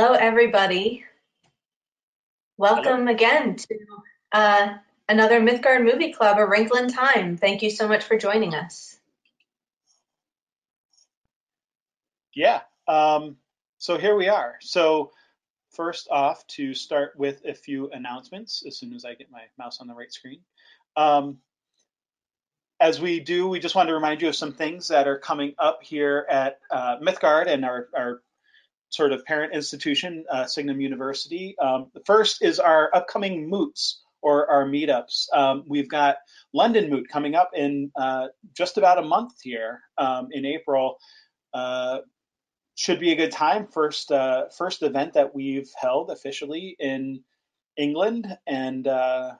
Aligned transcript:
Hello, 0.00 0.12
everybody. 0.12 1.04
Welcome 2.56 3.00
Hello. 3.00 3.10
again 3.10 3.56
to 3.56 3.78
uh, 4.30 4.74
another 5.08 5.40
Mythgard 5.40 5.82
Movie 5.82 6.12
Club, 6.12 6.38
A 6.38 6.46
Wrinkle 6.46 6.76
in 6.76 6.86
Time. 6.86 7.36
Thank 7.36 7.62
you 7.62 7.70
so 7.70 7.88
much 7.88 8.04
for 8.04 8.16
joining 8.16 8.54
us. 8.54 8.96
Yeah, 12.32 12.60
um, 12.86 13.38
so 13.78 13.98
here 13.98 14.14
we 14.14 14.28
are. 14.28 14.54
So 14.60 15.10
first 15.72 16.06
off, 16.12 16.46
to 16.46 16.74
start 16.74 17.14
with 17.16 17.44
a 17.44 17.52
few 17.52 17.90
announcements 17.90 18.62
as 18.68 18.78
soon 18.78 18.92
as 18.92 19.04
I 19.04 19.14
get 19.14 19.32
my 19.32 19.42
mouse 19.58 19.80
on 19.80 19.88
the 19.88 19.94
right 19.94 20.12
screen. 20.12 20.42
Um, 20.96 21.38
as 22.78 23.00
we 23.00 23.18
do, 23.18 23.48
we 23.48 23.58
just 23.58 23.74
want 23.74 23.88
to 23.88 23.94
remind 23.94 24.22
you 24.22 24.28
of 24.28 24.36
some 24.36 24.52
things 24.52 24.86
that 24.86 25.08
are 25.08 25.18
coming 25.18 25.54
up 25.58 25.82
here 25.82 26.24
at 26.30 26.60
uh, 26.70 26.98
Mythgard 27.00 27.48
and 27.48 27.64
our, 27.64 27.88
our 27.96 28.22
sort 28.90 29.12
of 29.12 29.24
parent 29.24 29.52
institution, 29.54 30.24
uh, 30.30 30.46
Signum 30.46 30.80
University. 30.80 31.56
Um, 31.58 31.90
the 31.94 32.00
first 32.06 32.42
is 32.42 32.58
our 32.58 32.90
upcoming 32.94 33.48
moots 33.48 34.02
or 34.22 34.50
our 34.50 34.66
meetups. 34.66 35.32
Um, 35.32 35.64
we've 35.66 35.88
got 35.88 36.16
London 36.52 36.90
Moot 36.90 37.08
coming 37.08 37.34
up 37.34 37.50
in 37.54 37.90
uh, 37.96 38.28
just 38.56 38.78
about 38.78 38.98
a 38.98 39.02
month 39.02 39.40
here 39.42 39.80
um, 39.98 40.28
in 40.32 40.44
April. 40.44 40.98
Uh, 41.52 41.98
should 42.74 43.00
be 43.00 43.12
a 43.12 43.16
good 43.16 43.32
time. 43.32 43.66
First, 43.66 44.12
uh, 44.12 44.48
first 44.56 44.82
event 44.82 45.14
that 45.14 45.34
we've 45.34 45.70
held 45.80 46.10
officially 46.10 46.76
in 46.78 47.22
England, 47.76 48.36
and 48.46 48.86
uh, 48.86 49.34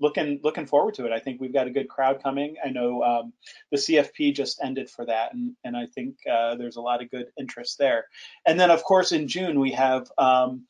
looking 0.00 0.40
looking 0.42 0.66
forward 0.66 0.94
to 0.94 1.06
it. 1.06 1.12
I 1.12 1.20
think 1.20 1.40
we've 1.40 1.52
got 1.52 1.66
a 1.66 1.70
good 1.70 1.88
crowd 1.88 2.22
coming. 2.22 2.56
I 2.64 2.70
know 2.70 3.02
um, 3.02 3.32
the 3.70 3.76
CFP 3.76 4.34
just 4.34 4.60
ended 4.62 4.90
for 4.90 5.06
that, 5.06 5.34
and 5.34 5.54
and 5.64 5.76
I 5.76 5.86
think 5.86 6.16
uh, 6.30 6.56
there's 6.56 6.76
a 6.76 6.80
lot 6.80 7.02
of 7.02 7.10
good 7.10 7.26
interest 7.38 7.78
there. 7.78 8.06
And 8.46 8.58
then 8.58 8.70
of 8.70 8.82
course 8.82 9.12
in 9.12 9.28
June 9.28 9.60
we 9.60 9.72
have 9.72 10.10
um, 10.18 10.66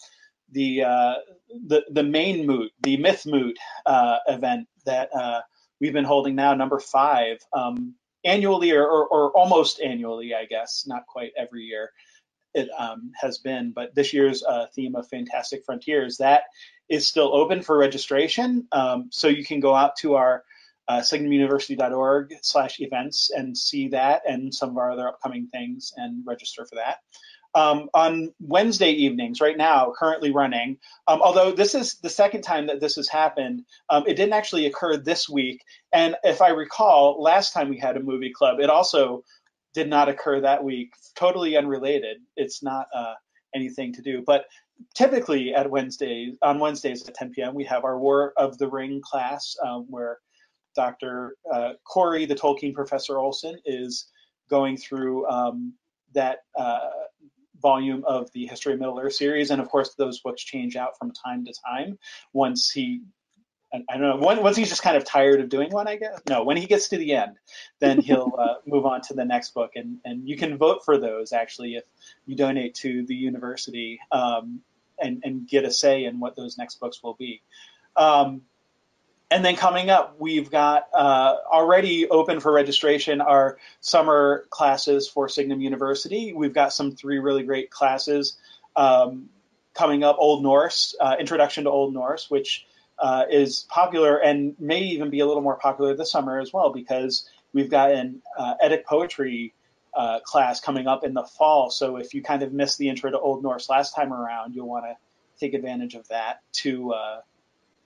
the 0.52 0.84
uh, 0.84 1.14
the 1.66 1.84
the 1.90 2.02
main 2.02 2.46
moot, 2.46 2.72
the 2.82 2.96
Myth 2.96 3.24
Moot 3.26 3.58
uh, 3.86 4.18
event 4.28 4.68
that 4.84 5.14
uh, 5.14 5.40
we've 5.80 5.92
been 5.92 6.04
holding 6.04 6.34
now, 6.34 6.54
number 6.54 6.80
five, 6.80 7.38
um, 7.52 7.94
annually 8.24 8.72
or, 8.72 8.86
or, 8.86 9.06
or 9.06 9.30
almost 9.32 9.80
annually, 9.80 10.34
I 10.34 10.44
guess, 10.44 10.84
not 10.86 11.06
quite 11.06 11.32
every 11.38 11.62
year 11.62 11.90
it 12.54 12.68
um, 12.76 13.12
has 13.20 13.38
been, 13.38 13.72
but 13.72 13.94
this 13.94 14.12
year's 14.12 14.42
uh, 14.42 14.66
theme 14.74 14.96
of 14.96 15.08
Fantastic 15.08 15.64
Frontiers, 15.64 16.16
that 16.18 16.44
is 16.90 17.06
still 17.06 17.34
open 17.34 17.62
for 17.62 17.78
registration. 17.78 18.66
Um, 18.72 19.08
so 19.10 19.28
you 19.28 19.44
can 19.44 19.60
go 19.60 19.74
out 19.74 19.96
to 19.96 20.16
our 20.16 20.44
uh, 20.88 21.00
signumuniversity.org 21.00 22.34
slash 22.42 22.80
events 22.80 23.30
and 23.34 23.56
see 23.56 23.88
that 23.88 24.22
and 24.28 24.52
some 24.52 24.70
of 24.70 24.76
our 24.76 24.90
other 24.90 25.08
upcoming 25.08 25.46
things 25.52 25.92
and 25.96 26.24
register 26.26 26.66
for 26.66 26.74
that. 26.74 26.98
Um, 27.54 27.88
on 27.94 28.32
Wednesday 28.40 28.90
evenings, 28.90 29.40
right 29.40 29.56
now, 29.56 29.92
currently 29.96 30.30
running, 30.30 30.78
um, 31.08 31.20
although 31.20 31.52
this 31.52 31.74
is 31.74 31.94
the 31.96 32.10
second 32.10 32.42
time 32.42 32.66
that 32.68 32.80
this 32.80 32.96
has 32.96 33.08
happened, 33.08 33.64
um, 33.88 34.04
it 34.06 34.14
didn't 34.14 34.34
actually 34.34 34.66
occur 34.66 34.96
this 34.96 35.28
week. 35.28 35.62
And 35.92 36.16
if 36.22 36.40
I 36.40 36.50
recall, 36.50 37.20
last 37.20 37.52
time 37.52 37.68
we 37.68 37.78
had 37.78 37.96
a 37.96 38.02
movie 38.02 38.32
club, 38.32 38.60
it 38.60 38.70
also 38.70 39.24
did 39.74 39.88
not 39.88 40.08
occur 40.08 40.40
that 40.40 40.62
week. 40.62 40.92
Totally 41.16 41.56
unrelated. 41.56 42.18
It's 42.36 42.62
not 42.62 42.86
uh, 42.94 43.14
anything 43.54 43.92
to 43.94 44.02
do. 44.02 44.22
But 44.24 44.44
typically 44.94 45.54
at 45.54 45.70
Wednesdays, 45.70 46.36
on 46.42 46.58
Wednesdays 46.58 47.06
at 47.08 47.14
10 47.14 47.32
p.m., 47.32 47.54
we 47.54 47.64
have 47.64 47.84
our 47.84 47.98
War 47.98 48.32
of 48.36 48.58
the 48.58 48.68
Ring 48.68 49.00
class 49.02 49.56
um, 49.64 49.86
where 49.88 50.18
Dr. 50.74 51.36
Uh, 51.52 51.72
Corey, 51.84 52.26
the 52.26 52.34
Tolkien 52.34 52.74
Professor 52.74 53.18
Olsen, 53.18 53.58
is 53.64 54.06
going 54.48 54.76
through 54.76 55.26
um, 55.28 55.74
that 56.14 56.38
uh, 56.56 56.90
volume 57.60 58.04
of 58.06 58.30
the 58.32 58.46
History 58.46 58.72
of 58.72 58.78
Middle 58.78 58.98
Earth 58.98 59.14
series. 59.14 59.50
And 59.50 59.60
of 59.60 59.68
course, 59.68 59.94
those 59.94 60.20
books 60.20 60.42
change 60.42 60.76
out 60.76 60.96
from 60.98 61.12
time 61.12 61.44
to 61.44 61.54
time 61.66 61.98
once 62.32 62.70
he 62.70 63.02
I 63.72 63.96
don't 63.96 64.00
know. 64.00 64.16
Once 64.16 64.56
he's 64.56 64.68
just 64.68 64.82
kind 64.82 64.96
of 64.96 65.04
tired 65.04 65.40
of 65.40 65.48
doing 65.48 65.70
one, 65.70 65.86
I 65.86 65.96
guess. 65.96 66.20
No, 66.28 66.42
when 66.42 66.56
he 66.56 66.66
gets 66.66 66.88
to 66.88 66.98
the 66.98 67.14
end, 67.14 67.36
then 67.78 68.00
he'll 68.02 68.34
uh, 68.36 68.54
move 68.66 68.84
on 68.84 69.00
to 69.02 69.14
the 69.14 69.24
next 69.24 69.54
book, 69.54 69.72
and 69.76 69.98
and 70.04 70.28
you 70.28 70.36
can 70.36 70.58
vote 70.58 70.84
for 70.84 70.98
those 70.98 71.32
actually 71.32 71.76
if 71.76 71.84
you 72.26 72.34
donate 72.34 72.74
to 72.76 73.06
the 73.06 73.14
university 73.14 74.00
um, 74.10 74.60
and 75.00 75.22
and 75.24 75.48
get 75.48 75.64
a 75.64 75.70
say 75.70 76.04
in 76.04 76.20
what 76.20 76.36
those 76.36 76.58
next 76.58 76.80
books 76.80 77.02
will 77.02 77.14
be. 77.14 77.42
Um, 77.96 78.42
and 79.30 79.44
then 79.44 79.54
coming 79.54 79.90
up, 79.90 80.16
we've 80.18 80.50
got 80.50 80.88
uh, 80.92 81.36
already 81.52 82.08
open 82.08 82.40
for 82.40 82.52
registration 82.52 83.20
our 83.20 83.58
summer 83.80 84.44
classes 84.50 85.08
for 85.08 85.28
Signum 85.28 85.60
University. 85.60 86.32
We've 86.32 86.52
got 86.52 86.72
some 86.72 86.92
three 86.92 87.18
really 87.18 87.44
great 87.44 87.70
classes 87.70 88.36
um, 88.74 89.28
coming 89.72 90.02
up. 90.02 90.16
Old 90.18 90.42
Norse, 90.42 90.96
uh, 91.00 91.14
Introduction 91.20 91.64
to 91.64 91.70
Old 91.70 91.94
Norse, 91.94 92.28
which 92.28 92.66
uh, 92.98 93.24
is 93.30 93.66
popular 93.68 94.16
and 94.16 94.56
may 94.58 94.80
even 94.80 95.10
be 95.10 95.20
a 95.20 95.26
little 95.26 95.42
more 95.42 95.56
popular 95.56 95.94
this 95.94 96.10
summer 96.10 96.40
as 96.40 96.52
well 96.52 96.70
because 96.72 97.28
we've 97.52 97.70
got 97.70 97.92
an 97.92 98.20
uh, 98.36 98.54
Eddic 98.60 98.84
poetry 98.84 99.54
uh, 99.94 100.20
class 100.20 100.60
coming 100.60 100.86
up 100.86 101.04
in 101.04 101.14
the 101.14 101.24
fall. 101.24 101.70
So 101.70 101.96
if 101.96 102.14
you 102.14 102.22
kind 102.22 102.42
of 102.42 102.52
missed 102.52 102.78
the 102.78 102.88
intro 102.88 103.10
to 103.10 103.18
Old 103.18 103.42
Norse 103.42 103.68
last 103.68 103.94
time 103.94 104.12
around, 104.12 104.54
you'll 104.54 104.68
want 104.68 104.84
to 104.84 104.96
take 105.38 105.54
advantage 105.54 105.94
of 105.94 106.06
that 106.08 106.40
to 106.52 106.92
uh, 106.92 107.20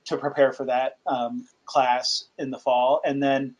to 0.06 0.16
prepare 0.16 0.52
for 0.52 0.66
that 0.66 0.98
um, 1.06 1.46
class 1.64 2.26
in 2.38 2.50
the 2.50 2.58
fall. 2.58 3.00
And 3.04 3.22
then 3.22 3.54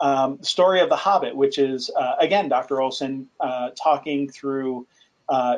um, 0.00 0.42
Story 0.42 0.80
of 0.80 0.90
the 0.90 0.96
Hobbit, 0.96 1.34
which 1.34 1.58
is 1.58 1.90
uh, 1.90 2.14
again 2.18 2.48
Dr. 2.48 2.80
Olsen 2.80 3.28
uh, 3.40 3.70
talking 3.70 4.28
through 4.28 4.86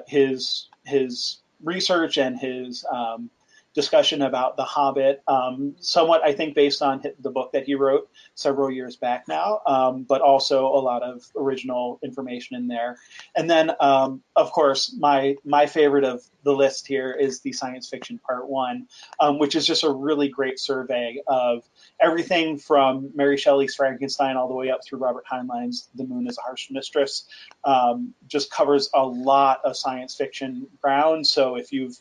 his 0.06 0.68
his 0.84 1.38
research 1.62 2.18
and 2.18 2.38
his 2.38 2.84
um, 2.90 3.30
discussion 3.74 4.22
about 4.22 4.56
The 4.56 4.64
Hobbit, 4.64 5.22
um, 5.28 5.76
somewhat, 5.78 6.24
I 6.24 6.32
think, 6.32 6.54
based 6.54 6.82
on 6.82 7.02
the 7.20 7.30
book 7.30 7.52
that 7.52 7.64
he 7.64 7.74
wrote 7.74 8.10
several 8.34 8.70
years 8.70 8.96
back 8.96 9.28
now, 9.28 9.60
um, 9.66 10.02
but 10.02 10.20
also 10.20 10.66
a 10.66 10.80
lot 10.80 11.02
of 11.02 11.22
original 11.36 11.98
information 12.02 12.56
in 12.56 12.66
there. 12.66 12.96
And 13.36 13.48
then, 13.48 13.72
um, 13.80 14.22
of 14.34 14.52
course, 14.52 14.94
my 14.98 15.36
my 15.44 15.66
favorite 15.66 16.04
of 16.04 16.22
the 16.44 16.52
list 16.52 16.86
here 16.86 17.12
is 17.12 17.40
the 17.40 17.52
science 17.52 17.88
fiction 17.88 18.18
part 18.18 18.48
one, 18.48 18.88
um, 19.20 19.38
which 19.38 19.54
is 19.54 19.66
just 19.66 19.84
a 19.84 19.90
really 19.90 20.28
great 20.28 20.58
survey 20.58 21.20
of 21.26 21.62
everything 22.00 22.58
from 22.58 23.10
Mary 23.14 23.36
Shelley's 23.36 23.74
Frankenstein 23.74 24.36
all 24.36 24.48
the 24.48 24.54
way 24.54 24.70
up 24.70 24.80
through 24.84 25.00
Robert 25.00 25.24
Heinlein's 25.30 25.88
The 25.94 26.04
Moon 26.04 26.26
is 26.26 26.38
a 26.38 26.40
Harsh 26.40 26.70
Mistress. 26.70 27.24
Um, 27.64 28.14
just 28.26 28.50
covers 28.50 28.88
a 28.94 29.04
lot 29.04 29.60
of 29.64 29.76
science 29.76 30.14
fiction 30.14 30.66
ground. 30.80 31.26
So 31.26 31.56
if 31.56 31.72
you've 31.72 31.98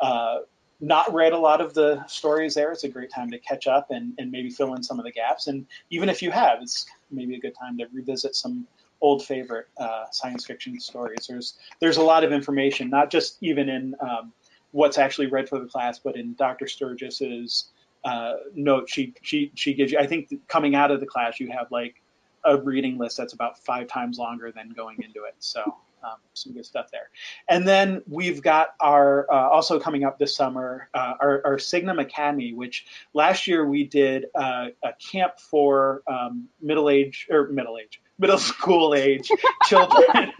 uh, 0.00 0.38
not 0.80 1.12
read 1.12 1.32
a 1.32 1.38
lot 1.38 1.60
of 1.60 1.74
the 1.74 2.04
stories 2.06 2.54
there, 2.54 2.72
it's 2.72 2.84
a 2.84 2.88
great 2.88 3.10
time 3.10 3.30
to 3.30 3.38
catch 3.38 3.66
up 3.66 3.90
and, 3.90 4.14
and 4.18 4.30
maybe 4.30 4.50
fill 4.50 4.74
in 4.74 4.82
some 4.82 4.98
of 4.98 5.04
the 5.04 5.12
gaps. 5.12 5.46
And 5.46 5.66
even 5.90 6.08
if 6.08 6.22
you 6.22 6.30
have, 6.30 6.62
it's 6.62 6.86
maybe 7.10 7.34
a 7.36 7.40
good 7.40 7.54
time 7.54 7.76
to 7.78 7.86
revisit 7.92 8.34
some 8.34 8.66
old 9.00 9.24
favorite 9.24 9.66
uh, 9.78 10.06
science 10.10 10.46
fiction 10.46 10.78
stories. 10.80 11.26
There's 11.28 11.58
there's 11.80 11.96
a 11.96 12.02
lot 12.02 12.24
of 12.24 12.32
information, 12.32 12.90
not 12.90 13.10
just 13.10 13.38
even 13.40 13.68
in 13.68 13.94
um, 14.00 14.32
what's 14.72 14.98
actually 14.98 15.26
read 15.26 15.48
for 15.48 15.58
the 15.58 15.66
class, 15.66 15.98
but 15.98 16.16
in 16.16 16.34
Dr. 16.34 16.66
Sturgis's 16.66 17.66
uh, 18.04 18.34
note. 18.54 18.88
She 18.88 19.14
she 19.22 19.52
she 19.54 19.74
gives 19.74 19.92
you. 19.92 19.98
I 19.98 20.06
think 20.06 20.32
coming 20.48 20.74
out 20.74 20.90
of 20.90 21.00
the 21.00 21.06
class, 21.06 21.40
you 21.40 21.50
have 21.50 21.70
like 21.70 22.02
a 22.44 22.56
reading 22.56 22.98
list 22.98 23.16
that's 23.16 23.32
about 23.32 23.58
five 23.58 23.86
times 23.86 24.18
longer 24.18 24.50
than 24.50 24.70
going 24.70 25.02
into 25.02 25.24
it. 25.24 25.34
So 25.38 25.76
um, 26.02 26.16
some 26.34 26.52
good 26.52 26.66
stuff 26.66 26.90
there. 26.90 27.10
And 27.48 27.66
then 27.66 28.02
we've 28.08 28.42
got 28.42 28.68
our 28.80 29.30
uh, 29.30 29.48
also 29.48 29.78
coming 29.80 30.04
up 30.04 30.18
this 30.18 30.34
summer 30.34 30.88
uh, 30.94 31.14
our, 31.20 31.42
our, 31.44 31.58
Signum 31.58 31.98
Academy, 31.98 32.52
which 32.52 32.86
last 33.14 33.46
year 33.46 33.66
we 33.66 33.84
did 33.84 34.26
uh, 34.34 34.68
a 34.82 34.92
camp 34.94 35.38
for 35.38 36.02
um, 36.06 36.48
middle 36.60 36.88
age 36.88 37.28
or 37.30 37.48
middle 37.48 37.78
age 37.78 38.00
middle 38.18 38.38
school 38.38 38.94
age 38.94 39.30
children. 39.64 40.32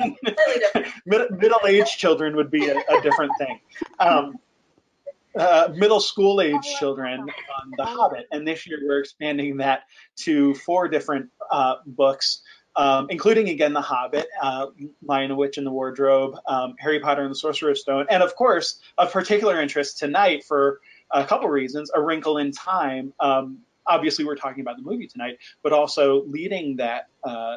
Mid- 1.06 1.30
middle 1.30 1.66
age 1.66 1.96
children 1.96 2.36
would 2.36 2.50
be 2.50 2.68
a, 2.68 2.76
a 2.76 3.00
different 3.00 3.32
thing. 3.38 3.60
Um, 3.98 4.38
uh, 5.36 5.68
middle 5.74 6.00
school 6.00 6.40
age 6.40 6.62
children 6.78 7.20
on 7.20 7.72
The 7.76 7.84
Hobbit, 7.84 8.26
and 8.32 8.46
this 8.46 8.66
year 8.66 8.80
we're 8.82 9.00
expanding 9.00 9.58
that 9.58 9.82
to 10.16 10.54
four 10.54 10.88
different 10.88 11.30
uh, 11.50 11.76
books 11.86 12.42
um, 12.76 13.06
including 13.10 13.48
again 13.48 13.72
The 13.72 13.80
Hobbit, 13.80 14.28
uh, 14.40 14.66
Lion, 15.02 15.30
the 15.30 15.34
Witch, 15.34 15.58
and 15.58 15.66
the 15.66 15.70
Wardrobe, 15.70 16.36
um, 16.46 16.74
Harry 16.78 17.00
Potter 17.00 17.22
and 17.22 17.30
the 17.30 17.36
Sorcerer's 17.36 17.80
Stone, 17.80 18.06
and 18.10 18.22
of 18.22 18.34
course, 18.36 18.80
of 18.98 19.12
particular 19.12 19.60
interest 19.60 19.98
tonight 19.98 20.44
for 20.44 20.80
a 21.10 21.24
couple 21.24 21.48
reasons, 21.48 21.90
A 21.94 22.00
Wrinkle 22.00 22.38
in 22.38 22.52
Time. 22.52 23.12
Um, 23.20 23.58
obviously, 23.86 24.24
we're 24.24 24.36
talking 24.36 24.60
about 24.60 24.76
the 24.76 24.82
movie 24.82 25.06
tonight, 25.06 25.38
but 25.62 25.72
also 25.72 26.24
leading 26.26 26.76
that 26.76 27.08
uh, 27.24 27.56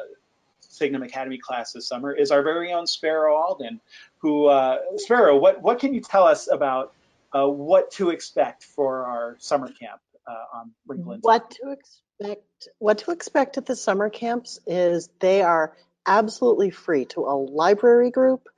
Signum 0.60 1.02
Academy 1.02 1.38
class 1.38 1.72
this 1.72 1.86
summer 1.86 2.12
is 2.12 2.30
our 2.30 2.42
very 2.42 2.72
own 2.72 2.86
Sparrow 2.86 3.36
Alden. 3.36 3.80
Who, 4.18 4.46
uh, 4.46 4.78
Sparrow, 4.96 5.36
what 5.36 5.62
what 5.62 5.78
can 5.78 5.94
you 5.94 6.00
tell 6.00 6.24
us 6.24 6.50
about 6.50 6.92
uh, 7.32 7.46
what 7.46 7.90
to 7.92 8.10
expect 8.10 8.64
for 8.64 9.04
our 9.04 9.36
summer 9.38 9.68
camp 9.68 10.00
uh, 10.26 10.58
on 10.58 10.72
Wrinkle? 10.86 11.18
What 11.20 11.50
to 11.52 11.70
expect 11.70 12.03
expect 12.20 12.68
what 12.78 12.98
to 12.98 13.10
expect 13.10 13.58
at 13.58 13.66
the 13.66 13.76
summer 13.76 14.08
camps 14.08 14.60
is 14.66 15.08
they 15.20 15.42
are 15.42 15.76
absolutely 16.06 16.70
free 16.70 17.04
to 17.06 17.22
a 17.22 17.34
library 17.34 18.10
group, 18.10 18.48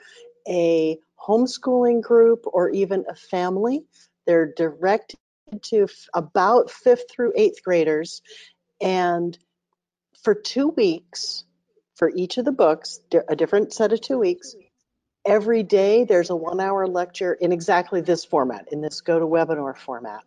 a 0.49 0.99
homeschooling 1.21 2.03
group 2.03 2.45
or 2.47 2.71
even 2.71 3.05
a 3.09 3.15
family. 3.15 3.85
They're 4.27 4.53
directed 4.53 5.19
to 5.63 5.85
f- 5.85 6.07
about 6.15 6.71
fifth 6.71 7.05
through 7.11 7.33
eighth 7.37 7.63
graders. 7.63 8.23
And 8.81 9.37
for 10.23 10.35
two 10.35 10.69
weeks, 10.69 11.45
for 11.95 12.11
each 12.15 12.37
of 12.39 12.45
the 12.45 12.53
books, 12.53 13.01
a 13.29 13.37
different 13.37 13.73
set 13.73 13.93
of 13.93 14.01
two 14.01 14.19
weeks, 14.19 14.55
every 15.25 15.63
day 15.63 16.05
there's 16.05 16.31
a 16.31 16.37
one 16.37 16.61
hour 16.61 16.87
lecture 16.87 17.33
in 17.33 17.53
exactly 17.53 18.01
this 18.01 18.25
format, 18.25 18.69
in 18.71 18.81
this 18.81 19.03
GoToWebinar 19.03 19.77
format. 19.79 20.23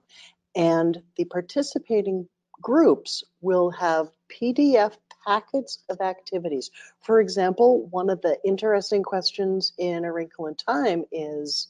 And 0.56 1.02
the 1.16 1.26
participating 1.26 2.28
groups 2.62 3.24
will 3.42 3.72
have 3.72 4.10
PDF 4.30 4.96
packets 5.26 5.84
of 5.90 6.02
activities. 6.02 6.72
For 7.02 7.20
example, 7.20 7.88
one 7.88 8.10
of 8.10 8.22
the 8.22 8.38
interesting 8.46 9.04
questions 9.04 9.74
in 9.78 10.06
A 10.06 10.12
Wrinkle 10.12 10.48
in 10.48 10.56
Time 10.56 11.06
is 11.12 11.68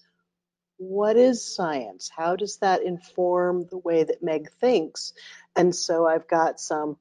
what 0.78 1.18
is 1.18 1.44
science? 1.56 2.10
How 2.16 2.36
does 2.38 2.58
that 2.58 2.84
inform 2.84 3.68
the 3.70 3.78
way 3.78 4.04
that 4.04 4.24
Meg 4.24 4.50
thinks? 4.62 5.14
And 5.56 5.76
so 5.76 6.08
I've 6.08 6.28
got 6.28 6.60
some 6.60 6.98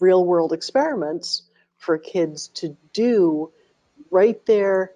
real 0.00 0.24
world 0.24 0.52
experiments 0.52 1.42
for 1.78 1.96
kids 1.96 2.48
to 2.48 2.76
do 2.92 3.50
right 4.10 4.44
there, 4.46 4.92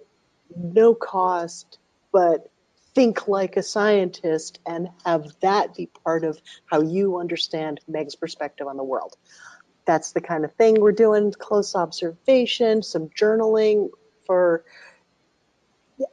no 0.55 0.93
cost, 0.93 1.79
but 2.11 2.51
think 2.97 3.27
like 3.27 3.57
a 3.57 3.61
scientist 3.61 4.59
and 4.65 4.89
have 5.05 5.27
that 5.41 5.75
be 5.75 5.87
part 6.03 6.23
of 6.23 6.41
how 6.65 6.81
you 6.81 7.19
understand 7.19 7.79
Meg's 7.87 8.15
perspective 8.15 8.65
on 8.65 8.75
the 8.75 8.83
world. 8.83 9.15
That's 9.85 10.13
the 10.13 10.19
kind 10.19 10.43
of 10.43 10.51
thing 10.55 10.81
we're 10.81 10.93
doing 10.93 11.31
close 11.31 11.75
observation, 11.75 12.81
some 12.81 13.09
journaling 13.09 13.89
for 14.25 14.65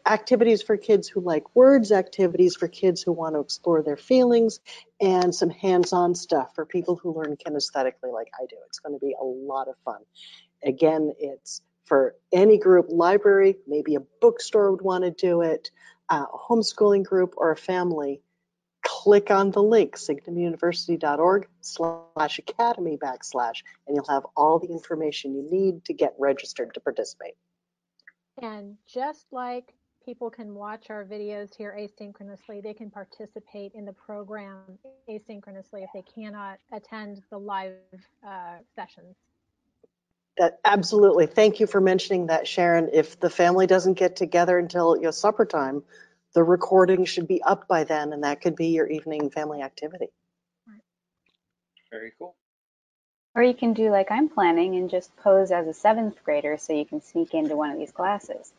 activities 0.04 0.60
for 0.60 0.76
kids 0.76 1.08
who 1.08 1.22
like 1.22 1.56
words, 1.56 1.90
activities 1.90 2.54
for 2.54 2.69
kids 2.69 3.02
who 3.02 3.12
want 3.12 3.34
to 3.34 3.40
explore 3.40 3.82
their 3.82 3.96
feelings, 3.96 4.60
and 5.00 5.34
some 5.34 5.48
hands 5.48 5.94
on 5.94 6.14
stuff 6.14 6.54
for 6.54 6.66
people 6.66 6.96
who 6.96 7.14
learn 7.14 7.38
kinesthetically 7.38 8.12
like 8.12 8.28
I 8.38 8.44
do. 8.44 8.56
It's 8.66 8.81
going 8.81 8.94
to 8.94 9.02
be 9.02 9.14
a 9.19 9.25
lot 9.25 9.69
of 9.69 9.76
fun. 9.86 10.02
Again, 10.62 11.14
it's 11.19 11.62
for 11.86 12.14
any 12.31 12.58
group, 12.58 12.86
library, 12.90 13.56
maybe 13.66 13.94
a 13.94 14.00
bookstore 14.20 14.70
would 14.70 14.82
want 14.82 15.04
to 15.04 15.10
do 15.10 15.40
it, 15.40 15.70
a 16.10 16.24
homeschooling 16.24 17.04
group, 17.04 17.34
or 17.36 17.50
a 17.50 17.56
family. 17.56 18.20
Click 18.82 19.30
on 19.30 19.50
the 19.50 19.62
link, 19.62 19.96
signumuniversity.org 19.96 21.48
slash 21.60 22.38
academy 22.38 22.98
backslash, 22.98 23.62
and 23.86 23.96
you'll 23.96 24.08
have 24.08 24.26
all 24.36 24.58
the 24.58 24.68
information 24.68 25.34
you 25.34 25.48
need 25.50 25.84
to 25.86 25.94
get 25.94 26.14
registered 26.18 26.74
to 26.74 26.80
participate. 26.80 27.34
And 28.42 28.76
just 28.86 29.26
like 29.32 29.72
people 30.04 30.28
can 30.28 30.54
watch 30.54 30.90
our 30.90 31.04
videos 31.04 31.54
here 31.56 31.74
asynchronously, 31.78 32.62
they 32.62 32.74
can 32.74 32.90
participate 32.90 33.72
in 33.74 33.84
the 33.84 33.92
program 33.92 34.78
asynchronously 35.08 35.82
if 35.82 35.90
they 35.94 36.02
cannot 36.02 36.58
attend 36.72 37.22
the 37.30 37.38
live 37.38 37.76
uh, 38.26 38.58
sessions. 38.74 39.16
That 40.36 40.58
absolutely. 40.64 41.26
Thank 41.26 41.60
you 41.60 41.66
for 41.66 41.81
mentioning 41.81 42.26
that, 42.26 42.48
Sharon. 42.48 42.90
If 42.92 43.20
the 43.20 43.31
family 43.31 43.66
doesn't 43.66 43.94
get 43.94 44.16
together 44.16 44.58
until 44.58 44.96
your 45.00 45.12
supper 45.12 45.44
time, 45.44 45.82
the 46.34 46.42
recording 46.42 47.04
should 47.04 47.28
be 47.28 47.40
up 47.42 47.69
by 47.69 47.84
then, 47.84 48.12
and 48.12 48.25
that 48.25 48.40
could 48.40 48.56
be 48.56 48.69
your 48.69 48.88
evening 48.88 49.31
family 49.31 49.62
activity. 49.62 50.08
Very 51.92 52.12
cool. 52.19 52.34
Or 53.36 53.42
you 53.42 53.54
can 53.54 53.72
do 53.72 53.90
like 53.90 54.10
I'm 54.10 54.28
planning 54.28 54.76
and 54.76 54.90
just 54.90 55.16
pose 55.16 55.50
as 55.52 55.66
a 55.66 55.75
seventh 55.75 56.16
grader 56.25 56.56
so 56.58 56.72
you 56.72 56.84
can 56.84 57.00
sneak 57.00 57.34
into 57.34 57.56
one 57.56 57.70
of 57.70 57.78
these 57.78 57.92
classes. 57.92 58.52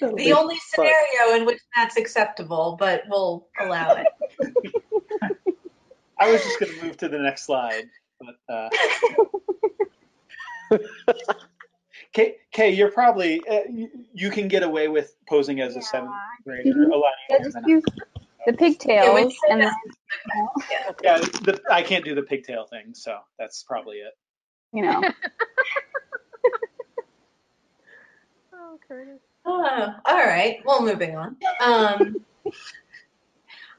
That'll 0.00 0.16
The 0.16 0.32
only 0.32 0.56
fun. 0.74 0.86
scenario 0.86 1.36
in 1.36 1.46
which 1.46 1.58
that's 1.76 1.96
acceptable, 1.96 2.76
but 2.78 3.02
we'll 3.08 3.46
allow 3.60 3.94
it. 3.94 4.06
I 6.20 6.32
was 6.32 6.42
just 6.42 6.58
going 6.58 6.72
to 6.78 6.84
move 6.84 6.96
to 6.98 7.08
the 7.08 7.18
next 7.18 7.44
slide, 7.44 7.84
but 8.20 8.36
uh, 8.48 8.68
Kay, 12.12 12.36
Kay, 12.52 12.70
you're 12.70 12.90
probably 12.90 13.40
uh, 13.48 13.60
you, 13.70 13.88
you 14.12 14.30
can 14.30 14.48
get 14.48 14.62
away 14.62 14.88
with 14.88 15.14
posing 15.28 15.60
as 15.60 15.76
a 15.76 15.82
seventh 15.82 16.12
grader 16.44 16.70
Mhm. 16.74 16.92
a 16.92 16.96
lot 16.96 17.12
easier 17.30 17.44
just 17.44 17.54
than 17.54 17.64
I. 17.64 17.80
the 18.46 18.76
Yeah, 18.86 19.12
when 19.12 19.24
you 19.24 19.30
pigtails 19.30 19.32
say 19.34 19.50
and 19.50 19.60
that- 19.62 19.74
then, 20.34 20.48
Yeah, 21.02 21.18
the, 21.18 21.60
I 21.70 21.82
can't 21.82 22.04
do 22.04 22.14
the 22.14 22.22
pigtail 22.22 22.66
thing, 22.66 22.94
so 22.94 23.18
that's 23.38 23.62
probably 23.62 23.98
it. 23.98 24.16
you 24.72 24.82
know, 24.82 25.02
Oh, 28.52 28.78
Curtis. 28.86 29.20
Oh, 29.46 29.94
all 30.04 30.16
right. 30.18 30.58
Well, 30.64 30.82
moving 30.82 31.16
on. 31.16 31.36
Um, 31.60 32.16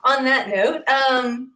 on 0.03 0.23
that 0.25 0.47
note, 0.49 0.87
um, 0.87 1.51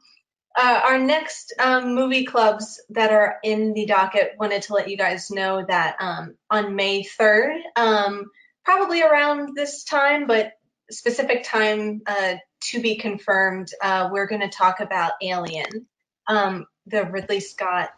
uh, 0.55 0.81
our 0.85 0.99
next 0.99 1.53
um, 1.59 1.95
movie 1.95 2.25
clubs 2.25 2.79
that 2.89 3.11
are 3.11 3.37
in 3.43 3.73
the 3.73 3.85
docket 3.85 4.35
wanted 4.39 4.61
to 4.63 4.73
let 4.73 4.89
you 4.89 4.97
guys 4.97 5.31
know 5.31 5.65
that 5.67 5.95
um, 5.99 6.35
on 6.49 6.75
May 6.75 7.03
3rd, 7.03 7.59
um, 7.75 8.25
probably 8.63 9.01
around 9.01 9.55
this 9.55 9.83
time, 9.83 10.27
but 10.27 10.53
specific 10.91 11.43
time 11.43 12.01
uh, 12.05 12.35
to 12.61 12.81
be 12.81 12.97
confirmed, 12.97 13.69
uh, 13.81 14.09
we're 14.11 14.27
going 14.27 14.41
to 14.41 14.49
talk 14.49 14.79
about 14.79 15.13
Alien, 15.21 15.87
um, 16.27 16.67
the 16.85 17.03
Ridley 17.05 17.39
Scott 17.39 17.89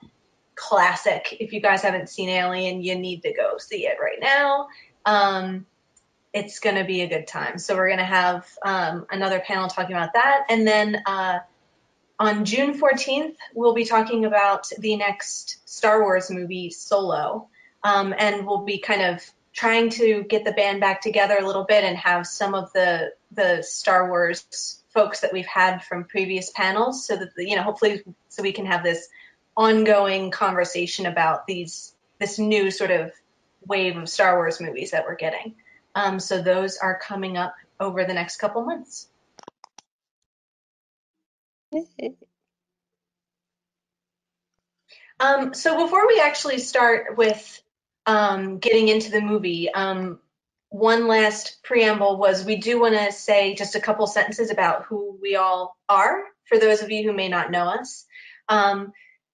classic. 0.55 1.35
If 1.39 1.51
you 1.51 1.61
guys 1.61 1.81
haven't 1.81 2.09
seen 2.09 2.29
Alien, 2.29 2.81
you 2.81 2.95
need 2.95 3.23
to 3.23 3.33
go 3.33 3.57
see 3.57 3.85
it 3.85 3.97
right 4.01 4.19
now. 4.21 4.67
Um, 5.05 5.65
it's 6.33 6.59
going 6.59 6.75
to 6.75 6.83
be 6.83 7.01
a 7.01 7.07
good 7.07 7.27
time. 7.27 7.59
So 7.59 7.75
we're 7.75 7.87
going 7.87 7.99
to 7.99 8.05
have 8.05 8.47
um, 8.63 9.05
another 9.09 9.39
panel 9.39 9.67
talking 9.67 9.95
about 9.95 10.13
that. 10.13 10.45
And 10.49 10.67
then 10.67 11.01
uh, 11.05 11.39
on 12.19 12.45
June 12.45 12.79
14th, 12.79 13.35
we'll 13.53 13.73
be 13.73 13.85
talking 13.85 14.25
about 14.25 14.67
the 14.79 14.95
next 14.95 15.59
Star 15.65 16.01
Wars 16.01 16.29
movie, 16.29 16.69
Solo. 16.69 17.47
Um, 17.83 18.13
and 18.17 18.47
we'll 18.47 18.63
be 18.65 18.79
kind 18.79 19.01
of 19.01 19.21
trying 19.53 19.89
to 19.89 20.23
get 20.23 20.43
the 20.43 20.51
band 20.51 20.81
back 20.81 21.01
together 21.01 21.37
a 21.39 21.45
little 21.45 21.63
bit 21.63 21.83
and 21.83 21.97
have 21.97 22.27
some 22.27 22.53
of 22.53 22.71
the 22.73 23.11
the 23.31 23.61
Star 23.63 24.09
Wars 24.09 24.83
folks 24.93 25.21
that 25.21 25.33
we've 25.33 25.45
had 25.45 25.83
from 25.83 26.05
previous 26.05 26.49
panels 26.51 27.05
so 27.05 27.15
that 27.15 27.29
you 27.37 27.55
know 27.55 27.63
hopefully 27.63 28.03
so 28.29 28.43
we 28.43 28.51
can 28.51 28.65
have 28.65 28.83
this 28.83 29.07
ongoing 29.57 30.31
conversation 30.31 31.05
about 31.05 31.47
these 31.47 31.93
this 32.19 32.39
new 32.39 32.71
sort 32.71 32.91
of 32.91 33.11
wave 33.65 33.97
of 33.97 34.09
Star 34.09 34.35
Wars 34.35 34.59
movies 34.61 34.91
that 34.91 35.05
we're 35.05 35.15
getting. 35.15 35.55
Um, 35.95 36.19
so 36.19 36.41
those 36.41 36.77
are 36.77 36.99
coming 36.99 37.37
up 37.37 37.55
over 37.79 38.03
the 38.03 38.13
next 38.13 38.37
couple 38.37 38.63
months. 38.65 39.07
Um, 45.19 45.53
so 45.53 45.83
before 45.83 46.07
we 46.07 46.21
actually 46.21 46.59
start 46.59 47.17
with 47.17 47.61
um, 48.05 48.59
getting 48.59 48.89
into 48.89 49.11
the 49.11 49.21
movie, 49.21 49.71
um, 49.73 50.19
one 50.69 51.07
last 51.07 51.59
preamble 51.63 52.17
was 52.17 52.45
we 52.45 52.57
do 52.57 52.81
want 52.81 52.95
to 52.95 53.11
say 53.11 53.55
just 53.55 53.75
a 53.75 53.81
couple 53.81 54.07
sentences 54.07 54.51
about 54.51 54.85
who 54.85 55.17
we 55.21 55.35
all 55.37 55.77
are 55.87 56.23
for 56.49 56.59
those 56.59 56.81
of 56.81 56.91
you 56.91 57.03
who 57.09 57.15
may 57.15 57.29
not 57.29 57.51
know 57.51 57.65
us. 57.65 58.05
Um, 58.49 58.93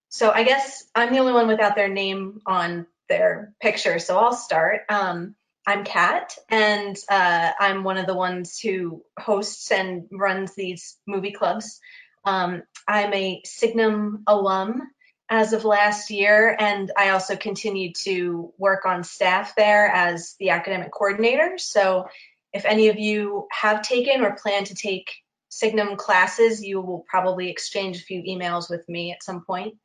so 0.10 0.32
I 0.32 0.44
guess 0.44 0.86
I'm 0.94 1.12
the 1.14 1.20
only 1.20 1.34
one 1.34 1.48
without 1.48 1.76
their 1.76 1.90
name 1.90 2.42
on 2.46 2.86
their 3.10 3.54
picture, 3.62 4.00
so 4.00 4.18
I'll 4.18 4.34
start. 4.34 4.82
Um, 4.90 5.36
I'm 5.66 5.84
Kat, 5.84 6.38
and 6.50 6.98
uh, 7.10 7.52
I'm 7.60 7.84
one 7.84 7.98
of 7.98 8.08
the 8.08 8.16
ones 8.16 8.60
who 8.60 9.04
hosts 9.20 9.72
and 9.72 10.08
runs 10.12 10.54
these 10.56 10.98
movie 11.08 11.32
clubs. 11.32 11.80
Um, 12.24 12.64
I'm 12.88 13.14
a 13.14 13.42
Signum 13.46 14.24
alum 14.28 14.82
as 15.30 15.54
of 15.54 15.64
last 15.64 16.12
year, 16.12 16.56
and 16.60 16.92
I 16.98 17.10
also 17.10 17.36
continue 17.36 17.94
to 18.04 18.54
work 18.58 18.86
on 18.86 19.04
staff 19.04 19.56
there 19.56 19.88
as 19.88 20.36
the 20.40 20.50
academic 20.50 20.92
coordinator. 20.92 21.58
So 21.58 22.08
if 22.54 22.66
any 22.66 22.90
of 22.90 23.00
you 23.00 23.48
have 23.52 23.82
taken 23.82 24.22
or 24.22 24.36
plan 24.36 24.66
to 24.66 24.76
take 24.76 25.10
Signum 25.50 25.96
classes, 25.96 26.64
you 26.64 26.82
will 26.82 27.06
probably 27.08 27.50
exchange 27.50 27.98
a 27.98 28.04
few 28.04 28.22
emails 28.24 28.70
with 28.70 28.88
me 28.88 29.12
at 29.12 29.24
some 29.24 29.44
point. 29.44 29.76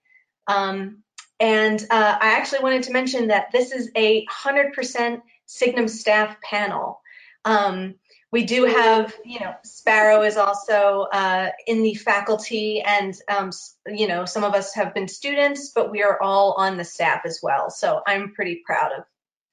Um, 0.46 1.02
and 1.38 1.80
uh, 1.90 2.18
I 2.20 2.36
actually 2.36 2.62
wanted 2.62 2.84
to 2.84 2.92
mention 2.92 3.28
that 3.28 3.52
this 3.52 3.72
is 3.72 3.90
a 3.96 4.24
100% 4.26 5.22
Signum 5.46 5.88
staff 5.88 6.40
panel. 6.40 7.00
Um, 7.44 7.96
we 8.32 8.44
do 8.44 8.64
have, 8.64 9.14
you 9.24 9.40
know, 9.40 9.54
Sparrow 9.64 10.22
is 10.22 10.36
also 10.36 11.06
uh, 11.12 11.50
in 11.66 11.82
the 11.82 11.94
faculty, 11.94 12.82
and 12.82 13.14
um, 13.28 13.50
you 13.86 14.08
know, 14.08 14.24
some 14.24 14.44
of 14.44 14.54
us 14.54 14.74
have 14.74 14.94
been 14.94 15.08
students, 15.08 15.70
but 15.74 15.90
we 15.90 16.02
are 16.02 16.20
all 16.20 16.52
on 16.54 16.76
the 16.76 16.84
staff 16.84 17.22
as 17.24 17.40
well. 17.42 17.70
So 17.70 18.02
I'm 18.06 18.34
pretty 18.34 18.62
proud 18.66 18.92
of 18.92 19.04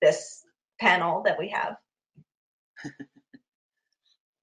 this 0.01 0.44
panel 0.80 1.24
that 1.24 1.39
we 1.39 1.50
have. 1.50 1.77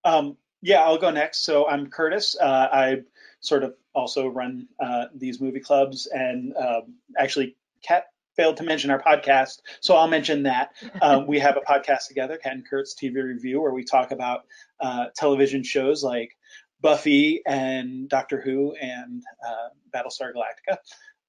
Um, 0.02 0.38
yeah, 0.62 0.82
I'll 0.82 0.96
go 0.96 1.10
next. 1.10 1.42
So 1.42 1.68
I'm 1.68 1.88
Curtis. 1.90 2.34
Uh, 2.40 2.68
I 2.72 3.02
sort 3.40 3.64
of 3.64 3.74
also 3.94 4.28
run 4.28 4.66
uh, 4.82 5.06
these 5.14 5.42
movie 5.42 5.60
clubs, 5.60 6.06
and 6.06 6.56
um, 6.56 6.94
actually, 7.18 7.56
Kat 7.82 8.06
failed 8.36 8.56
to 8.58 8.62
mention 8.62 8.90
our 8.90 9.02
podcast, 9.02 9.60
so 9.80 9.96
I'll 9.96 10.08
mention 10.08 10.42
that. 10.44 10.70
Um, 11.02 11.26
we 11.26 11.38
have 11.38 11.56
a 11.56 11.60
podcast 11.60 12.08
together, 12.08 12.36
Kat 12.36 12.52
and 12.52 12.68
Kurt's 12.68 12.94
TV 12.94 13.22
Review, 13.24 13.60
where 13.60 13.72
we 13.72 13.84
talk 13.84 14.10
about 14.10 14.42
uh, 14.80 15.06
television 15.16 15.62
shows 15.62 16.04
like 16.04 16.36
Buffy 16.80 17.42
and 17.46 18.08
Doctor 18.08 18.40
Who 18.40 18.74
and 18.74 19.22
uh, 19.46 19.68
Battlestar 19.94 20.32
Galactica. 20.34 20.76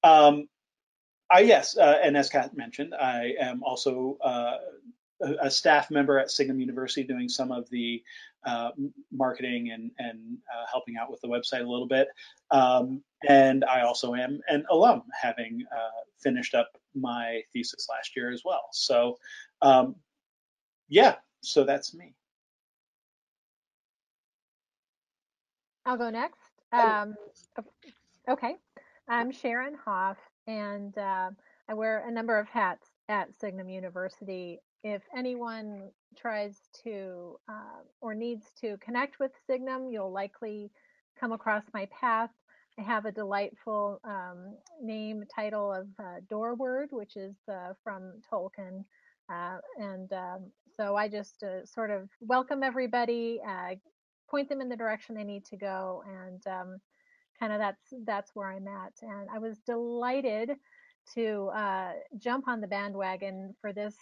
Um, 0.02 0.48
I 1.30 1.40
yes, 1.40 1.76
uh, 1.78 1.98
and 2.02 2.16
as 2.16 2.28
Kat 2.28 2.54
mentioned, 2.54 2.94
I 2.94 3.34
am 3.40 3.62
also 3.62 4.18
uh, 4.22 4.58
a, 5.22 5.46
a 5.46 5.50
staff 5.50 5.90
member 5.90 6.18
at 6.18 6.30
Signum 6.30 6.60
University 6.60 7.04
doing 7.04 7.28
some 7.28 7.50
of 7.50 7.68
the 7.70 8.02
uh, 8.44 8.70
marketing 9.10 9.70
and, 9.70 9.90
and 9.98 10.38
uh, 10.52 10.66
helping 10.70 10.96
out 10.96 11.10
with 11.10 11.20
the 11.20 11.28
website 11.28 11.64
a 11.64 11.70
little 11.70 11.86
bit. 11.86 12.08
Um, 12.50 13.02
and 13.28 13.64
I 13.64 13.82
also 13.82 14.14
am 14.14 14.40
an 14.48 14.64
alum, 14.70 15.02
having 15.20 15.64
uh, 15.72 16.02
finished 16.18 16.54
up 16.54 16.70
my 16.94 17.42
thesis 17.52 17.88
last 17.90 18.16
year 18.16 18.32
as 18.32 18.42
well. 18.44 18.68
So, 18.72 19.18
um, 19.60 19.96
yeah, 20.88 21.16
so 21.40 21.64
that's 21.64 21.94
me. 21.94 22.14
I'll 25.84 25.96
go 25.96 26.10
next. 26.10 26.50
Um, 26.72 27.14
okay. 28.28 28.56
I'm 29.08 29.32
Sharon 29.32 29.76
Hoff, 29.84 30.16
and 30.46 30.96
uh, 30.96 31.30
I 31.68 31.74
wear 31.74 32.06
a 32.06 32.10
number 32.10 32.38
of 32.38 32.48
hats 32.48 32.88
at 33.08 33.34
Signum 33.34 33.68
University. 33.68 34.60
If 34.84 35.02
anyone 35.16 35.90
tries 36.16 36.60
to 36.84 37.38
uh, 37.48 37.82
or 38.00 38.14
needs 38.14 38.52
to 38.60 38.76
connect 38.78 39.18
with 39.18 39.32
Signum, 39.46 39.88
you'll 39.90 40.12
likely 40.12 40.70
come 41.18 41.32
across 41.32 41.64
my 41.74 41.86
path. 41.86 42.30
I 42.78 42.82
have 42.82 43.04
a 43.04 43.12
delightful 43.12 44.00
um, 44.04 44.56
name 44.80 45.24
title 45.34 45.72
of 45.72 45.88
uh, 45.98 46.20
which 46.90 47.16
is 47.16 47.36
uh, 47.48 47.74
from 47.84 48.14
Tolkien. 48.30 48.84
Uh, 49.30 49.58
and 49.78 50.10
um, 50.12 50.50
so 50.76 50.96
I 50.96 51.08
just 51.08 51.42
uh, 51.42 51.66
sort 51.66 51.90
of 51.90 52.08
welcome 52.20 52.62
everybody, 52.62 53.40
uh, 53.46 53.74
point 54.30 54.48
them 54.48 54.62
in 54.62 54.70
the 54.70 54.76
direction 54.76 55.14
they 55.14 55.24
need 55.24 55.44
to 55.46 55.56
go, 55.56 56.02
and 56.08 56.46
um, 56.46 56.78
kind 57.38 57.52
of 57.52 57.58
that's 57.58 57.92
that's 58.06 58.30
where 58.34 58.50
I'm 58.50 58.66
at. 58.66 58.92
And 59.02 59.28
I 59.32 59.38
was 59.38 59.58
delighted 59.66 60.52
to 61.14 61.50
uh, 61.54 61.92
jump 62.18 62.48
on 62.48 62.60
the 62.60 62.66
bandwagon 62.66 63.54
for 63.60 63.72
this 63.72 63.94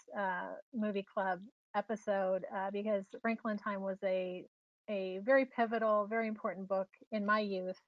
movie 0.72 1.06
club 1.12 1.40
episode 1.74 2.44
because 2.72 3.04
Wrinkle 3.24 3.50
in 3.50 3.58
Time 3.58 3.82
was 3.82 3.98
a 4.04 4.44
a 4.88 5.20
very 5.24 5.44
pivotal, 5.44 6.06
very 6.06 6.26
important 6.28 6.68
book 6.68 6.88
in 7.12 7.24
my 7.24 7.40
youth, 7.40 7.78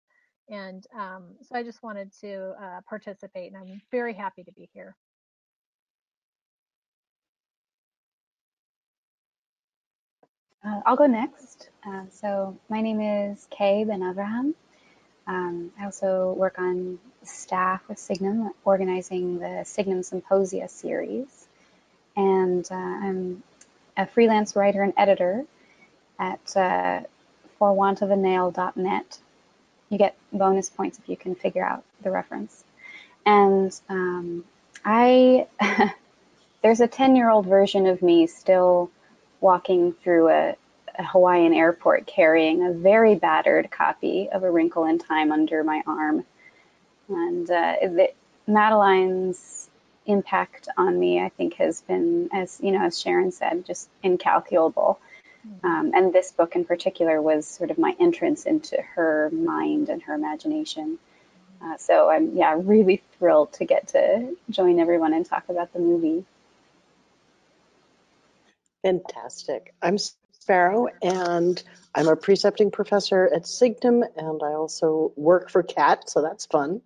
and 0.53 0.87
um, 0.95 1.25
so 1.49 1.57
I 1.57 1.63
just 1.63 1.83
wanted 1.83 2.13
to 2.21 2.55
uh, 2.63 2.81
participate, 2.89 3.53
and 3.53 3.57
I'm 3.57 3.81
very 3.91 4.13
happy 4.13 4.45
to 4.45 4.53
be 4.53 4.69
here. 4.75 4.95
Uh, 10.65 10.81
I'll 10.87 10.97
go 10.97 11.07
next. 11.07 11.71
Uh, 11.85 12.05
so 12.11 12.57
my 12.69 12.83
name 12.83 13.01
is 13.01 13.49
Kay 13.51 13.85
Ben 13.85 14.03
Abraham. 14.03 14.55
Um, 15.27 15.73
I 15.81 15.87
also 15.87 16.35
work 16.37 16.59
on 16.59 16.99
staff 17.25 17.81
with 17.89 17.99
Signum, 17.99 18.53
organizing 18.65 19.39
the 19.39 19.63
Signum 19.65 20.03
Symposia 20.03 20.69
series. 20.69 21.49
And 22.15 22.69
uh, 22.71 22.75
I'm 22.75 23.43
a 23.97 24.07
freelance 24.07 24.55
writer 24.55 24.83
and 24.83 24.93
editor 24.97 25.47
at 26.19 26.57
uh, 26.57 27.01
forwantofanail.net. 27.61 29.19
You 29.93 29.99
get 29.99 30.17
bonus 30.33 30.71
points 30.71 30.99
if 30.99 31.07
you 31.07 31.19
can 31.19 31.35
figure 31.35 31.63
out 31.63 31.85
the 32.03 32.11
reference. 32.11 32.65
And 33.27 33.79
um, 33.91 34.43
I, 34.87 35.47
there's 36.63 36.81
a 36.81 36.89
10 36.89 37.15
year 37.15 37.29
old 37.29 37.45
version 37.45 37.87
of 37.87 38.01
me 38.01 38.27
still 38.27 38.91
walking 39.43 39.93
through 39.93 40.31
a, 40.31 40.57
a 40.99 41.05
Hawaiian 41.05 41.53
airport 41.53 42.07
carrying 42.07 42.67
a 42.67 42.73
very 42.73 43.17
battered 43.17 43.71
copy 43.71 44.31
of 44.31 44.45
A 44.45 44.51
Wrinkle 44.51 44.87
in 44.87 44.99
Time 44.99 45.31
under 45.31 45.63
my 45.63 45.83
arm. 45.87 46.25
And 47.11 47.51
uh, 47.51 47.75
Madeleine's 48.49 49.69
impact 50.07 50.69
on 50.79 50.99
me, 50.99 51.21
I 51.21 51.29
think, 51.29 51.53
has 51.57 51.83
been, 51.83 52.31
as 52.33 52.59
you 52.63 52.73
know, 52.73 52.83
as 52.83 52.99
Sharon 52.99 53.31
said, 53.31 53.67
just 53.67 53.91
incalculable. 54.03 54.99
Mm-hmm. 55.47 55.67
Um, 55.67 55.93
and 55.95 56.13
this 56.13 56.33
book 56.33 56.55
in 56.55 56.65
particular 56.65 57.21
was 57.21 57.47
sort 57.47 57.71
of 57.71 57.79
my 57.79 57.97
entrance 57.99 58.45
into 58.45 58.81
her 58.95 59.31
mind 59.31 59.89
and 59.89 60.03
her 60.03 60.15
imagination. 60.15 60.99
Uh, 61.61 61.77
so 61.77 62.11
I'm, 62.11 62.37
yeah, 62.37 62.57
really 62.59 63.03
thrilled 63.19 63.53
to 63.55 63.65
get 63.65 63.89
to 63.89 64.37
join 64.51 64.79
everyone 64.81 65.15
and 65.15 65.25
talk 65.25 65.49
about 65.49 65.73
the 65.73 65.79
movie. 65.79 66.25
Fantastic. 68.83 69.75
I'm 69.81 69.97
Sparrow, 69.99 70.89
and 71.01 71.63
I'm 71.95 72.09
a 72.09 72.17
precepting 72.17 72.73
professor 72.73 73.31
at 73.33 73.47
Signum, 73.47 74.03
and 74.17 74.43
I 74.43 74.55
also 74.55 75.13
work 75.15 75.51
for 75.51 75.63
Kat, 75.63 76.11
so 76.11 76.21
that's 76.21 76.47
fun, 76.47 76.83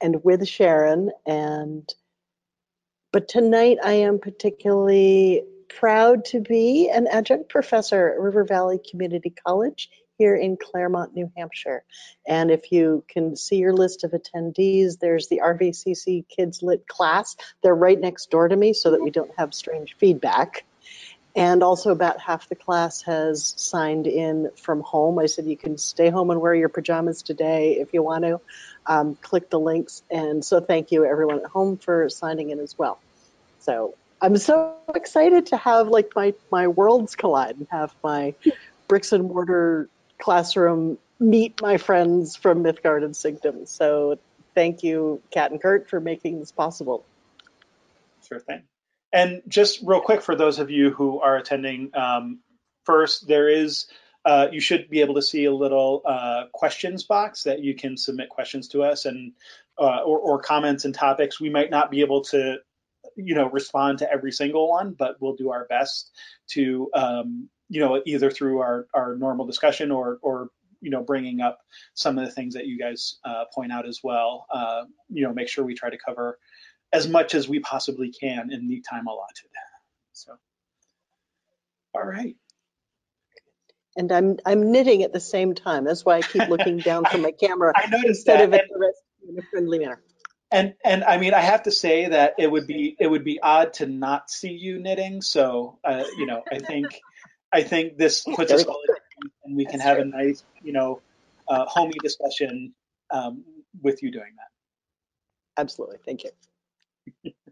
and 0.00 0.22
with 0.22 0.46
Sharon. 0.46 1.10
And 1.26 1.92
but 3.12 3.26
tonight 3.26 3.78
I 3.82 3.94
am 3.94 4.20
particularly 4.20 5.42
proud 5.78 6.24
to 6.26 6.40
be 6.40 6.90
an 6.90 7.06
adjunct 7.06 7.48
professor 7.48 8.10
at 8.10 8.20
River 8.20 8.44
Valley 8.44 8.78
Community 8.90 9.30
College 9.46 9.90
here 10.18 10.36
in 10.36 10.56
Claremont, 10.56 11.14
New 11.14 11.30
Hampshire. 11.36 11.84
And 12.26 12.50
if 12.50 12.70
you 12.70 13.04
can 13.08 13.34
see 13.34 13.56
your 13.56 13.72
list 13.72 14.04
of 14.04 14.12
attendees, 14.12 14.98
there's 15.00 15.28
the 15.28 15.40
RVCC 15.44 16.26
Kids 16.28 16.62
Lit 16.62 16.86
class. 16.86 17.36
They're 17.62 17.74
right 17.74 17.98
next 17.98 18.30
door 18.30 18.48
to 18.48 18.56
me 18.56 18.72
so 18.72 18.92
that 18.92 19.02
we 19.02 19.10
don't 19.10 19.32
have 19.36 19.54
strange 19.54 19.96
feedback. 19.98 20.64
And 21.34 21.62
also, 21.62 21.90
about 21.90 22.20
half 22.20 22.48
the 22.50 22.54
class 22.54 23.02
has 23.02 23.54
signed 23.56 24.06
in 24.06 24.50
from 24.56 24.82
home. 24.82 25.18
I 25.18 25.26
said 25.26 25.46
you 25.46 25.56
can 25.56 25.78
stay 25.78 26.10
home 26.10 26.30
and 26.30 26.42
wear 26.42 26.54
your 26.54 26.68
pajamas 26.68 27.22
today 27.22 27.78
if 27.80 27.94
you 27.94 28.02
want 28.02 28.24
to. 28.24 28.40
Um, 28.84 29.14
click 29.14 29.48
the 29.48 29.58
links. 29.58 30.02
And 30.10 30.44
so, 30.44 30.60
thank 30.60 30.92
you 30.92 31.06
everyone 31.06 31.38
at 31.38 31.46
home 31.46 31.78
for 31.78 32.10
signing 32.10 32.50
in 32.50 32.60
as 32.60 32.76
well. 32.78 33.00
So, 33.60 33.94
I'm 34.22 34.36
so 34.36 34.76
excited 34.94 35.46
to 35.46 35.56
have 35.56 35.88
like 35.88 36.12
my 36.14 36.32
my 36.50 36.68
worlds 36.68 37.16
collide 37.16 37.56
and 37.56 37.66
have 37.70 37.92
my 38.04 38.34
bricks 38.88 39.12
and 39.12 39.24
mortar 39.24 39.88
classroom 40.18 40.96
meet 41.18 41.60
my 41.60 41.76
friends 41.76 42.36
from 42.36 42.62
Mythgard 42.62 43.04
and 43.04 43.16
Signum. 43.16 43.66
So, 43.66 44.18
thank 44.54 44.82
you, 44.82 45.20
Kat 45.30 45.50
and 45.50 45.60
Kurt, 45.60 45.88
for 45.88 46.00
making 46.00 46.38
this 46.38 46.52
possible. 46.52 47.04
Sure 48.28 48.38
thing. 48.38 48.62
And 49.12 49.42
just 49.48 49.80
real 49.82 50.00
quick 50.00 50.22
for 50.22 50.36
those 50.36 50.58
of 50.58 50.70
you 50.70 50.90
who 50.90 51.20
are 51.20 51.36
attending, 51.36 51.90
um, 51.94 52.38
first 52.84 53.26
there 53.26 53.48
is 53.48 53.86
uh, 54.24 54.46
you 54.52 54.60
should 54.60 54.88
be 54.88 55.00
able 55.00 55.14
to 55.14 55.22
see 55.22 55.44
a 55.46 55.52
little 55.52 56.02
uh, 56.04 56.44
questions 56.52 57.02
box 57.02 57.42
that 57.42 57.60
you 57.60 57.74
can 57.74 57.96
submit 57.96 58.28
questions 58.28 58.68
to 58.68 58.82
us 58.82 59.04
and 59.04 59.32
uh, 59.78 60.02
or, 60.04 60.18
or, 60.18 60.38
comments 60.38 60.84
and 60.84 60.94
topics. 60.94 61.40
We 61.40 61.48
might 61.48 61.70
not 61.70 61.90
be 61.90 62.02
able 62.02 62.20
to, 62.24 62.58
you 63.16 63.34
know, 63.34 63.48
respond 63.50 63.98
to 63.98 64.10
every 64.10 64.32
single 64.32 64.68
one, 64.68 64.92
but 64.92 65.16
we'll 65.20 65.36
do 65.36 65.50
our 65.50 65.66
best 65.66 66.10
to, 66.48 66.90
um, 66.94 67.48
you 67.68 67.80
know, 67.80 68.02
either 68.06 68.30
through 68.30 68.60
our, 68.60 68.86
our 68.94 69.16
normal 69.16 69.46
discussion 69.46 69.90
or 69.90 70.18
or 70.22 70.48
you 70.80 70.90
know 70.90 71.02
bringing 71.02 71.40
up 71.40 71.60
some 71.94 72.18
of 72.18 72.24
the 72.26 72.30
things 72.30 72.54
that 72.54 72.66
you 72.66 72.78
guys 72.78 73.18
uh, 73.24 73.44
point 73.54 73.72
out 73.72 73.86
as 73.86 74.00
well. 74.02 74.46
Uh, 74.52 74.84
you 75.08 75.22
know, 75.22 75.32
make 75.32 75.48
sure 75.48 75.64
we 75.64 75.74
try 75.74 75.88
to 75.88 75.98
cover 76.04 76.38
as 76.92 77.08
much 77.08 77.34
as 77.34 77.48
we 77.48 77.60
possibly 77.60 78.12
can 78.12 78.52
in 78.52 78.68
the 78.68 78.82
time 78.88 79.06
allotted. 79.06 79.48
So, 80.12 80.32
all 81.94 82.04
right. 82.04 82.36
And 83.96 84.10
I'm 84.10 84.38
I'm 84.46 84.72
knitting 84.72 85.02
at 85.02 85.12
the 85.12 85.20
same 85.20 85.54
time. 85.54 85.84
That's 85.84 86.04
why 86.04 86.16
I 86.16 86.22
keep 86.22 86.48
looking 86.48 86.78
down 86.78 87.04
from 87.04 87.22
my 87.22 87.32
camera 87.40 87.72
I 87.74 87.86
noticed 87.86 88.06
instead 88.06 88.40
that. 88.40 88.44
of 88.44 88.54
at 88.54 88.64
the 88.70 88.78
rest 88.78 89.02
in 89.28 89.38
a 89.38 89.42
friendly 89.50 89.78
manner. 89.78 90.02
And 90.52 90.74
and 90.84 91.02
I 91.02 91.16
mean 91.16 91.34
I 91.34 91.40
have 91.40 91.62
to 91.64 91.70
say 91.70 92.08
that 92.08 92.34
it 92.38 92.50
would 92.50 92.66
be 92.66 92.94
it 92.98 93.06
would 93.06 93.24
be 93.24 93.40
odd 93.40 93.72
to 93.74 93.86
not 93.86 94.30
see 94.30 94.52
you 94.52 94.78
knitting. 94.78 95.22
So 95.22 95.78
uh, 95.82 96.04
you 96.18 96.26
know 96.26 96.42
I 96.50 96.58
think 96.58 97.00
I 97.52 97.62
think 97.62 97.96
this 97.96 98.22
puts 98.22 98.52
us 98.52 98.64
all 98.64 98.80
in, 98.88 99.30
and 99.44 99.56
we 99.56 99.64
can 99.64 99.80
have 99.80 99.96
true. 99.96 100.04
a 100.04 100.06
nice 100.06 100.44
you 100.62 100.72
know 100.72 101.00
uh, 101.48 101.64
homey 101.66 101.96
discussion 102.02 102.74
um, 103.10 103.44
with 103.82 104.02
you 104.02 104.12
doing 104.12 104.32
that. 104.36 105.60
Absolutely. 105.60 105.98
Thank 106.04 106.24
you. 106.24 107.32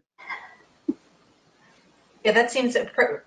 Yeah, 2.23 2.33
that 2.33 2.51
seems 2.51 2.77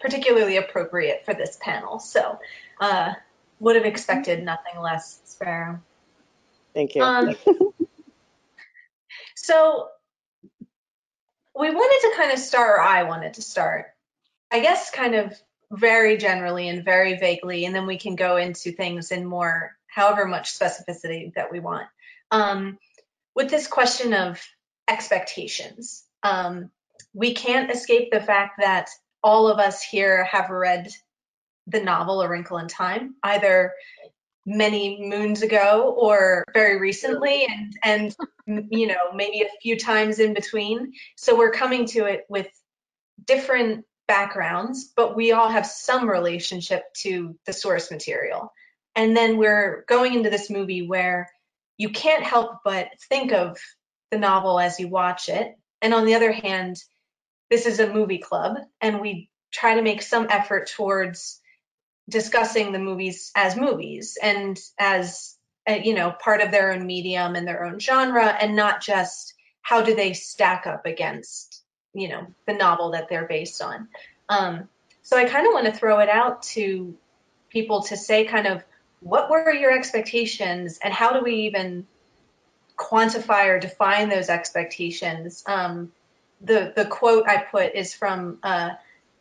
particularly 0.00 0.56
appropriate 0.56 1.24
for 1.24 1.34
this 1.34 1.58
panel. 1.60 1.98
So, 1.98 2.38
uh, 2.80 3.14
would 3.58 3.76
have 3.76 3.84
expected 3.84 4.44
nothing 4.44 4.80
less, 4.80 5.20
Sparrow. 5.24 5.80
Thank 6.74 6.94
you. 6.94 7.02
Um, 7.02 7.34
so, 9.46 9.88
we 11.56 11.70
wanted 11.70 12.08
to 12.08 12.16
kind 12.16 12.32
of 12.32 12.38
start, 12.38 12.78
or 12.78 12.82
I 12.82 13.04
wanted 13.04 13.34
to 13.34 13.42
start, 13.42 13.86
I 14.50 14.60
guess, 14.60 14.90
kind 14.90 15.14
of 15.14 15.32
very 15.70 16.16
generally 16.16 16.68
and 16.68 16.84
very 16.84 17.16
vaguely, 17.16 17.64
and 17.64 17.74
then 17.74 17.86
we 17.86 17.98
can 17.98 18.16
go 18.16 18.36
into 18.36 18.72
things 18.72 19.12
in 19.12 19.24
more, 19.24 19.76
however 19.86 20.26
much 20.26 20.58
specificity 20.58 21.32
that 21.34 21.52
we 21.52 21.60
want. 21.60 21.86
Um, 22.30 22.78
with 23.34 23.50
this 23.50 23.66
question 23.66 24.14
of 24.14 24.40
expectations. 24.88 26.04
Um, 26.22 26.70
we 27.12 27.34
can't 27.34 27.70
escape 27.70 28.10
the 28.10 28.20
fact 28.20 28.60
that 28.60 28.90
all 29.22 29.48
of 29.48 29.58
us 29.58 29.82
here 29.82 30.24
have 30.24 30.50
read 30.50 30.88
the 31.66 31.80
novel 31.80 32.20
A 32.20 32.28
Wrinkle 32.28 32.58
in 32.58 32.68
Time, 32.68 33.14
either 33.22 33.72
many 34.46 35.08
moons 35.08 35.42
ago 35.42 35.94
or 35.96 36.44
very 36.52 36.78
recently 36.78 37.46
and 37.46 37.76
and 37.82 38.16
you 38.70 38.86
know 38.86 39.12
maybe 39.14 39.40
a 39.42 39.60
few 39.62 39.78
times 39.78 40.18
in 40.18 40.34
between. 40.34 40.92
So 41.16 41.36
we're 41.36 41.52
coming 41.52 41.86
to 41.88 42.04
it 42.04 42.24
with 42.28 42.48
different 43.24 43.86
backgrounds 44.06 44.92
but 44.94 45.16
we 45.16 45.32
all 45.32 45.48
have 45.48 45.64
some 45.64 46.08
relationship 46.08 46.82
to 46.98 47.36
the 47.46 47.52
source 47.52 47.90
material. 47.90 48.52
And 48.94 49.16
then 49.16 49.38
we're 49.38 49.84
going 49.88 50.14
into 50.14 50.30
this 50.30 50.50
movie 50.50 50.86
where 50.86 51.30
you 51.78 51.88
can't 51.88 52.22
help 52.22 52.58
but 52.64 52.88
think 53.08 53.32
of 53.32 53.58
the 54.10 54.18
novel 54.18 54.60
as 54.60 54.78
you 54.78 54.88
watch 54.88 55.28
it. 55.28 55.54
And 55.80 55.94
on 55.94 56.04
the 56.04 56.14
other 56.14 56.32
hand 56.32 56.76
this 57.50 57.66
is 57.66 57.80
a 57.80 57.92
movie 57.92 58.18
club 58.18 58.56
and 58.80 59.00
we 59.00 59.30
try 59.52 59.76
to 59.76 59.82
make 59.82 60.02
some 60.02 60.26
effort 60.28 60.70
towards 60.74 61.40
discussing 62.08 62.72
the 62.72 62.78
movies 62.78 63.32
as 63.34 63.56
movies 63.56 64.18
and 64.22 64.60
as 64.78 65.36
uh, 65.68 65.72
you 65.72 65.94
know 65.94 66.10
part 66.10 66.40
of 66.40 66.50
their 66.50 66.72
own 66.72 66.86
medium 66.86 67.34
and 67.34 67.46
their 67.46 67.64
own 67.64 67.78
genre 67.78 68.26
and 68.26 68.54
not 68.54 68.82
just 68.82 69.34
how 69.62 69.82
do 69.82 69.94
they 69.94 70.12
stack 70.12 70.66
up 70.66 70.84
against 70.84 71.62
you 71.94 72.08
know 72.08 72.26
the 72.46 72.52
novel 72.52 72.90
that 72.90 73.08
they're 73.08 73.26
based 73.26 73.62
on. 73.62 73.88
Um, 74.28 74.68
so 75.02 75.18
i 75.18 75.24
kind 75.24 75.46
of 75.46 75.52
want 75.52 75.66
to 75.66 75.72
throw 75.72 76.00
it 76.00 76.08
out 76.08 76.42
to 76.42 76.96
people 77.50 77.82
to 77.82 77.96
say 77.96 78.24
kind 78.24 78.46
of 78.46 78.64
what 79.00 79.30
were 79.30 79.52
your 79.52 79.70
expectations 79.70 80.78
and 80.82 80.92
how 80.92 81.12
do 81.12 81.22
we 81.22 81.34
even 81.34 81.86
quantify 82.76 83.46
or 83.46 83.60
define 83.60 84.08
those 84.08 84.28
expectations? 84.28 85.44
Um, 85.46 85.92
the 86.40 86.72
the 86.74 86.84
quote 86.86 87.26
i 87.28 87.38
put 87.38 87.74
is 87.74 87.94
from 87.94 88.38
uh, 88.42 88.70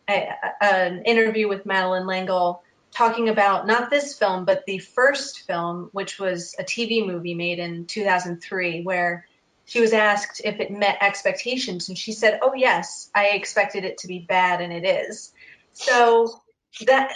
a, 0.10 0.30
an 0.62 1.04
interview 1.04 1.48
with 1.48 1.66
Madeleine 1.66 2.08
L'Engle 2.08 2.64
talking 2.94 3.30
about 3.30 3.68
not 3.68 3.90
this 3.90 4.18
film, 4.18 4.46
but 4.46 4.66
the 4.66 4.80
first 4.80 5.42
film, 5.48 5.90
which 5.92 6.20
was 6.20 6.56
a 6.60 6.64
TV 6.64 7.06
movie 7.06 7.34
made 7.34 7.60
in 7.60 7.86
2003, 7.86 8.84
where 8.84 9.26
she 9.66 9.80
was 9.80 9.94
asked 9.94 10.42
if 10.44 10.60
it 10.60 10.72
met 10.72 10.98
expectations, 11.02 11.90
and 11.90 11.98
she 11.98 12.12
said, 12.12 12.40
"Oh 12.42 12.54
yes, 12.54 13.10
I 13.16 13.28
expected 13.30 13.86
it 13.86 13.98
to 14.00 14.08
be 14.08 14.20
bad, 14.20 14.62
and 14.62 14.74
it 14.74 14.86
is." 14.86 15.34
So 15.74 16.42
that, 16.86 17.12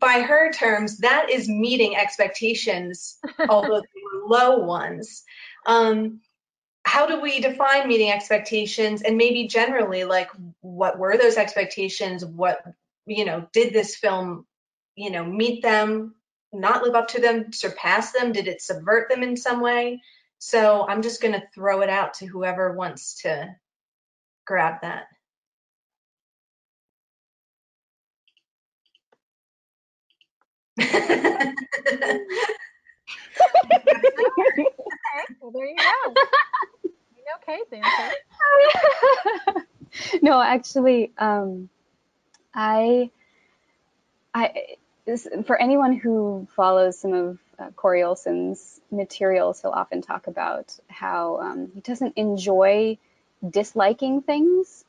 by 0.00 0.20
her 0.20 0.52
terms, 0.52 0.98
that 0.98 1.30
is 1.30 1.48
meeting 1.48 1.96
expectations, 1.96 3.18
although 3.48 3.80
they 3.80 4.20
were 4.20 4.28
low 4.28 4.58
ones. 4.58 5.24
Um, 5.66 6.20
how 6.84 7.06
do 7.06 7.20
we 7.20 7.40
define 7.40 7.88
meeting 7.88 8.10
expectations, 8.10 9.02
and 9.02 9.16
maybe 9.16 9.46
generally, 9.46 10.04
like, 10.04 10.30
what 10.60 10.98
were 10.98 11.16
those 11.16 11.36
expectations? 11.36 12.24
What 12.24 12.62
you 13.06 13.24
know, 13.24 13.48
did 13.52 13.72
this 13.72 13.96
film 13.96 14.46
you 14.96 15.10
know, 15.10 15.24
meet 15.24 15.62
them, 15.62 16.14
not 16.52 16.82
live 16.82 16.94
up 16.94 17.08
to 17.08 17.20
them, 17.20 17.52
surpass 17.52 18.12
them? 18.12 18.32
Did 18.32 18.48
it 18.48 18.62
subvert 18.62 19.08
them 19.08 19.22
in 19.22 19.36
some 19.36 19.60
way? 19.60 20.00
So 20.38 20.86
I'm 20.88 21.02
just 21.02 21.22
going 21.22 21.34
to 21.34 21.42
throw 21.54 21.82
it 21.82 21.88
out 21.88 22.14
to 22.14 22.26
whoever 22.26 22.72
wants 22.72 23.22
to 23.22 23.54
grab 24.44 24.82
that. 24.82 25.04
okay, 30.80 30.90
well 35.40 35.52
there 35.52 35.66
you 35.66 35.76
go. 35.76 36.14
You 37.16 37.24
know 37.24 37.38
Kay's 37.46 37.72
answer. 37.72 38.14
no, 40.22 40.40
actually, 40.40 41.12
um, 41.18 41.68
I, 42.54 43.10
I, 44.34 44.76
this, 45.04 45.26
for 45.46 45.60
anyone 45.60 45.94
who 45.94 46.46
follows 46.54 46.98
some 46.98 47.12
of 47.12 47.38
uh, 47.58 47.70
Corey 47.70 48.02
Olsen's 48.02 48.80
materials, 48.90 49.60
he'll 49.60 49.70
often 49.70 50.02
talk 50.02 50.26
about 50.26 50.78
how 50.88 51.40
um, 51.40 51.70
he 51.74 51.80
doesn't 51.80 52.16
enjoy 52.16 52.98
disliking 53.48 54.22
things 54.22 54.84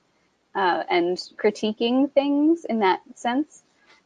uh, 0.56 0.84
and 0.90 1.18
critiquing 1.38 2.12
things 2.12 2.66
in 2.66 2.80
that 2.80 3.02
sense. 3.16 3.64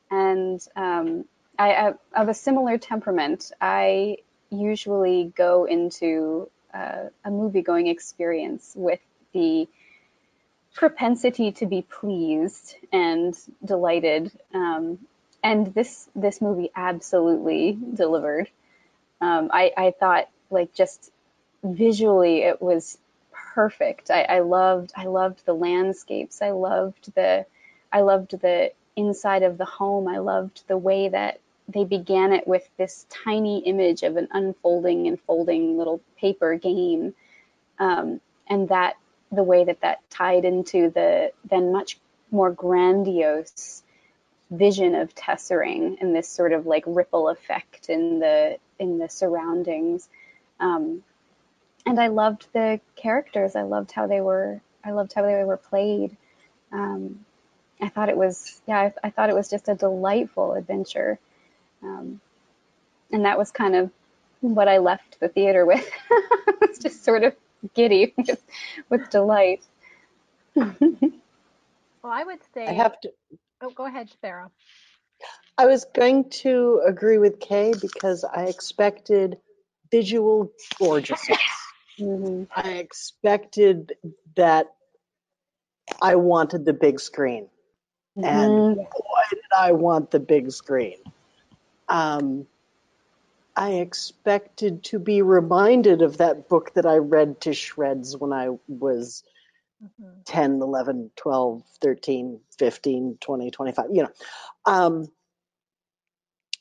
And 0.09 0.65
um, 0.75 1.25
I, 1.59 1.75
I 1.75 1.93
have 2.13 2.29
a 2.29 2.33
similar 2.33 2.77
temperament. 2.77 3.51
I 3.59 4.17
usually 4.49 5.33
go 5.35 5.65
into 5.65 6.49
uh, 6.73 7.09
a 7.25 7.31
movie 7.31 7.61
going 7.61 7.87
experience 7.87 8.73
with 8.75 9.01
the 9.33 9.67
propensity 10.73 11.51
to 11.53 11.65
be 11.65 11.81
pleased 11.81 12.75
and 12.93 13.35
delighted 13.65 14.31
um, 14.53 14.99
and 15.47 15.73
this 15.73 16.09
this 16.13 16.41
movie 16.41 16.71
absolutely 16.75 17.77
delivered. 17.93 18.49
Um, 19.21 19.49
I, 19.53 19.71
I 19.77 19.93
thought 19.97 20.29
like 20.51 20.73
just 20.73 21.09
visually 21.63 22.41
it 22.43 22.61
was 22.61 22.97
perfect. 23.31 24.11
I, 24.11 24.23
I 24.23 24.39
loved 24.39 24.91
I 24.95 25.05
loved 25.05 25.45
the 25.45 25.53
landscapes. 25.53 26.41
I 26.41 26.51
loved 26.51 27.13
the 27.15 27.45
I 27.93 28.01
loved 28.01 28.31
the 28.31 28.73
inside 28.97 29.43
of 29.43 29.57
the 29.57 29.65
home. 29.65 30.09
I 30.09 30.17
loved 30.17 30.63
the 30.67 30.77
way 30.77 31.07
that 31.07 31.39
they 31.69 31.85
began 31.85 32.33
it 32.33 32.45
with 32.45 32.67
this 32.77 33.05
tiny 33.09 33.59
image 33.59 34.03
of 34.03 34.17
an 34.17 34.27
unfolding 34.31 35.07
and 35.07 35.19
folding 35.21 35.77
little 35.77 36.01
paper 36.17 36.55
game, 36.55 37.13
um, 37.79 38.19
and 38.49 38.67
that 38.67 38.95
the 39.31 39.43
way 39.43 39.63
that 39.63 39.79
that 39.79 40.09
tied 40.09 40.43
into 40.43 40.89
the 40.89 41.31
then 41.49 41.71
much 41.71 41.99
more 42.31 42.51
grandiose 42.51 43.83
vision 44.49 44.95
of 44.95 45.13
tessering 45.13 45.97
and 45.99 46.15
this 46.15 46.29
sort 46.29 46.53
of 46.53 46.65
like 46.65 46.83
ripple 46.87 47.29
effect 47.29 47.89
in 47.89 48.19
the 48.19 48.57
in 48.79 48.97
the 48.97 49.09
surroundings. 49.09 50.07
Um, 50.59 51.03
and 51.85 51.99
I 51.99 52.07
loved 52.07 52.47
the 52.53 52.79
characters. 52.95 53.55
I 53.55 53.63
loved 53.63 53.91
how 53.91 54.07
they 54.07 54.21
were. 54.21 54.61
I 54.83 54.91
loved 54.91 55.13
how 55.13 55.23
they 55.23 55.43
were 55.43 55.57
played. 55.57 56.15
Um, 56.71 57.25
I 57.81 57.89
thought 57.89 58.09
it 58.09 58.17
was 58.17 58.59
yeah. 58.67 58.79
I, 58.79 59.07
I, 59.07 59.09
thought 59.09 59.29
it 59.29 59.35
was 59.35 59.49
just 59.49 59.69
a 59.69 59.75
delightful 59.75 60.53
adventure, 60.53 61.19
um, 61.83 62.19
and 63.11 63.25
that 63.25 63.37
was 63.37 63.51
kind 63.51 63.75
of 63.75 63.91
what 64.41 64.67
I 64.67 64.79
left 64.79 65.19
the 65.19 65.29
theater 65.29 65.65
with. 65.65 65.87
it's 66.61 66.79
just 66.79 67.03
sort 67.03 67.23
of 67.23 67.35
giddy 67.73 68.13
with, 68.17 68.43
with 68.89 69.09
delight. 69.09 69.63
well, 70.55 70.71
I 72.03 72.23
would 72.23 72.39
say 72.53 72.65
I 72.65 72.73
have 72.73 72.99
to. 73.01 73.11
Oh, 73.61 73.69
go 73.71 73.85
ahead, 73.85 74.09
Sparrow. 74.09 74.51
I 75.57 75.65
was 75.65 75.85
going 75.85 76.29
to 76.41 76.81
agree 76.85 77.17
with 77.17 77.39
Kay 77.39 77.73
because 77.81 78.23
I 78.23 78.43
expected 78.45 79.37
visual 79.89 80.51
gorgeousness. 80.77 81.39
Mm-hmm. 81.99 82.43
I 82.55 82.73
expected 82.73 83.93
that 84.35 84.67
I 86.01 86.15
wanted 86.15 86.65
the 86.65 86.73
big 86.73 86.99
screen. 86.99 87.49
And 88.15 88.57
Mhm. 88.57 88.75
boy, 88.75 89.21
did 89.31 89.39
I 89.57 89.71
want 89.71 90.11
the 90.11 90.19
big 90.19 90.51
screen. 90.51 90.97
Um, 91.87 92.47
I 93.55 93.73
expected 93.75 94.83
to 94.85 94.99
be 94.99 95.23
reminded 95.23 96.03
of 96.03 96.17
that 96.17 96.47
book 96.47 96.73
that 96.75 96.85
I 96.85 96.97
read 96.97 97.41
to 97.41 97.53
shreds 97.53 98.15
when 98.15 98.31
I 98.33 98.57
was 98.67 99.23
Mhm. 99.83 100.23
10, 100.25 100.61
11, 100.61 101.11
12, 101.15 101.63
13, 101.81 102.41
15, 102.57 103.17
20, 103.21 103.51
25, 103.51 103.85
you 103.91 104.03
know. 104.03 104.09
Um, 104.65 105.07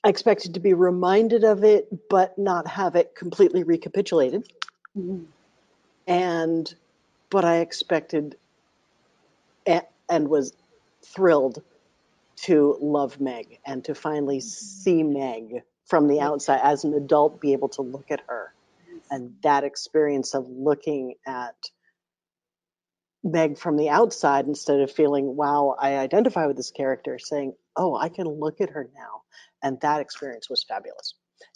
I 0.05 0.09
expected 0.09 0.55
to 0.55 0.61
be 0.61 0.75
reminded 0.75 1.45
of 1.45 1.65
it, 1.65 2.09
but 2.09 2.39
not 2.39 2.67
have 2.69 2.97
it 2.97 3.15
completely 3.15 3.65
recapitulated. 3.65 4.53
Mhm. 4.97 5.27
And, 6.07 6.75
but 7.31 7.45
I 7.45 7.59
expected 7.59 8.39
a- 9.67 9.87
and 10.09 10.29
was 10.29 10.53
thrilled 11.03 11.63
to 12.37 12.77
love 12.81 13.21
Meg 13.21 13.61
and 13.67 13.85
to 13.85 13.95
finally 13.95 14.41
see 14.41 15.03
Meg 15.03 15.63
from 15.85 16.09
the 16.09 16.21
outside 16.21 16.61
as 16.63 16.85
an 16.85 16.95
adult, 16.95 17.41
be 17.41 17.53
able 17.53 17.69
to 17.71 17.83
look 17.83 18.11
at 18.11 18.21
her. 18.29 18.53
And 19.11 19.37
that 19.43 19.65
experience 19.65 20.35
of 20.35 20.49
looking 20.49 21.15
at 21.27 21.57
Meg 23.27 23.59
from 23.59 23.77
the 23.77 23.89
outside 23.89 24.47
instead 24.47 24.81
of 24.81 24.91
feeling, 24.91 25.37
wow, 25.37 25.77
I 25.79 25.97
identify 25.97 26.47
with 26.47 26.57
this 26.57 26.71
character, 26.71 27.19
saying, 27.19 27.55
oh, 27.77 27.97
I 27.97 28.09
can 28.09 28.27
look 28.27 28.61
at 28.61 28.71
her 28.71 28.89
now. 28.95 29.23
And 29.63 29.81
that 29.81 30.01
experience 30.01 30.49
was 30.49 30.65
fabulous. 30.65 31.15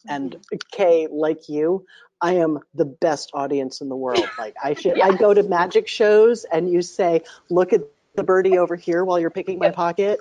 And 0.09 0.37
Kay, 0.73 1.09
like 1.11 1.49
you, 1.49 1.87
I 2.21 2.35
am 2.35 2.59
the 2.75 2.85
best 2.85 3.31
audience 3.35 3.81
in 3.81 3.89
the 3.89 3.97
world. 3.97 4.29
Like 4.39 4.55
I 4.63 4.75
should, 4.75 5.01
I 5.01 5.17
go 5.17 5.35
to 5.35 5.43
magic 5.43 5.87
shows 5.87 6.45
and 6.45 6.71
you 6.71 6.83
say, 6.83 7.23
look 7.51 7.73
at 7.73 7.83
the 8.15 8.23
birdie 8.23 8.59
over 8.59 8.75
here 8.75 9.05
while 9.05 9.21
you're 9.21 9.31
picking 9.31 9.59
my 9.59 9.71
pocket. 9.71 10.21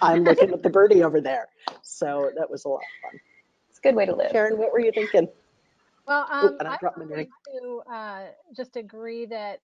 I'm 0.00 0.24
looking 0.24 0.50
at 0.50 0.62
the 0.62 0.70
birdie 0.70 1.02
over 1.02 1.20
there. 1.20 1.48
So 1.82 2.30
that 2.36 2.50
was 2.50 2.64
a 2.64 2.68
lot 2.68 2.78
of 2.78 3.10
fun. 3.10 3.20
It's 3.70 3.78
a 3.78 3.82
good 3.82 3.94
way 3.94 4.06
to 4.06 4.14
live. 4.14 4.32
Sharon, 4.32 4.58
what 4.58 4.72
were 4.72 4.80
you 4.80 4.92
thinking? 4.92 5.28
Well, 6.06 6.26
um, 6.30 6.56
and 6.58 6.68
I 6.68 6.72
I'm 6.72 6.78
brought 6.80 6.98
my 6.98 7.04
going 7.04 7.28
to 7.52 7.82
uh, 7.92 8.20
just 8.56 8.76
agree 8.76 9.26
that 9.26 9.60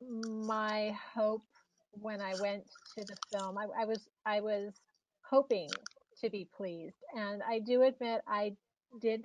my 0.00 0.96
hope 1.14 1.44
when 1.92 2.20
I 2.20 2.34
went 2.40 2.64
to 2.96 3.04
the 3.04 3.16
film. 3.32 3.58
I, 3.58 3.66
I 3.82 3.84
was 3.84 4.08
I 4.24 4.40
was 4.40 4.74
hoping 5.28 5.68
to 6.20 6.30
be 6.30 6.48
pleased, 6.56 6.96
and 7.14 7.42
I 7.42 7.60
do 7.60 7.82
admit 7.82 8.22
I 8.28 8.56
did 9.00 9.24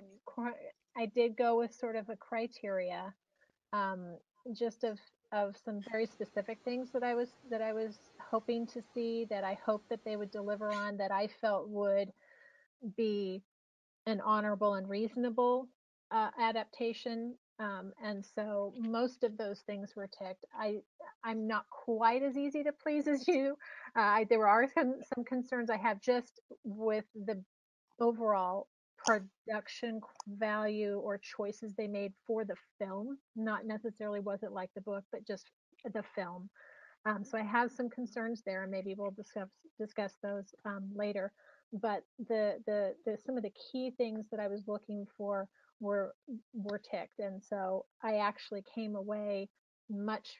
I 0.96 1.06
did 1.06 1.36
go 1.36 1.58
with 1.58 1.74
sort 1.74 1.96
of 1.96 2.08
a 2.08 2.16
criteria, 2.16 3.14
um, 3.72 4.18
just 4.58 4.84
of 4.84 4.98
of 5.32 5.56
some 5.64 5.80
very 5.90 6.06
specific 6.06 6.58
things 6.64 6.90
that 6.92 7.02
I 7.02 7.14
was 7.14 7.30
that 7.50 7.62
I 7.62 7.72
was 7.72 7.98
hoping 8.30 8.66
to 8.68 8.82
see 8.94 9.26
that 9.30 9.44
I 9.44 9.58
hoped 9.64 9.88
that 9.90 10.04
they 10.04 10.16
would 10.16 10.30
deliver 10.30 10.72
on 10.72 10.98
that 10.98 11.10
I 11.10 11.28
felt 11.40 11.68
would 11.68 12.12
be 12.96 13.42
an 14.06 14.20
honorable 14.20 14.74
and 14.74 14.88
reasonable 14.88 15.68
uh, 16.10 16.30
adaptation 16.38 17.36
um, 17.62 17.92
and 18.04 18.24
so 18.34 18.74
most 18.76 19.22
of 19.22 19.36
those 19.38 19.60
things 19.60 19.92
were 19.94 20.08
ticked. 20.08 20.44
I 20.58 20.78
I'm 21.24 21.46
not 21.46 21.64
quite 21.70 22.22
as 22.22 22.36
easy 22.36 22.64
to 22.64 22.72
please 22.72 23.06
as 23.06 23.26
you. 23.28 23.56
Uh, 23.96 24.00
I, 24.00 24.26
there 24.28 24.46
are 24.46 24.66
some, 24.74 24.96
some 25.14 25.24
concerns 25.24 25.70
I 25.70 25.76
have 25.76 26.00
just 26.00 26.40
with 26.64 27.04
the 27.14 27.42
overall 28.00 28.66
production 29.06 30.00
value 30.26 30.98
or 30.98 31.18
choices 31.18 31.74
they 31.76 31.86
made 31.86 32.12
for 32.26 32.44
the 32.44 32.56
film. 32.78 33.18
Not 33.36 33.66
necessarily 33.66 34.20
was 34.20 34.42
it 34.42 34.52
like 34.52 34.70
the 34.74 34.80
book, 34.80 35.04
but 35.12 35.26
just 35.26 35.44
the 35.84 36.02
film. 36.14 36.50
Um, 37.06 37.24
so 37.24 37.38
I 37.38 37.42
have 37.42 37.70
some 37.72 37.88
concerns 37.88 38.42
there, 38.44 38.62
and 38.62 38.70
maybe 38.70 38.94
we'll 38.96 39.10
discuss 39.12 39.48
discuss 39.78 40.14
those 40.22 40.54
um, 40.64 40.90
later. 40.94 41.32
But 41.72 42.02
the, 42.28 42.58
the 42.66 42.94
the 43.06 43.18
some 43.24 43.36
of 43.36 43.42
the 43.42 43.52
key 43.72 43.92
things 43.96 44.26
that 44.30 44.40
I 44.40 44.48
was 44.48 44.62
looking 44.66 45.06
for 45.16 45.48
were 45.82 46.14
were 46.54 46.78
ticked, 46.78 47.18
and 47.18 47.42
so 47.42 47.84
I 48.02 48.16
actually 48.16 48.64
came 48.74 48.96
away 48.96 49.48
much 49.90 50.36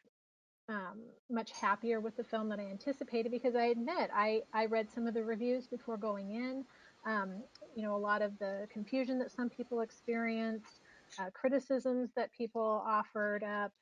um, 0.68 1.00
much 1.28 1.50
happier 1.52 2.00
with 2.00 2.16
the 2.16 2.24
film 2.24 2.48
than 2.48 2.60
I 2.60 2.70
anticipated 2.70 3.32
because 3.32 3.54
I 3.56 3.66
admit 3.66 4.10
I 4.14 4.42
I 4.54 4.66
read 4.66 4.90
some 4.90 5.06
of 5.06 5.14
the 5.14 5.24
reviews 5.24 5.66
before 5.66 5.96
going 5.96 6.30
in. 6.30 6.64
Um, 7.04 7.42
you 7.74 7.82
know, 7.82 7.96
a 7.96 7.98
lot 7.98 8.22
of 8.22 8.38
the 8.38 8.68
confusion 8.72 9.18
that 9.18 9.32
some 9.32 9.50
people 9.50 9.80
experienced, 9.80 10.80
uh, 11.18 11.30
criticisms 11.34 12.10
that 12.14 12.30
people 12.32 12.82
offered 12.86 13.42
up. 13.42 13.72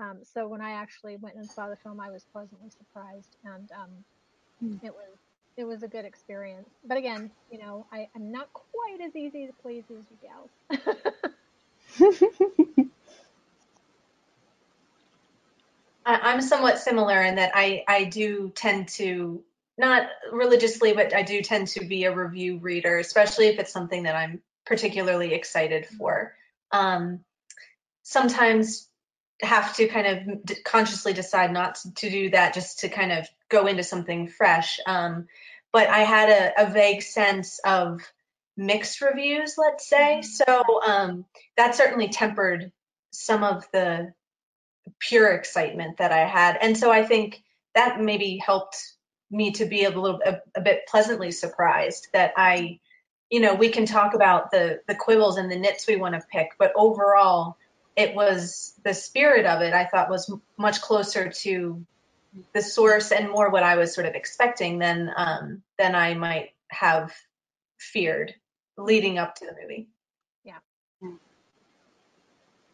Um, 0.00 0.20
so 0.22 0.46
when 0.46 0.60
I 0.60 0.70
actually 0.70 1.16
went 1.16 1.34
and 1.34 1.50
saw 1.50 1.68
the 1.68 1.76
film, 1.76 1.98
I 1.98 2.10
was 2.10 2.24
pleasantly 2.32 2.70
surprised, 2.70 3.36
and 3.44 3.68
um, 3.72 3.90
mm. 4.62 4.84
it 4.84 4.94
was 4.94 5.18
it 5.58 5.66
was 5.66 5.82
a 5.82 5.88
good 5.88 6.04
experience. 6.04 6.70
But 6.84 6.96
again, 6.96 7.32
you 7.50 7.58
know, 7.58 7.84
I, 7.92 8.08
am 8.14 8.30
not 8.30 8.48
quite 8.52 9.00
as 9.04 9.14
easy 9.16 9.48
to 9.48 9.52
please 9.60 9.82
as 9.90 10.04
you 10.08 10.16
gals. 10.22 10.50
I'm 16.06 16.40
somewhat 16.40 16.78
similar 16.78 17.20
in 17.22 17.34
that 17.34 17.50
I, 17.54 17.82
I 17.88 18.04
do 18.04 18.52
tend 18.54 18.88
to, 18.90 19.42
not 19.76 20.06
religiously, 20.32 20.92
but 20.92 21.12
I 21.12 21.22
do 21.22 21.42
tend 21.42 21.66
to 21.68 21.84
be 21.84 22.04
a 22.04 22.14
review 22.14 22.58
reader, 22.58 22.98
especially 22.98 23.48
if 23.48 23.58
it's 23.58 23.72
something 23.72 24.04
that 24.04 24.14
I'm 24.14 24.40
particularly 24.64 25.34
excited 25.34 25.86
for. 25.86 26.34
Um, 26.70 27.24
sometimes 28.04 28.88
have 29.40 29.76
to 29.76 29.86
kind 29.86 30.06
of 30.06 30.64
consciously 30.64 31.12
decide 31.12 31.52
not 31.52 31.78
to 31.96 32.10
do 32.10 32.30
that 32.30 32.54
just 32.54 32.80
to 32.80 32.88
kind 32.88 33.12
of 33.12 33.28
go 33.48 33.66
into 33.66 33.82
something 33.82 34.28
fresh. 34.28 34.80
Um, 34.86 35.28
but 35.72 35.88
I 35.88 36.00
had 36.00 36.28
a, 36.28 36.62
a, 36.62 36.72
vague 36.72 37.02
sense 37.02 37.60
of 37.64 38.00
mixed 38.56 39.00
reviews, 39.00 39.56
let's 39.56 39.88
say. 39.88 40.22
Mm-hmm. 40.22 40.22
So 40.22 40.82
um, 40.82 41.24
that 41.56 41.76
certainly 41.76 42.08
tempered 42.08 42.72
some 43.12 43.44
of 43.44 43.64
the 43.72 44.12
pure 44.98 45.32
excitement 45.32 45.98
that 45.98 46.12
I 46.12 46.26
had. 46.26 46.58
And 46.60 46.76
so 46.76 46.90
I 46.90 47.04
think 47.04 47.42
that 47.74 48.00
maybe 48.00 48.38
helped 48.38 48.76
me 49.30 49.52
to 49.52 49.66
be 49.66 49.84
a 49.84 49.90
little 49.90 50.20
a, 50.24 50.38
a 50.56 50.60
bit 50.60 50.86
pleasantly 50.88 51.30
surprised 51.30 52.08
that 52.12 52.32
I, 52.36 52.80
you 53.30 53.40
know, 53.40 53.54
we 53.54 53.68
can 53.68 53.86
talk 53.86 54.14
about 54.14 54.50
the 54.50 54.80
the 54.88 54.94
quibbles 54.94 55.36
and 55.36 55.50
the 55.50 55.58
nits 55.58 55.86
we 55.86 55.96
want 55.96 56.14
to 56.14 56.26
pick, 56.32 56.52
but 56.58 56.72
overall 56.74 57.56
it 57.98 58.14
was 58.14 58.74
the 58.84 58.94
spirit 58.94 59.44
of 59.44 59.60
it 59.60 59.74
I 59.74 59.84
thought 59.84 60.08
was 60.08 60.32
much 60.56 60.80
closer 60.80 61.28
to 61.28 61.84
the 62.54 62.62
source 62.62 63.10
and 63.10 63.28
more 63.28 63.50
what 63.50 63.64
I 63.64 63.74
was 63.74 63.92
sort 63.92 64.06
of 64.06 64.14
expecting 64.14 64.78
than 64.78 65.10
um, 65.16 65.62
than 65.78 65.96
I 65.96 66.14
might 66.14 66.50
have 66.68 67.12
feared 67.76 68.34
leading 68.76 69.18
up 69.18 69.34
to 69.36 69.46
the 69.46 69.52
movie. 69.60 69.88
Yeah. 70.44 70.58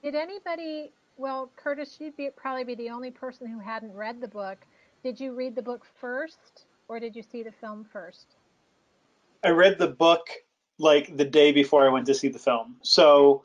Did 0.02 0.14
anybody? 0.14 0.92
Well, 1.16 1.50
Curtis, 1.56 1.96
you'd 2.00 2.16
be, 2.16 2.28
probably 2.37 2.64
be 2.64 2.74
the 2.74 2.90
only 2.90 3.10
person 3.10 3.46
who 3.46 3.60
hadn't 3.60 3.94
read 3.94 4.20
the 4.20 4.28
book. 4.28 4.58
Did 5.02 5.18
you 5.18 5.32
read 5.32 5.54
the 5.54 5.62
book 5.62 5.87
first, 6.00 6.66
or 6.88 7.00
did 7.00 7.16
you 7.16 7.22
see 7.22 7.42
the 7.42 7.52
film 7.52 7.87
first? 7.90 8.26
I 9.42 9.50
read 9.50 9.78
the 9.78 9.88
book 9.88 10.26
like 10.78 11.16
the 11.16 11.24
day 11.24 11.52
before 11.52 11.87
I 11.87 11.92
went 11.92 12.06
to 12.06 12.14
see 12.14 12.28
the 12.28 12.38
film. 12.38 12.76
So 12.82 13.44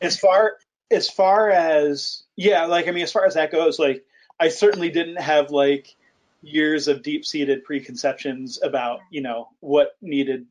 as 0.00 0.18
far 0.18 0.56
as 0.90 1.08
far 1.08 1.50
as 1.50 2.24
yeah, 2.36 2.64
like 2.66 2.88
I 2.88 2.90
mean, 2.90 3.04
as 3.04 3.12
far 3.12 3.24
as 3.24 3.34
that 3.34 3.52
goes, 3.52 3.78
like 3.78 4.04
I 4.38 4.48
certainly 4.48 4.90
didn't 4.90 5.20
have 5.20 5.50
like 5.50 5.94
years 6.42 6.88
of 6.88 7.02
deep 7.02 7.24
seated 7.24 7.64
preconceptions 7.64 8.60
about 8.62 9.00
you 9.10 9.20
know 9.20 9.48
what 9.60 9.96
needed 10.00 10.46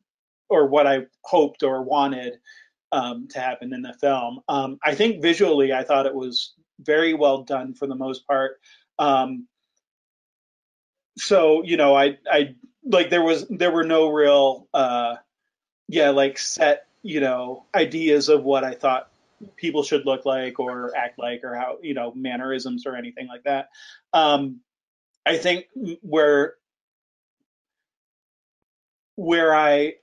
or 0.48 0.66
what 0.66 0.86
I 0.86 1.06
hoped 1.22 1.62
or 1.62 1.82
wanted 1.82 2.38
um, 2.92 3.28
to 3.28 3.40
happen 3.40 3.72
in 3.72 3.82
the 3.82 3.94
film. 3.94 4.40
Um, 4.48 4.78
I 4.82 4.94
think 4.94 5.22
visually, 5.22 5.72
I 5.72 5.84
thought 5.84 6.06
it 6.06 6.14
was 6.14 6.54
very 6.80 7.14
well 7.14 7.42
done 7.42 7.74
for 7.74 7.86
the 7.86 7.94
most 7.94 8.26
part. 8.26 8.60
Um, 8.98 9.46
so 11.18 11.62
you 11.64 11.76
know, 11.76 11.94
I 11.94 12.18
I 12.30 12.54
like 12.84 13.10
there 13.10 13.22
was 13.22 13.46
there 13.48 13.70
were 13.70 13.84
no 13.84 14.08
real 14.08 14.68
uh, 14.72 15.16
yeah 15.88 16.10
like 16.10 16.38
set 16.38 16.86
you 17.02 17.20
know 17.20 17.64
ideas 17.74 18.28
of 18.28 18.44
what 18.44 18.64
I 18.64 18.72
thought 18.72 19.10
people 19.56 19.82
should 19.82 20.06
look 20.06 20.24
like 20.26 20.58
or 20.60 20.94
act 20.96 21.18
like 21.18 21.44
or 21.44 21.54
how 21.54 21.78
you 21.82 21.94
know 21.94 22.12
mannerisms 22.14 22.86
or 22.86 22.96
anything 22.96 23.26
like 23.26 23.44
that. 23.44 23.70
Um, 24.12 24.60
i 25.26 25.36
think 25.36 25.66
where 26.02 26.54
where 29.16 29.54
i 29.54 29.94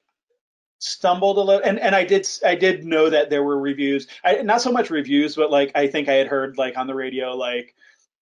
stumbled 0.79 1.37
a 1.37 1.41
little 1.41 1.61
and, 1.63 1.79
and 1.79 1.95
i 1.95 2.03
did 2.03 2.27
i 2.45 2.55
did 2.55 2.85
know 2.85 3.09
that 3.09 3.29
there 3.29 3.43
were 3.43 3.59
reviews. 3.59 4.07
I, 4.23 4.41
not 4.43 4.61
so 4.61 4.71
much 4.71 4.89
reviews 4.89 5.35
but 5.35 5.49
like 5.49 5.71
i 5.75 5.87
think 5.87 6.07
i 6.07 6.13
had 6.13 6.27
heard 6.27 6.57
like 6.57 6.77
on 6.77 6.87
the 6.87 6.93
radio 6.93 7.35
like 7.35 7.73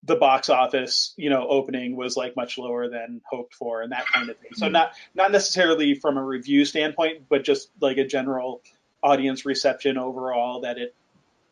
the 0.03 0.15
box 0.15 0.49
office 0.49 1.13
you 1.17 1.29
know 1.29 1.47
opening 1.47 1.95
was 1.95 2.15
like 2.15 2.35
much 2.35 2.57
lower 2.57 2.87
than 2.87 3.21
hoped 3.29 3.55
for 3.55 3.81
and 3.81 3.91
that 3.91 4.05
kind 4.05 4.29
of 4.29 4.37
thing. 4.37 4.51
So 4.53 4.69
not 4.69 4.93
not 5.15 5.31
necessarily 5.31 5.95
from 5.95 6.17
a 6.17 6.23
review 6.23 6.63
standpoint 6.63 7.23
but 7.27 7.43
just 7.43 7.69
like 7.81 7.97
a 7.97 8.05
general 8.05 8.61
audience 9.03 9.45
reception 9.45 9.97
overall 9.97 10.61
that 10.61 10.77
it 10.77 10.95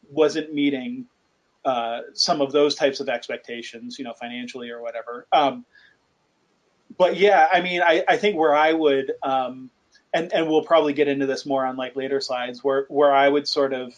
wasn't 0.10 0.54
meeting 0.54 1.06
uh, 1.66 2.02
some 2.14 2.42
of 2.42 2.52
those 2.52 2.76
types 2.76 3.00
of 3.00 3.10
expectations, 3.10 3.98
you 3.98 4.06
know, 4.06 4.14
financially 4.14 4.70
or 4.70 4.82
whatever. 4.82 5.28
Um, 5.32 5.66
but 6.98 7.18
yeah, 7.18 7.48
I 7.52 7.62
mean, 7.62 7.82
I, 7.82 8.04
I 8.08 8.18
think 8.18 8.38
where 8.38 8.56
I 8.56 8.74
would, 8.74 9.14
um, 9.24 9.70
and 10.14 10.32
and 10.34 10.48
we'll 10.48 10.64
probably 10.64 10.94
get 10.94 11.08
into 11.08 11.26
this 11.26 11.46
more 11.46 11.66
on 11.66 11.76
like 11.76 11.96
later 11.96 12.22
slides, 12.22 12.64
where 12.64 12.86
where 12.90 13.14
I 13.14 13.28
would 13.28 13.48
sort 13.48 13.74
of 13.74 13.94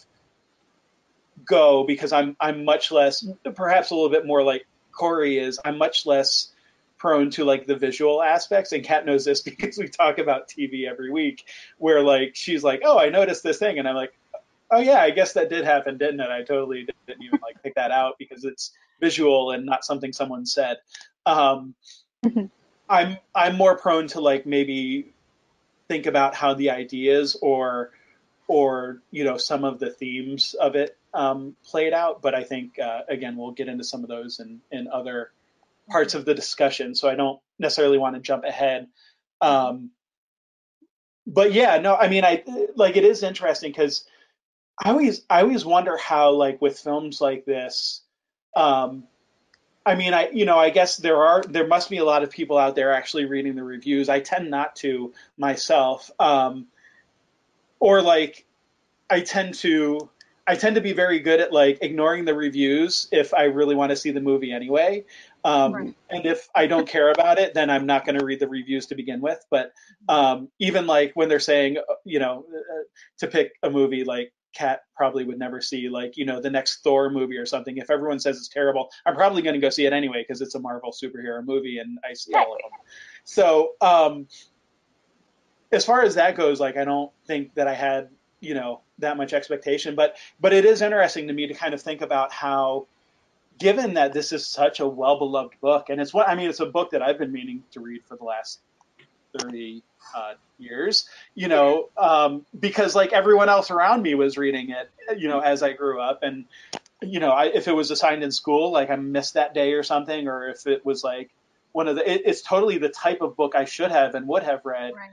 go 1.44 1.84
because 1.84 2.12
I'm 2.12 2.36
I'm 2.40 2.64
much 2.64 2.90
less, 2.90 3.26
perhaps 3.54 3.90
a 3.90 3.94
little 3.94 4.10
bit 4.10 4.26
more 4.26 4.42
like 4.42 4.66
Corey 4.92 5.38
is. 5.38 5.60
I'm 5.64 5.76
much 5.76 6.06
less 6.06 6.52
prone 6.98 7.30
to 7.30 7.44
like 7.44 7.66
the 7.66 7.76
visual 7.76 8.22
aspects 8.22 8.72
and 8.72 8.82
Kat 8.82 9.04
knows 9.04 9.24
this 9.24 9.42
because 9.42 9.76
we 9.76 9.88
talk 9.88 10.18
about 10.18 10.48
TV 10.48 10.88
every 10.88 11.10
week 11.10 11.44
where 11.78 12.02
like 12.02 12.34
she's 12.34 12.64
like 12.64 12.80
oh 12.84 12.98
I 12.98 13.10
noticed 13.10 13.42
this 13.42 13.58
thing 13.58 13.78
and 13.78 13.86
I'm 13.86 13.94
like 13.94 14.16
oh 14.70 14.80
yeah, 14.80 15.00
I 15.00 15.10
guess 15.10 15.32
that 15.34 15.50
did 15.50 15.64
happen, 15.64 15.98
didn't 15.98 16.20
it? 16.20 16.30
I 16.30 16.42
totally 16.42 16.86
didn't 17.06 17.22
even 17.22 17.40
like 17.42 17.62
pick 17.62 17.74
that 17.74 17.90
out 17.90 18.16
because 18.18 18.44
it's 18.44 18.72
visual 19.00 19.52
and 19.52 19.66
not 19.66 19.84
something 19.84 20.12
someone 20.12 20.46
said. 20.46 20.78
Um, 21.24 21.74
mm-hmm. 22.24 22.46
I'm 22.88 23.18
I'm 23.34 23.56
more 23.56 23.76
prone 23.76 24.08
to 24.08 24.20
like 24.20 24.46
maybe 24.46 25.12
think 25.88 26.06
about 26.06 26.34
how 26.34 26.54
the 26.54 26.70
ideas 26.70 27.36
or 27.40 27.90
or 28.48 29.02
you 29.10 29.24
know 29.24 29.36
some 29.36 29.64
of 29.64 29.78
the 29.78 29.90
themes 29.90 30.54
of 30.54 30.76
it 30.76 30.96
um, 31.14 31.56
played 31.64 31.92
out. 31.92 32.22
But 32.22 32.34
I 32.34 32.44
think 32.44 32.78
uh, 32.78 33.02
again 33.08 33.36
we'll 33.36 33.52
get 33.52 33.68
into 33.68 33.84
some 33.84 34.02
of 34.02 34.08
those 34.08 34.40
in 34.40 34.60
in 34.70 34.88
other 34.88 35.32
parts 35.88 36.14
of 36.14 36.24
the 36.24 36.34
discussion. 36.34 36.94
So 36.94 37.08
I 37.08 37.14
don't 37.14 37.40
necessarily 37.58 37.98
want 37.98 38.16
to 38.16 38.20
jump 38.20 38.44
ahead. 38.44 38.88
Um, 39.40 39.90
but 41.26 41.52
yeah, 41.52 41.78
no, 41.78 41.96
I 41.96 42.08
mean 42.08 42.24
I 42.24 42.44
like 42.76 42.96
it 42.96 43.04
is 43.04 43.22
interesting 43.22 43.72
because 43.72 44.04
I 44.78 44.90
always 44.90 45.22
I 45.30 45.42
always 45.42 45.64
wonder 45.64 45.96
how 45.96 46.32
like 46.32 46.60
with 46.60 46.78
films 46.78 47.20
like 47.20 47.44
this, 47.44 48.02
um, 48.54 49.04
I 49.84 49.94
mean 49.94 50.12
I 50.14 50.28
you 50.30 50.44
know 50.44 50.58
I 50.58 50.70
guess 50.70 50.96
there 50.96 51.22
are 51.22 51.42
there 51.42 51.66
must 51.66 51.90
be 51.90 51.98
a 51.98 52.04
lot 52.04 52.22
of 52.22 52.30
people 52.30 52.58
out 52.58 52.74
there 52.74 52.92
actually 52.92 53.24
reading 53.24 53.54
the 53.54 53.64
reviews. 53.64 54.08
I 54.08 54.20
tend 54.20 54.50
not 54.50 54.76
to 54.76 55.14
myself, 55.38 56.10
um, 56.18 56.66
or 57.80 58.02
like 58.02 58.44
I 59.08 59.20
tend 59.20 59.54
to 59.56 60.10
I 60.46 60.54
tend 60.54 60.76
to 60.76 60.80
be 60.80 60.92
very 60.92 61.18
good 61.18 61.40
at 61.40 61.52
like 61.52 61.78
ignoring 61.80 62.24
the 62.24 62.34
reviews 62.34 63.08
if 63.10 63.34
I 63.34 63.44
really 63.44 63.74
want 63.74 63.90
to 63.90 63.96
see 63.96 64.12
the 64.12 64.20
movie 64.20 64.52
anyway. 64.52 65.04
Um, 65.44 65.72
Right. 65.72 65.94
And 66.10 66.26
if 66.26 66.48
I 66.54 66.66
don't 66.66 66.88
care 66.88 67.10
about 67.10 67.38
it, 67.38 67.54
then 67.54 67.70
I'm 67.70 67.86
not 67.86 68.04
going 68.04 68.18
to 68.18 68.24
read 68.24 68.40
the 68.40 68.48
reviews 68.48 68.86
to 68.86 68.94
begin 68.94 69.20
with. 69.20 69.44
But 69.50 69.72
um, 70.08 70.48
even 70.58 70.86
like 70.86 71.12
when 71.14 71.28
they're 71.28 71.40
saying, 71.40 71.78
uh, 71.78 71.94
you 72.04 72.18
know, 72.18 72.44
uh, 72.52 72.82
to 73.18 73.26
pick 73.26 73.52
a 73.62 73.70
movie 73.70 74.04
like 74.04 74.32
Kat 74.56 74.84
probably 74.96 75.24
would 75.24 75.38
never 75.38 75.60
see, 75.60 75.88
like, 75.90 76.16
you 76.16 76.24
know, 76.24 76.40
the 76.40 76.48
next 76.48 76.82
Thor 76.82 77.10
movie 77.10 77.36
or 77.36 77.44
something. 77.44 77.76
If 77.76 77.90
everyone 77.90 78.18
says 78.18 78.38
it's 78.38 78.48
terrible, 78.48 78.88
I'm 79.04 79.14
probably 79.14 79.42
going 79.42 79.54
to 79.54 79.60
go 79.60 79.68
see 79.68 79.84
it 79.84 79.92
anyway 79.92 80.24
because 80.26 80.40
it's 80.40 80.54
a 80.54 80.58
Marvel 80.58 80.92
superhero 80.92 81.44
movie 81.44 81.78
and 81.78 81.98
I 82.08 82.14
see 82.14 82.32
all 82.32 82.54
of 82.54 82.58
them. 82.58 82.80
So, 83.24 83.72
um, 83.82 84.26
as 85.72 85.84
far 85.84 86.02
as 86.02 86.14
that 86.14 86.36
goes, 86.36 86.58
like, 86.58 86.78
I 86.78 86.84
don't 86.84 87.12
think 87.26 87.54
that 87.54 87.68
I 87.68 87.74
had, 87.74 88.08
you 88.40 88.54
know, 88.54 88.80
that 88.98 89.18
much 89.18 89.34
expectation. 89.34 89.94
But, 89.94 90.16
but 90.40 90.54
it 90.54 90.64
is 90.64 90.80
interesting 90.80 91.26
to 91.26 91.34
me 91.34 91.46
to 91.46 91.54
kind 91.54 91.74
of 91.74 91.82
think 91.82 92.00
about 92.00 92.32
how, 92.32 92.86
given 93.58 93.92
that 93.94 94.14
this 94.14 94.32
is 94.32 94.46
such 94.46 94.80
a 94.80 94.88
well 94.88 95.18
beloved 95.18 95.60
book, 95.60 95.90
and 95.90 96.00
it's 96.00 96.14
what 96.14 96.28
I 96.28 96.34
mean, 96.34 96.48
it's 96.48 96.60
a 96.60 96.66
book 96.66 96.90
that 96.92 97.02
I've 97.02 97.18
been 97.18 97.32
meaning 97.32 97.62
to 97.72 97.80
read 97.80 98.04
for 98.06 98.16
the 98.16 98.24
last 98.24 98.60
30 99.38 99.82
uh, 100.14 100.34
years, 100.58 101.08
you 101.34 101.48
know, 101.48 101.88
um, 101.96 102.44
because 102.58 102.94
like 102.94 103.12
everyone 103.12 103.48
else 103.48 103.70
around 103.70 104.02
me 104.02 104.14
was 104.14 104.36
reading 104.38 104.70
it, 104.70 104.90
you 105.18 105.28
know, 105.28 105.40
as 105.40 105.62
I 105.62 105.72
grew 105.72 106.00
up. 106.00 106.20
And, 106.22 106.44
you 107.02 107.20
know, 107.20 107.30
I, 107.30 107.46
if 107.46 107.68
it 107.68 107.72
was 107.74 107.90
assigned 107.90 108.22
in 108.22 108.30
school, 108.32 108.70
like 108.72 108.90
I 108.90 108.96
missed 108.96 109.34
that 109.34 109.54
day 109.54 109.72
or 109.72 109.82
something, 109.82 110.28
or 110.28 110.48
if 110.48 110.66
it 110.66 110.84
was 110.84 111.04
like 111.04 111.30
one 111.72 111.88
of 111.88 111.96
the, 111.96 112.10
it, 112.10 112.22
it's 112.24 112.42
totally 112.42 112.78
the 112.78 112.88
type 112.88 113.20
of 113.20 113.36
book 113.36 113.54
I 113.54 113.64
should 113.66 113.90
have 113.90 114.14
and 114.14 114.26
would 114.28 114.42
have 114.42 114.60
read 114.64 114.92
Right. 114.94 115.10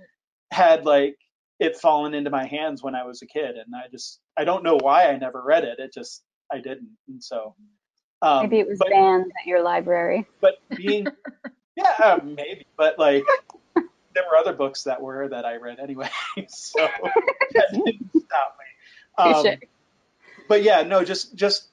had 0.51 0.85
like 0.85 1.17
it 1.59 1.77
fallen 1.77 2.13
into 2.13 2.29
my 2.29 2.45
hands 2.45 2.81
when 2.81 2.95
I 2.95 3.03
was 3.05 3.21
a 3.21 3.25
kid. 3.25 3.55
And 3.57 3.75
I 3.75 3.87
just, 3.91 4.19
I 4.37 4.43
don't 4.45 4.63
know 4.63 4.77
why 4.77 5.07
I 5.07 5.17
never 5.17 5.41
read 5.41 5.63
it. 5.63 5.79
It 5.79 5.93
just, 5.93 6.23
I 6.51 6.57
didn't. 6.59 6.91
And 7.09 7.21
so, 7.23 7.55
um, 8.21 8.43
Maybe 8.43 8.59
it 8.59 8.67
was 8.67 8.79
but- 8.79 8.89
banned 8.89 9.31
at 9.41 9.45
your 9.47 9.61
library. 9.61 10.25
but 10.39 10.55
being 10.75 11.07
yeah 11.75 11.91
uh, 12.03 12.19
maybe 12.23 12.65
but 12.77 12.97
like 12.99 13.23
there 14.13 14.23
were 14.29 14.37
other 14.37 14.53
books 14.53 14.83
that 14.83 15.01
were 15.01 15.27
that 15.27 15.45
i 15.45 15.55
read 15.55 15.79
anyway 15.79 16.09
so 16.47 16.79
that 17.53 17.67
didn't 17.71 18.09
stop 18.09 18.57
me 18.59 19.15
um, 19.17 19.43
Touche. 19.43 19.57
but 20.47 20.63
yeah 20.63 20.83
no 20.83 21.03
just 21.03 21.35
just 21.35 21.67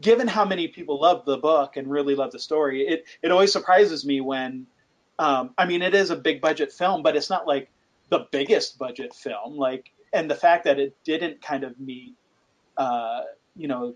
given 0.00 0.28
how 0.28 0.44
many 0.44 0.68
people 0.68 1.00
love 1.00 1.24
the 1.24 1.38
book 1.38 1.76
and 1.76 1.90
really 1.90 2.14
love 2.14 2.32
the 2.32 2.38
story 2.38 2.86
it 2.86 3.04
it 3.22 3.30
always 3.30 3.52
surprises 3.52 4.04
me 4.04 4.20
when 4.20 4.66
um, 5.18 5.50
i 5.56 5.64
mean 5.66 5.82
it 5.82 5.94
is 5.94 6.10
a 6.10 6.16
big 6.16 6.40
budget 6.40 6.72
film 6.72 7.02
but 7.02 7.16
it's 7.16 7.30
not 7.30 7.46
like 7.46 7.70
the 8.10 8.26
biggest 8.30 8.78
budget 8.78 9.14
film 9.14 9.56
like 9.56 9.90
and 10.12 10.30
the 10.30 10.34
fact 10.34 10.64
that 10.64 10.78
it 10.78 10.94
didn't 11.04 11.40
kind 11.42 11.64
of 11.64 11.78
meet 11.80 12.14
uh, 12.76 13.22
you 13.56 13.68
know 13.68 13.94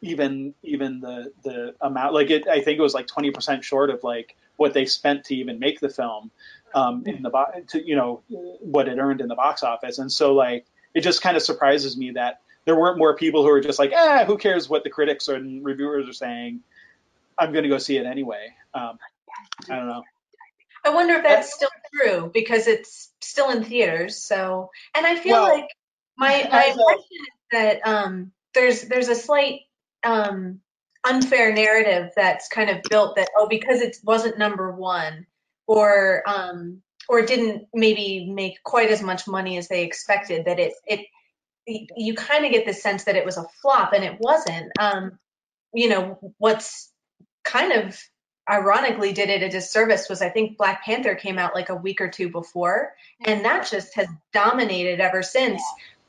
even 0.00 0.52
even 0.62 1.00
the 1.00 1.32
the 1.44 1.74
amount 1.80 2.12
like 2.12 2.30
it 2.30 2.46
i 2.48 2.60
think 2.60 2.78
it 2.78 2.82
was 2.82 2.94
like 2.94 3.06
20% 3.06 3.62
short 3.62 3.88
of 3.88 4.02
like 4.02 4.36
what 4.56 4.74
they 4.74 4.84
spent 4.84 5.24
to 5.24 5.34
even 5.34 5.58
make 5.58 5.80
the 5.80 5.88
film 5.88 6.30
um 6.74 7.02
in 7.06 7.22
the 7.22 7.30
bo- 7.30 7.52
to 7.68 7.86
you 7.86 7.96
know 7.96 8.22
what 8.60 8.88
it 8.88 8.98
earned 8.98 9.20
in 9.20 9.28
the 9.28 9.34
box 9.34 9.62
office. 9.62 9.98
And 9.98 10.10
so 10.10 10.34
like 10.34 10.66
it 10.94 11.00
just 11.02 11.22
kind 11.22 11.36
of 11.36 11.42
surprises 11.42 11.96
me 11.96 12.12
that 12.12 12.40
there 12.64 12.76
weren't 12.76 12.98
more 12.98 13.16
people 13.16 13.42
who 13.42 13.50
are 13.50 13.60
just 13.60 13.78
like 13.78 13.92
ah 13.94 14.24
who 14.26 14.36
cares 14.38 14.68
what 14.68 14.84
the 14.84 14.90
critics 14.90 15.28
and 15.28 15.64
reviewers 15.64 16.08
are 16.08 16.12
saying? 16.12 16.60
I'm 17.38 17.52
going 17.52 17.64
to 17.64 17.68
go 17.68 17.78
see 17.78 17.96
it 17.96 18.06
anyway. 18.06 18.54
Um 18.74 18.98
i 19.70 19.76
don't 19.76 19.88
know. 19.88 20.02
I 20.84 20.90
wonder 20.90 21.14
if 21.14 21.22
that's 21.22 21.54
still 21.54 21.70
true 21.94 22.30
because 22.34 22.66
it's 22.66 23.10
still 23.20 23.50
in 23.50 23.62
theaters. 23.64 24.18
So, 24.18 24.70
and 24.96 25.06
I 25.06 25.16
feel 25.16 25.40
Well, 25.40 25.54
like 25.54 25.68
my 26.16 26.48
my 26.50 26.64
as 26.64 26.76
a- 26.76 26.80
impression 26.80 27.06
is 27.12 27.28
that 27.52 27.86
um, 27.86 28.32
there's 28.54 28.82
there's 28.82 29.08
a 29.08 29.14
slight 29.14 29.60
um, 30.02 30.60
unfair 31.04 31.52
narrative 31.54 32.10
that's 32.16 32.48
kind 32.48 32.68
of 32.70 32.82
built 32.90 33.14
that 33.16 33.28
oh 33.36 33.46
because 33.48 33.80
it 33.80 33.96
wasn't 34.02 34.38
number 34.38 34.72
one 34.72 35.26
or 35.72 36.22
um, 36.26 36.82
or 37.08 37.22
didn't 37.22 37.66
maybe 37.74 38.30
make 38.30 38.62
quite 38.62 38.90
as 38.90 39.02
much 39.02 39.26
money 39.26 39.58
as 39.58 39.68
they 39.68 39.84
expected 39.84 40.44
that 40.46 40.60
it 40.60 40.74
it 40.86 41.00
you 41.66 42.14
kind 42.14 42.44
of 42.44 42.52
get 42.52 42.66
the 42.66 42.74
sense 42.74 43.04
that 43.04 43.16
it 43.16 43.24
was 43.24 43.38
a 43.38 43.46
flop 43.62 43.92
and 43.92 44.04
it 44.04 44.18
wasn't. 44.20 44.70
Um, 44.78 45.18
you 45.74 45.88
know 45.88 46.34
what's 46.38 46.92
kind 47.44 47.72
of 47.72 47.98
ironically 48.50 49.12
did 49.12 49.30
it 49.30 49.42
a 49.42 49.48
disservice 49.48 50.08
was 50.08 50.20
I 50.22 50.28
think 50.28 50.58
Black 50.58 50.84
Panther 50.84 51.14
came 51.14 51.38
out 51.38 51.54
like 51.54 51.70
a 51.70 51.76
week 51.76 52.00
or 52.00 52.08
two 52.08 52.28
before, 52.30 52.92
and 53.24 53.44
that 53.44 53.70
just 53.70 53.94
has 53.96 54.08
dominated 54.32 55.00
ever 55.00 55.22
since. 55.22 55.62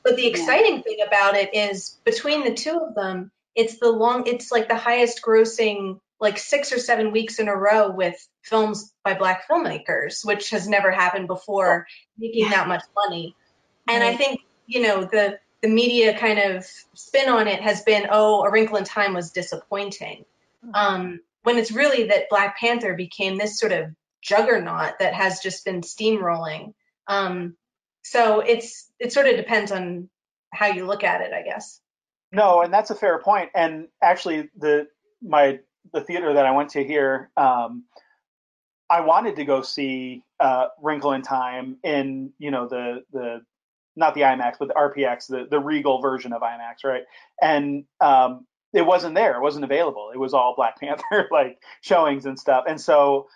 But 0.04 0.18
the 0.18 0.28
exciting 0.28 0.84
thing 0.84 0.98
about 1.08 1.36
it 1.36 1.56
is 1.56 1.98
between 2.04 2.44
the 2.44 2.54
two 2.54 2.78
of 2.78 2.96
them, 2.96 3.32
it's 3.56 3.80
the 3.80 3.90
long, 3.90 4.28
it's 4.28 4.52
like 4.52 4.68
the 4.68 4.76
highest 4.78 5.22
grossing 5.22 6.00
like 6.24 6.38
six 6.38 6.72
or 6.72 6.80
seven 6.80 7.12
weeks 7.12 7.38
in 7.38 7.50
a 7.50 7.56
row 7.56 7.92
with 7.92 8.16
films 8.44 8.94
by 9.04 9.14
Black 9.14 9.46
filmmakers, 9.48 10.26
which 10.26 10.52
has 10.52 10.70
never 10.70 10.90
happened 10.90 11.28
before, 11.28 11.86
making 12.18 12.50
that 12.50 12.70
much 12.70 12.84
money. 12.96 13.36
And 13.90 14.02
I 14.02 14.16
think 14.16 14.40
you 14.66 14.82
know 14.82 15.04
the 15.04 15.38
the 15.62 15.68
media 15.68 16.18
kind 16.18 16.40
of 16.40 16.66
spin 16.94 17.30
on 17.30 17.48
it 17.48 17.62
has 17.62 17.84
been, 17.84 18.08
oh, 18.10 18.44
A 18.46 18.52
Wrinkle 18.52 18.78
in 18.78 18.86
Time 18.86 19.14
was 19.14 19.32
disappointing 19.32 20.26
um, 20.74 21.20
when 21.44 21.58
it's 21.58 21.72
really 21.72 22.08
that 22.08 22.30
Black 22.30 22.58
Panther 22.58 22.96
became 22.96 23.38
this 23.38 23.60
sort 23.60 23.74
of 23.74 23.88
juggernaut 24.22 25.00
that 25.00 25.14
has 25.14 25.42
just 25.42 25.66
been 25.66 25.82
steamrolling. 25.82 26.74
Um, 27.08 27.56
so 28.02 28.40
it's 28.40 28.90
it 28.98 29.12
sort 29.12 29.28
of 29.28 29.36
depends 29.36 29.74
on 29.74 30.10
how 30.54 30.68
you 30.68 30.86
look 30.86 31.04
at 31.04 31.20
it, 31.20 31.34
I 31.34 31.44
guess. 31.44 31.82
No, 32.32 32.62
and 32.62 32.74
that's 32.74 32.92
a 32.92 32.96
fair 32.96 33.20
point. 33.20 33.50
And 33.54 33.90
actually, 34.02 34.50
the 34.58 34.88
my 35.22 35.60
the 35.92 36.02
theater 36.02 36.34
that 36.34 36.46
I 36.46 36.52
went 36.52 36.70
to 36.72 36.84
here, 36.84 37.30
um, 37.38 37.84
I 38.90 39.02
wanted 39.02 39.36
to 39.38 39.46
go 39.46 39.62
see 39.62 40.24
uh, 40.40 40.68
Wrinkle 40.82 41.14
in 41.14 41.22
Time 41.22 41.78
in 41.84 42.32
you 42.38 42.52
know 42.52 42.68
the 42.68 43.04
the 43.12 43.42
not 43.96 44.16
the 44.16 44.22
IMAX 44.22 44.56
but 44.60 44.68
the 44.68 44.74
RPX, 44.74 45.28
the 45.28 45.48
the 45.50 45.60
Regal 45.60 46.02
version 46.02 46.34
of 46.34 46.42
IMAX, 46.42 46.84
right? 46.84 47.04
And 47.42 47.86
um, 48.02 48.46
it 48.74 48.86
wasn't 48.86 49.16
there. 49.16 49.36
It 49.36 49.42
wasn't 49.42 49.66
available. 49.66 50.12
It 50.14 50.18
was 50.18 50.34
all 50.34 50.54
Black 50.56 50.80
Panther 50.80 51.28
like 51.32 51.60
showings 51.82 52.26
and 52.26 52.40
stuff. 52.40 52.66
And 52.68 52.80
so, 52.80 53.28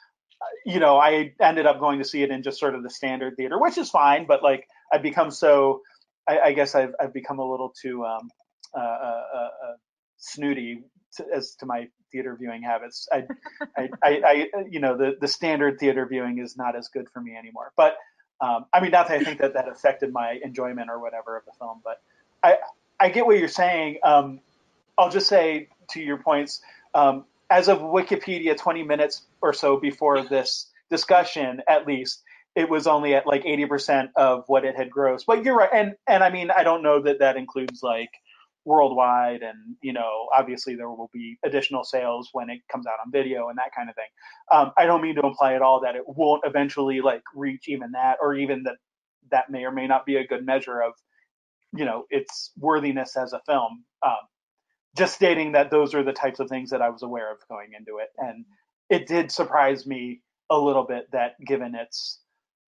uh, 0.41 0.45
you 0.65 0.79
know, 0.79 0.97
I 0.97 1.33
ended 1.39 1.65
up 1.65 1.79
going 1.79 1.99
to 1.99 2.05
see 2.05 2.23
it 2.23 2.31
in 2.31 2.43
just 2.43 2.59
sort 2.59 2.75
of 2.75 2.83
the 2.83 2.89
standard 2.89 3.37
theater, 3.37 3.59
which 3.59 3.77
is 3.77 3.89
fine. 3.89 4.25
But 4.25 4.43
like, 4.43 4.67
I've 4.91 5.03
become 5.03 5.31
so. 5.31 5.81
I, 6.27 6.39
I 6.39 6.51
guess 6.53 6.75
I've 6.75 6.93
I've 6.99 7.13
become 7.13 7.39
a 7.39 7.49
little 7.49 7.73
too 7.81 8.03
um, 8.05 8.29
uh, 8.75 8.79
uh, 8.79 9.23
uh, 9.33 9.37
uh, 9.37 9.75
snooty 10.17 10.83
to, 11.15 11.25
as 11.33 11.55
to 11.55 11.65
my 11.65 11.87
theater 12.11 12.35
viewing 12.39 12.61
habits. 12.61 13.07
I, 13.11 13.25
I, 13.77 13.89
I, 14.03 14.09
I, 14.25 14.47
you 14.69 14.79
know, 14.79 14.97
the 14.97 15.17
the 15.19 15.27
standard 15.27 15.79
theater 15.79 16.05
viewing 16.05 16.39
is 16.39 16.57
not 16.57 16.75
as 16.75 16.87
good 16.89 17.09
for 17.09 17.21
me 17.21 17.35
anymore. 17.35 17.71
But 17.75 17.97
um, 18.41 18.65
I 18.73 18.81
mean, 18.81 18.91
not 18.91 19.07
that 19.07 19.21
I 19.21 19.23
think 19.23 19.39
that 19.39 19.53
that 19.53 19.67
affected 19.67 20.11
my 20.13 20.39
enjoyment 20.43 20.89
or 20.89 20.99
whatever 20.99 21.37
of 21.37 21.45
the 21.45 21.53
film, 21.59 21.81
but 21.83 22.01
I 22.43 22.57
I 22.99 23.09
get 23.09 23.25
what 23.25 23.37
you're 23.37 23.47
saying. 23.47 23.99
Um, 24.03 24.39
I'll 24.97 25.09
just 25.09 25.27
say 25.27 25.69
to 25.91 26.01
your 26.01 26.17
points. 26.17 26.61
Um, 26.93 27.25
as 27.49 27.69
of 27.69 27.79
Wikipedia, 27.79 28.57
20 28.57 28.83
minutes 28.83 29.21
or 29.41 29.53
so 29.53 29.77
before 29.77 30.23
this 30.23 30.69
discussion, 30.89 31.61
at 31.67 31.87
least, 31.87 32.23
it 32.55 32.69
was 32.69 32.87
only 32.87 33.13
at 33.13 33.27
like 33.27 33.43
80% 33.43 34.09
of 34.15 34.43
what 34.47 34.65
it 34.65 34.75
had 34.75 34.89
grossed. 34.89 35.25
But 35.27 35.45
you're 35.45 35.55
right, 35.55 35.69
and 35.71 35.95
and 36.07 36.23
I 36.23 36.31
mean, 36.31 36.49
I 36.49 36.63
don't 36.63 36.81
know 36.81 37.01
that 37.03 37.19
that 37.19 37.37
includes 37.37 37.83
like 37.83 38.09
worldwide, 38.67 39.41
and 39.41 39.77
you 39.81 39.93
know, 39.93 40.27
obviously 40.37 40.75
there 40.75 40.89
will 40.89 41.09
be 41.13 41.39
additional 41.43 41.83
sales 41.85 42.29
when 42.33 42.49
it 42.49 42.59
comes 42.71 42.85
out 42.85 42.99
on 43.03 43.11
video 43.11 43.47
and 43.47 43.57
that 43.57 43.71
kind 43.75 43.89
of 43.89 43.95
thing. 43.95 44.09
Um, 44.51 44.71
I 44.77 44.85
don't 44.85 45.01
mean 45.01 45.15
to 45.15 45.21
imply 45.25 45.53
at 45.53 45.61
all 45.61 45.81
that 45.81 45.95
it 45.95 46.03
won't 46.05 46.43
eventually 46.45 47.01
like 47.01 47.23
reach 47.33 47.69
even 47.69 47.91
that, 47.93 48.17
or 48.21 48.35
even 48.35 48.63
that 48.63 48.75
that 49.31 49.49
may 49.49 49.63
or 49.63 49.71
may 49.71 49.87
not 49.87 50.05
be 50.05 50.17
a 50.17 50.27
good 50.27 50.45
measure 50.45 50.81
of 50.81 50.93
you 51.73 51.85
know 51.85 52.03
its 52.09 52.51
worthiness 52.59 53.15
as 53.17 53.33
a 53.33 53.41
film. 53.47 53.85
Um, 54.05 54.27
just 54.97 55.15
stating 55.15 55.53
that 55.53 55.71
those 55.71 55.93
are 55.95 56.03
the 56.03 56.13
types 56.13 56.39
of 56.39 56.49
things 56.49 56.71
that 56.71 56.81
I 56.81 56.89
was 56.89 57.03
aware 57.03 57.31
of 57.31 57.37
going 57.49 57.69
into 57.77 57.99
it, 57.99 58.09
and 58.17 58.45
it 58.89 59.07
did 59.07 59.31
surprise 59.31 59.87
me 59.87 60.21
a 60.49 60.59
little 60.59 60.83
bit 60.85 61.07
that 61.13 61.39
given 61.45 61.75
its 61.75 62.19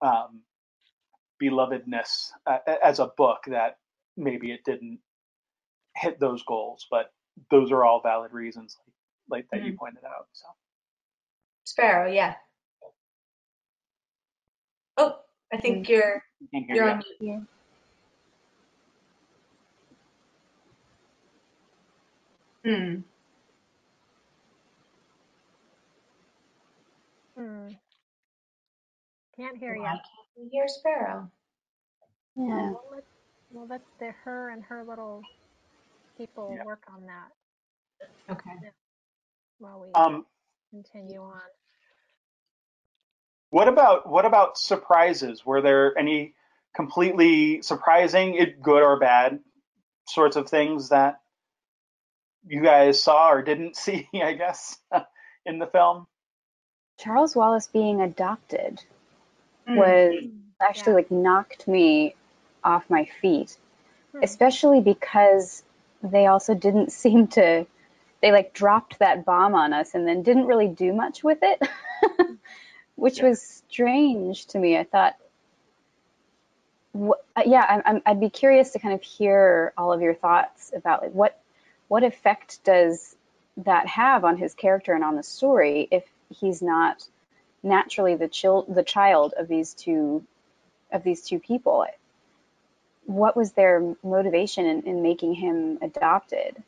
um, 0.01 0.41
belovedness 1.41 2.31
uh, 2.45 2.58
as 2.84 2.99
a 2.99 3.12
book, 3.17 3.39
that 3.47 3.77
maybe 4.17 4.51
it 4.51 4.62
didn't 4.65 4.99
hit 5.95 6.19
those 6.19 6.43
goals. 6.43 6.88
But 6.89 7.12
those 7.51 7.71
are 7.71 7.84
all 7.84 8.01
valid 8.01 8.34
reasons, 8.34 8.77
like, 9.29 9.43
like 9.43 9.49
that 9.51 9.65
you 9.67 9.77
pointed 9.77 10.03
out. 10.05 10.27
So 10.34 10.47
Sparrow, 11.63 12.12
yeah. 12.12 12.36
Oh, 14.97 15.19
I 15.51 15.58
think 15.58 15.89
you're 15.89 16.23
can't 16.53 16.67
you're 16.69 16.86
you. 16.86 16.91
on 16.91 17.03
mute. 17.19 17.45
Yeah. 22.63 22.75
Hmm. 22.77 23.01
Hmm. 27.38 27.67
Can't 29.38 29.58
hear 29.58 29.75
Why 29.75 29.93
you. 29.93 29.99
can't 30.38 30.51
hear 30.51 30.67
Sparrow? 30.67 31.29
Yeah. 32.38 32.45
Well, 32.71 32.84
let's, 32.91 33.05
well, 33.51 33.67
that's 33.67 33.89
the 33.99 34.12
her 34.23 34.49
and 34.49 34.63
her 34.63 34.84
little 34.88 35.21
people 36.17 36.56
Yeah. 36.56 36.63
work 36.63 36.84
on 36.93 37.06
that 37.08 37.32
Okay. 38.30 38.51
while 39.60 39.80
we 39.82 39.89
Um, 39.93 40.25
continue 40.71 41.21
on. 41.21 41.41
what 43.51 43.67
about 43.67 44.08
what 44.10 44.25
about 44.25 44.58
surprises? 44.58 45.45
Were 45.45 45.62
there 45.62 45.97
any 45.97 46.34
completely 46.75 47.62
surprising, 47.62 48.36
it- 48.36 48.62
good 48.62 48.84
or 48.84 48.99
bad, 48.99 49.39
sorts 50.08 50.36
of 50.36 50.49
things 50.49 50.89
that 50.89 51.21
you 52.47 52.62
guys 52.62 53.01
saw 53.01 53.30
or 53.32 53.41
didn't 53.41 53.75
see? 53.78 54.08
I 54.13 54.34
guess 54.34 54.78
in 55.45 55.60
the 55.60 55.67
film. 55.67 56.08
Charles 56.99 57.36
Wallace 57.36 57.67
being 57.67 58.01
adopted 58.01 58.82
Mm. 59.67 59.78
was 59.78 60.13
actually 60.62 60.91
yeah. 60.91 60.95
like 60.95 61.12
knocked 61.12 61.67
me 61.67 62.15
off 62.63 62.89
my 62.89 63.06
feet, 63.21 63.58
Hmm. 64.13 64.23
especially 64.23 64.82
because 64.82 65.63
they 66.03 66.27
also 66.27 66.53
didn't 66.55 66.91
seem 67.03 67.27
to 67.29 67.65
they 68.21 68.31
like 68.31 68.53
dropped 68.53 68.99
that 68.99 69.25
bomb 69.25 69.55
on 69.55 69.73
us 69.73 69.95
and 69.95 70.08
then 70.08 70.23
didn't 70.23 70.47
really 70.47 70.67
do 70.69 70.93
much 70.93 71.23
with 71.23 71.39
it, 71.43 71.62
which 72.95 73.21
Yeah. 73.21 73.23
was 73.23 73.41
strange 73.41 74.47
to 74.47 74.60
me. 74.60 74.77
I 74.77 74.84
thought, 74.86 75.15
wh- 76.97 77.19
uh, 77.38 77.43
yeah, 77.45 77.65
I'm, 77.67 77.81
I'm, 77.86 78.01
I'd 78.05 78.19
be 78.19 78.29
curious 78.29 78.71
to 78.71 78.79
kind 78.79 78.93
of 78.95 79.03
hear 79.03 79.73
all 79.77 79.93
of 79.93 80.01
your 80.01 80.15
thoughts 80.15 80.71
about 80.75 81.03
like 81.03 81.13
what 81.13 81.39
what 81.88 82.03
effect 82.03 82.63
does 82.63 83.15
that 83.58 83.88
have 83.88 84.25
on 84.25 84.38
his 84.38 84.53
character 84.55 84.93
and 84.93 85.03
on 85.03 85.15
the 85.15 85.23
story 85.23 85.88
if 85.91 86.05
he's 86.29 86.62
not 86.62 87.08
naturally 87.63 88.15
the 88.15 88.27
child 88.27 88.73
the 88.73 88.84
child 88.84 89.34
of 89.38 89.47
these 89.47 89.73
two 89.73 90.23
of 90.91 91.03
these 91.03 91.23
two 91.23 91.39
people 91.39 91.86
what 93.06 93.36
was 93.36 93.54
their 93.54 93.96
motivation 94.04 94.65
in, 94.65 94.82
in 94.84 95.02
making 95.02 95.36
him 95.36 95.78
adopted 95.82 96.63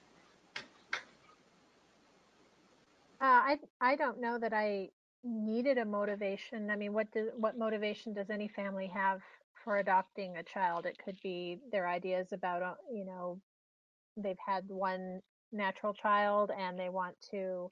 Uh, 3.21 3.25
I 3.53 3.59
I 3.81 3.95
don't 3.95 4.19
know 4.21 4.37
that 4.39 4.53
I 4.53 4.89
needed 5.23 5.77
a 5.77 5.85
motivation. 5.85 6.69
I 6.69 6.75
mean, 6.75 6.93
what 6.93 7.11
do, 7.11 7.31
what 7.37 7.57
motivation 7.57 8.13
does 8.13 8.29
any 8.29 8.47
family 8.47 8.87
have 8.87 9.21
for 9.63 9.77
adopting 9.77 10.37
a 10.37 10.43
child? 10.43 10.85
It 10.85 10.97
could 11.03 11.17
be 11.23 11.59
their 11.71 11.87
ideas 11.87 12.31
about, 12.31 12.61
uh, 12.63 12.75
you 12.93 13.05
know, 13.05 13.39
they've 14.17 14.37
had 14.45 14.65
one 14.69 15.21
natural 15.51 15.93
child 15.93 16.51
and 16.57 16.79
they 16.79 16.89
want 16.89 17.15
to 17.31 17.71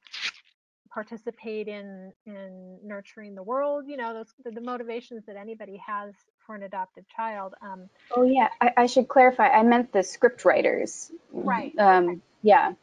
participate 0.93 1.67
in 1.67 2.12
in 2.25 2.80
nurturing 2.84 3.36
the 3.36 3.43
world. 3.43 3.86
You 3.88 3.97
know, 3.97 4.13
those 4.13 4.34
the, 4.43 4.51
the 4.51 4.62
motivations 4.62 5.25
that 5.28 5.36
anybody 5.38 5.78
has 5.86 6.13
for 6.45 6.55
an 6.55 6.63
adopted 6.63 7.05
child. 7.15 7.55
Um, 7.62 7.89
oh 8.15 8.23
yeah 8.23 8.49
I, 8.62 8.71
I 8.77 8.86
should 8.86 9.08
clarify 9.08 9.47
i 9.49 9.63
meant 9.63 9.91
the 9.91 10.03
script 10.03 10.45
writers 10.45 11.12
Right, 11.31 11.77
um, 11.79 12.21
yeah 12.41 12.73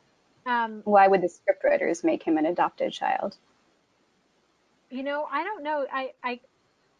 um, 0.46 0.82
why 0.84 1.06
would 1.06 1.22
the 1.22 1.28
script 1.28 1.62
writers 1.64 2.02
make 2.02 2.22
him 2.22 2.36
an 2.36 2.46
adopted 2.46 2.92
child 2.92 3.36
you 4.92 5.02
know, 5.02 5.26
I 5.32 5.42
don't 5.42 5.62
know. 5.62 5.86
I 5.90 6.12
I 6.22 6.40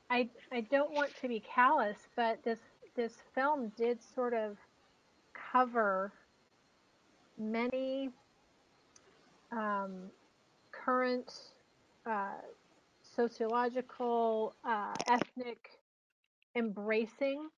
I 0.09 0.29
I 0.51 0.61
don't 0.62 0.92
want 0.92 1.14
to 1.20 1.29
be 1.29 1.40
callous, 1.40 1.98
but 2.16 2.42
this 2.42 2.59
this 2.96 3.12
film 3.35 3.70
did 3.77 3.98
sort 4.14 4.33
of 4.33 4.57
cover 5.35 6.11
many 7.38 8.09
um, 9.51 10.11
current 10.70 11.35
uh, 12.07 12.40
sociological, 13.14 14.55
uh, 14.64 14.94
ethnic 15.07 15.79
embracing. 16.57 17.49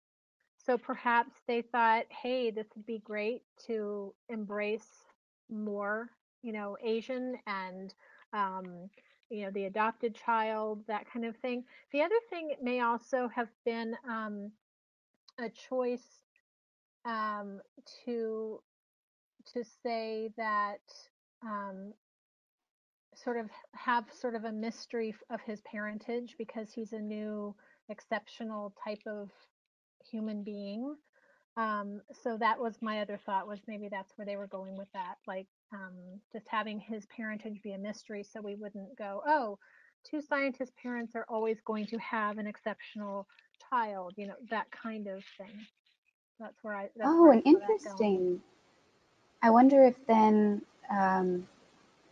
So 0.65 0.79
perhaps 0.79 1.33
they 1.47 1.63
thought, 1.63 2.05
hey, 2.11 2.51
this 2.51 2.67
would 2.75 2.87
be 2.87 3.01
great 3.05 3.43
to 3.67 4.15
embrace 4.29 5.05
more, 5.51 6.11
you 6.43 6.53
know, 6.53 6.77
Asian 6.83 7.37
and, 7.47 7.95
um, 8.33 8.89
you 9.31 9.45
know, 9.45 9.51
the 9.51 9.65
adopted 9.65 10.15
child, 10.15 10.83
that 10.87 11.05
kind 11.11 11.25
of 11.27 11.37
thing. 11.37 11.65
The 11.93 12.03
other 12.03 12.15
thing 12.31 12.55
may 12.63 12.81
also 12.81 13.29
have 13.35 13.49
been 13.65 13.95
um, 14.09 14.51
a 15.39 15.51
choice 15.51 16.25
um, 17.05 17.61
to 18.05 18.61
to 19.53 19.63
say 19.83 20.31
that 20.39 20.81
um, 21.43 21.93
sort 23.15 23.39
of 23.39 23.51
have 23.73 24.05
sort 24.13 24.35
of 24.35 24.45
a 24.45 24.53
mystery 24.53 25.15
of 25.31 25.41
his 25.43 25.61
parentage 25.63 26.35
because 26.39 26.73
he's 26.73 26.93
a 26.93 26.99
new 26.99 27.55
exceptional 27.89 28.75
type 28.85 29.03
of 29.07 29.31
human 30.11 30.43
being. 30.43 30.97
Um, 31.57 32.01
so 32.23 32.37
that 32.39 32.59
was 32.59 32.75
my 32.83 33.01
other 33.01 33.19
thought 33.25 33.47
was 33.47 33.61
maybe 33.69 33.89
that's 33.89 34.13
where 34.17 34.27
they 34.27 34.37
were 34.37 34.49
going 34.49 34.77
with 34.77 34.89
that 34.93 35.17
like 35.29 35.47
um, 35.73 35.95
just 36.33 36.47
having 36.49 36.81
his 36.81 37.07
parentage 37.17 37.63
be 37.63 37.73
a 37.73 37.79
mystery 37.79 38.25
so 38.25 38.41
we 38.43 38.57
wouldn't 38.57 38.97
go 38.99 39.23
oh 39.27 39.57
two 40.09 40.21
scientist 40.21 40.73
parents 40.83 41.15
are 41.15 41.27
always 41.29 41.59
going 41.65 41.87
to 41.87 41.97
have 41.99 42.39
an 42.39 42.49
exceptional 42.49 43.29
child 43.71 44.15
you 44.17 44.27
know 44.27 44.35
that 44.51 44.67
kind 44.73 45.07
of 45.07 45.23
thing. 45.39 45.65
That's 46.41 46.59
where 46.63 46.75
i 46.77 46.89
that's 46.97 47.09
oh 47.09 47.23
where 47.23 47.35
I 47.35 47.37
and 47.37 47.45
saw 47.45 47.53
that 47.53 47.61
going. 47.61 47.67
interesting 47.67 48.43
i 49.43 49.51
wonder 49.51 49.85
if 49.85 49.95
then 50.09 50.61
um, 50.91 51.47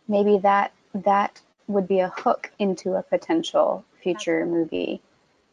maybe 0.07 0.37
that 0.37 0.71
that 0.93 1.41
would 1.67 1.87
be 1.87 1.99
a 1.99 2.09
hook 2.09 2.49
into 2.59 2.93
a 2.93 3.03
potential 3.03 3.83
future 4.01 4.45
movie 4.45 5.01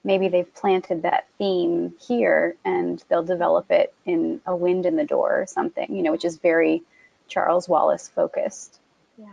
maybe 0.05 0.29
they've 0.29 0.55
planted 0.55 1.03
that 1.03 1.27
theme 1.39 1.95
here 2.01 2.57
and 2.65 3.05
they'll 3.09 3.23
develop 3.23 3.71
it 3.71 3.95
in 4.07 4.41
a 4.47 4.57
wind 4.57 4.87
in 4.87 4.97
the 4.97 5.05
door 5.05 5.41
or 5.41 5.47
something 5.47 5.95
you 5.95 6.03
know 6.03 6.13
which 6.13 6.25
is 6.25 6.37
very 6.39 6.83
charles 7.29 7.69
wallace 7.69 8.09
focused. 8.09 8.81
Yeah 9.17 9.27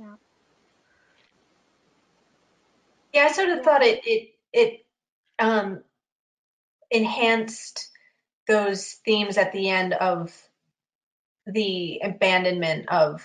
yeah. 0.00 0.14
Yeah, 3.12 3.24
I 3.24 3.32
sort 3.32 3.50
of 3.50 3.64
thought 3.64 3.82
it 3.82 4.00
it 4.06 4.30
it 4.52 4.86
um, 5.38 5.82
enhanced 6.90 7.90
those 8.48 8.94
themes 9.04 9.36
at 9.36 9.52
the 9.52 9.68
end 9.68 9.94
of 9.94 10.32
the 11.46 12.00
abandonment 12.02 12.88
of 12.88 13.22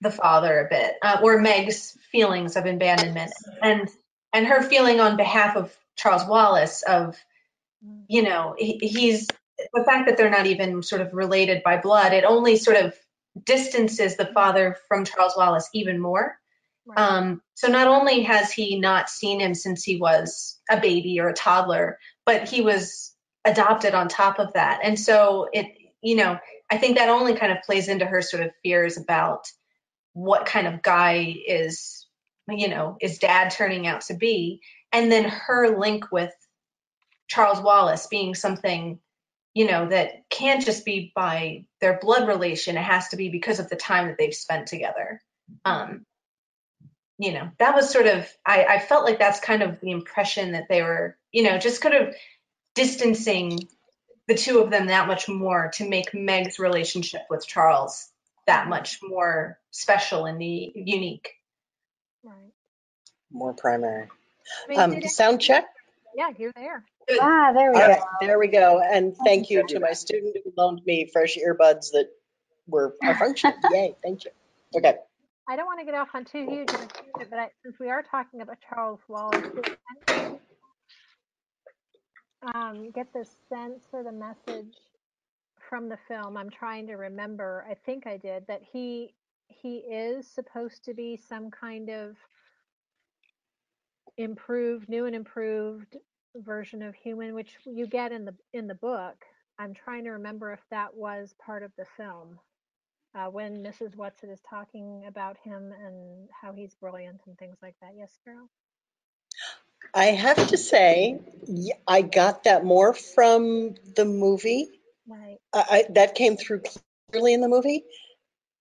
the 0.00 0.10
father 0.10 0.66
a 0.66 0.68
bit, 0.68 0.94
uh, 1.02 1.20
or 1.22 1.40
Meg's 1.40 1.96
feelings 2.12 2.56
of 2.56 2.66
abandonment, 2.66 3.32
and 3.62 3.88
and 4.32 4.46
her 4.46 4.62
feeling 4.62 5.00
on 5.00 5.16
behalf 5.16 5.56
of 5.56 5.74
Charles 6.00 6.26
Wallace 6.26 6.82
of 6.82 7.16
Mm. 7.84 8.04
you 8.08 8.22
know 8.22 8.54
he, 8.58 8.78
he's 8.82 9.26
the 9.72 9.84
fact 9.84 10.06
that 10.06 10.16
they're 10.16 10.30
not 10.30 10.46
even 10.46 10.82
sort 10.82 11.02
of 11.02 11.12
related 11.14 11.62
by 11.62 11.78
blood. 11.78 12.12
It 12.12 12.24
only 12.24 12.56
sort 12.56 12.76
of 12.76 12.94
distances 13.44 14.16
the 14.16 14.26
father 14.26 14.76
from 14.88 15.04
Charles 15.04 15.34
Wallace 15.36 15.68
even 15.74 16.00
more. 16.00 16.36
right. 16.86 16.98
Um, 16.98 17.42
so 17.54 17.68
not 17.68 17.86
only 17.88 18.22
has 18.22 18.52
he 18.52 18.80
not 18.80 19.10
seen 19.10 19.40
him 19.40 19.54
since 19.54 19.84
he 19.84 19.96
was 19.98 20.58
a 20.70 20.80
baby 20.80 21.20
or 21.20 21.28
a 21.28 21.34
toddler, 21.34 21.98
but 22.26 22.48
he 22.48 22.62
was 22.62 23.14
adopted 23.44 23.94
on 23.94 24.08
top 24.08 24.38
of 24.38 24.54
that. 24.54 24.80
And 24.82 24.98
so 24.98 25.48
it, 25.52 25.66
you 26.02 26.16
know, 26.16 26.38
I 26.70 26.78
think 26.78 26.96
that 26.96 27.08
only 27.08 27.34
kind 27.34 27.52
of 27.52 27.62
plays 27.62 27.88
into 27.88 28.06
her 28.06 28.22
sort 28.22 28.42
of 28.42 28.50
fears 28.62 28.96
about 28.96 29.46
what 30.14 30.46
kind 30.46 30.66
of 30.66 30.82
guy 30.82 31.34
is, 31.46 32.06
you 32.48 32.68
know, 32.68 32.96
is 33.00 33.18
dad 33.18 33.50
turning 33.50 33.86
out 33.86 34.02
to 34.02 34.14
be. 34.14 34.60
And 34.92 35.10
then 35.10 35.24
her 35.24 35.78
link 35.78 36.10
with 36.10 36.32
Charles 37.28 37.60
Wallace 37.60 38.06
being 38.08 38.34
something, 38.34 38.98
you 39.54 39.66
know, 39.66 39.88
that 39.88 40.28
can't 40.28 40.64
just 40.64 40.84
be 40.84 41.12
by 41.14 41.64
their 41.80 41.98
blood 42.00 42.26
relation. 42.26 42.76
It 42.76 42.82
has 42.82 43.08
to 43.08 43.16
be 43.16 43.28
because 43.28 43.60
of 43.60 43.68
the 43.68 43.76
time 43.76 44.08
that 44.08 44.18
they've 44.18 44.34
spent 44.34 44.66
together. 44.66 45.22
Um, 45.64 46.04
you 47.18 47.32
know, 47.32 47.50
that 47.58 47.74
was 47.74 47.90
sort 47.90 48.06
of, 48.06 48.26
I, 48.46 48.64
I 48.64 48.78
felt 48.78 49.04
like 49.04 49.18
that's 49.18 49.40
kind 49.40 49.62
of 49.62 49.78
the 49.80 49.90
impression 49.90 50.52
that 50.52 50.68
they 50.68 50.82
were, 50.82 51.16
you 51.32 51.42
know, 51.42 51.58
just 51.58 51.82
kind 51.82 51.94
of 51.94 52.14
distancing 52.74 53.58
the 54.26 54.34
two 54.34 54.60
of 54.60 54.70
them 54.70 54.86
that 54.86 55.06
much 55.06 55.28
more 55.28 55.70
to 55.74 55.88
make 55.88 56.14
Meg's 56.14 56.58
relationship 56.58 57.22
with 57.28 57.46
Charles 57.46 58.08
that 58.46 58.68
much 58.68 59.00
more 59.02 59.58
special 59.70 60.26
and 60.26 60.40
the 60.40 60.72
unique. 60.74 61.34
right 62.24 62.52
More 63.30 63.52
primary. 63.52 64.08
I 64.66 64.68
mean, 64.68 64.80
Um, 64.80 65.00
did 65.00 65.10
sound 65.10 65.40
check. 65.40 65.66
yeah 66.14 66.30
you're 66.38 66.52
there 66.56 66.84
ah 67.20 67.52
there 67.52 67.72
we 67.72 67.80
All 67.80 67.86
go 67.86 67.92
right, 67.92 68.02
there 68.20 68.38
we 68.38 68.48
go. 68.48 68.80
And 68.80 69.16
thank 69.16 69.50
you 69.50 69.66
to 69.66 69.80
my 69.80 69.92
student 69.92 70.36
who 70.44 70.52
loaned 70.56 70.82
me 70.86 71.06
fresh 71.12 71.36
earbuds 71.36 71.90
that 71.92 72.08
were 72.68 72.94
are 73.02 73.16
functioning. 73.16 73.56
Yay, 73.72 73.96
thank 74.02 74.24
you. 74.24 74.30
Okay. 74.76 74.96
I 75.48 75.56
don't 75.56 75.66
want 75.66 75.80
to 75.80 75.84
get 75.84 75.94
off 75.94 76.08
on 76.14 76.24
too 76.24 76.46
huge 76.48 76.70
of 76.70 76.76
a 76.80 76.86
tangent, 76.86 77.30
but 77.30 77.38
I, 77.40 77.48
since 77.64 77.76
we 77.80 77.90
are 77.90 78.02
talking 78.04 78.40
about 78.42 78.58
Charles 78.68 79.00
Wallace, 79.08 79.42
um, 82.54 82.90
get 82.92 83.12
the 83.12 83.26
sense 83.48 83.82
or 83.92 84.04
the 84.04 84.12
message 84.12 84.74
from 85.68 85.88
the 85.88 85.98
film? 86.06 86.36
I'm 86.36 86.50
trying 86.50 86.86
to 86.88 86.94
remember. 86.94 87.66
I 87.68 87.74
think 87.74 88.06
I 88.06 88.16
did 88.16 88.46
that 88.46 88.62
he 88.72 89.14
he 89.48 89.78
is 89.78 90.28
supposed 90.28 90.84
to 90.84 90.94
be 90.94 91.16
some 91.16 91.50
kind 91.50 91.90
of 91.90 92.16
improved, 94.16 94.88
new 94.88 95.06
and 95.06 95.16
improved 95.16 95.96
version 96.36 96.82
of 96.82 96.94
human, 96.94 97.34
which 97.34 97.56
you 97.66 97.86
get 97.86 98.12
in 98.12 98.24
the 98.26 98.34
in 98.52 98.66
the 98.68 98.74
book. 98.74 99.16
I'm 99.58 99.74
trying 99.74 100.04
to 100.04 100.10
remember 100.12 100.52
if 100.52 100.60
that 100.70 100.94
was 100.96 101.34
part 101.44 101.62
of 101.62 101.72
the 101.78 101.86
film. 101.96 102.38
uh, 103.14 103.26
when 103.26 103.62
Mrs. 103.62 103.96
Whatsit 103.96 104.32
is 104.32 104.40
talking 104.48 105.04
about 105.08 105.36
him 105.44 105.72
and 105.72 106.28
how 106.40 106.52
he's 106.52 106.74
brilliant 106.74 107.20
and 107.26 107.36
things 107.38 107.56
like 107.62 107.74
that. 107.82 107.92
Yes, 107.96 108.16
Carol? 108.24 108.48
I 109.94 110.06
have 110.06 110.48
to 110.48 110.58
say, 110.58 111.20
I 111.86 112.02
got 112.02 112.44
that 112.44 112.64
more 112.64 112.94
from 112.94 113.74
the 113.96 114.04
movie. 114.04 114.68
Right. 115.08 115.38
I, 115.52 115.84
that 115.90 116.14
came 116.14 116.36
through 116.36 116.62
clearly 117.12 117.34
in 117.34 117.40
the 117.40 117.48
movie. 117.48 117.84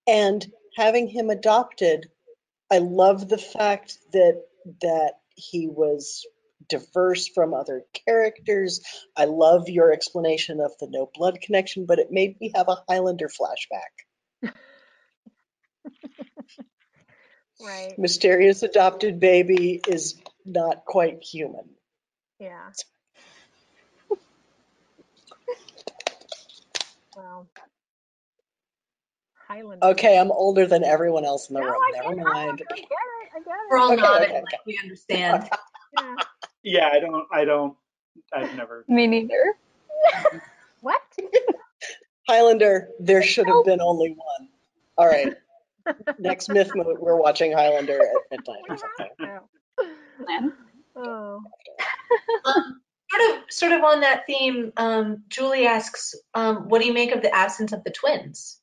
And 0.07 0.45
having 0.77 1.07
him 1.07 1.29
adopted, 1.29 2.09
I 2.71 2.79
love 2.79 3.29
the 3.29 3.37
fact 3.37 3.99
that 4.13 4.43
that 4.81 5.18
he 5.39 5.67
was 5.67 6.25
diverse 6.67 7.27
from 7.27 7.53
other 7.53 7.83
characters. 8.05 8.81
I 9.15 9.25
love 9.25 9.69
your 9.69 9.91
explanation 9.91 10.59
of 10.59 10.71
the 10.79 10.87
no 10.89 11.09
blood 11.13 11.39
connection, 11.41 11.85
but 11.85 11.99
it 11.99 12.11
made 12.11 12.39
me 12.39 12.51
have 12.55 12.67
a 12.67 12.83
Highlander 12.87 13.29
flashback. 13.29 14.51
Right. 17.61 17.99
Mysterious 17.99 18.63
adopted 18.63 19.19
baby 19.19 19.81
is 19.85 20.15
not 20.45 20.85
quite 20.85 21.21
human. 21.23 21.69
Yeah. 22.39 22.69
Well, 27.17 27.49
Highlander. 29.49 29.85
Okay, 29.87 30.17
I'm 30.19 30.31
older 30.31 30.67
than 30.67 30.83
everyone 30.83 31.25
else 31.25 31.49
in 31.49 31.55
the 31.55 31.61
No, 31.61 31.67
room. 31.67 31.81
I 31.81 32.13
Never 32.13 32.15
mind. 32.33 32.61
I 32.71 32.75
get 32.75 32.79
it. 32.79 32.87
I 33.35 33.39
get 33.39 33.47
We're 33.69 33.77
all 33.77 33.91
Okay, 33.93 34.01
nodding 34.01 34.25
okay, 34.29 34.33
like 34.35 34.43
okay. 34.43 34.57
we 34.65 34.79
understand. 34.81 35.49
Yeah. 35.97 36.15
Yeah, 36.61 36.89
I 36.93 36.99
don't. 36.99 37.27
I 37.31 37.45
don't. 37.45 37.75
I've 38.31 38.55
never. 38.55 38.85
Me 38.87 39.07
neither. 39.07 39.55
What? 40.81 41.01
Highlander, 42.27 42.89
there 42.99 43.23
should 43.23 43.47
have 43.47 43.65
been 43.65 43.81
only 43.81 44.11
one. 44.11 44.49
All 44.97 45.07
right. 45.07 45.33
Next 46.19 46.47
Mythmoot, 46.49 46.99
we're 46.99 47.15
watching 47.15 47.51
Highlander 47.53 47.99
at 47.99 48.07
midnight 48.31 48.61
or 48.69 48.77
something. 48.77 49.39
Plan. 50.23 50.53
Oh. 50.95 51.41
Um, 52.45 52.81
sort 53.11 53.29
of, 53.31 53.51
sort 53.51 53.71
of 53.71 53.83
on 53.83 54.01
that 54.01 54.27
theme, 54.27 54.71
um, 54.77 55.23
Julie 55.27 55.65
asks, 55.65 56.13
um, 56.35 56.69
"What 56.69 56.81
do 56.81 56.87
you 56.87 56.93
make 56.93 57.11
of 57.13 57.23
the 57.23 57.33
absence 57.33 57.73
of 57.73 57.83
the 57.83 57.91
twins?" 57.91 58.58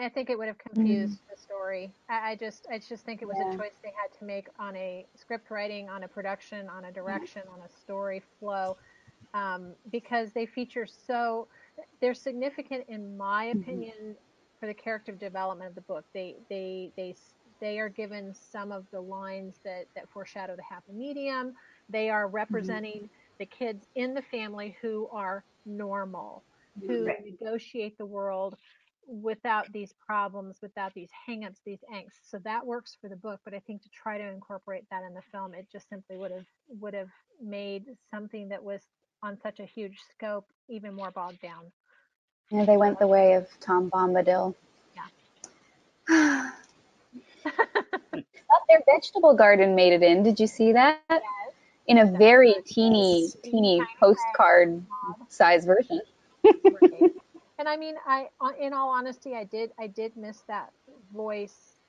I 0.00 0.08
think 0.08 0.30
it 0.30 0.38
would 0.38 0.48
have 0.48 0.58
mm-hmm. 0.58 0.74
confused 0.74 1.18
the 1.30 1.36
story. 1.36 1.92
I, 2.08 2.30
I 2.30 2.36
just, 2.36 2.66
I 2.70 2.78
just 2.78 3.04
think 3.04 3.22
it 3.22 3.26
was 3.26 3.36
Yeah. 3.38 3.52
a 3.52 3.56
choice 3.56 3.74
they 3.82 3.92
had 3.94 4.16
to 4.18 4.24
make 4.24 4.48
on 4.58 4.74
a 4.76 5.06
script 5.14 5.50
writing, 5.50 5.88
on 5.88 6.04
a 6.04 6.08
production, 6.08 6.68
on 6.68 6.86
a 6.86 6.92
direction, 6.92 7.42
on 7.52 7.60
a 7.60 7.68
story 7.68 8.22
flow, 8.38 8.76
um, 9.34 9.72
because 9.90 10.32
they 10.32 10.46
feature 10.46 10.86
so. 10.86 11.48
They're 12.00 12.14
significant, 12.14 12.84
in 12.88 13.16
my 13.16 13.46
mm-hmm. 13.46 13.60
opinion, 13.60 14.16
for 14.58 14.66
the 14.66 14.74
character 14.74 15.12
development 15.12 15.68
of 15.68 15.74
the 15.74 15.80
book. 15.82 16.04
They, 16.12 16.36
they, 16.48 16.92
they, 16.96 17.14
they 17.60 17.78
are 17.78 17.88
given 17.88 18.34
some 18.34 18.72
of 18.72 18.84
the 18.90 19.00
lines 19.00 19.56
that 19.64 19.86
that 19.94 20.08
foreshadow 20.08 20.56
the 20.56 20.62
happy 20.62 20.92
medium. 20.92 21.54
They 21.88 22.10
are 22.10 22.26
mm-hmm. 22.26 22.36
representing 22.36 23.10
the 23.38 23.46
kids 23.46 23.86
in 23.94 24.14
the 24.14 24.22
family 24.22 24.76
who 24.82 25.08
are 25.12 25.44
normal, 25.64 26.42
who 26.86 27.06
Right. 27.06 27.24
negotiate 27.24 27.96
the 27.98 28.06
world 28.06 28.56
without 29.10 29.70
these 29.72 29.92
problems, 30.06 30.58
without 30.62 30.94
these 30.94 31.10
hangups, 31.28 31.58
these 31.66 31.82
angst. 31.92 32.20
So 32.30 32.38
that 32.44 32.64
works 32.64 32.96
for 33.00 33.08
the 33.08 33.16
book, 33.16 33.40
but 33.44 33.54
I 33.54 33.58
think 33.66 33.82
to 33.82 33.88
try 33.90 34.18
to 34.18 34.28
incorporate 34.28 34.84
that 34.90 35.02
in 35.02 35.14
the 35.14 35.22
film, 35.32 35.52
it 35.52 35.66
just 35.70 35.88
simply 35.88 36.16
would 36.16 36.30
have 36.30 36.46
would 36.80 36.94
have 36.94 37.10
made 37.42 37.84
something 38.14 38.48
that 38.50 38.62
was 38.62 38.80
on 39.22 39.36
such 39.42 39.58
a 39.58 39.64
huge 39.64 39.98
scope 40.12 40.46
even 40.68 40.94
more 40.94 41.10
bogged 41.10 41.40
down. 41.42 41.72
Yeah, 42.50 42.64
they 42.64 42.76
went 42.76 42.98
the 42.98 43.06
way 43.06 43.34
of 43.34 43.48
Tom 43.60 43.90
Bombadil. 43.90 44.54
Yeah. 46.08 46.50
But 48.12 48.24
their 48.68 48.80
vegetable 48.94 49.34
garden 49.34 49.74
made 49.76 49.92
it 49.92 50.02
in. 50.02 50.22
Did 50.22 50.40
you 50.40 50.46
see 50.46 50.72
that? 50.72 51.00
Yes. 51.08 51.22
In 51.86 51.98
a 51.98 52.06
very 52.18 52.54
teeny, 52.66 53.28
teeny 53.44 53.80
postcard 53.98 54.84
size 55.28 55.64
version. 55.64 56.00
Right. 56.44 57.12
And 57.60 57.68
I 57.68 57.76
mean, 57.76 57.96
I 58.06 58.28
in 58.58 58.72
all 58.72 58.90
honesty, 58.90 59.36
I 59.36 59.44
did 59.44 59.72
I 59.78 59.86
did 59.86 60.16
miss 60.16 60.40
that 60.48 60.72
voice, 61.14 61.80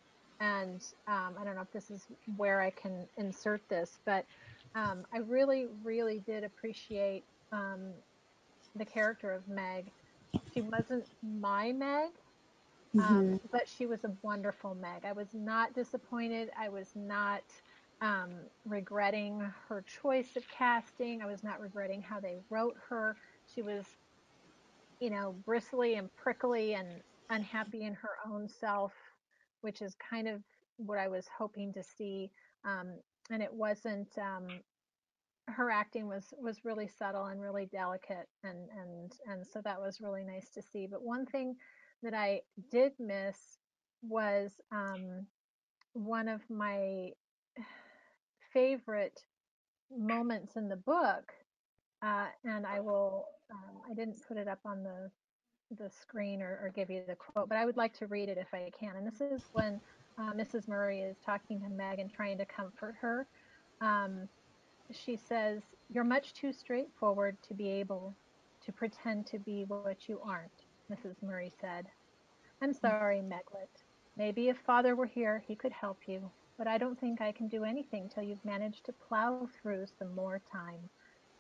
and 0.42 0.84
um, 1.08 1.36
I 1.40 1.46
don't 1.46 1.56
know 1.56 1.62
if 1.62 1.72
this 1.72 1.90
is 1.90 2.08
where 2.38 2.62
I 2.62 2.72
can 2.72 3.08
insert 3.18 3.62
this, 3.70 4.00
but 4.06 4.26
um, 4.76 5.06
I 5.14 5.20
really 5.20 5.68
really 5.84 6.20
did 6.20 6.44
appreciate 6.44 7.24
um, 7.54 7.94
the 8.76 8.86
character 8.86 9.32
of 9.32 9.48
Meg. 9.48 9.92
She 10.54 10.62
wasn't 10.62 11.06
my 11.24 11.72
Meg, 11.72 12.12
um, 13.00 13.40
but 13.52 13.68
she 13.68 13.88
was 13.88 14.04
a 14.04 14.12
wonderful 14.24 14.76
Meg. 14.76 15.06
I 15.06 15.14
was 15.14 15.34
not 15.34 15.74
disappointed. 15.74 16.50
I 16.60 16.70
was 16.70 16.92
not 16.96 17.44
um, 18.02 18.32
regretting 18.66 19.42
her 19.70 19.84
choice 20.02 20.36
of 20.36 20.44
casting. 20.50 21.22
I 21.22 21.28
was 21.28 21.44
not 21.44 21.62
regretting 21.62 22.02
how 22.02 22.20
they 22.20 22.40
wrote 22.50 22.76
her. 22.90 23.16
She 23.56 23.62
was, 23.62 23.86
you 25.02 25.10
know, 25.10 25.36
bristly 25.46 25.96
and 25.96 26.10
prickly 26.16 26.76
and 26.76 27.02
unhappy 27.30 27.84
in 27.84 27.94
her 27.96 28.18
own 28.32 28.48
self, 28.48 28.94
which 29.62 29.82
is 29.82 29.96
kind 30.10 30.28
of 30.28 30.42
what 30.78 31.00
I 31.00 31.10
was 31.10 31.26
hoping 31.38 31.74
to 31.74 31.84
see. 31.84 32.32
Um, 32.64 33.00
and 33.30 33.44
it 33.44 33.52
wasn't. 33.52 34.10
Um, 34.18 34.48
her 35.48 35.72
acting 35.72 36.08
was 36.08 36.34
was 36.40 36.64
really 36.64 36.88
subtle 36.88 37.26
and 37.26 37.42
really 37.42 37.66
delicate, 37.66 38.30
and 38.44 38.70
and 38.80 39.12
and 39.26 39.46
so 39.46 39.60
that 39.66 39.82
was 39.82 40.00
really 40.00 40.24
nice 40.24 40.52
to 40.52 40.62
see. 40.62 40.88
But 40.90 41.04
one 41.04 41.26
thing 41.26 41.56
that 42.04 42.14
I 42.14 42.42
did 42.70 42.94
miss 43.00 43.38
was 44.04 44.62
um, 44.72 45.26
one 45.94 46.28
of 46.28 46.42
my 46.50 47.10
favorite 48.54 49.20
moments 49.96 50.56
in 50.56 50.70
the 50.70 50.76
book, 50.76 51.32
uh, 52.02 52.28
and 52.46 52.66
I 52.66 52.80
will. 52.80 53.26
Um, 53.52 53.82
I 53.90 53.94
didn't 53.94 54.26
put 54.28 54.38
it 54.38 54.48
up 54.48 54.60
on 54.66 54.84
the 54.84 55.10
the 55.78 55.90
screen 55.90 56.42
or, 56.42 56.60
or 56.62 56.72
give 56.76 56.90
you 56.90 57.02
the 57.08 57.16
quote, 57.16 57.48
but 57.48 57.58
I 57.58 57.66
would 57.66 57.78
like 57.78 57.94
to 58.00 58.08
read 58.08 58.30
it 58.30 58.38
if 58.38 58.54
I 58.54 58.70
can. 58.78 58.96
And 58.98 59.08
this 59.08 59.22
is 59.22 59.44
when 59.54 59.80
uh, 60.18 60.34
Mrs. 60.34 60.68
Murray 60.68 61.02
is 61.02 61.18
talking 61.26 61.62
to 61.62 61.70
Meg 61.70 62.00
and 62.00 62.12
trying 62.12 62.38
to 62.38 62.46
comfort 62.46 62.96
her. 63.00 63.28
Um, 63.80 64.28
she 64.92 65.16
says, 65.16 65.62
You're 65.90 66.04
much 66.04 66.34
too 66.34 66.52
straightforward 66.52 67.38
to 67.48 67.54
be 67.54 67.70
able 67.70 68.14
to 68.66 68.72
pretend 68.72 69.26
to 69.28 69.40
be 69.40 69.66
what 69.68 70.08
you 70.08 70.20
aren't, 70.24 70.66
Mrs. 70.92 71.16
Murray 71.24 71.52
said. 71.62 71.88
I'm 72.62 72.74
sorry, 72.74 73.22
Meglet. 73.22 73.84
Maybe 74.18 74.50
if 74.50 74.58
father 74.66 74.96
were 74.96 75.08
here, 75.08 75.44
he 75.48 75.56
could 75.56 75.72
help 75.72 76.00
you, 76.06 76.30
but 76.58 76.68
I 76.68 76.78
don't 76.78 77.00
think 77.00 77.22
I 77.22 77.32
can 77.32 77.48
do 77.48 77.64
anything 77.64 78.10
till 78.10 78.24
you've 78.24 78.46
managed 78.46 78.86
to 78.86 78.94
plow 78.94 79.48
through 79.62 79.86
some 79.98 80.14
more 80.14 80.42
time. 80.52 80.90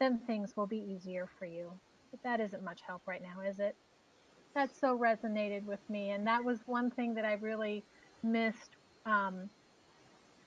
Then 0.02 0.20
things 0.28 0.58
will 0.58 0.68
be 0.68 0.80
easier 0.80 1.30
for 1.39 1.45
you. 1.45 1.72
But 2.12 2.24
that 2.24 2.41
isn't 2.41 2.66
much 2.66 2.82
help 2.86 3.04
right 3.08 3.22
now, 3.24 3.41
is 3.47 3.60
it? 3.60 3.78
That 4.56 4.76
so 4.76 4.99
resonated 4.99 5.66
with 5.66 5.80
me, 5.89 6.12
and 6.12 6.28
that 6.28 6.43
was 6.43 6.60
one 6.66 6.91
thing 6.91 7.16
that 7.16 7.26
I 7.26 7.36
really 7.36 7.86
missed. 8.24 8.76
Um, 9.06 9.49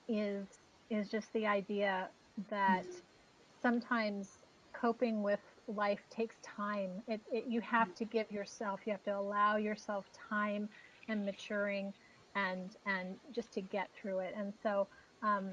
is 0.09 0.47
is 0.91 1.09
just 1.09 1.33
the 1.33 1.47
idea 1.47 2.09
that 2.49 2.85
sometimes 3.61 4.29
coping 4.79 5.23
with 5.23 5.39
life 5.67 6.01
takes 6.11 6.35
time. 6.43 7.01
It, 7.07 7.21
it 7.31 7.45
you 7.47 7.61
have 7.61 7.95
to 7.95 8.05
give 8.05 8.31
yourself, 8.31 8.81
you 8.85 8.91
have 8.91 9.03
to 9.05 9.17
allow 9.17 9.57
yourself 9.57 10.05
time 10.29 10.69
and 11.09 11.25
maturing, 11.25 11.93
and 12.35 12.75
and 12.85 13.15
just 13.33 13.53
to 13.53 13.61
get 13.61 13.89
through 13.99 14.19
it. 14.19 14.35
And 14.37 14.53
so, 14.61 14.87
um, 15.23 15.51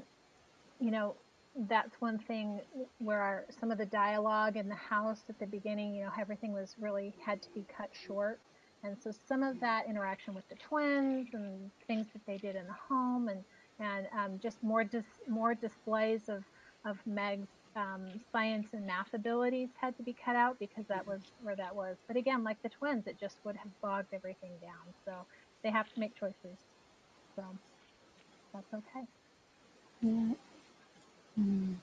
you 0.80 0.90
know, 0.90 1.16
that's 1.54 2.00
one 2.00 2.18
thing 2.18 2.60
where 2.98 3.20
our, 3.20 3.46
some 3.60 3.70
of 3.70 3.78
the 3.78 3.86
dialogue 3.86 4.56
in 4.56 4.68
the 4.68 4.74
house 4.76 5.24
at 5.28 5.38
the 5.38 5.46
beginning, 5.46 5.94
you 5.94 6.04
know, 6.04 6.12
everything 6.18 6.52
was 6.52 6.74
really 6.78 7.14
had 7.24 7.42
to 7.42 7.48
be 7.54 7.66
cut 7.76 7.90
short. 7.92 8.40
And 8.84 8.98
so 9.00 9.12
some 9.28 9.42
of 9.42 9.60
that 9.60 9.86
interaction 9.88 10.34
with 10.34 10.48
the 10.48 10.56
twins 10.56 11.28
and 11.34 11.70
things 11.86 12.08
that 12.14 12.22
they 12.26 12.38
did 12.38 12.56
in 12.56 12.66
the 12.66 12.76
home 12.88 13.28
and 13.28 13.44
and 13.80 14.06
um, 14.18 14.38
just 14.40 14.62
more 14.62 14.84
dis, 14.84 15.06
more 15.28 15.54
displays 15.54 16.28
of 16.28 16.44
of 16.86 16.98
Meg's 17.06 17.48
um, 17.76 18.20
science 18.32 18.68
and 18.74 18.86
math 18.86 19.14
abilities 19.14 19.70
had 19.80 19.96
to 19.96 20.02
be 20.02 20.14
cut 20.24 20.36
out 20.36 20.58
because 20.60 20.86
that 20.88 21.06
was 21.06 21.22
where 21.40 21.56
that 21.56 21.74
was. 21.74 21.98
But 22.08 22.16
again, 22.16 22.44
like 22.44 22.58
the 22.62 22.70
twins, 22.70 23.06
it 23.06 23.18
just 23.20 23.38
would 23.44 23.56
have 23.56 23.72
bogged 23.82 24.12
everything 24.14 24.58
down. 24.60 24.94
So 25.04 25.26
they 25.64 25.70
have 25.70 25.88
to 25.94 26.00
make 26.00 26.16
choices. 26.16 26.58
So 27.36 27.44
that's 28.54 28.72
okay. 28.74 29.06
Yeah. 30.02 30.34
Mm. 31.40 31.74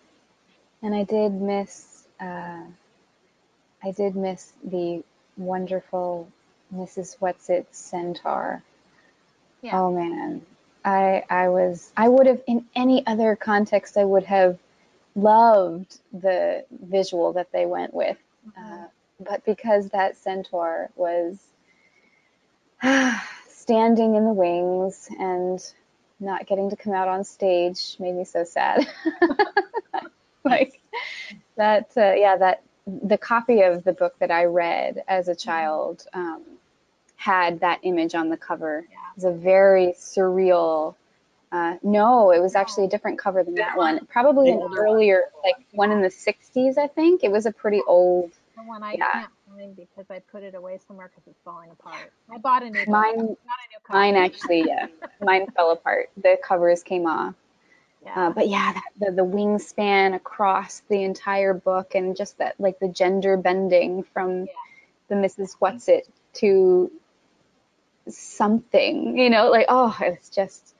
And 0.82 0.96
I 0.96 1.04
did 1.04 1.34
miss, 1.34 2.08
uh, 2.20 2.64
I 3.84 3.92
did 3.92 4.16
miss 4.16 4.54
the 4.64 5.04
wonderful 5.38 6.30
Mrs. 6.74 7.18
Whatsit 7.20 7.66
centaur. 7.72 8.62
Yeah. 9.62 9.80
Oh 9.82 9.92
man, 9.92 10.42
I 10.86 11.24
I 11.30 11.50
was 11.50 11.92
I 11.98 12.08
would 12.08 12.28
have 12.28 12.42
in 12.48 12.66
any 12.76 13.06
other 13.08 13.36
context 13.36 13.98
I 13.98 14.06
would 14.06 14.24
have 14.24 14.58
loved 15.16 16.00
the 16.14 16.66
visual 16.72 17.34
that 17.34 17.52
they 17.52 17.66
went 17.66 17.94
with, 17.94 18.18
uh, 18.58 18.86
but 19.20 19.44
because 19.46 19.90
that 19.90 20.16
centaur 20.18 20.90
was 20.96 21.40
standing 23.50 24.16
in 24.16 24.26
the 24.26 24.34
wings 24.34 25.10
and 25.20 25.74
not 26.20 26.48
getting 26.48 26.70
to 26.70 26.76
come 26.76 26.94
out 26.94 27.08
on 27.08 27.24
stage 27.24 27.96
made 28.00 28.16
me 28.16 28.26
so 28.26 28.44
sad. 28.44 28.88
like 30.44 30.82
that, 31.56 31.92
uh, 31.96 32.14
yeah, 32.14 32.38
that 32.38 32.64
the 32.86 33.18
copy 33.18 33.62
of 33.62 33.84
the 33.84 33.94
book 33.94 34.16
that 34.20 34.32
I 34.32 34.46
read 34.46 35.04
as 35.08 35.28
a 35.28 35.36
child 35.36 36.06
um, 36.14 36.44
had 37.16 37.60
that 37.62 37.80
image 37.84 38.16
on 38.16 38.30
the 38.30 38.38
cover. 38.38 38.86
Yeah. 38.90 38.98
It 38.98 39.16
was 39.16 39.24
a 39.26 39.32
very 39.32 39.94
surreal. 39.98 40.96
Uh, 41.52 41.76
no, 41.82 42.32
it 42.32 42.42
was 42.42 42.56
actually 42.56 42.86
a 42.86 42.90
different 42.90 43.18
cover 43.18 43.44
than 43.44 43.56
that 43.56 43.76
one. 43.76 44.06
Probably 44.08 44.52
an 44.52 44.62
earlier, 44.78 45.24
like 45.44 45.56
one 45.72 45.92
in 45.92 46.02
the 46.02 46.10
60s, 46.10 46.78
I 46.78 46.88
think. 46.88 47.24
It 47.24 47.32
was 47.32 47.46
a 47.46 47.52
pretty 47.52 47.82
old. 47.88 48.32
The 48.56 48.64
one 48.64 48.84
I 48.84 48.94
yeah. 48.94 49.12
can't 49.12 49.32
find 49.60 49.76
because 49.76 50.06
I 50.10 50.20
put 50.20 50.44
it 50.44 50.56
away 50.56 50.80
somewhere 50.88 51.10
because 51.14 51.28
it's 51.28 51.40
falling 51.44 51.72
apart. 51.72 52.12
I 52.34 52.38
bought 52.38 52.64
a 52.64 52.70
new. 52.70 52.86
Mine, 52.88 53.28
book, 53.28 53.40
mine 53.90 54.16
actually, 54.16 54.66
yeah, 54.68 54.88
mine 55.22 55.48
fell 55.56 55.72
apart. 55.72 56.10
The 56.18 56.38
covers 56.44 56.84
came 56.84 57.06
off. 57.06 57.36
Yeah. 58.04 58.28
Uh, 58.28 58.30
but 58.32 58.48
yeah, 58.48 58.74
that, 58.74 58.84
the, 59.00 59.12
the 59.12 59.26
wingspan 59.26 60.16
across 60.16 60.82
the 60.90 61.04
entire 61.04 61.54
book 61.54 61.96
and 61.96 62.16
just 62.16 62.38
that, 62.38 62.56
like 62.58 62.80
the 62.80 62.88
gender 62.88 63.36
bending 63.36 64.04
from 64.04 64.42
yeah. 64.42 64.46
the 65.10 65.16
Mrs. 65.16 65.58
Whatsit 65.62 66.04
to 66.36 66.90
something, 68.08 69.18
you 69.18 69.30
know, 69.30 69.50
like, 69.50 69.66
oh, 69.68 69.96
it's 70.02 70.30
just 70.30 70.76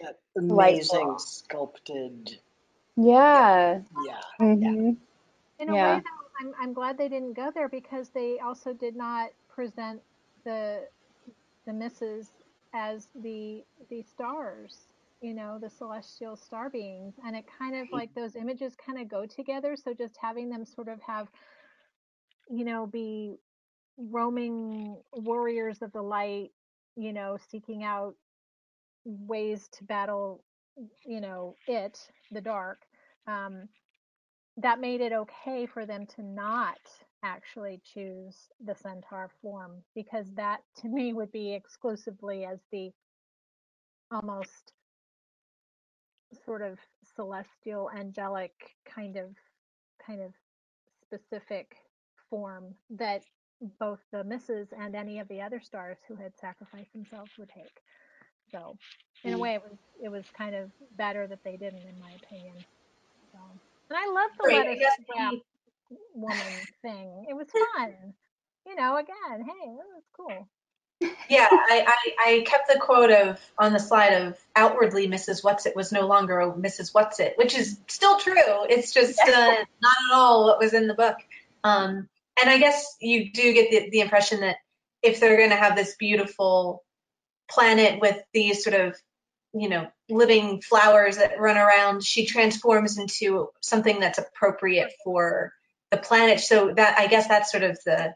that 0.00 0.18
amazing 0.36 1.16
sculpted. 1.18 2.38
Yeah. 2.96 3.80
Yeah. 4.06 4.20
Mm-hmm. 4.40 4.62
yeah. 4.62 4.92
In 5.58 5.68
a 5.68 5.74
yeah. 5.74 5.96
way, 5.96 6.02
though, 6.02 6.21
I'm, 6.42 6.52
I'm 6.60 6.72
glad 6.72 6.98
they 6.98 7.08
didn't 7.08 7.34
go 7.34 7.50
there 7.54 7.68
because 7.68 8.10
they 8.10 8.38
also 8.44 8.72
did 8.72 8.96
not 8.96 9.30
present 9.48 10.02
the 10.44 10.88
the 11.66 11.72
misses 11.72 12.30
as 12.74 13.08
the 13.14 13.62
the 13.88 14.02
stars 14.02 14.92
you 15.22 15.34
know, 15.34 15.56
the 15.62 15.70
celestial 15.70 16.36
star 16.36 16.68
beings. 16.68 17.14
And 17.24 17.36
it 17.36 17.44
kind 17.58 17.76
of 17.76 17.86
like 17.92 18.12
those 18.14 18.34
images 18.34 18.74
kind 18.84 19.00
of 19.00 19.08
go 19.08 19.24
together. 19.24 19.76
So 19.76 19.94
just 19.94 20.16
having 20.20 20.50
them 20.50 20.66
sort 20.66 20.88
of 20.88 21.00
have, 21.06 21.28
you 22.50 22.64
know, 22.64 22.86
be 22.86 23.36
roaming 23.96 24.96
warriors 25.12 25.80
of 25.80 25.92
the 25.92 26.02
light, 26.02 26.50
you 26.96 27.12
know, 27.12 27.38
seeking 27.50 27.84
out 27.84 28.16
ways 29.04 29.68
to 29.78 29.84
battle, 29.84 30.42
you 31.06 31.20
know, 31.20 31.54
it, 31.68 31.98
the 32.32 32.40
dark. 32.40 32.80
Um, 33.28 33.68
that 34.62 34.80
made 34.80 35.00
it 35.00 35.12
okay 35.12 35.66
for 35.66 35.86
them 35.86 36.06
to 36.06 36.22
not 36.22 36.78
actually 37.24 37.80
choose 37.84 38.48
the 38.64 38.74
centaur 38.74 39.30
form 39.40 39.82
because 39.94 40.26
that 40.34 40.60
to 40.80 40.88
me 40.88 41.12
would 41.12 41.32
be 41.32 41.54
exclusively 41.54 42.44
as 42.44 42.58
the 42.70 42.90
almost 44.10 44.72
sort 46.44 46.62
of 46.62 46.78
celestial 47.14 47.90
angelic 47.96 48.52
kind 48.84 49.16
of 49.16 49.30
kind 50.04 50.20
of 50.20 50.32
specific 51.04 51.76
form 52.30 52.74
that 52.90 53.22
both 53.78 54.00
the 54.12 54.24
misses 54.24 54.68
and 54.76 54.96
any 54.96 55.18
of 55.18 55.28
the 55.28 55.40
other 55.40 55.60
stars 55.60 55.98
who 56.08 56.16
had 56.16 56.32
sacrificed 56.40 56.92
themselves 56.92 57.30
would 57.38 57.50
take. 57.50 57.80
So 58.50 58.76
in 59.24 59.34
a 59.34 59.36
mm. 59.36 59.40
way 59.40 59.54
it 59.54 59.62
was 59.62 59.78
it 60.02 60.08
was 60.08 60.24
kind 60.36 60.54
of 60.54 60.70
better 60.96 61.26
that 61.26 61.44
they 61.44 61.56
didn't 61.56 61.86
in 61.86 62.00
my 62.00 62.12
opinion. 62.22 62.56
So 63.32 63.38
and 63.92 63.96
I 63.96 64.06
love 64.12 64.30
the 64.38 64.44
Great. 64.44 64.66
lettuce 64.66 65.06
wrap 65.14 65.34
woman 66.14 66.36
thing. 66.82 67.26
It 67.28 67.34
was 67.34 67.46
fun. 67.50 68.14
You 68.66 68.76
know, 68.76 68.96
again, 68.96 69.44
hey, 69.44 69.66
that 69.66 69.92
was 69.94 70.04
cool 70.16 70.48
yeah, 71.28 71.48
I, 71.50 71.84
I, 71.86 72.30
I, 72.30 72.44
kept 72.46 72.68
the 72.68 72.78
quote 72.78 73.10
of 73.10 73.40
on 73.58 73.72
the 73.72 73.78
slide 73.78 74.12
of 74.12 74.38
outwardly 74.54 75.08
Mrs. 75.08 75.42
Whatsit 75.42 75.74
was 75.74 75.92
no 75.92 76.06
longer 76.06 76.40
a 76.40 76.52
Mrs. 76.52 76.92
Whatsit, 76.92 77.36
which 77.36 77.56
is 77.56 77.78
still 77.88 78.18
true. 78.18 78.34
It's 78.68 78.92
just 78.92 79.18
uh, 79.20 79.28
not 79.82 79.96
at 80.10 80.14
all 80.14 80.46
what 80.46 80.58
was 80.58 80.74
in 80.74 80.86
the 80.86 80.94
book. 80.94 81.16
Um, 81.64 82.08
and 82.40 82.50
I 82.50 82.58
guess 82.58 82.96
you 83.00 83.32
do 83.32 83.52
get 83.52 83.70
the, 83.70 83.90
the 83.90 84.00
impression 84.00 84.40
that 84.40 84.56
if 85.02 85.20
they're 85.20 85.36
going 85.36 85.50
to 85.50 85.56
have 85.56 85.76
this 85.76 85.96
beautiful 85.96 86.84
planet 87.50 88.00
with 88.00 88.18
these 88.32 88.62
sort 88.62 88.76
of, 88.76 88.96
you 89.54 89.68
know, 89.68 89.88
living 90.08 90.62
flowers 90.62 91.18
that 91.18 91.38
run 91.38 91.58
around, 91.58 92.02
she 92.02 92.26
transforms 92.26 92.98
into 92.98 93.48
something 93.60 94.00
that's 94.00 94.18
appropriate 94.18 94.92
for 95.04 95.52
the 95.90 95.98
planet. 95.98 96.40
So 96.40 96.72
that 96.74 96.98
I 96.98 97.06
guess 97.06 97.28
that's 97.28 97.50
sort 97.50 97.64
of 97.64 97.78
the 97.84 98.14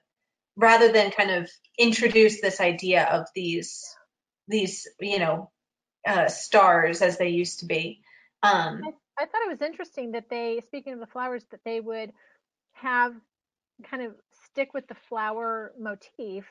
rather 0.57 0.91
than 0.91 1.11
kind 1.11 1.31
of 1.31 1.51
introduce 1.79 2.41
this 2.41 2.61
idea 2.61 3.05
of 3.05 3.27
these 3.35 3.85
these 4.49 4.89
you 5.01 5.19
know 5.19 5.51
uh, 6.07 6.29
stars 6.29 7.03
as 7.03 7.19
they 7.19 7.29
used 7.29 7.61
to 7.61 7.67
be. 7.67 8.01
Um, 8.43 8.83
I, 8.85 9.23
I 9.23 9.27
thought 9.27 9.43
it 9.45 9.51
was 9.51 9.63
interesting 9.63 10.13
that 10.13 10.31
they, 10.31 10.63
speaking 10.67 10.93
of 10.93 11.01
the 11.01 11.07
flowers, 11.07 11.45
that 11.51 11.61
they 11.65 11.81
would 11.81 12.13
have 12.75 13.15
kind 13.91 14.03
of 14.03 14.15
stick 14.45 14.73
with 14.73 14.87
the 14.89 14.97
flower 15.09 15.73
motif 15.79 16.45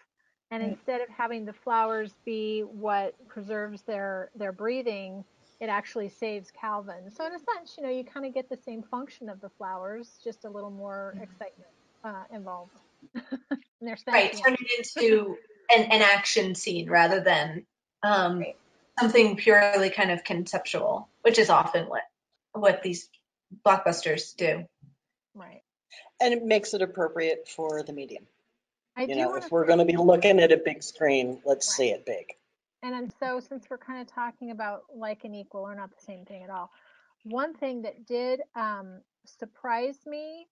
and 0.51 0.61
right. 0.61 0.71
instead 0.71 1.01
of 1.01 1.09
having 1.09 1.45
the 1.45 1.53
flowers 1.53 2.13
be 2.25 2.61
what 2.61 3.13
preserves 3.27 3.81
their 3.83 4.29
their 4.35 4.51
breathing 4.51 5.23
it 5.59 5.67
actually 5.67 6.09
saves 6.09 6.51
calvin 6.51 7.09
so 7.09 7.25
in 7.25 7.33
a 7.33 7.39
sense 7.39 7.75
you 7.77 7.83
know 7.83 7.89
you 7.89 8.03
kind 8.03 8.25
of 8.25 8.33
get 8.33 8.49
the 8.49 8.57
same 8.57 8.83
function 8.83 9.29
of 9.29 9.39
the 9.41 9.49
flowers 9.49 10.19
just 10.23 10.45
a 10.45 10.49
little 10.49 10.71
more 10.71 11.13
mm-hmm. 11.15 11.23
excitement 11.23 11.69
uh, 12.03 12.23
involved 12.33 12.71
right, 14.07 14.33
turn 14.33 14.53
it 14.53 14.67
into 14.77 15.37
an, 15.75 15.83
an 15.83 16.01
action 16.01 16.55
scene 16.55 16.89
rather 16.89 17.19
than 17.19 17.65
um, 18.03 18.39
right. 18.39 18.55
something 18.99 19.35
purely 19.35 19.89
kind 19.89 20.11
of 20.11 20.23
conceptual, 20.23 21.09
which 21.21 21.39
is 21.39 21.49
often 21.49 21.85
what 21.87 22.03
what 22.53 22.81
these 22.83 23.09
blockbusters 23.65 24.35
do. 24.35 24.65
Right. 25.33 25.61
And 26.21 26.33
it 26.33 26.43
makes 26.43 26.73
it 26.73 26.81
appropriate 26.81 27.47
for 27.47 27.83
the 27.83 27.93
medium. 27.93 28.25
I 28.97 29.03
you 29.03 29.15
know, 29.15 29.35
if 29.35 29.51
we're 29.51 29.65
going 29.65 29.79
to 29.79 29.85
be 29.85 29.97
looking 29.97 30.39
at 30.39 30.51
a 30.51 30.57
big 30.57 30.81
screen, 30.83 31.41
let's 31.45 31.67
right. 31.67 31.75
see 31.75 31.89
it 31.89 32.05
big. 32.05 32.27
And 32.81 33.11
so, 33.19 33.39
since 33.39 33.65
we're 33.69 33.77
kind 33.77 34.01
of 34.01 34.13
talking 34.13 34.51
about 34.51 34.83
like 34.95 35.23
and 35.23 35.35
equal 35.35 35.61
or 35.61 35.75
not 35.75 35.89
the 35.89 36.03
same 36.05 36.23
thing 36.25 36.43
at 36.43 36.49
all, 36.49 36.71
one 37.23 37.53
thing 37.53 37.81
that 37.81 38.05
did 38.05 38.41
um, 38.55 39.01
surprise 39.25 39.97
me, 40.05 40.47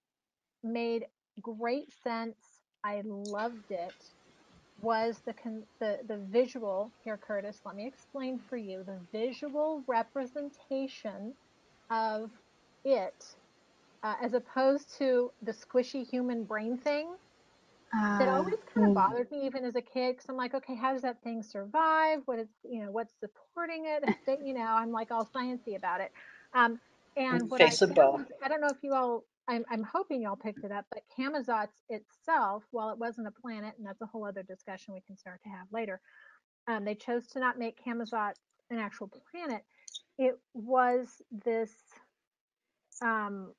made 0.64 1.06
great 1.42 1.94
sense, 2.04 2.36
I 2.84 3.02
loved 3.06 3.72
it 3.72 3.94
was 4.82 5.22
the 5.26 5.34
the 5.80 6.00
the 6.08 6.18
visual 6.18 6.92
here 7.04 7.18
Curtis 7.18 7.62
let 7.66 7.76
me 7.76 7.88
explain 7.88 8.38
for 8.50 8.58
you 8.58 8.84
the 8.84 9.00
visual 9.18 9.82
representation 9.88 11.34
of 11.90 12.30
it 12.84 13.26
uh, 14.04 14.16
as 14.22 14.34
opposed 14.34 14.98
to 14.98 15.32
the 15.44 15.54
squishy 15.54 16.06
human 16.08 16.44
brain 16.44 16.78
thing 16.78 17.08
that 17.94 18.28
always 18.28 18.56
kind 18.74 18.86
of 18.86 18.90
hmm. 18.90 18.94
bothered 18.94 19.32
me 19.32 19.46
even 19.46 19.66
as 19.66 19.76
a 19.76 19.82
kid 19.82 20.14
because 20.14 20.26
I'm 20.30 20.36
like 20.36 20.54
okay 20.54 20.76
how 20.76 20.94
does 20.94 21.04
that 21.04 21.22
thing 21.24 21.44
survive 21.44 22.20
what 22.26 22.40
is 22.40 22.48
you 22.64 22.84
know 22.84 22.92
what's 22.92 23.14
supporting 23.20 23.86
it 23.86 24.04
you 24.46 24.54
know 24.54 24.66
I'm 24.66 24.92
like 24.92 25.12
all 25.12 25.26
sciencey 25.26 25.76
about 25.76 26.02
it 26.02 26.12
um, 26.54 26.80
and 27.16 27.50
what 27.50 27.62
I, 27.62 27.70
found, 27.70 28.28
I 28.44 28.48
don't 28.48 28.62
know 28.62 28.68
if 28.68 28.78
you 28.82 28.94
all 28.94 29.24
I'm, 29.48 29.66
I'm 29.70 29.84
hoping 29.84 30.22
y'all 30.22 30.38
picked 30.38 30.64
it 30.64 30.72
up, 30.72 30.86
but 30.90 31.04
Camazotz 31.18 31.68
itself, 31.90 32.64
while 32.72 32.92
it 32.92 32.98
wasn't 32.98 33.28
a 33.28 33.32
planet, 33.32 33.74
and 33.78 33.86
that's 33.86 34.02
a 34.02 34.06
whole 34.06 34.26
other 34.26 34.44
discussion 34.44 34.94
we 34.94 35.02
can 35.02 35.18
start 35.18 35.42
to 35.44 35.50
have 35.50 35.68
later, 35.72 36.00
um, 36.68 36.86
they 36.86 36.96
chose 36.96 37.28
to 37.28 37.40
not 37.40 37.60
make 37.60 37.78
Camazotz 37.86 38.36
an 38.70 38.80
actual 38.80 39.12
planet. 39.32 39.64
It 40.18 40.40
was 40.54 41.22
this 41.44 41.74
um, 43.02 43.52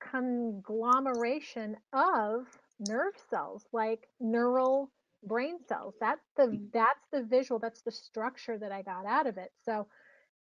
conglomeration 0.00 1.76
of 1.92 2.46
nerve 2.80 3.14
cells, 3.30 3.64
like 3.72 4.08
neural 4.20 4.90
brain 5.24 5.58
cells. 5.68 5.94
That's 6.00 6.24
the 6.36 6.60
that's 6.72 7.06
the 7.12 7.24
visual, 7.24 7.58
that's 7.58 7.82
the 7.82 7.92
structure 7.92 8.58
that 8.58 8.72
I 8.72 8.82
got 8.82 9.06
out 9.06 9.26
of 9.26 9.38
it. 9.38 9.50
So, 9.64 9.86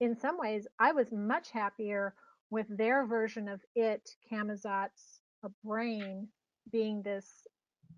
in 0.01 0.17
some 0.19 0.39
ways, 0.39 0.67
I 0.79 0.93
was 0.93 1.13
much 1.13 1.51
happier 1.51 2.15
with 2.51 2.67
their 2.69 3.07
version 3.07 3.49
of 3.49 3.61
it, 3.75 4.09
Camazotz, 4.31 5.21
a 5.43 5.51
brain 5.65 6.29
being 6.71 7.03
this 7.03 7.47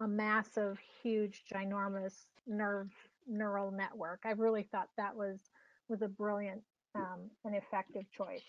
a 0.00 0.06
massive, 0.08 0.78
huge, 1.02 1.42
ginormous 1.52 2.14
nerve 2.46 2.90
neural 3.26 3.70
network. 3.70 4.20
I 4.24 4.30
really 4.32 4.62
thought 4.62 4.88
that 4.96 5.16
was 5.16 5.40
was 5.88 6.02
a 6.02 6.08
brilliant 6.08 6.62
um, 6.94 7.30
and 7.44 7.54
effective 7.56 8.04
choice. 8.12 8.42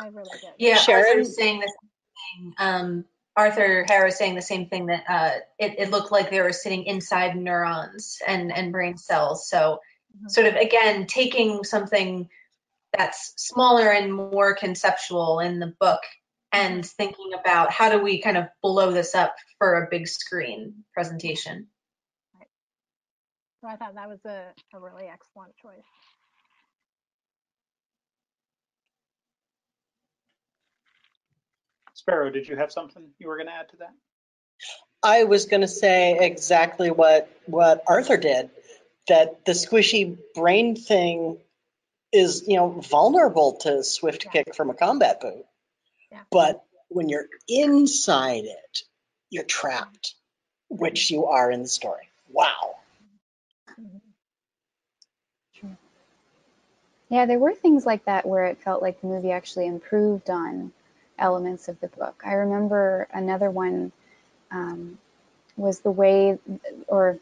I 0.00 0.06
really 0.08 0.30
did. 0.40 0.50
Yeah, 0.58 0.76
Sharon 0.76 1.18
was 1.18 1.36
saying 1.36 1.60
the 1.60 1.68
same 1.68 2.42
thing. 2.42 2.54
Um, 2.58 3.04
Arthur 3.36 3.84
Harris 3.88 4.18
saying 4.18 4.34
the 4.34 4.42
same 4.42 4.68
thing 4.68 4.86
that 4.86 5.04
uh, 5.08 5.30
it, 5.58 5.78
it, 5.78 5.90
looked 5.90 6.12
like 6.12 6.30
they 6.30 6.42
were 6.42 6.52
sitting 6.52 6.84
inside 6.84 7.34
neurons 7.34 8.18
and, 8.26 8.52
and 8.52 8.72
brain 8.72 8.98
cells. 8.98 9.48
So, 9.48 9.80
mm-hmm. 10.16 10.28
sort 10.28 10.46
of 10.46 10.54
again, 10.56 11.06
taking 11.06 11.64
something 11.64 12.28
that's 12.96 13.32
smaller 13.36 13.90
and 13.90 14.12
more 14.12 14.54
conceptual 14.54 15.40
in 15.40 15.60
the 15.60 15.74
book 15.80 16.02
and 16.52 16.84
thinking 16.84 17.30
about 17.38 17.72
how 17.72 17.90
do 17.90 18.02
we 18.02 18.20
kind 18.20 18.36
of 18.36 18.48
blow 18.62 18.92
this 18.92 19.14
up 19.14 19.34
for 19.58 19.82
a 19.82 19.88
big 19.90 20.06
screen 20.06 20.84
presentation. 20.92 21.68
So 23.62 23.68
I 23.68 23.76
thought 23.76 23.94
that 23.94 24.08
was 24.08 24.18
a, 24.26 24.48
a 24.74 24.80
really 24.80 25.06
excellent 25.06 25.56
choice. 25.56 25.84
Sparrow, 32.02 32.30
did 32.30 32.48
you 32.48 32.56
have 32.56 32.72
something 32.72 33.10
you 33.20 33.28
were 33.28 33.36
going 33.36 33.46
to 33.46 33.52
add 33.52 33.68
to 33.68 33.76
that? 33.76 33.92
I 35.04 35.22
was 35.22 35.46
going 35.46 35.60
to 35.60 35.68
say 35.68 36.18
exactly 36.18 36.90
what 36.90 37.30
what 37.46 37.84
Arthur 37.86 38.16
did. 38.16 38.50
That 39.06 39.44
the 39.44 39.52
squishy 39.52 40.16
brain 40.34 40.74
thing 40.74 41.38
is, 42.12 42.42
you 42.48 42.56
know, 42.56 42.70
vulnerable 42.70 43.52
to 43.62 43.84
swift 43.84 44.24
Yeah. 44.24 44.30
kick 44.32 44.54
from 44.56 44.70
a 44.70 44.74
combat 44.74 45.20
boot. 45.20 45.44
Yeah. 46.10 46.22
But 46.32 46.64
when 46.88 47.08
you're 47.08 47.28
inside 47.46 48.46
it, 48.46 48.82
you're 49.30 49.44
trapped, 49.44 50.16
which 50.68 51.12
you 51.12 51.26
are 51.26 51.52
in 51.52 51.62
the 51.62 51.68
story. 51.68 52.08
Wow. 52.28 52.78
Yeah, 57.10 57.26
there 57.26 57.38
were 57.38 57.54
things 57.54 57.86
like 57.86 58.06
that 58.06 58.26
where 58.26 58.46
it 58.46 58.58
felt 58.58 58.82
like 58.82 59.00
the 59.00 59.06
movie 59.06 59.30
actually 59.30 59.66
improved 59.66 60.30
on 60.30 60.72
elements 61.18 61.68
of 61.68 61.78
the 61.80 61.88
book. 61.88 62.22
I 62.24 62.34
remember 62.34 63.08
another 63.12 63.50
one 63.50 63.92
um, 64.50 64.98
was 65.56 65.80
the 65.80 65.90
way 65.90 66.38
or 66.86 67.18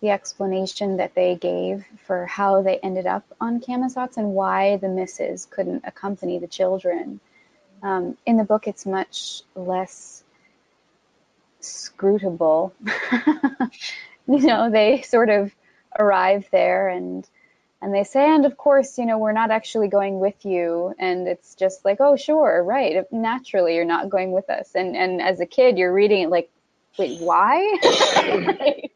the 0.00 0.10
explanation 0.10 0.98
that 0.98 1.14
they 1.14 1.34
gave 1.34 1.84
for 2.06 2.26
how 2.26 2.62
they 2.62 2.78
ended 2.78 3.06
up 3.06 3.24
on 3.40 3.60
Camazotz 3.60 4.16
and 4.16 4.34
why 4.34 4.76
the 4.76 4.88
misses 4.88 5.46
couldn't 5.46 5.84
accompany 5.86 6.38
the 6.38 6.46
children. 6.46 7.20
Um, 7.82 8.16
in 8.26 8.36
the 8.36 8.44
book, 8.44 8.66
it's 8.66 8.86
much 8.86 9.42
less 9.54 10.22
scrutable. 11.60 12.72
you 14.28 14.46
know, 14.46 14.70
they 14.70 15.02
sort 15.02 15.30
of 15.30 15.54
arrive 15.98 16.48
there 16.50 16.88
and 16.88 17.26
and 17.84 17.92
they 17.92 18.02
say, 18.04 18.34
and 18.34 18.46
of 18.46 18.56
course, 18.56 18.96
you 18.96 19.04
know, 19.04 19.18
we're 19.18 19.32
not 19.32 19.50
actually 19.50 19.88
going 19.88 20.18
with 20.18 20.46
you. 20.46 20.94
And 20.98 21.28
it's 21.28 21.54
just 21.54 21.84
like, 21.84 21.98
oh, 22.00 22.16
sure, 22.16 22.64
right. 22.64 23.04
Naturally, 23.12 23.74
you're 23.74 23.84
not 23.84 24.08
going 24.08 24.32
with 24.32 24.48
us. 24.48 24.70
And 24.74 24.96
and 24.96 25.20
as 25.20 25.38
a 25.40 25.44
kid, 25.44 25.76
you're 25.76 25.92
reading 25.92 26.22
it 26.22 26.30
like, 26.30 26.50
wait, 26.98 27.20
why? 27.20 27.58
I, 27.82 28.88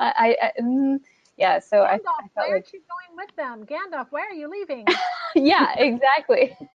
I, 0.00 0.36
I 0.42 0.52
mm, 0.60 0.98
yeah. 1.36 1.60
So 1.60 1.82
I, 1.82 1.92
I 1.92 1.98
Gandalf, 1.98 2.02
felt 2.02 2.30
why 2.34 2.48
aren't 2.48 2.72
you 2.72 2.80
going 2.80 3.16
with 3.24 3.36
them? 3.36 3.66
Gandalf, 3.66 4.08
why 4.10 4.22
are 4.22 4.34
you 4.34 4.50
leaving? 4.50 4.84
yeah, 5.36 5.72
exactly. 5.76 6.56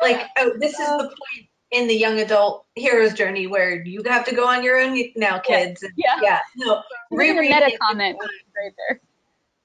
Like, 0.00 0.28
oh, 0.38 0.52
this 0.60 0.78
is 0.78 0.86
the 0.86 1.08
point 1.08 1.48
in 1.72 1.88
the 1.88 1.94
young 1.94 2.20
adult 2.20 2.66
hero's 2.76 3.14
journey 3.14 3.48
where 3.48 3.82
you 3.82 4.00
have 4.06 4.24
to 4.26 4.34
go 4.34 4.46
on 4.46 4.62
your 4.62 4.78
own 4.78 4.96
now, 5.16 5.40
kids. 5.40 5.82
And 5.82 5.92
Yeah. 5.96 6.20
yeah, 6.22 6.38
no, 6.54 6.82
Even 7.10 7.34
the 7.34 7.42
meta 7.42 7.66
it 7.66 7.80
comment 7.80 8.16
right 8.20 8.72
there. 8.76 9.00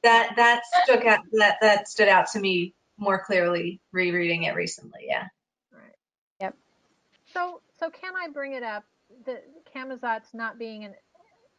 That 0.04 0.34
that 0.38 0.62
stuck 0.84 1.06
out 1.06 1.20
that 1.34 1.58
that 1.62 1.88
stood 1.88 2.08
out 2.08 2.28
to 2.32 2.40
me 2.40 2.74
more 2.98 3.24
clearly 3.24 3.82
rereading 3.92 4.44
it 4.44 4.56
recently. 4.56 5.02
Yeah. 5.08 5.28
Right. 5.72 5.96
Yep. 6.42 6.56
So, 7.34 7.62
so 7.80 7.90
can 7.90 8.14
I 8.16 8.30
bring 8.30 8.54
it 8.54 8.64
up? 8.64 8.84
The 9.26 9.42
Camazotz 9.76 10.34
not 10.34 10.60
being 10.60 10.86
an, 10.86 10.94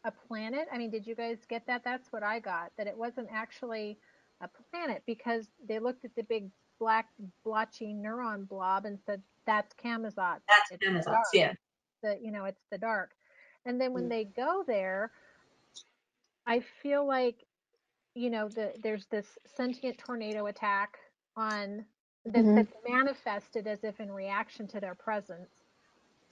a 0.05 0.11
planet. 0.27 0.67
I 0.71 0.77
mean, 0.77 0.91
did 0.91 1.07
you 1.07 1.15
guys 1.15 1.37
get 1.49 1.67
that? 1.67 1.83
That's 1.83 2.11
what 2.11 2.23
I 2.23 2.39
got. 2.39 2.71
That 2.77 2.87
it 2.87 2.97
wasn't 2.97 3.29
actually 3.31 3.97
a 4.41 4.49
planet 4.71 5.03
because 5.05 5.47
they 5.67 5.79
looked 5.79 6.05
at 6.05 6.15
the 6.15 6.23
big 6.23 6.49
black 6.79 7.07
blotchy 7.43 7.93
neuron 7.93 8.47
blob 8.47 8.85
and 8.85 8.99
said 9.05 9.21
that's 9.45 9.73
Camazotz. 9.83 10.41
That's 10.47 10.71
It's 10.71 11.05
dark. 11.05 11.25
yeah. 11.33 11.53
The 12.03 12.17
you 12.21 12.31
know 12.31 12.45
it's 12.45 12.61
the 12.71 12.77
dark. 12.77 13.11
And 13.65 13.79
then 13.81 13.93
when 13.93 14.05
Mm. 14.05 14.09
they 14.09 14.23
go 14.25 14.63
there, 14.67 15.11
I 16.45 16.59
feel 16.83 17.05
like 17.07 17.44
you 18.15 18.31
know 18.31 18.49
the 18.49 18.73
there's 18.83 19.07
this 19.07 19.37
sentient 19.47 19.97
tornado 19.99 20.47
attack 20.47 20.97
on 21.37 21.85
that, 22.25 22.45
Mhm. 22.45 22.55
that's 22.55 22.73
manifested 22.87 23.67
as 23.67 23.83
if 23.85 23.99
in 24.01 24.11
reaction 24.11 24.67
to 24.69 24.81
their 24.81 24.95
presence 24.95 25.51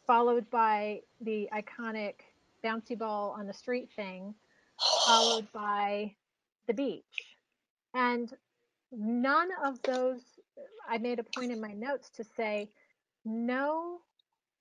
followed 0.07 0.49
by 0.51 1.01
the 1.21 1.49
iconic 1.53 2.15
bouncy 2.63 2.97
ball 2.97 3.31
on 3.31 3.47
the 3.47 3.53
street 3.53 3.89
thing 3.95 4.35
followed 5.05 5.51
by 5.53 6.15
the 6.67 6.73
beach 6.73 7.37
and 7.95 8.33
none 8.91 9.49
of 9.63 9.81
those 9.85 10.39
i 10.87 10.97
made 10.97 11.19
a 11.19 11.23
point 11.23 11.51
in 11.51 11.61
my 11.61 11.73
notes 11.73 12.09
to 12.11 12.23
say 12.25 12.71
no 13.25 13.99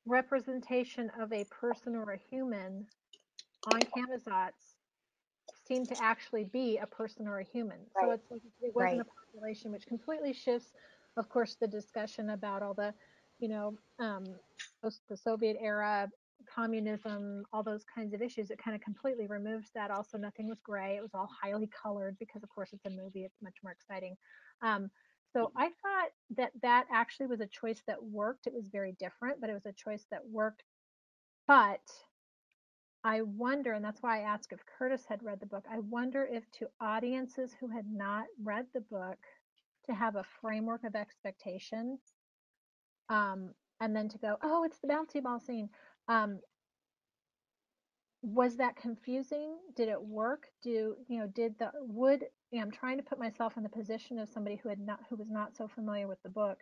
representation 0.07 1.11
of 1.21 1.33
a 1.33 1.45
person 1.47 1.97
or 1.97 2.13
a 2.13 2.19
human 2.19 2.87
on 3.67 3.87
Camazotz 3.87 4.72
seemed 5.73 5.89
to 5.89 6.03
actually 6.03 6.45
be 6.45 6.79
a 6.79 6.87
person 6.87 7.27
or 7.27 7.39
a 7.39 7.45
human. 7.45 7.79
So 8.01 8.11
it's 8.11 8.31
like 8.31 8.43
it 8.61 8.75
wasn't 8.75 9.01
Right. 9.01 9.01
a 9.01 9.05
population, 9.05 9.73
which 9.73 9.87
completely 9.87 10.33
shifts, 10.33 10.73
of 11.17 11.29
course, 11.29 11.57
the 11.61 11.67
discussion 11.67 12.31
about 12.31 12.63
all 12.63 12.75
the, 12.75 12.93
you 13.39 13.49
know, 13.49 13.77
um, 13.99 14.25
post 14.83 15.01
the 15.09 15.17
Soviet 15.17 15.57
era, 15.61 16.11
communism, 16.53 17.45
all 17.53 17.63
those 17.63 17.85
kinds 17.95 18.13
of 18.15 18.21
issues. 18.21 18.51
It 18.51 18.59
kind 18.59 18.75
of 18.75 18.83
completely 18.83 19.27
removes 19.27 19.71
that. 19.75 19.91
Also, 19.91 20.19
nothing 20.19 20.49
was 20.49 20.61
gray. 20.63 20.97
It 20.97 21.03
was 21.03 21.15
all 21.15 21.29
highly 21.43 21.71
colored 21.83 22.17
because, 22.19 22.43
of 22.43 22.49
course, 22.51 22.73
it's 22.73 22.85
a 22.85 22.91
movie. 22.91 23.25
It's 23.25 23.41
much 23.43 23.57
more 23.63 23.73
exciting. 23.73 24.17
Um, 24.63 24.91
so 25.33 25.53
I 25.57 25.71
thought 25.83 26.11
that 26.37 26.51
that 26.61 26.87
actually 26.93 27.29
was 27.29 27.41
a 27.41 27.47
choice 27.47 27.83
that 27.87 28.03
worked. 28.03 28.47
It 28.47 28.53
was 28.53 28.69
very 28.69 28.93
different, 28.99 29.41
but 29.41 29.49
it 29.49 29.55
was 29.55 29.67
a 29.67 29.73
choice 29.73 30.05
that 30.11 30.21
worked. 30.27 30.65
But 31.47 31.81
I 33.05 33.23
wonder, 33.23 33.73
and 33.73 33.85
that's 33.85 34.03
why 34.03 34.21
I 34.21 34.23
asked 34.23 34.53
if 34.53 34.61
Curtis 34.79 35.05
had 35.09 35.23
read 35.23 35.41
the 35.41 35.47
book. 35.47 35.65
I 35.71 35.81
wonder 35.81 36.29
if 36.31 36.45
to 36.59 36.69
audiences 36.81 37.53
who 37.59 37.69
had 37.69 37.87
not 37.91 38.27
read 38.43 38.67
the 38.73 38.81
book, 38.81 39.19
to 39.87 39.95
have 39.95 40.15
a 40.15 40.25
framework 40.41 40.85
of 40.85 40.95
expectation, 40.95 41.99
um, 43.09 43.51
and 43.81 43.97
then 43.97 44.09
to 44.09 44.19
go, 44.19 44.37
oh, 44.43 44.63
it's 44.63 44.79
the 44.79 44.87
bouncy 44.87 45.21
ball 45.21 45.41
scene. 45.41 45.69
Um, 46.07 46.39
was 48.23 48.57
that 48.59 48.77
confusing? 48.77 49.57
Did 49.77 49.89
it 49.89 50.01
work? 50.01 50.45
Do 50.63 50.95
you 51.09 51.19
know? 51.19 51.27
Did 51.27 51.59
the 51.59 51.73
would? 51.81 52.25
You 52.53 52.61
know, 52.61 52.67
I'm 52.67 52.71
trying 52.71 52.99
to 52.99 53.03
put 53.03 53.19
myself 53.19 53.57
in 53.57 53.65
the 53.65 53.69
position 53.69 54.19
of 54.21 54.29
somebody 54.29 54.61
who 54.63 54.69
had 54.69 54.79
not, 54.79 55.01
who 55.11 55.17
was 55.17 55.29
not 55.29 55.57
so 55.57 55.67
familiar 55.67 56.07
with 56.07 56.23
the 56.23 56.29
book. 56.29 56.59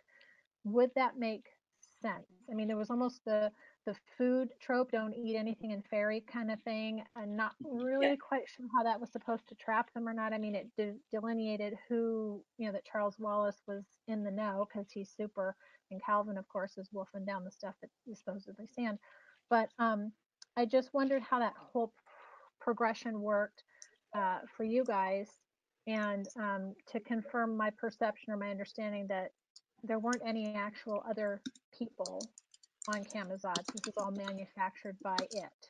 Would 0.63 0.89
that 0.95 1.19
make 1.19 1.45
sense? 2.01 2.25
I 2.49 2.55
mean, 2.55 2.67
there 2.67 2.77
was 2.77 2.89
almost 2.89 3.21
the 3.25 3.51
the 3.85 3.95
food 4.17 4.49
trope, 4.61 4.91
don't 4.91 5.13
eat 5.13 5.35
anything 5.35 5.71
in 5.71 5.81
fairy 5.89 6.23
kind 6.31 6.51
of 6.51 6.61
thing. 6.61 7.03
I'm 7.15 7.35
not 7.35 7.53
really 7.63 8.17
quite 8.17 8.47
sure 8.47 8.67
how 8.75 8.83
that 8.83 8.99
was 8.99 9.11
supposed 9.11 9.47
to 9.49 9.55
trap 9.55 9.91
them 9.93 10.07
or 10.07 10.13
not. 10.13 10.33
I 10.33 10.37
mean, 10.37 10.55
it 10.55 10.67
de- 10.77 10.99
delineated 11.11 11.73
who, 11.89 12.43
you 12.57 12.67
know, 12.67 12.73
that 12.73 12.85
Charles 12.85 13.15
Wallace 13.17 13.61
was 13.67 13.83
in 14.07 14.23
the 14.23 14.31
know 14.31 14.67
because 14.67 14.91
he's 14.91 15.09
super, 15.09 15.55
and 15.89 16.03
Calvin, 16.03 16.37
of 16.37 16.47
course, 16.47 16.77
is 16.77 16.89
wolfing 16.91 17.25
down 17.25 17.43
the 17.43 17.51
stuff 17.51 17.73
that 17.81 17.89
is 18.07 18.19
supposedly 18.19 18.67
sand. 18.67 18.99
But 19.49 19.69
um, 19.79 20.11
I 20.55 20.65
just 20.65 20.93
wondered 20.93 21.23
how 21.23 21.39
that 21.39 21.55
whole 21.57 21.93
progression 22.59 23.21
worked 23.21 23.63
uh, 24.15 24.39
for 24.55 24.63
you 24.63 24.83
guys, 24.85 25.29
and 25.87 26.27
um, 26.37 26.75
to 26.91 26.99
confirm 26.99 27.57
my 27.57 27.71
perception 27.71 28.31
or 28.31 28.37
my 28.37 28.51
understanding 28.51 29.07
that 29.07 29.31
there 29.83 29.97
weren't 29.97 30.21
any 30.23 30.53
actual 30.53 31.03
other 31.09 31.41
people 31.75 32.21
on 32.87 33.03
Camazotz. 33.05 33.71
This 33.73 33.87
is 33.87 33.93
all 33.97 34.11
manufactured 34.11 34.97
by 35.03 35.17
it. 35.31 35.69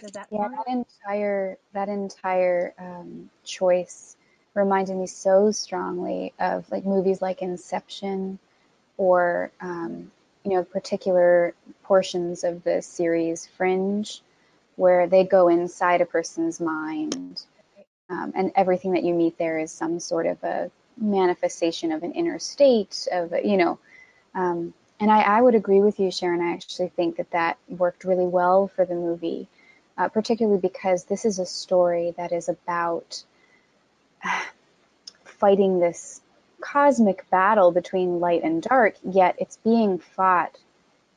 Does 0.00 0.12
that 0.14 0.30
Yeah, 0.30 0.40
sound 0.40 0.58
that 0.58 0.68
entire 0.68 1.58
that 1.72 1.88
entire 1.88 2.74
um, 2.78 3.30
choice 3.44 4.16
reminded 4.54 4.96
me 4.96 5.06
so 5.06 5.52
strongly 5.52 6.34
of 6.40 6.70
like 6.70 6.84
movies 6.84 7.22
like 7.22 7.42
Inception, 7.42 8.38
or 8.96 9.52
um, 9.60 10.10
you 10.44 10.52
know 10.52 10.64
particular 10.64 11.54
portions 11.84 12.44
of 12.44 12.64
the 12.64 12.82
series 12.82 13.46
Fringe, 13.46 14.22
where 14.76 15.06
they 15.06 15.24
go 15.24 15.48
inside 15.48 16.00
a 16.00 16.06
person's 16.06 16.60
mind, 16.60 17.44
um, 18.10 18.32
and 18.36 18.52
everything 18.56 18.92
that 18.94 19.04
you 19.04 19.14
meet 19.14 19.38
there 19.38 19.58
is 19.58 19.72
some 19.72 20.00
sort 20.00 20.26
of 20.26 20.42
a 20.44 20.70
manifestation 20.98 21.92
of 21.92 22.02
an 22.02 22.12
inner 22.12 22.40
state 22.40 23.08
of 23.12 23.32
you 23.44 23.56
know. 23.58 23.78
Um, 24.34 24.74
and 25.00 25.10
I, 25.10 25.20
I 25.22 25.42
would 25.42 25.54
agree 25.54 25.80
with 25.80 25.98
you, 26.00 26.10
Sharon. 26.10 26.40
I 26.42 26.52
actually 26.52 26.82
think 26.84 27.10
that 27.10 27.24
that 27.24 27.52
worked 27.62 27.98
really 27.98 28.20
well 28.20 28.62
for 28.62 28.80
the 28.80 28.90
movie 28.90 29.46
uh, 29.96 30.08
particularly 30.08 30.58
because 30.60 31.04
this 31.04 31.24
is 31.24 31.38
a 31.38 31.46
story 31.46 32.12
that 32.16 32.32
is 32.32 32.48
about 32.48 33.24
uh, 34.24 34.44
fighting 35.24 35.78
this 35.80 36.20
cosmic 36.60 37.28
battle 37.30 37.70
between 37.72 38.20
light 38.20 38.42
and 38.42 38.62
dark, 38.62 38.96
yet 39.02 39.36
it's 39.38 39.56
being 39.58 39.98
fought 39.98 40.58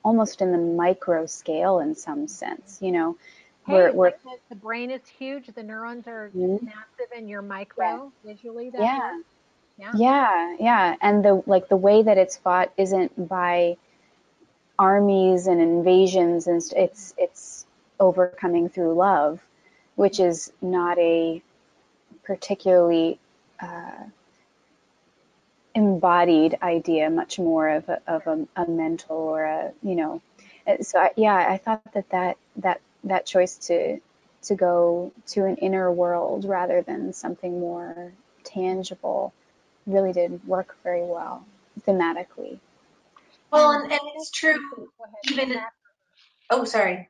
almost 0.04 0.42
in 0.42 0.52
the 0.52 0.58
micro 0.58 1.26
scale 1.26 1.80
in 1.80 1.96
some 1.96 2.28
sense. 2.28 2.80
You 2.82 2.92
know, 2.92 3.18
Hey, 3.64 3.82
we're, 3.82 3.92
we're 3.94 4.14
the, 4.50 4.56
brain 4.56 4.92
is 4.92 5.08
huge. 5.08 5.48
The 5.48 5.64
neurons 5.64 6.08
are 6.08 6.34
Mhm. 6.36 6.60
massive, 6.60 7.12
and 7.16 7.30
you're 7.30 7.42
micro 7.42 8.14
visually. 8.24 8.70
That 8.72 8.92
yeah, 8.92 8.96
works. 8.96 9.39
Yeah. 9.80 10.02
yeah, 10.60 10.96
and 11.02 11.24
the 11.24 11.44
like 11.48 11.70
the 11.70 11.78
way 11.78 12.04
that 12.04 12.18
it's 12.18 12.38
fought 12.38 12.72
isn't 12.78 13.30
by 13.30 13.78
armies 14.80 15.48
and 15.48 15.62
invasions, 15.62 16.48
and 16.48 16.62
it's 16.76 17.14
it's 17.18 17.66
overcoming 18.00 18.70
through 18.70 18.94
love. 18.96 19.32
which 19.96 20.20
is 20.20 20.52
not 20.62 20.98
a 21.00 21.42
particularly 22.24 23.20
uh, 23.62 24.06
embodied 25.76 26.58
idea, 26.62 27.10
much 27.10 27.40
more 27.40 27.70
of 27.70 27.90
a, 27.90 28.02
of 28.08 28.28
a, 28.28 28.48
a 28.56 28.68
mental 28.70 29.18
or 29.18 29.44
a 29.46 29.72
you 29.84 29.96
know. 29.96 30.22
Uh, 30.68 30.82
so 30.82 31.00
I, 31.00 31.12
yeah, 31.18 31.36
I 31.36 31.58
thought 31.58 31.82
that 31.94 32.10
that 32.10 32.38
that 32.58 32.82
that 32.96 33.26
choice 33.26 33.58
to 33.68 34.00
to 34.44 34.56
go 34.56 35.12
to 35.28 35.46
an 35.46 35.56
inner 35.58 35.92
world 35.92 36.46
rather 36.46 36.82
than 36.82 37.14
something 37.14 37.60
more 37.60 38.14
tangible 38.44 39.34
really 39.90 40.14
did 40.14 40.46
work 40.48 40.78
very 40.84 41.04
well 41.04 41.46
thematically. 41.88 42.60
Well, 43.52 43.72
and, 43.72 43.92
and 43.92 44.02
it's 44.16 44.32
true. 44.32 44.60
Even 45.32 45.56
oh, 46.50 46.66
sorry, 46.66 47.10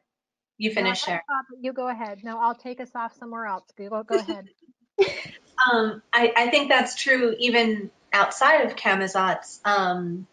you 0.58 0.72
finish 0.72 1.06
no, 1.08 1.14
there. 1.14 1.24
You 1.62 1.74
go 1.74 1.90
ahead. 1.90 2.24
No, 2.24 2.40
I'll 2.40 2.56
take 2.56 2.80
us 2.80 2.92
off 2.96 3.16
somewhere 3.18 3.46
else. 3.46 3.66
Go 3.78 4.04
go 4.04 4.16
ahead. 4.16 4.48
um, 5.72 6.02
I, 6.14 6.34
I 6.36 6.50
think 6.50 6.70
that's 6.70 6.96
true 6.96 7.36
even 7.40 7.92
outside 8.12 8.66
of 8.66 8.76
Camazotz. 8.76 9.60
Um, 9.66 10.28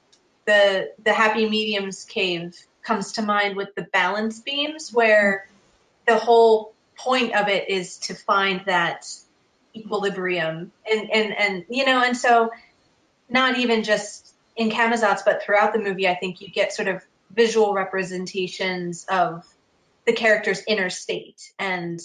the 0.47 0.93
the 1.03 1.13
Happy 1.13 1.49
Medium's 1.49 2.05
cave 2.05 2.57
comes 2.83 3.13
to 3.13 3.23
mind 3.23 3.57
with 3.57 3.75
the 3.75 3.83
balance 3.83 4.41
beams, 4.41 4.93
where 4.93 5.49
the 6.07 6.17
whole 6.17 6.73
point 6.97 7.35
of 7.35 7.49
it 7.49 7.69
is 7.69 7.99
to 7.99 8.15
find 8.15 8.63
that 8.67 9.07
equilibrium. 9.77 10.73
And 10.91 11.11
and 11.11 11.35
and 11.37 11.65
you 11.69 11.85
know 11.85 12.03
and 12.03 12.17
so 12.17 12.51
not 13.29 13.59
even 13.59 13.83
just 13.83 14.35
in 14.57 14.71
Camazotz 14.71 15.23
but 15.25 15.43
throughout 15.43 15.73
the 15.73 15.81
movie 15.81 16.09
I 16.09 16.15
think 16.15 16.41
you 16.41 16.49
get 16.49 16.73
sort 16.73 16.89
of 16.89 17.03
visual 17.31 17.75
representations 17.75 19.05
of 19.09 19.45
the 20.07 20.13
character's 20.13 20.63
inner 20.67 20.91
state 20.91 21.53
and 21.59 22.01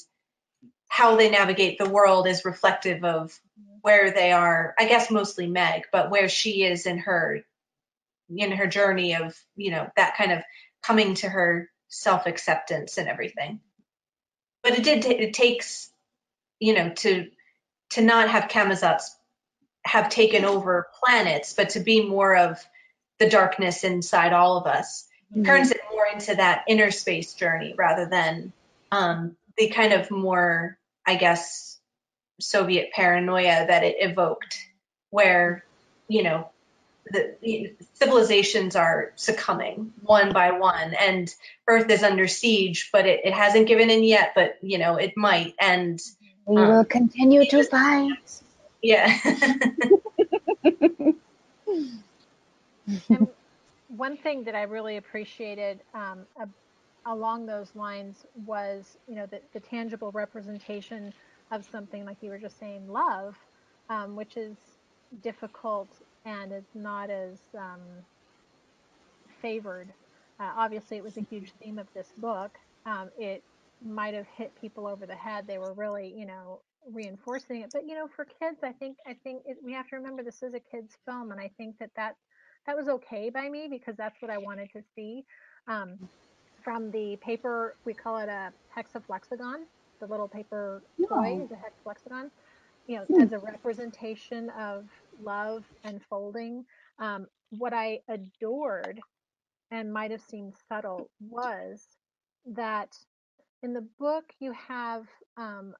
how 0.87 1.15
they 1.15 1.29
navigate 1.29 1.77
the 1.77 1.89
world 1.89 2.27
is 2.27 2.43
reflective 2.43 3.03
of 3.03 3.39
where 3.81 4.11
they 4.11 4.31
are 4.31 4.75
I 4.77 4.85
guess 4.85 5.11
mostly 5.11 5.47
Meg 5.47 5.83
but 5.91 6.09
where 6.11 6.27
she 6.27 6.63
is 6.63 6.85
in 6.85 6.99
her 6.99 7.43
in 8.29 8.51
her 8.51 8.67
journey 8.67 9.15
of 9.15 9.37
you 9.55 9.71
know 9.71 9.89
that 9.95 10.17
kind 10.17 10.31
of 10.31 10.43
coming 10.81 11.15
to 11.15 11.29
her 11.29 11.69
self 11.91 12.25
acceptance 12.25 12.97
and 12.97 13.07
everything. 13.07 13.59
But 14.63 14.77
it 14.77 14.83
did 14.83 15.05
it 15.05 15.33
takes 15.33 15.91
you 16.59 16.73
know 16.73 16.89
to 16.89 17.29
to 17.91 18.01
not 18.01 18.29
have 18.29 18.49
Camazotz 18.49 19.03
have 19.83 20.09
taken 20.09 20.45
over 20.45 20.87
planets, 21.03 21.53
but 21.53 21.71
to 21.71 21.79
be 21.79 22.07
more 22.07 22.35
of 22.35 22.59
the 23.19 23.29
darkness 23.29 23.83
inside 23.83 24.33
all 24.33 24.57
of 24.57 24.67
us. 24.67 25.07
Mm-hmm. 25.31 25.43
Turns 25.43 25.71
it 25.71 25.81
more 25.91 26.05
into 26.11 26.35
that 26.35 26.65
inner 26.67 26.91
space 26.91 27.33
journey 27.33 27.73
rather 27.77 28.05
than 28.05 28.53
um, 28.91 29.35
the 29.57 29.69
kind 29.69 29.93
of 29.93 30.11
more, 30.11 30.77
I 31.05 31.15
guess, 31.15 31.77
Soviet 32.39 32.91
paranoia 32.91 33.67
that 33.67 33.83
it 33.83 33.97
evoked, 33.99 34.57
where 35.09 35.63
you 36.07 36.23
know 36.23 36.49
the 37.09 37.73
civilizations 37.93 38.75
are 38.75 39.11
succumbing 39.15 39.93
one 40.01 40.31
by 40.31 40.51
one 40.51 40.93
and 40.93 41.33
earth 41.67 41.89
is 41.89 42.03
under 42.03 42.27
siege 42.27 42.89
but 42.93 43.05
it, 43.05 43.21
it 43.23 43.33
hasn't 43.33 43.67
given 43.67 43.89
in 43.89 44.03
yet 44.03 44.33
but 44.35 44.57
you 44.61 44.77
know 44.77 44.97
it 44.97 45.17
might 45.17 45.53
and 45.59 45.99
we 46.45 46.61
um, 46.61 46.69
will 46.69 46.85
continue 46.85 47.45
to 47.45 47.63
fight 47.71 48.41
yeah 48.81 49.17
one 53.89 54.17
thing 54.17 54.43
that 54.43 54.55
i 54.55 54.63
really 54.63 54.97
appreciated 54.97 55.79
um, 55.93 56.25
along 57.05 57.45
those 57.45 57.75
lines 57.75 58.25
was 58.45 58.97
you 59.07 59.15
know 59.15 59.25
the, 59.27 59.41
the 59.53 59.59
tangible 59.59 60.11
representation 60.11 61.13
of 61.51 61.65
something 61.71 62.05
like 62.05 62.17
you 62.21 62.29
were 62.29 62.39
just 62.39 62.59
saying 62.59 62.87
love 62.87 63.35
um, 63.89 64.15
which 64.15 64.37
is 64.37 64.57
difficult 65.21 65.89
and 66.25 66.53
is 66.53 66.63
not 66.73 67.09
as 67.09 67.39
um, 67.57 67.81
favored. 69.41 69.89
Uh, 70.39 70.51
obviously, 70.57 70.97
it 70.97 71.03
was 71.03 71.17
a 71.17 71.21
huge 71.21 71.51
theme 71.61 71.77
of 71.77 71.87
this 71.93 72.07
book. 72.17 72.51
Um, 72.85 73.09
it 73.17 73.43
might 73.83 74.13
have 74.13 74.27
hit 74.27 74.53
people 74.59 74.87
over 74.87 75.05
the 75.05 75.15
head. 75.15 75.45
They 75.47 75.57
were 75.57 75.73
really, 75.73 76.13
you 76.15 76.25
know, 76.25 76.61
reinforcing 76.91 77.61
it. 77.61 77.71
But 77.73 77.87
you 77.87 77.95
know, 77.95 78.07
for 78.15 78.25
kids, 78.25 78.59
I 78.63 78.71
think 78.71 78.97
I 79.05 79.15
think 79.23 79.43
it, 79.45 79.57
we 79.63 79.73
have 79.73 79.87
to 79.89 79.95
remember 79.95 80.23
this 80.23 80.43
is 80.43 80.53
a 80.53 80.59
kids' 80.59 80.97
film, 81.05 81.31
and 81.31 81.39
I 81.39 81.49
think 81.57 81.77
that 81.79 81.91
that 81.95 82.15
that 82.65 82.75
was 82.75 82.87
okay 82.87 83.29
by 83.29 83.49
me 83.49 83.67
because 83.69 83.95
that's 83.97 84.21
what 84.21 84.31
I 84.31 84.37
wanted 84.37 84.69
to 84.73 84.81
see. 84.95 85.23
Um, 85.67 85.97
from 86.63 86.91
the 86.91 87.17
paper, 87.17 87.75
we 87.85 87.93
call 87.93 88.17
it 88.17 88.29
a 88.29 88.51
hexaflexagon. 88.75 89.63
The 89.99 90.07
little 90.07 90.27
paper 90.27 90.83
toy 91.07 91.41
is 91.43 91.51
a 91.51 91.55
hexaflexagon 91.55 92.29
you 92.87 92.97
know, 92.97 93.05
hmm. 93.05 93.21
as 93.21 93.31
a 93.31 93.39
representation 93.39 94.49
of 94.51 94.85
love 95.23 95.63
and 95.83 96.01
folding. 96.09 96.65
Um, 96.99 97.27
what 97.51 97.73
I 97.73 97.99
adored 98.07 98.99
and 99.71 99.91
might 99.91 100.11
have 100.11 100.21
seemed 100.21 100.53
subtle 100.67 101.09
was 101.19 101.85
that 102.45 102.89
in 103.63 103.73
the 103.73 103.85
book 103.99 104.25
you 104.39 104.53
have 104.53 105.05
um, 105.37 105.73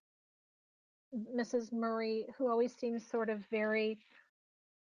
Mrs. 1.36 1.74
Murray, 1.74 2.26
who 2.38 2.48
always 2.48 2.74
seems 2.74 3.06
sort 3.06 3.30
of 3.30 3.40
very 3.52 3.98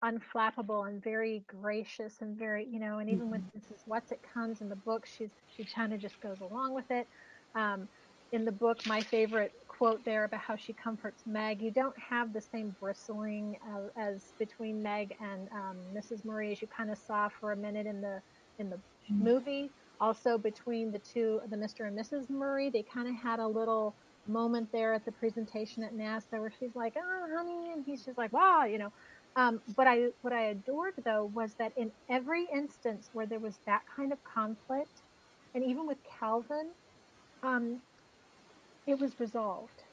unflappable 0.05 0.89
and 0.89 1.03
very 1.03 1.45
gracious 1.47 2.21
and 2.21 2.37
very, 2.37 2.67
you 2.71 2.81
know, 2.81 2.99
and 2.99 3.09
even 3.09 3.29
mm-hmm. 3.29 3.33
with 3.33 3.43
Mrs. 3.57 3.89
Whatsit 3.89 4.19
comes 4.35 4.61
in 4.61 4.69
the 4.69 4.77
book, 4.77 5.07
she's 5.07 5.31
she 5.57 5.65
kind 5.65 5.93
of 5.93 6.01
just 6.01 6.21
goes 6.21 6.41
along 6.41 6.75
with 6.75 6.91
it. 6.91 7.07
Um, 7.55 7.89
in 8.33 8.45
the 8.45 8.53
book, 8.53 8.87
my 8.87 9.01
favorite 9.01 9.53
quote 9.69 10.05
there 10.05 10.25
about 10.25 10.41
how 10.41 10.57
she 10.57 10.73
comforts 10.73 11.23
Meg. 11.27 11.61
You 11.61 11.71
don't 11.71 11.99
have 11.99 12.33
the 12.33 12.41
same 12.41 12.75
bristling 12.81 13.59
as, 13.75 13.91
as 13.97 14.23
between 14.39 14.83
Meg 14.83 15.17
and 15.21 15.49
um, 15.53 15.77
Mrs. 15.95 16.25
Murray 16.25 16.53
as 16.53 16.63
you 16.63 16.69
kind 16.69 16.91
of 16.91 16.99
saw 16.99 17.29
for 17.29 17.53
a 17.53 17.57
minute 17.57 17.87
in 17.87 18.01
the 18.01 18.23
in 18.59 18.71
the 18.71 18.77
mm-hmm. 18.77 19.25
movie. 19.25 19.71
Also, 20.03 20.37
between 20.37 20.91
the 20.91 20.99
two, 20.99 21.41
the 21.49 21.57
Mr. 21.57 21.87
and 21.87 21.97
Mrs. 21.97 22.29
Murray, 22.29 22.71
they 22.71 22.83
kind 22.83 23.07
of 23.07 23.15
had 23.15 23.39
a 23.39 23.47
little 23.47 23.95
moment 24.27 24.69
there 24.73 24.93
at 24.93 25.05
the 25.05 25.13
presentation 25.13 25.85
at 25.85 25.95
NASA 25.95 26.41
where 26.41 26.53
she's 26.59 26.75
like, 26.75 26.95
"Oh, 26.97 27.29
honey," 27.37 27.71
and 27.71 27.85
he's 27.87 28.05
just 28.05 28.19
like, 28.19 28.33
"Wow," 28.33 28.65
you 28.65 28.79
know. 28.79 28.93
Um, 29.37 29.63
but 29.77 29.87
I, 29.87 30.09
what 30.23 30.33
I 30.33 30.47
adored 30.47 30.95
though 31.05 31.31
was 31.33 31.55
that 31.55 31.73
in 31.77 31.93
every 32.11 32.49
instance 32.53 33.11
where 33.13 33.27
there 33.27 33.39
was 33.39 33.55
that 33.65 33.83
kind 33.97 34.13
of 34.13 34.19
conflict, 34.25 35.03
and 35.55 35.63
even 35.63 35.87
with 35.87 35.99
Calvin, 36.19 36.71
um, 37.45 37.81
it 38.89 38.99
was 38.99 39.21
resolved. 39.21 39.85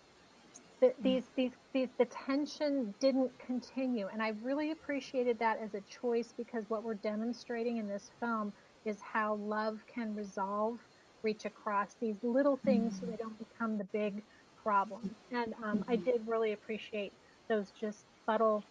The, 0.81 0.87
mm. 0.87 0.93
these, 1.03 1.23
these, 1.35 1.51
these, 1.71 1.89
the 1.99 2.05
tension 2.05 2.95
didn't 2.99 3.31
continue. 3.45 4.07
And 4.11 4.23
I 4.23 4.33
really 4.41 4.71
appreciated 4.71 5.37
that 5.37 5.59
as 5.61 5.75
a 5.75 5.81
choice 5.81 6.33
because 6.35 6.67
what 6.67 6.83
we're 6.83 6.95
demonstrating 6.95 7.77
in 7.77 7.87
this 7.87 8.09
film 8.19 8.53
is 8.85 8.97
how 9.01 9.35
love 9.35 9.79
can 9.93 10.15
resolve, 10.15 10.79
reach 11.23 11.45
across 11.45 11.95
these 12.01 12.15
little 12.23 12.57
things 12.57 12.99
so 12.99 13.05
they 13.05 13.17
don't 13.17 13.37
become 13.37 13.77
the 13.77 13.83
big 13.85 14.21
problem. 14.63 15.13
And 15.31 15.53
um, 15.63 15.83
I 15.87 15.95
mm-hmm. 15.95 16.05
did 16.05 16.21
really 16.27 16.53
appreciate 16.53 17.11
those 17.47 17.71
just 17.79 17.99
subtle, 18.25 18.63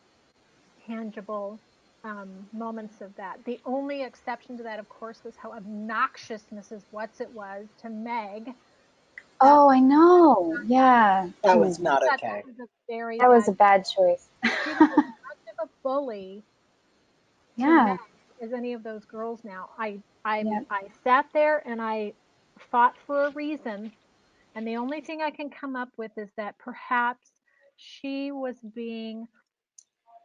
tangible 0.86 1.59
um, 2.04 2.28
moments 2.52 3.00
of 3.00 3.14
that. 3.16 3.38
The 3.44 3.59
only 3.66 4.02
exception 4.02 4.56
to 4.56 4.62
that, 4.62 4.78
of 4.78 4.88
course, 4.88 5.20
was 5.24 5.34
how 5.36 5.52
obnoxious 5.52 6.44
Mrs. 6.54 6.82
Whatsit 6.92 7.30
was 7.32 7.66
to 7.82 7.90
Meg 7.90 8.54
Oh, 9.40 9.70
I 9.70 9.80
know. 9.80 10.56
Yeah. 10.66 11.28
That 11.44 11.59
was 11.59 11.78
not 11.78 12.02
okay. 12.02 12.18
That 12.22 12.46
was 12.46 12.59
a 12.61 12.66
very 12.90 13.18
That 13.18 13.28
was 13.28 13.48
a 13.48 13.52
bad 13.52 13.84
choice. 13.84 14.28
She 14.44 14.70
was 14.70 14.80
much 14.80 15.54
of 15.61 15.68
a 15.68 15.68
bully 15.82 16.42
Yeah. 17.56 17.96
As 18.43 18.53
any 18.53 18.72
of 18.74 18.82
those 18.82 19.05
girls 19.05 19.43
now. 19.45 19.70
I 19.78 20.03
I 20.24 20.47
Yep. 20.47 20.66
I 20.70 20.82
sat 21.05 21.26
there 21.34 21.62
and 21.66 21.80
I 21.82 22.14
fought 22.70 22.97
for 23.07 23.26
a 23.26 23.30
reason, 23.32 23.93
and 24.55 24.66
the 24.66 24.76
only 24.76 25.01
thing 25.01 25.22
I 25.22 25.30
can 25.30 25.51
come 25.51 25.76
up 25.76 25.91
with 25.99 26.12
is 26.16 26.30
that 26.36 26.59
perhaps 26.59 27.30
she 27.76 28.32
was 28.32 28.57
being 28.74 29.26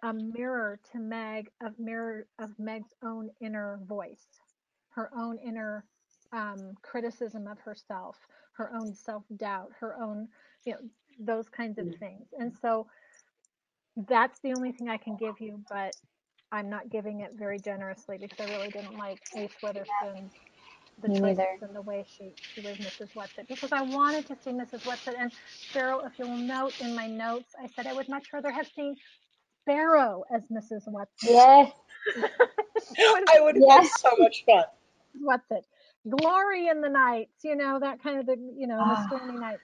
a 0.03 0.13
mirror 0.13 0.79
to 0.91 0.99
Meg 0.99 1.49
of 1.61 1.77
mirror 1.79 2.27
of 2.39 2.51
Meg's 2.59 2.93
own 3.03 3.29
inner 3.41 3.79
voice, 3.87 4.25
her 4.89 5.11
own 5.17 5.37
inner 5.39 5.85
um, 6.33 6.73
criticism 6.81 7.47
of 7.47 7.59
herself, 7.59 8.17
her 8.53 8.71
own 8.73 8.93
self 8.93 9.23
doubt, 9.37 9.71
her 9.79 9.95
own, 10.01 10.27
you 10.65 10.73
know, 10.73 10.79
those 11.19 11.49
kinds 11.49 11.79
of 11.79 11.87
things. 11.99 12.27
And 12.39 12.53
so 12.61 12.87
that's 14.07 14.39
the 14.41 14.53
only 14.53 14.71
thing 14.71 14.89
I 14.89 14.97
can 14.97 15.15
give 15.17 15.39
you, 15.39 15.63
but 15.69 15.95
I'm 16.53 16.69
not 16.69 16.89
giving 16.89 17.21
it 17.21 17.31
very 17.37 17.59
generously 17.59 18.17
because 18.17 18.39
I 18.39 18.49
really 18.55 18.69
didn't 18.69 18.97
like 18.97 19.19
Reese 19.35 19.51
Witherspoon, 19.61 20.29
the 21.01 21.09
Me 21.09 21.19
choices 21.19 21.37
neither. 21.37 21.47
and 21.61 21.75
the 21.75 21.81
way 21.81 22.05
she, 22.07 22.31
she 22.53 22.61
was 22.61 22.77
Mrs. 22.77 23.11
Whatsit 23.13 23.47
because 23.47 23.71
I 23.71 23.81
wanted 23.81 24.27
to 24.27 24.37
see 24.41 24.51
Mrs. 24.51 24.83
Whatsit. 24.83 25.15
And 25.19 25.31
Cheryl, 25.73 26.05
if 26.05 26.17
you'll 26.17 26.37
note 26.37 26.79
in 26.79 26.95
my 26.95 27.07
notes, 27.07 27.55
I 27.61 27.67
said 27.75 27.87
I 27.87 27.93
would 27.93 28.07
much 28.07 28.31
rather 28.31 28.51
have 28.51 28.67
seen 28.75 28.95
Barrow 29.65 30.23
as 30.33 30.43
Mrs. 30.51 30.87
Whatsit. 30.87 31.07
Yes. 31.23 31.71
I 32.97 33.39
would 33.41 33.55
have 33.55 33.63
yes. 33.67 33.89
had 33.89 34.09
so 34.11 34.15
much 34.19 34.45
fun. 34.45 34.63
What's 35.19 35.49
it? 35.51 35.65
glory 36.09 36.67
in 36.67 36.81
the 36.81 36.89
nights, 36.89 37.43
you 37.43 37.55
know, 37.55 37.79
that 37.79 38.01
kind 38.01 38.19
of 38.19 38.25
the, 38.25 38.35
you 38.57 38.67
know, 38.67 38.77
the 38.77 38.83
ah. 38.83 39.05
stormy 39.07 39.39
nights. 39.39 39.61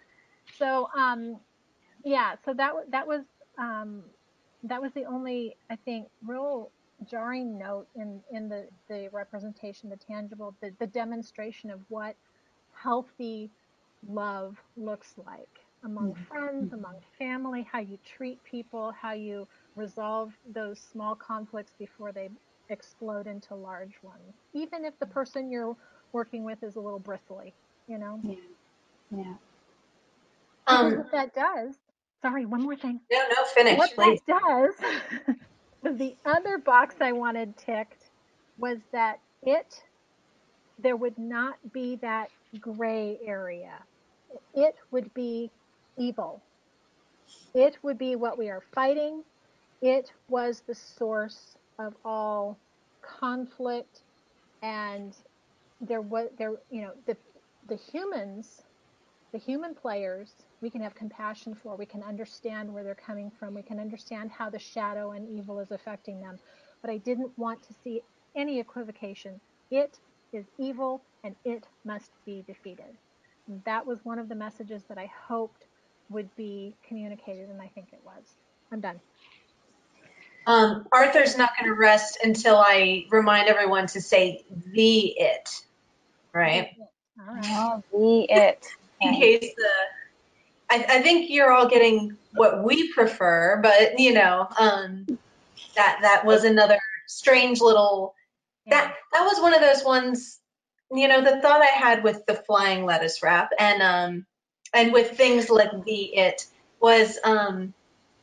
so 0.58 0.90
um, 0.98 1.38
yeah, 2.04 2.36
so 2.46 2.54
that 2.54 2.74
that 2.92 3.08
was 3.08 3.22
um, 3.58 4.04
that 4.64 4.82
was 4.82 4.92
the 4.94 5.06
only 5.06 5.56
I 5.70 5.76
think 5.76 6.08
real 6.26 6.72
jarring 7.10 7.58
note 7.58 7.88
in 7.96 8.22
in 8.32 8.50
the 8.50 8.68
the 8.90 9.10
representation, 9.12 9.90
the 9.90 9.98
tangible, 9.98 10.56
the, 10.62 10.72
the 10.80 10.88
demonstration 10.88 11.70
of 11.70 11.80
what 11.90 12.16
healthy 12.74 13.50
love 14.08 14.58
looks 14.78 15.14
like 15.26 15.60
among 15.84 16.12
mm-hmm. 16.12 16.24
friends, 16.24 16.74
among 16.74 16.96
family, 17.18 17.68
how 17.72 17.80
you 17.80 17.98
treat 18.06 18.44
people, 18.44 18.92
how 18.92 19.14
you 19.14 19.48
resolve 19.76 20.34
those 20.54 20.80
small 20.92 21.16
conflicts 21.16 21.72
before 21.80 22.12
they 22.12 22.30
explode 22.70 23.28
into 23.28 23.56
large 23.56 23.94
ones, 24.04 24.34
even 24.54 24.86
if 24.86 24.98
the 25.00 25.06
person 25.06 25.50
you're 25.50 25.76
working 26.12 26.44
with 26.44 26.62
is 26.64 26.76
a 26.76 26.80
little 26.80 27.00
bristly, 27.00 27.54
you 27.88 27.98
know? 27.98 28.20
Yeah. 28.24 28.36
Yeah. 29.16 29.34
Um, 30.68 30.98
what 30.98 31.12
that 31.12 31.34
does, 31.34 31.76
sorry, 32.22 32.46
one 32.46 32.62
more 32.62 32.76
thing. 32.76 33.00
No, 33.12 33.18
no, 33.18 33.44
finish. 33.56 33.78
What 33.78 33.96
please. 33.96 34.20
that 34.28 34.42
does, 34.42 35.36
the 35.84 36.16
other 36.26 36.58
box 36.58 36.96
I 37.02 37.12
wanted 37.12 37.58
ticked 37.58 38.10
was 38.58 38.80
that 38.92 39.20
it, 39.44 39.82
there 40.78 40.96
would 40.96 41.18
not 41.18 41.56
be 41.74 41.98
that 41.98 42.30
gray 42.60 43.20
area. 43.26 43.80
It 44.54 44.76
would 44.92 45.14
be 45.14 45.52
evil. 45.98 46.42
It 47.54 47.78
would 47.84 47.98
be 47.98 48.16
what 48.16 48.38
we 48.38 48.50
are 48.50 48.64
fighting. 48.74 49.24
It 49.82 50.12
was 50.28 50.62
the 50.68 50.76
source 50.76 51.56
of 51.80 51.94
all 52.04 52.58
conflict 53.02 54.02
and 54.62 55.16
there 55.82 56.02
was 56.02 56.28
there 56.38 56.54
you 56.70 56.82
know 56.82 56.92
the 57.08 57.16
the 57.70 57.78
humans 57.92 58.64
the 59.32 59.38
human 59.38 59.76
players 59.76 60.34
we 60.62 60.70
can 60.70 60.82
have 60.82 60.96
compassion 60.96 61.56
for 61.56 61.76
we 61.76 61.86
can 61.86 62.04
understand 62.04 62.74
where 62.74 62.84
they're 62.84 62.96
coming 62.96 63.32
from 63.40 63.54
we 63.54 63.62
can 63.62 63.80
understand 63.80 64.32
how 64.32 64.50
the 64.50 64.60
shadow 64.60 65.12
and 65.12 65.28
evil 65.38 65.60
is 65.60 65.72
affecting 65.72 66.22
them. 66.22 66.38
But 66.82 66.92
i 66.92 66.98
didn't 66.98 67.38
want 67.38 67.62
to 67.64 67.74
see 67.84 68.02
any 68.36 68.60
equivocation. 68.60 69.40
It 69.72 69.98
is 70.34 70.46
evil 70.58 71.02
and 71.24 71.36
it 71.46 71.66
must 71.86 72.12
be 72.26 72.44
defeated. 72.48 72.98
That 73.66 73.86
was 73.86 74.00
one 74.04 74.20
of 74.20 74.30
the 74.30 74.36
messages 74.36 74.84
that 74.90 74.98
i 74.98 75.10
hoped 75.28 75.66
would 76.10 76.30
be 76.36 76.76
communicated 76.88 77.50
and 77.50 77.62
i 77.62 77.68
think 77.76 77.90
it 77.94 78.02
was. 78.04 78.24
I'm 78.72 78.82
done. 78.82 79.00
Um, 80.48 80.88
Arthur's 80.92 81.38
not 81.38 81.52
going 81.60 81.70
to 81.70 81.80
rest 81.80 82.18
until 82.24 82.58
I 82.58 83.06
remind 83.12 83.50
everyone 83.50 83.86
to 83.88 84.02
say 84.02 84.44
the 84.74 85.14
it, 85.20 85.50
right? 86.34 86.70
Oh, 87.20 87.84
the 87.92 88.26
it. 88.32 88.66
In 89.02 89.14
case 89.14 89.54
the, 89.56 89.70
I, 90.70 90.86
I, 90.90 91.02
think 91.02 91.30
you're 91.30 91.52
all 91.52 91.68
getting 91.68 92.18
what 92.34 92.64
we 92.64 92.92
prefer, 92.92 93.60
but 93.62 94.00
you 94.00 94.14
know, 94.14 94.48
um, 94.60 95.08
that 95.76 96.00
that 96.02 96.26
was 96.26 96.44
another 96.44 96.78
strange 97.08 97.62
little. 97.62 98.14
That 98.68 98.94
that 99.14 99.24
was 99.24 99.42
one 99.42 99.54
of 99.54 99.62
those 99.62 99.84
ones. 99.84 100.40
You 100.92 101.08
know, 101.08 101.24
the 101.24 101.42
thought 101.42 101.62
I 101.62 101.66
had 101.66 102.04
with 102.04 102.26
the 102.26 102.36
flying 102.36 102.86
lettuce 102.86 103.24
wrap 103.24 103.52
and 103.58 103.82
um 103.82 104.26
and 104.74 104.92
with 104.92 105.12
things 105.12 105.50
like 105.50 105.72
the 105.86 106.18
it 106.18 106.46
was 106.82 107.18
um 107.24 107.74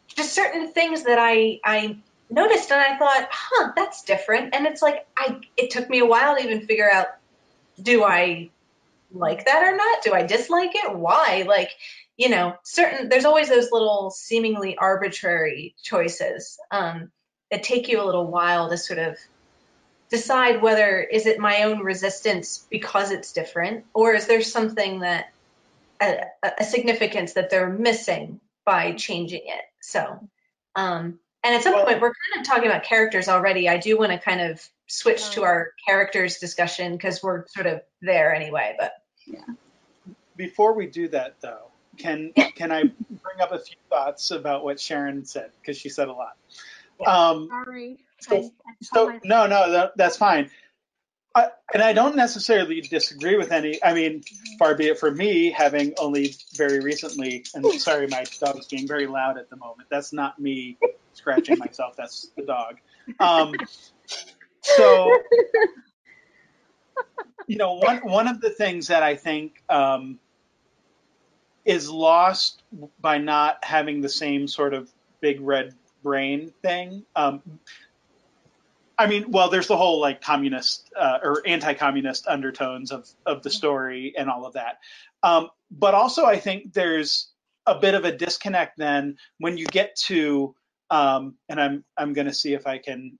just 0.09 0.35
certain 0.35 0.73
things 0.73 1.05
that 1.05 1.19
I 1.19 1.61
I 1.65 1.99
noticed 2.31 2.71
and 2.71 2.81
I 2.81 2.99
thought, 2.99 3.29
huh, 3.31 3.73
that's 3.77 4.03
different. 4.03 4.55
And 4.55 4.67
it's 4.67 4.83
like 4.83 5.07
I 5.17 5.41
it 5.57 5.71
took 5.71 5.89
me 5.89 6.01
a 6.01 6.07
while 6.07 6.37
to 6.37 6.43
even 6.43 6.67
figure 6.67 6.91
out 6.91 7.09
do 7.81 8.05
I 8.05 8.51
like 9.13 9.45
that 9.45 9.63
or 9.63 9.77
not? 9.77 10.03
Do 10.03 10.13
I 10.13 10.23
dislike 10.23 10.73
it? 10.75 10.97
Why? 10.97 11.45
Like, 11.47 11.71
you 12.17 12.29
know, 12.29 12.55
certain 12.65 13.09
there's 13.09 13.25
always 13.25 13.49
those 13.49 13.71
little 13.71 14.11
seemingly 14.11 14.77
arbitrary 14.77 15.75
choices 15.83 16.59
um, 16.71 17.11
that 17.51 17.63
take 17.63 17.89
you 17.89 18.03
a 18.03 18.07
little 18.07 18.27
while 18.27 18.71
to 18.71 18.77
sort 18.77 18.99
of 18.99 19.17
decide 20.09 20.63
whether 20.63 21.01
is 21.01 21.27
it 21.27 21.39
my 21.39 21.65
own 21.65 21.81
resistance 21.81 22.65
because 22.71 23.11
it's 23.11 23.33
different 23.33 23.85
or 23.93 24.15
is 24.15 24.29
there 24.29 24.41
something 24.41 25.01
that 25.01 25.33
a, 26.01 26.27
a 26.61 26.65
significance 26.65 27.33
that 27.33 27.51
they're 27.51 27.71
missing 27.71 28.41
by 28.65 28.93
changing 28.93 29.43
it. 29.45 29.65
So 29.81 30.29
um, 30.75 31.19
and 31.43 31.55
at 31.55 31.63
some 31.63 31.75
well, 31.75 31.87
point, 31.87 32.01
we're 32.01 32.13
kind 32.13 32.41
of 32.41 32.47
talking 32.47 32.69
about 32.69 32.85
characters 32.85 33.29
already. 33.29 33.69
I 33.69 33.79
do 33.79 33.97
want 33.99 34.13
to 34.13 34.19
kind 34.19 34.41
of 34.41 34.69
switch 34.87 35.31
to 35.31 35.45
our 35.45 35.73
characters 35.87 36.39
discussion 36.39 36.93
because 36.93 37.23
we're 37.23 37.47
sort 37.49 37.67
of 37.67 37.81
there 38.03 38.35
anyway. 38.35 38.77
But 38.79 38.93
yeah. 39.27 39.45
Before 40.37 40.75
we 40.75 40.87
do 40.87 41.09
that, 41.09 41.37
though, 41.41 41.71
can 41.97 42.33
can 42.57 42.73
I 42.73 42.83
bring 42.83 43.41
up 43.41 43.53
a 43.53 43.59
few 43.59 43.77
thoughts 43.91 44.31
about 44.31 44.65
what 44.65 44.81
Sharon 44.81 45.25
said 45.25 45.51
because 45.61 45.77
she 45.77 45.89
said 45.89 46.09
a 46.09 46.13
lot. 46.13 46.37
Um, 47.07 47.49
Sorry. 47.49 47.99
So, 48.21 48.37
I, 48.37 48.39
I 48.39 48.73
so 48.83 49.21
no, 49.25 49.47
no, 49.47 49.73
that, 49.73 49.97
that's 49.97 50.17
fine. 50.17 50.51
I, 51.35 51.51
and 51.75 51.83
I 51.83 51.93
don't 51.93 52.17
necessarily 52.17 52.81
disagree 52.81 53.37
with 53.37 53.53
any. 53.53 53.83
I 53.85 53.93
mean, 53.93 54.23
far 54.59 54.75
be 54.75 54.87
it 54.87 54.99
from 54.99 55.19
me 55.19 55.51
having 55.51 55.93
only 55.99 56.35
very 56.55 56.81
recently. 56.81 57.45
And 57.55 57.71
sorry, 57.79 58.07
my 58.07 58.25
dog's 58.41 58.69
being 58.69 58.89
very 58.89 59.07
loud 59.07 59.37
at 59.37 59.51
the 59.51 59.57
moment. 59.57 59.91
That's 59.91 60.15
not 60.15 60.39
me 60.39 60.79
scratching 61.13 61.59
myself. 61.59 61.95
That's 61.95 62.31
the 62.37 62.45
dog. 62.45 62.77
Um, 63.21 63.53
so, 64.67 65.17
you 67.47 67.57
know, 67.57 67.75
one 67.75 67.99
one 67.99 68.29
of 68.29 68.41
the 68.41 68.51
things 68.51 68.89
that 68.89 69.03
I 69.03 69.17
think 69.17 69.63
um, 69.69 70.19
is 71.65 71.91
lost 71.91 72.63
by 73.01 73.19
not 73.19 73.65
having 73.65 74.01
the 74.01 74.09
same 74.09 74.49
sort 74.49 74.75
of 74.75 74.91
big 75.21 75.41
red 75.41 75.75
brain 76.03 76.53
thing. 76.63 77.05
Um, 77.15 77.43
I 78.99 79.07
mean, 79.07 79.31
well, 79.31 79.51
there's 79.51 79.67
the 79.67 79.77
whole 79.77 80.01
like 80.01 80.21
communist 80.21 80.91
uh, 80.99 81.19
or 81.23 81.43
anti-communist 81.47 82.27
undertones 82.27 82.91
of 82.91 83.09
of 83.27 83.43
the 83.43 83.51
story 83.51 84.15
and 84.17 84.31
all 84.31 84.47
of 84.47 84.55
that. 84.55 84.79
Um, 85.23 85.51
but 85.71 85.95
also, 85.95 86.25
I 86.25 86.39
think 86.39 86.73
there's 86.73 87.29
a 87.67 87.79
bit 87.79 87.95
of 87.95 88.05
a 88.05 88.17
disconnect 88.17 88.79
then 88.79 89.17
when 89.39 89.59
you 89.59 89.67
get 89.67 89.97
to, 89.97 90.55
um, 90.91 91.35
and 91.49 91.61
I'm 91.61 91.85
I'm 91.97 92.13
going 92.13 92.27
to 92.27 92.35
see 92.35 92.55
if 92.55 92.67
I 92.67 92.79
can 92.79 93.19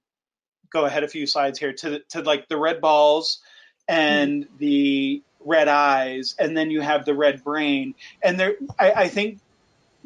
go 0.71 0.85
ahead 0.85 1.05
a 1.05 1.09
few 1.09 1.27
slides 1.27 1.59
here 1.59 1.73
to 1.73 2.01
to 2.11 2.23
like 2.23 2.49
the 2.49 2.57
red 2.57 2.81
balls 2.81 3.41
and 3.89 4.45
mm 4.45 4.59
the 4.59 5.23
red 5.47 5.69
eyes, 5.69 6.35
and 6.41 6.57
then 6.57 6.71
you 6.71 6.81
have 6.81 7.05
the 7.05 7.15
red 7.15 7.45
brain, 7.45 7.95
and 8.23 8.39
there 8.39 8.57
I, 8.79 8.93
I 8.93 9.09
think 9.09 9.39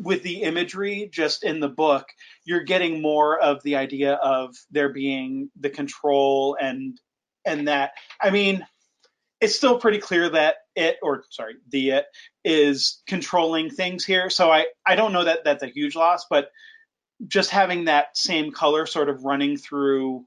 with 0.01 0.23
the 0.23 0.43
imagery 0.43 1.09
just 1.13 1.45
in 1.45 1.61
the 1.61 1.69
book, 1.69 2.07
you're 2.45 2.65
getting 2.65 3.03
more 3.03 3.39
of 3.39 3.63
the 3.63 3.77
idea 3.77 4.15
of 4.15 4.57
there 4.71 4.89
being 4.89 5.51
the 5.59 5.71
control 5.71 6.57
and 6.61 7.01
and 7.45 7.69
that. 7.69 7.93
I 8.21 8.31
mean, 8.31 8.67
it's 9.41 9.57
still 9.57 9.79
pretty 9.79 9.99
clear 9.99 10.29
that 10.31 10.57
it 10.77 10.99
or 11.03 11.25
sorry, 11.31 11.57
the 11.71 11.91
it 11.91 12.07
is 12.45 13.03
controlling 13.07 13.71
things 13.71 14.05
here. 14.05 14.31
So 14.31 14.51
I 14.51 14.67
I 14.87 14.97
don't 14.97 15.13
know 15.13 15.25
that 15.25 15.45
that's 15.45 15.63
a 15.63 15.69
huge 15.69 15.97
loss, 15.97 16.27
but 16.29 16.51
just 17.27 17.51
having 17.51 17.85
that 17.85 18.17
same 18.17 18.53
color 18.53 18.87
sort 18.87 19.09
of 19.09 19.25
running 19.25 19.57
through 19.57 20.25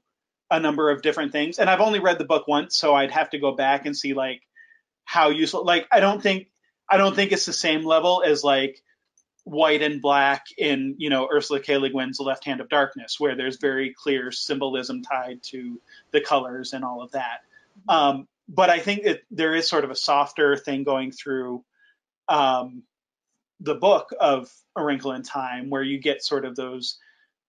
a 0.50 0.60
number 0.60 0.90
of 0.90 1.02
different 1.02 1.32
things. 1.32 1.58
And 1.58 1.68
I've 1.68 1.80
only 1.80 2.00
read 2.00 2.18
the 2.18 2.24
book 2.24 2.46
once, 2.46 2.76
so 2.76 2.94
I'd 2.94 3.10
have 3.10 3.30
to 3.30 3.38
go 3.38 3.52
back 3.52 3.86
and 3.86 3.96
see 3.96 4.14
like 4.14 4.42
how 5.04 5.30
useful. 5.30 5.64
Like 5.64 5.86
I 5.90 6.00
don't 6.00 6.22
think 6.22 6.48
I 6.88 6.96
don't 6.96 7.14
think 7.14 7.32
it's 7.32 7.46
the 7.46 7.52
same 7.52 7.84
level 7.84 8.22
as 8.24 8.44
like 8.44 8.82
white 9.44 9.82
and 9.82 10.00
black 10.00 10.46
in 10.56 10.94
you 10.98 11.10
know 11.10 11.28
Ursula 11.32 11.60
K. 11.60 11.76
Le 11.76 11.90
Guin's 11.90 12.20
Left 12.20 12.44
Hand 12.44 12.60
of 12.60 12.68
Darkness, 12.68 13.18
where 13.18 13.36
there's 13.36 13.56
very 13.56 13.94
clear 13.94 14.30
symbolism 14.30 15.02
tied 15.02 15.42
to 15.44 15.80
the 16.12 16.20
colors 16.20 16.72
and 16.72 16.84
all 16.84 17.02
of 17.02 17.12
that. 17.12 17.40
Um, 17.88 18.28
but 18.48 18.70
I 18.70 18.78
think 18.78 19.04
that 19.04 19.22
there 19.30 19.54
is 19.54 19.66
sort 19.66 19.84
of 19.84 19.90
a 19.90 19.96
softer 19.96 20.56
thing 20.56 20.84
going 20.84 21.12
through 21.12 21.64
um, 22.28 22.82
the 23.60 23.74
book 23.74 24.10
of 24.18 24.50
A 24.76 24.84
Wrinkle 24.84 25.12
in 25.12 25.22
Time, 25.22 25.70
where 25.70 25.82
you 25.82 25.98
get 25.98 26.22
sort 26.22 26.44
of 26.44 26.56
those 26.56 26.98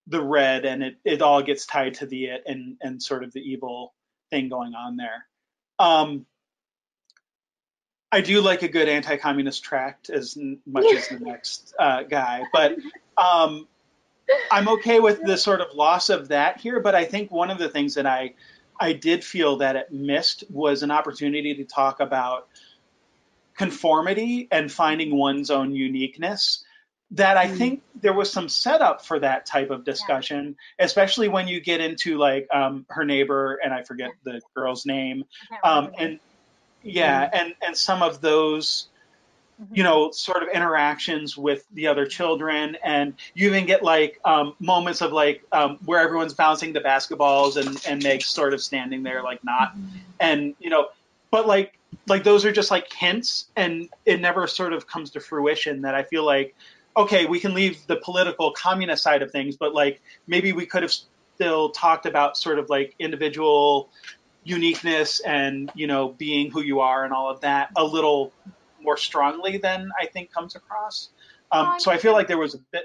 the 0.08 0.22
red, 0.22 0.66
and 0.66 0.84
it 0.84 0.97
it 1.03 1.22
all 1.22 1.41
gets 1.41 1.66
tied 1.66 1.95
to 1.95 2.06
the 2.06 2.26
it 2.26 2.43
and 2.45 2.78
and 2.82 3.01
sort 3.01 3.24
of 3.24 3.34
the 3.34 3.41
evil 3.41 3.93
thing 4.30 4.49
going 4.49 4.74
on 4.76 4.97
there. 4.97 5.26
Um, 5.80 6.26
I 8.12 8.22
do 8.22 8.41
like 8.41 8.64
a 8.64 8.68
good 8.68 8.88
anti-communist 8.88 9.64
tract 9.64 10.10
as 10.10 10.38
much 10.66 10.86
as 10.93 11.08
the 11.10 11.20
next 11.22 11.74
uh, 11.78 12.03
guy, 12.03 12.43
but 12.53 12.78
um, 13.18 13.68
I'm 14.51 14.70
okay 14.70 14.99
with 14.99 15.22
the 15.24 15.38
sort 15.38 15.62
of 15.62 15.74
loss 15.74 16.10
of 16.10 16.30
that 16.30 16.60
here. 16.60 16.80
But 16.80 16.95
I 16.95 17.06
think 17.06 17.32
one 17.32 17.49
of 17.49 17.58
the 17.58 17.70
things 17.70 17.95
that 17.95 18.06
I 18.06 18.34
I 18.80 18.93
did 18.93 19.24
feel 19.24 19.58
that 19.58 19.76
it 19.76 19.91
missed 19.91 20.43
was 20.49 20.84
an 20.84 20.91
opportunity 20.91 21.56
to 21.56 21.64
talk 21.64 21.99
about 21.99 22.47
conformity 23.56 24.47
and 24.51 24.72
finding 24.72 25.16
one's 25.18 25.49
own 25.49 25.74
uniqueness. 25.74 26.64
That 27.16 27.38
I 27.38 27.47
mm. 27.47 27.57
think 27.57 27.84
there 28.01 28.13
was 28.13 28.32
some 28.32 28.49
setup 28.49 29.05
for 29.05 29.20
that 29.20 29.45
type 29.45 29.70
of 29.72 29.84
discussion, 29.84 30.55
yeah. 30.80 30.86
especially 30.86 31.28
when 31.28 31.47
you 31.47 31.59
get 31.59 31.82
into 31.82 32.18
like 32.18 32.47
um, 32.53 32.86
her 32.89 33.03
neighbor 33.03 33.55
and 33.63 33.74
I 33.74 33.84
forget 33.84 34.11
the 34.24 34.41
girl's 34.53 34.86
name, 34.86 35.26
um, 35.63 35.91
and 35.97 36.20
yeah, 36.84 37.30
and 37.32 37.55
and 37.61 37.76
some 37.76 38.03
of 38.03 38.22
those 38.22 38.88
you 39.72 39.84
know, 39.84 40.11
sort 40.11 40.43
of 40.43 40.49
interactions 40.49 41.38
with 41.38 41.66
the 41.74 41.88
other 41.88 42.05
children, 42.05 42.78
and 42.84 43.13
you 43.34 43.47
even 43.47 43.66
get 43.66 43.84
like 43.84 44.20
um, 44.26 44.53
moments 44.59 45.01
of 45.01 45.13
like 45.13 45.43
um, 45.51 45.78
where 45.86 45.99
everyone's 45.99 46.34
bouncing 46.34 46.74
the 46.74 46.82
basketballs 46.82 47.55
and 47.55 47.82
and 47.88 48.03
Meg's 48.03 48.26
sort 48.26 48.53
of 48.53 48.61
standing 48.61 49.03
there 49.03 49.24
like 49.24 49.43
not, 49.43 49.76
and 50.20 50.55
you 50.59 50.70
know, 50.70 50.89
but 51.32 51.47
like 51.47 51.78
like 52.07 52.24
those 52.24 52.43
are 52.43 52.51
just 52.51 52.70
like 52.70 52.91
hints, 52.91 53.45
and 53.55 53.89
it 54.05 54.20
never 54.20 54.45
sort 54.47 54.74
of 54.74 54.88
comes 54.88 55.11
to 55.11 55.20
fruition. 55.22 55.82
That 55.82 55.95
I 55.95 56.03
feel 56.03 56.26
like, 56.26 56.53
okay, 56.97 57.25
we 57.25 57.39
can 57.39 57.53
leave 57.53 57.85
the 57.87 57.95
political 57.97 58.51
communist 58.51 59.03
side 59.03 59.21
of 59.21 59.31
things, 59.31 59.57
but 59.57 59.73
like 59.73 60.01
maybe 60.27 60.51
we 60.53 60.65
could 60.65 60.83
have 60.83 60.93
still 61.35 61.69
talked 61.69 62.05
about 62.05 62.37
sort 62.37 62.59
of 62.59 62.69
like 62.69 62.95
individual 62.99 63.89
uniqueness 64.43 65.19
and 65.21 65.71
you 65.75 65.87
know 65.87 66.09
being 66.09 66.51
who 66.51 66.61
you 66.61 66.79
are 66.79 67.03
and 67.03 67.13
all 67.13 67.29
of 67.29 67.41
that 67.41 67.69
a 67.75 67.83
little 67.83 68.31
more 68.81 68.95
strongly 68.95 69.57
than 69.57 69.89
I 69.99 70.05
think 70.05 70.31
comes 70.31 70.55
across. 70.55 71.09
Um, 71.51 71.75
so 71.79 71.91
I 71.91 71.97
feel 71.97 72.13
like 72.13 72.27
there 72.27 72.37
was 72.37 72.53
a 72.55 72.59
bit. 72.71 72.83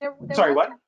There, 0.00 0.14
there 0.20 0.36
Sorry, 0.36 0.54
what? 0.54 0.68
point- 0.68 0.80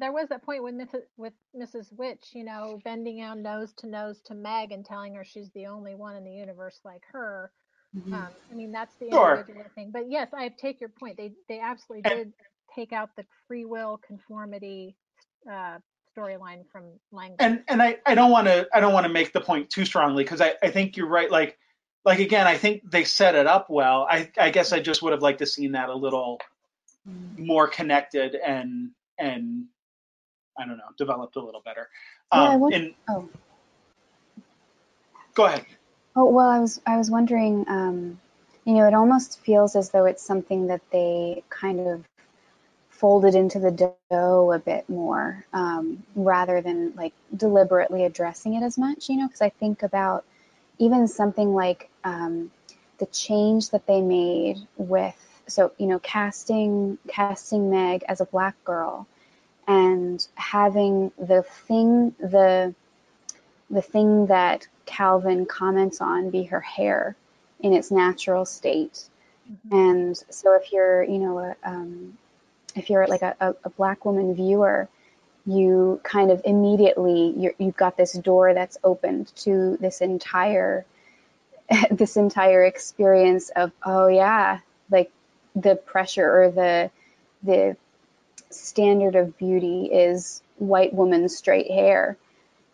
There 0.00 0.12
was 0.12 0.28
that 0.28 0.42
point 0.44 0.62
with 0.62 0.74
Mrs. 0.74 1.02
with 1.16 1.32
Mrs. 1.56 1.92
Which, 1.96 2.28
you 2.32 2.44
know, 2.44 2.80
bending 2.84 3.18
down 3.18 3.42
nose 3.42 3.72
to 3.78 3.86
nose 3.88 4.20
to 4.26 4.34
Meg 4.34 4.72
and 4.72 4.84
telling 4.84 5.14
her 5.14 5.24
she's 5.24 5.50
the 5.50 5.66
only 5.66 5.94
one 5.94 6.16
in 6.16 6.24
the 6.24 6.32
universe 6.32 6.80
like 6.84 7.02
her. 7.12 7.50
Mhm. 7.96 8.12
Um, 8.12 8.28
I 8.50 8.54
mean, 8.54 8.70
that's 8.70 8.94
the 8.96 9.10
Sure. 9.10 9.36
individual 9.36 9.64
thing. 9.74 9.90
But 9.90 10.10
yes, 10.10 10.28
I 10.32 10.48
take 10.50 10.80
your 10.80 10.90
point. 10.90 11.16
They 11.16 11.32
they 11.48 11.60
absolutely 11.60 12.08
did 12.10 12.32
take 12.74 12.92
out 12.92 13.10
the 13.16 13.24
free 13.46 13.64
will 13.64 13.98
conformity 14.06 14.94
uh, 15.50 15.78
storyline 16.16 16.64
from 16.70 16.84
language. 17.12 17.38
and 17.40 17.62
and 17.68 17.82
I, 17.82 17.98
I 18.04 18.14
don't 18.14 18.30
want 18.30 18.46
to 18.48 18.68
I 18.74 18.80
don't 18.80 18.92
want 18.92 19.06
to 19.06 19.12
make 19.12 19.32
the 19.32 19.40
point 19.40 19.70
too 19.70 19.84
strongly 19.84 20.24
because 20.24 20.40
I, 20.40 20.54
I 20.62 20.70
think 20.70 20.96
you're 20.96 21.08
right 21.08 21.30
like 21.30 21.58
like 22.04 22.18
again 22.18 22.46
I 22.46 22.58
think 22.58 22.90
they 22.90 23.04
set 23.04 23.34
it 23.34 23.46
up 23.46 23.70
well 23.70 24.06
I, 24.10 24.30
I 24.36 24.50
guess 24.50 24.72
I 24.72 24.80
just 24.80 25.00
would 25.02 25.12
have 25.12 25.22
liked 25.22 25.38
to 25.38 25.46
seen 25.46 25.72
that 25.72 25.88
a 25.88 25.94
little 25.94 26.40
more 27.36 27.68
connected 27.68 28.34
and 28.34 28.90
and 29.18 29.66
I 30.58 30.66
don't 30.66 30.76
know 30.76 30.90
developed 30.98 31.36
a 31.36 31.40
little 31.40 31.62
better 31.64 31.88
Yeah, 32.34 32.40
I 32.40 32.54
um, 32.54 32.60
won- 32.60 32.72
and 32.72 32.94
oh. 33.08 33.28
go 35.34 35.44
ahead 35.46 35.64
Oh 36.18 36.24
well, 36.24 36.48
I 36.48 36.58
was 36.58 36.80
I 36.84 36.96
was 36.96 37.12
wondering. 37.12 37.64
Um, 37.68 38.20
you 38.64 38.74
know, 38.74 38.88
it 38.88 38.94
almost 38.94 39.38
feels 39.40 39.76
as 39.76 39.90
though 39.90 40.04
it's 40.04 40.22
something 40.22 40.66
that 40.66 40.82
they 40.90 41.44
kind 41.48 41.80
of 41.80 42.04
folded 42.90 43.36
into 43.36 43.60
the 43.60 43.94
dough 44.10 44.52
a 44.52 44.58
bit 44.58 44.88
more, 44.88 45.46
um, 45.52 46.02
rather 46.16 46.60
than 46.60 46.92
like 46.96 47.12
deliberately 47.36 48.04
addressing 48.04 48.54
it 48.54 48.64
as 48.64 48.76
much. 48.76 49.08
You 49.08 49.18
know, 49.18 49.28
because 49.28 49.42
I 49.42 49.50
think 49.50 49.84
about 49.84 50.24
even 50.78 51.06
something 51.06 51.54
like 51.54 51.88
um, 52.02 52.50
the 52.98 53.06
change 53.06 53.70
that 53.70 53.86
they 53.86 54.00
made 54.02 54.58
with 54.76 55.16
so 55.46 55.72
you 55.78 55.86
know 55.86 56.00
casting 56.00 56.98
casting 57.06 57.70
Meg 57.70 58.04
as 58.08 58.20
a 58.20 58.26
black 58.26 58.56
girl 58.64 59.06
and 59.68 60.26
having 60.34 61.12
the 61.18 61.42
thing 61.44 62.14
the 62.18 62.74
the 63.70 63.82
thing 63.82 64.26
that 64.26 64.66
Calvin 64.86 65.46
comments 65.46 66.00
on 66.00 66.30
be 66.30 66.44
her 66.44 66.60
hair 66.60 67.16
in 67.60 67.72
its 67.72 67.90
natural 67.90 68.44
state. 68.44 69.04
Mhm. 69.50 69.72
And 69.72 70.24
so 70.30 70.54
if 70.54 70.72
you're, 70.72 71.02
you 71.02 71.18
know, 71.18 71.38
a, 71.38 71.56
um, 71.62 72.16
if 72.74 72.90
you're 72.90 73.06
like 73.06 73.22
a, 73.22 73.34
a, 73.40 73.54
a 73.64 73.70
black 73.70 74.04
woman 74.04 74.34
viewer, 74.34 74.88
you 75.46 76.00
kind 76.02 76.30
of 76.30 76.42
immediately 76.44 77.34
you're, 77.36 77.54
you've 77.58 77.76
got 77.76 77.96
this 77.96 78.12
door 78.12 78.52
that's 78.54 78.76
opened 78.84 79.34
to 79.36 79.76
this 79.80 80.00
entire 80.00 80.84
this 81.90 82.16
entire 82.16 82.64
experience 82.64 83.50
of 83.50 83.72
oh 83.84 84.08
yeah, 84.08 84.60
like 84.90 85.10
the 85.56 85.76
pressure 85.76 86.42
or 86.42 86.50
the 86.50 86.90
the 87.42 87.76
standard 88.50 89.14
of 89.14 89.36
beauty 89.38 89.86
is 89.86 90.42
white 90.56 90.92
woman 90.92 91.28
straight 91.28 91.70
hair. 91.70 92.16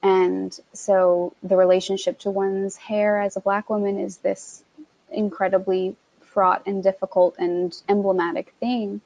And 0.05 0.57
so 0.74 1.32
the 1.42 1.57
relationship 1.57 2.18
to 2.20 2.30
one's 2.30 2.76
hair 2.76 3.22
as 3.22 3.36
a 3.36 3.40
black 3.40 3.70
woman 3.70 3.98
is 3.98 4.18
this 4.18 4.62
incredibly 5.11 5.96
fraught 6.20 6.66
and 6.66 6.82
difficult 6.82 7.36
and 7.38 7.74
emblematic 7.88 8.52
thing. 8.61 9.00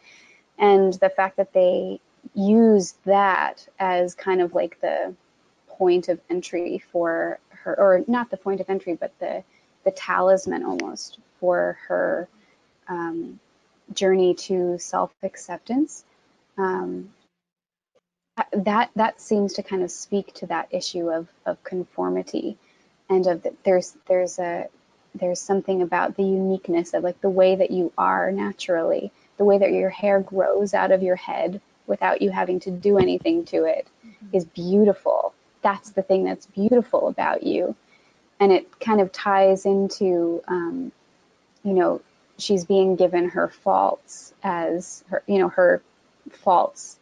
And 0.59 0.93
the 0.95 1.09
fact 1.09 1.37
that 1.37 1.53
they 1.53 2.01
use 2.35 2.95
that 3.05 3.65
as 3.79 4.17
kind 4.17 4.43
of 4.43 4.55
like 4.55 4.81
the 4.81 5.15
point 5.69 6.09
of 6.09 6.21
entry 6.29 6.83
for 6.91 7.39
her, 7.51 7.79
or 7.79 8.05
not 8.09 8.31
the 8.31 8.37
point 8.37 8.61
of 8.61 8.69
entry, 8.69 8.95
but 8.95 9.17
the, 9.21 9.45
the 9.85 9.93
talisman 9.93 10.65
almost 10.65 11.21
for 11.39 11.79
her 11.87 12.29
um, 12.89 13.39
journey 13.95 14.35
to 14.35 14.79
self 14.79 15.13
acceptance. 15.23 16.05
Um, 16.57 17.11
that 18.53 18.91
that 18.97 19.21
seems 19.21 19.55
to 19.55 19.63
kind 19.63 19.83
of 19.83 19.91
speak 19.91 20.33
to 20.35 20.47
that 20.47 20.69
issue 20.71 21.11
of, 21.11 21.29
of 21.47 21.63
conformity 21.65 22.57
and 23.09 23.27
of 23.27 23.43
the, 23.43 23.55
there's 23.65 23.97
there's 24.07 24.39
a 24.39 24.69
there's 25.15 25.41
something 25.41 25.83
about 25.83 26.17
the 26.17 26.23
uniqueness 26.23 26.95
of 26.95 27.03
like 27.03 27.21
the 27.21 27.31
way 27.31 27.57
that 27.57 27.71
you 27.71 27.93
are 27.99 28.31
naturally 28.31 29.11
the 29.37 29.45
way 29.45 29.59
that 29.59 29.73
your 29.73 29.91
hair 29.91 30.21
grows 30.21 30.75
out 30.75 30.93
of 30.93 31.03
your 31.03 31.17
head 31.17 31.61
without 31.87 32.21
you 32.23 32.31
having 32.31 32.61
to 32.61 32.71
do 32.71 32.99
anything 32.99 33.45
to 33.47 33.65
it 33.65 33.87
is 34.33 34.45
beautiful. 34.45 35.33
That's 35.63 35.91
the 35.91 36.03
thing 36.03 36.25
that's 36.25 36.47
beautiful 36.47 37.09
about 37.09 37.43
you. 37.43 37.75
And 38.41 38.53
it 38.53 38.79
kind 38.79 39.01
of 39.01 39.11
ties 39.11 39.65
into 39.67 40.43
um, 40.49 40.93
you 41.65 41.73
know 41.73 42.01
she's 42.39 42.65
being 42.65 42.97
given 42.97 43.31
her 43.31 43.49
faults 43.49 44.33
as 44.43 45.03
her 45.09 45.23
you 45.27 45.39
know 45.39 45.49
her 45.49 45.83
faults 46.31 46.99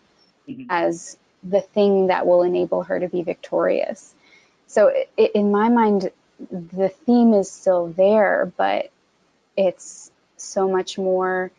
Mhm. 0.48 0.66
as 0.70 1.16
the 1.50 1.62
thing 1.62 2.08
that 2.08 2.26
will 2.26 2.42
enable 2.44 2.84
her 2.84 3.00
to 3.00 3.08
be 3.08 3.22
victorious. 3.22 4.14
So 4.66 4.90
i 5.18 5.22
in 5.34 5.50
my 5.52 5.68
mind, 5.70 6.10
the 6.50 6.90
theme 6.90 7.34
is 7.34 7.50
still 7.50 7.88
there, 7.88 8.52
but 8.56 8.90
it's 9.56 10.10
so 10.36 10.68
much 10.68 10.98
more 10.98 11.52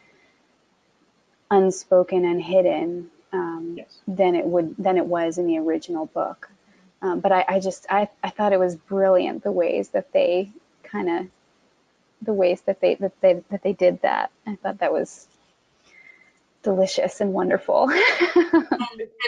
unspoken 1.52 2.26
and 2.26 2.42
hidden 2.42 3.10
um, 3.34 3.76
Yes. 3.78 4.02
than 4.08 4.36
it 4.36 4.46
would 4.46 4.76
than 4.78 4.98
it 4.98 5.06
was 5.06 5.38
in 5.38 5.48
the 5.48 5.58
original 5.60 6.08
book. 6.08 6.50
Um, 7.02 7.20
but 7.20 7.32
I, 7.32 7.46
I 7.48 7.60
just 7.60 7.86
I, 7.90 8.10
I 8.24 8.30
thought 8.32 8.54
it 8.54 8.60
was 8.60 8.76
brilliant 8.76 9.44
the 9.44 9.52
ways 9.52 9.90
that 9.90 10.12
they 10.14 10.52
kind 10.84 11.10
of 11.10 11.28
the 12.24 12.34
ways 12.34 12.62
that 12.64 12.82
they 12.82 12.96
that 12.96 13.20
they 13.22 13.44
that 13.50 13.64
they 13.64 13.74
did 13.74 14.02
that. 14.04 14.32
I 14.48 14.56
thought 14.58 14.80
that 14.80 14.94
was 14.94 15.28
delicious 16.68 17.22
and 17.22 17.34
wonderful. 17.34 17.90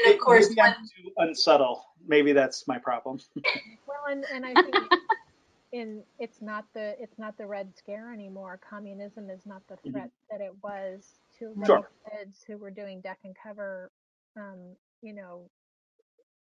And 0.06 0.14
of 0.14 0.20
course, 0.20 0.50
maybe 0.50 0.62
I'm 0.62 0.74
too 0.96 1.12
unsubtle 1.18 1.84
maybe 2.08 2.34
that's 2.34 2.68
my 2.68 2.78
problem 2.78 3.20
Well, 3.88 4.12
and, 4.12 4.26
and 4.34 4.46
I 4.46 4.58
think 4.58 4.92
in 5.72 6.04
it's 6.20 6.42
not 6.42 6.66
the 6.74 6.96
it's 7.02 7.18
not 7.20 7.38
the 7.38 7.48
red 7.48 7.76
scare 7.78 8.12
anymore. 8.14 8.60
Communism 8.70 9.30
is 9.30 9.46
not 9.46 9.62
the 9.68 9.78
Mhm. 9.86 9.92
threat 9.92 10.10
that 10.32 10.42
it 10.42 10.54
was 10.64 11.20
to 11.40 11.50
little 11.50 11.66
Sure. 11.66 11.92
kids 12.12 12.44
who 12.48 12.58
were 12.58 12.72
doing 12.72 13.02
deck 13.02 13.20
and 13.24 13.36
cover, 13.44 13.92
um, 14.38 14.76
you 15.02 15.14
know, 15.14 15.50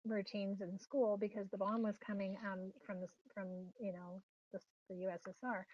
routines 0.06 0.60
in 0.62 0.78
school 0.78 1.16
because 1.18 1.48
the 1.50 1.58
bomb 1.58 1.82
was 1.82 1.96
coming 1.98 2.36
um, 2.50 2.72
from 2.86 3.00
the 3.00 3.08
from 3.34 3.48
you 3.80 3.92
know 3.92 4.22
the, 4.52 4.60
the 4.88 4.94
USSR, 5.06 5.64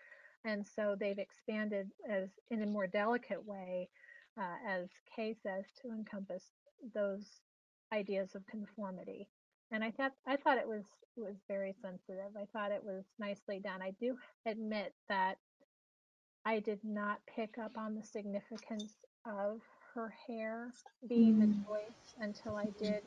and 0.45 0.67
so 0.67 0.97
they've 0.99 1.19
expanded 1.19 1.89
as 2.11 2.31
in 2.51 2.63
a 2.63 2.67
more 2.67 2.87
delicate 2.87 3.45
way, 3.47 3.89
Uh, 4.39 4.69
as 4.69 4.89
Kay 5.15 5.35
says, 5.43 5.65
to 5.83 5.89
encompass 5.89 6.45
those 6.95 7.41
ideas 7.93 8.35
of 8.35 8.47
conformity 8.47 9.29
and 9.73 9.83
I 9.83 9.91
thought 9.91 10.13
I 10.27 10.37
thought 10.37 10.59
it 10.59 10.69
was 10.69 10.85
was 11.17 11.37
very 11.49 11.75
sensitive. 11.83 12.37
I 12.37 12.47
thought 12.53 12.73
it 12.73 12.85
was 12.85 13.05
nicely 13.19 13.59
done. 13.59 13.83
I 13.83 13.93
do 14.01 14.17
admit 14.47 14.95
that 15.09 15.37
I 16.45 16.61
did 16.61 16.81
not 16.85 17.19
pick 17.35 17.59
up 17.59 17.77
on 17.77 17.95
the 17.95 18.03
significance 18.03 18.95
of 19.27 19.61
her 19.95 20.15
hair 20.27 20.71
being 21.09 21.41
the 21.41 21.47
mm. 21.47 21.67
choice 21.67 22.15
until 22.21 22.57
I 22.57 22.67
did 22.79 23.03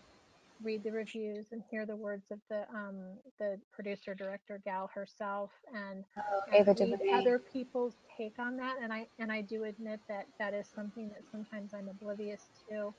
read 0.63 0.83
the 0.83 0.91
reviews 0.91 1.47
and 1.51 1.63
hear 1.69 1.85
the 1.85 1.95
words 1.95 2.31
of 2.31 2.39
the 2.49 2.63
um, 2.75 2.97
the 3.39 3.59
producer 3.71 4.13
director 4.15 4.61
gal 4.65 4.89
herself 4.93 5.51
and 5.73 6.03
and 6.47 6.77
read 6.79 6.99
other 7.13 7.39
people's 7.39 7.95
take 8.17 8.39
on 8.39 8.57
that. 8.57 8.75
And 8.81 8.91
I 8.93 9.07
and 9.19 9.31
I 9.31 9.41
do 9.41 9.65
admit 9.65 9.99
that 10.09 10.27
that 10.39 10.53
is 10.53 10.67
something 10.73 11.09
that 11.09 11.23
sometimes 11.31 11.73
I'm 11.73 11.89
oblivious 11.89 12.49
to. 12.69 12.93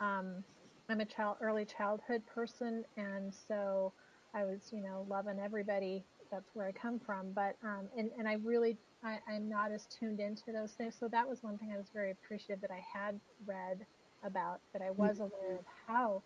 Um, 0.00 0.44
I'm 0.88 1.00
a 1.00 1.04
child 1.06 1.38
early 1.40 1.64
childhood 1.64 2.22
person, 2.26 2.84
and 2.96 3.32
so 3.48 3.92
I 4.34 4.44
was 4.44 4.70
you 4.72 4.82
know 4.82 5.06
loving 5.08 5.40
everybody. 5.40 6.04
That's 6.30 6.50
where 6.54 6.66
I 6.68 6.72
come 6.72 6.98
from. 6.98 7.32
But 7.32 7.56
um, 7.62 7.88
and 7.96 8.10
and 8.18 8.28
I 8.28 8.34
really 8.34 8.76
I, 9.04 9.18
I'm 9.28 9.48
not 9.48 9.72
as 9.72 9.86
tuned 9.86 10.20
into 10.20 10.52
those 10.52 10.72
things. 10.72 10.96
So 10.98 11.08
that 11.08 11.28
was 11.28 11.42
one 11.42 11.58
thing 11.58 11.72
I 11.74 11.78
was 11.78 11.90
very 11.94 12.10
appreciative 12.10 12.60
that 12.62 12.70
I 12.70 12.82
had 12.92 13.20
read 13.46 13.86
about 14.24 14.60
that 14.72 14.82
I 14.82 14.90
was 14.90 15.20
aware 15.20 15.56
of 15.58 15.64
how 15.86 16.22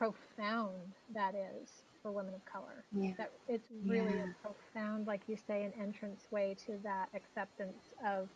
profound 0.00 0.94
that 1.14 1.34
is 1.36 1.70
for 2.02 2.12
women 2.12 2.34
of 2.34 2.44
color. 2.46 2.84
Yeah. 2.92 3.12
That 3.18 3.32
it's 3.48 3.68
really 3.86 4.14
Yeah. 4.14 4.24
a 4.24 4.48
profound, 4.48 5.06
like 5.06 5.22
you 5.28 5.36
say, 5.36 5.64
an 5.64 5.74
entrance 5.80 6.26
way 6.32 6.56
to 6.66 6.78
that 6.84 7.10
acceptance 7.14 7.92
of. 8.04 8.30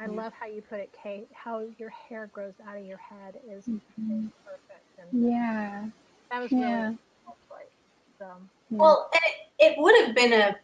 I 0.00 0.06
Yeah. 0.06 0.12
love 0.12 0.32
how 0.38 0.46
you 0.46 0.62
put 0.62 0.80
it, 0.80 0.92
Kate. 1.02 1.28
How 1.34 1.60
your 1.78 1.90
hair 1.90 2.28
grows 2.32 2.54
out 2.66 2.76
of 2.78 2.84
your 2.84 2.98
head 2.98 3.36
is, 3.48 3.68
Mhm. 3.68 4.26
is 4.26 4.32
perfect, 4.44 4.98
and 4.98 5.24
Yeah. 5.24 5.90
that 6.30 6.40
was 6.42 6.52
Yeah. 6.52 6.82
really 6.84 6.98
cool 7.26 7.38
choice. 7.48 8.18
So 8.18 8.50
Yeah. 8.70 8.78
Well, 8.78 9.10
it, 9.14 9.34
it 9.60 9.78
would 9.78 10.06
have 10.06 10.14
been 10.16 10.32
a 10.34 10.56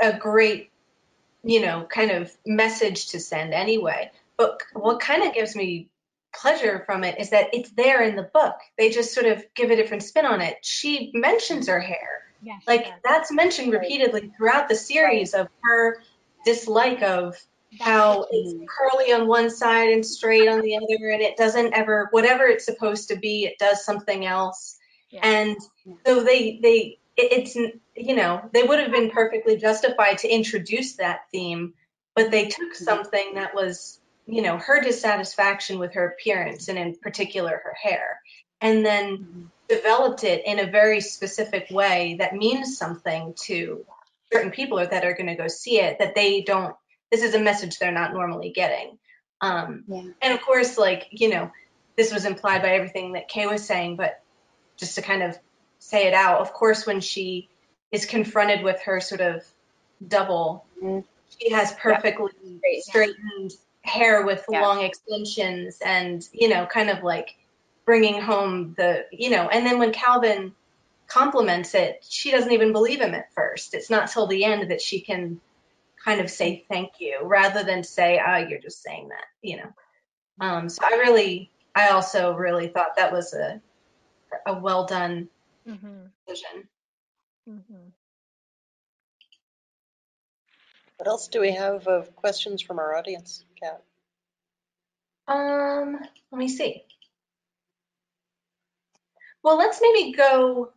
a 0.00 0.18
great, 0.18 0.72
you 1.44 1.60
know, 1.62 1.86
kind 1.86 2.10
of 2.12 2.36
message 2.46 3.08
to 3.10 3.20
send 3.20 3.54
anyway. 3.54 4.12
But 4.38 4.62
what 4.74 5.00
kind 5.00 5.24
of 5.24 5.34
gives 5.34 5.56
me 5.56 5.90
pleasure 6.34 6.82
from 6.86 7.04
it 7.04 7.18
is 7.20 7.30
that 7.30 7.48
it's 7.52 7.70
there 7.72 8.02
in 8.02 8.16
the 8.16 8.22
book. 8.22 8.54
They 8.78 8.90
just 8.90 9.14
sort 9.14 9.26
of 9.26 9.44
give 9.54 9.70
a 9.70 9.76
different 9.76 10.02
spin 10.02 10.26
on 10.26 10.40
it. 10.40 10.58
She 10.62 11.10
mentions 11.14 11.68
her 11.68 11.80
hair. 11.80 12.22
yeah, 12.42 12.58
Like 12.66 12.84
does. 12.84 12.92
that's 13.04 13.32
mentioned 13.32 13.72
repeatedly 13.72 14.32
throughout 14.36 14.68
the 14.68 14.74
series 14.74 15.34
of 15.34 15.48
her 15.62 15.98
dislike 16.44 17.02
of 17.02 17.36
That's 17.72 17.84
how 17.84 18.18
what 18.20 18.28
it's 18.32 18.54
curly 18.68 19.12
on 19.12 19.26
one 19.28 19.50
side 19.50 19.90
and 19.90 20.04
straight 20.04 20.48
on 20.48 20.60
the 20.60 20.76
other 20.76 21.10
and 21.10 21.22
it 21.22 21.36
doesn't 21.36 21.72
ever 21.72 22.08
whatever 22.10 22.46
it's 22.46 22.64
supposed 22.64 23.08
to 23.08 23.16
be 23.16 23.44
it 23.44 23.58
does 23.58 23.84
something 23.84 24.26
else 24.26 24.76
Yeah. 25.10 25.20
and 25.22 25.56
Yeah. 25.84 25.94
so 26.04 26.22
they 26.24 26.58
they 26.62 26.98
it, 27.16 27.32
it's 27.32 27.54
you 27.54 28.16
know 28.16 28.42
they 28.52 28.62
would 28.64 28.80
have 28.80 28.90
been 28.90 29.10
perfectly 29.10 29.56
justified 29.56 30.18
to 30.18 30.28
introduce 30.28 30.96
that 30.96 31.20
theme 31.30 31.74
but 32.16 32.30
they 32.30 32.46
took 32.48 32.74
something 32.74 33.34
that 33.34 33.54
was 33.54 34.00
you 34.26 34.42
know 34.42 34.56
her 34.58 34.80
dissatisfaction 34.80 35.78
with 35.78 35.94
her 35.94 36.06
appearance 36.08 36.68
and 36.68 36.78
in 36.78 36.94
particular 36.96 37.60
her 37.64 37.74
hair 37.80 38.20
and 38.60 38.84
then 38.86 39.18
Mhm. 39.18 39.50
developed 39.68 40.24
it 40.24 40.44
in 40.44 40.58
a 40.58 40.66
very 40.70 41.00
specific 41.00 41.68
way 41.70 42.16
that 42.18 42.34
means 42.34 42.76
something 42.78 43.34
to 43.44 43.84
certain 44.32 44.50
people 44.50 44.78
or 44.78 44.86
that 44.86 45.04
are 45.04 45.14
going 45.14 45.26
to 45.26 45.34
go 45.34 45.48
see 45.48 45.80
it 45.80 45.98
that 45.98 46.14
they 46.14 46.42
don't 46.42 46.74
this 47.10 47.22
is 47.22 47.34
a 47.34 47.38
message 47.40 47.78
they're 47.78 47.92
not 47.92 48.12
normally 48.12 48.50
getting 48.50 48.98
um, 49.40 49.84
Yeah. 49.88 50.02
and 50.22 50.34
of 50.34 50.40
course 50.42 50.78
like 50.78 51.08
you 51.10 51.28
know 51.28 51.50
this 51.96 52.12
was 52.12 52.24
implied 52.24 52.62
by 52.62 52.70
everything 52.74 53.12
that 53.12 53.28
kay 53.28 53.46
was 53.46 53.64
saying 53.66 53.96
but 53.96 54.20
just 54.76 54.94
to 54.94 55.02
kind 55.02 55.22
of 55.22 55.38
say 55.78 56.06
it 56.06 56.14
out 56.14 56.40
of 56.40 56.52
course 56.52 56.86
when 56.86 57.00
she 57.00 57.48
is 57.90 58.06
confronted 58.06 58.62
with 58.62 58.80
her 58.82 59.00
sort 59.00 59.20
of 59.20 59.44
double 60.06 60.64
Mhm. 60.80 61.04
she 61.38 61.50
has 61.50 61.72
perfectly 61.74 62.30
Straight. 62.58 62.82
straightened 62.84 63.52
hair 63.84 64.24
with 64.24 64.44
Yeah. 64.48 64.62
long 64.62 64.82
extensions 64.82 65.78
and 65.84 66.26
you 66.32 66.48
know 66.48 66.66
kind 66.66 66.90
of 66.90 67.02
like 67.02 67.34
bringing 67.84 68.20
home 68.20 68.74
the 68.76 69.06
you 69.10 69.30
know 69.30 69.48
and 69.48 69.66
then 69.66 69.78
when 69.78 69.92
calvin 69.92 70.54
compliments 71.08 71.74
it 71.74 72.04
she 72.08 72.30
doesn't 72.30 72.52
even 72.52 72.72
believe 72.72 73.00
him 73.00 73.14
at 73.14 73.32
first 73.34 73.74
it's 73.74 73.90
not 73.90 74.08
till 74.08 74.26
the 74.26 74.44
end 74.44 74.70
that 74.70 74.80
she 74.80 75.00
can 75.00 75.40
kind 76.04 76.20
of 76.20 76.30
say 76.30 76.64
thank 76.68 76.92
you 77.00 77.20
rather 77.22 77.64
than 77.64 77.82
say 77.82 78.20
oh 78.24 78.36
you're 78.36 78.60
just 78.60 78.82
saying 78.82 79.08
that 79.08 79.24
you 79.42 79.56
know 79.56 79.72
um, 80.40 80.68
so 80.68 80.82
i 80.84 80.96
really 80.96 81.50
i 81.74 81.88
also 81.88 82.34
really 82.34 82.68
thought 82.68 82.96
that 82.96 83.12
was 83.12 83.34
a 83.34 83.60
a 84.46 84.58
well 84.58 84.86
done 84.86 85.28
mm-hmm. 85.68 86.06
decision 86.26 86.68
hmm 87.46 87.88
What 91.02 91.08
else 91.08 91.26
do 91.26 91.40
we 91.40 91.50
have 91.50 91.88
of 91.88 92.14
questions 92.14 92.62
from 92.62 92.78
our 92.78 92.94
audience, 92.96 93.44
Kat? 93.60 93.82
Um, 95.26 95.98
let 96.30 96.38
me 96.38 96.46
see. 96.46 96.84
Well, 99.42 99.58
let's 99.58 99.80
maybe 99.82 100.12
go 100.12 100.70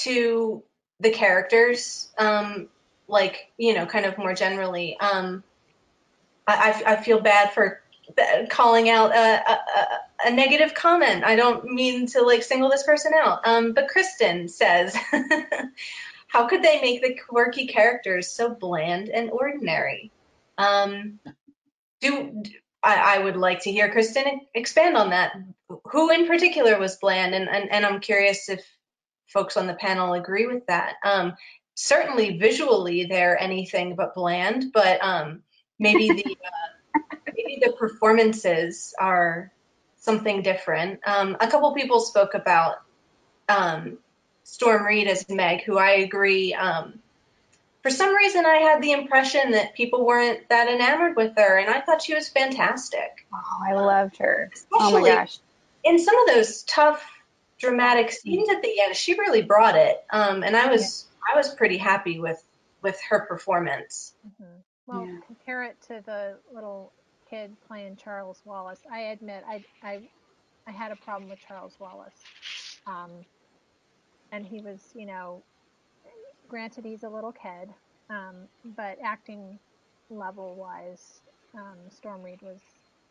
to 0.00 0.62
the 1.00 1.10
characters, 1.12 2.10
um, 2.18 2.68
like, 3.08 3.50
you 3.56 3.72
know, 3.72 3.86
kind 3.86 4.04
of 4.04 4.18
more 4.18 4.34
generally. 4.34 5.00
Um, 5.00 5.42
I, 6.46 6.82
I, 6.86 6.96
feel 6.96 7.22
bad 7.22 7.54
for 7.54 7.80
calling 8.50 8.90
out 8.90 9.12
a, 9.12 9.50
a- 9.50 10.28
a 10.28 10.30
negative 10.30 10.74
comment. 10.74 11.24
I 11.24 11.36
don't 11.36 11.64
mean 11.64 12.06
to 12.08 12.20
like 12.20 12.42
single 12.42 12.68
this 12.68 12.82
person 12.82 13.12
out. 13.18 13.48
Um, 13.48 13.72
but 13.72 13.88
Kristen 13.88 14.48
says, 14.48 14.94
how 16.28 16.46
could 16.46 16.62
they 16.62 16.80
make 16.80 17.02
the 17.02 17.14
quirky 17.28 17.66
characters 17.66 18.30
so 18.30 18.54
bland 18.54 19.08
and 19.08 19.30
ordinary? 19.30 20.12
Um, 20.56 21.18
do 22.00 22.42
I, 22.82 23.16
I 23.16 23.24
would 23.24 23.36
like 23.36 23.62
to 23.62 23.72
hear 23.72 23.90
Kristen 23.90 24.40
expand 24.54 24.96
on 24.96 25.10
that. 25.10 25.32
Who 25.90 26.10
in 26.10 26.26
particular 26.26 26.78
was 26.78 26.96
bland, 26.96 27.34
and, 27.34 27.48
and, 27.48 27.70
and 27.70 27.84
I'm 27.84 28.00
curious 28.00 28.48
if 28.48 28.64
folks 29.26 29.56
on 29.56 29.66
the 29.66 29.74
panel 29.74 30.14
agree 30.14 30.46
with 30.46 30.66
that. 30.66 30.94
Um, 31.04 31.34
certainly 31.74 32.38
visually 32.38 33.04
they're 33.04 33.38
anything 33.38 33.94
but 33.94 34.14
bland, 34.14 34.72
but 34.72 35.02
um, 35.02 35.42
maybe 35.78 36.08
the 36.08 36.36
uh, 36.94 37.16
maybe 37.26 37.60
the 37.64 37.72
performances 37.72 38.94
are 38.98 39.52
something 39.98 40.42
different. 40.42 41.00
Um, 41.06 41.36
a 41.40 41.48
couple 41.48 41.74
people 41.74 42.00
spoke 42.00 42.34
about 42.34 42.76
um, 43.48 43.98
Storm 44.48 44.84
Reid 44.86 45.08
as 45.08 45.28
Meg, 45.28 45.62
who 45.62 45.76
I 45.76 45.90
agree. 45.90 46.54
Um, 46.54 47.00
for 47.82 47.90
some 47.90 48.14
reason, 48.14 48.46
I 48.46 48.56
had 48.56 48.82
the 48.82 48.92
impression 48.92 49.52
that 49.52 49.74
people 49.74 50.06
weren't 50.06 50.48
that 50.48 50.68
enamored 50.68 51.16
with 51.16 51.34
her, 51.36 51.58
and 51.58 51.68
I 51.68 51.80
thought 51.82 52.00
she 52.02 52.14
was 52.14 52.28
fantastic. 52.28 53.26
Oh, 53.32 53.62
I 53.68 53.74
loved 53.74 54.16
her. 54.18 54.50
Oh 54.72 54.90
my 54.92 55.06
gosh. 55.06 55.38
in 55.84 55.98
some 55.98 56.18
of 56.18 56.28
those 56.34 56.62
tough, 56.62 57.04
dramatic 57.60 58.10
scenes 58.10 58.48
at 58.48 58.62
the 58.62 58.80
end, 58.80 58.96
she 58.96 59.18
really 59.18 59.42
brought 59.42 59.76
it, 59.76 60.02
um, 60.10 60.42
and 60.42 60.56
I 60.56 60.68
was 60.70 61.06
I 61.30 61.36
was 61.36 61.54
pretty 61.54 61.76
happy 61.76 62.18
with 62.18 62.42
with 62.82 62.98
her 63.10 63.26
performance. 63.26 64.14
hmm 64.38 64.44
Well, 64.86 65.06
Yeah. 65.06 65.18
compare 65.26 65.64
it 65.64 65.76
to 65.88 66.00
the 66.04 66.38
little 66.54 66.92
kid 67.28 67.54
playing 67.68 67.96
Charles 67.96 68.40
Wallace. 68.46 68.80
I 68.90 69.00
admit, 69.12 69.44
I 69.46 69.62
I 69.82 70.00
I 70.66 70.70
had 70.72 70.90
a 70.90 70.96
problem 70.96 71.28
with 71.30 71.38
Charles 71.46 71.76
Wallace, 71.78 72.22
um, 72.86 73.24
and 74.32 74.46
he 74.46 74.60
was, 74.60 74.90
you 74.94 75.06
know, 75.06 75.44
granted 76.48 76.84
he's 76.84 77.02
a 77.04 77.08
little 77.08 77.32
kid, 77.32 77.70
um, 78.10 78.48
but 78.64 78.98
acting 79.04 79.58
level 80.10 80.56
wise, 80.56 81.22
um, 81.56 81.90
Storm 81.90 82.22
Reid 82.22 82.40
was, 82.42 82.62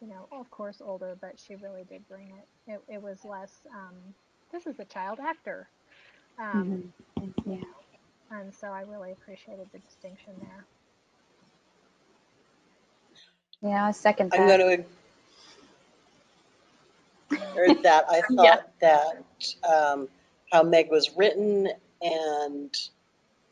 you 0.02 0.08
know, 0.08 0.28
of 0.32 0.50
course 0.50 0.82
older, 0.82 1.18
but 1.20 1.40
she 1.40 1.56
really 1.56 1.84
did 1.84 2.08
bring 2.08 2.30
it. 2.32 2.72
It, 2.72 2.82
it 2.96 3.02
was 3.02 3.24
less. 3.26 3.66
Um, 3.74 4.14
this 4.52 4.66
is 4.68 4.80
a 4.80 4.86
child 4.86 5.20
actor. 5.22 5.70
Um, 6.40 6.84
Mhm. 7.20 7.34
Yeah. 7.46 7.64
and 8.32 8.54
so 8.54 8.68
I 8.70 8.82
really 8.82 9.12
appreciated 9.12 9.68
the 9.72 9.80
distinction 9.80 10.36
there. 10.40 10.68
Yeah, 13.62 13.86
I 13.86 13.92
second 13.92 14.32
I'm 14.32 14.46
that. 14.46 14.48
going 14.48 14.60
to 14.60 14.86
agree 17.54 17.76
that. 17.84 18.06
I 18.10 18.22
Yeah. 18.30 18.56
thought 18.56 18.68
that 18.82 19.24
um, 19.68 20.08
how 20.52 20.64
Meg 20.64 20.90
was 20.90 21.16
written 21.16 21.70
and 22.02 22.76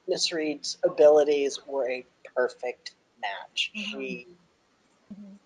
Miss 0.08 0.32
Reid's 0.32 0.78
abilities 0.84 1.60
were 1.66 1.90
a 1.90 2.06
perfect 2.36 2.94
match. 3.20 3.72
She, 3.74 4.28
Mhm. 5.12 5.38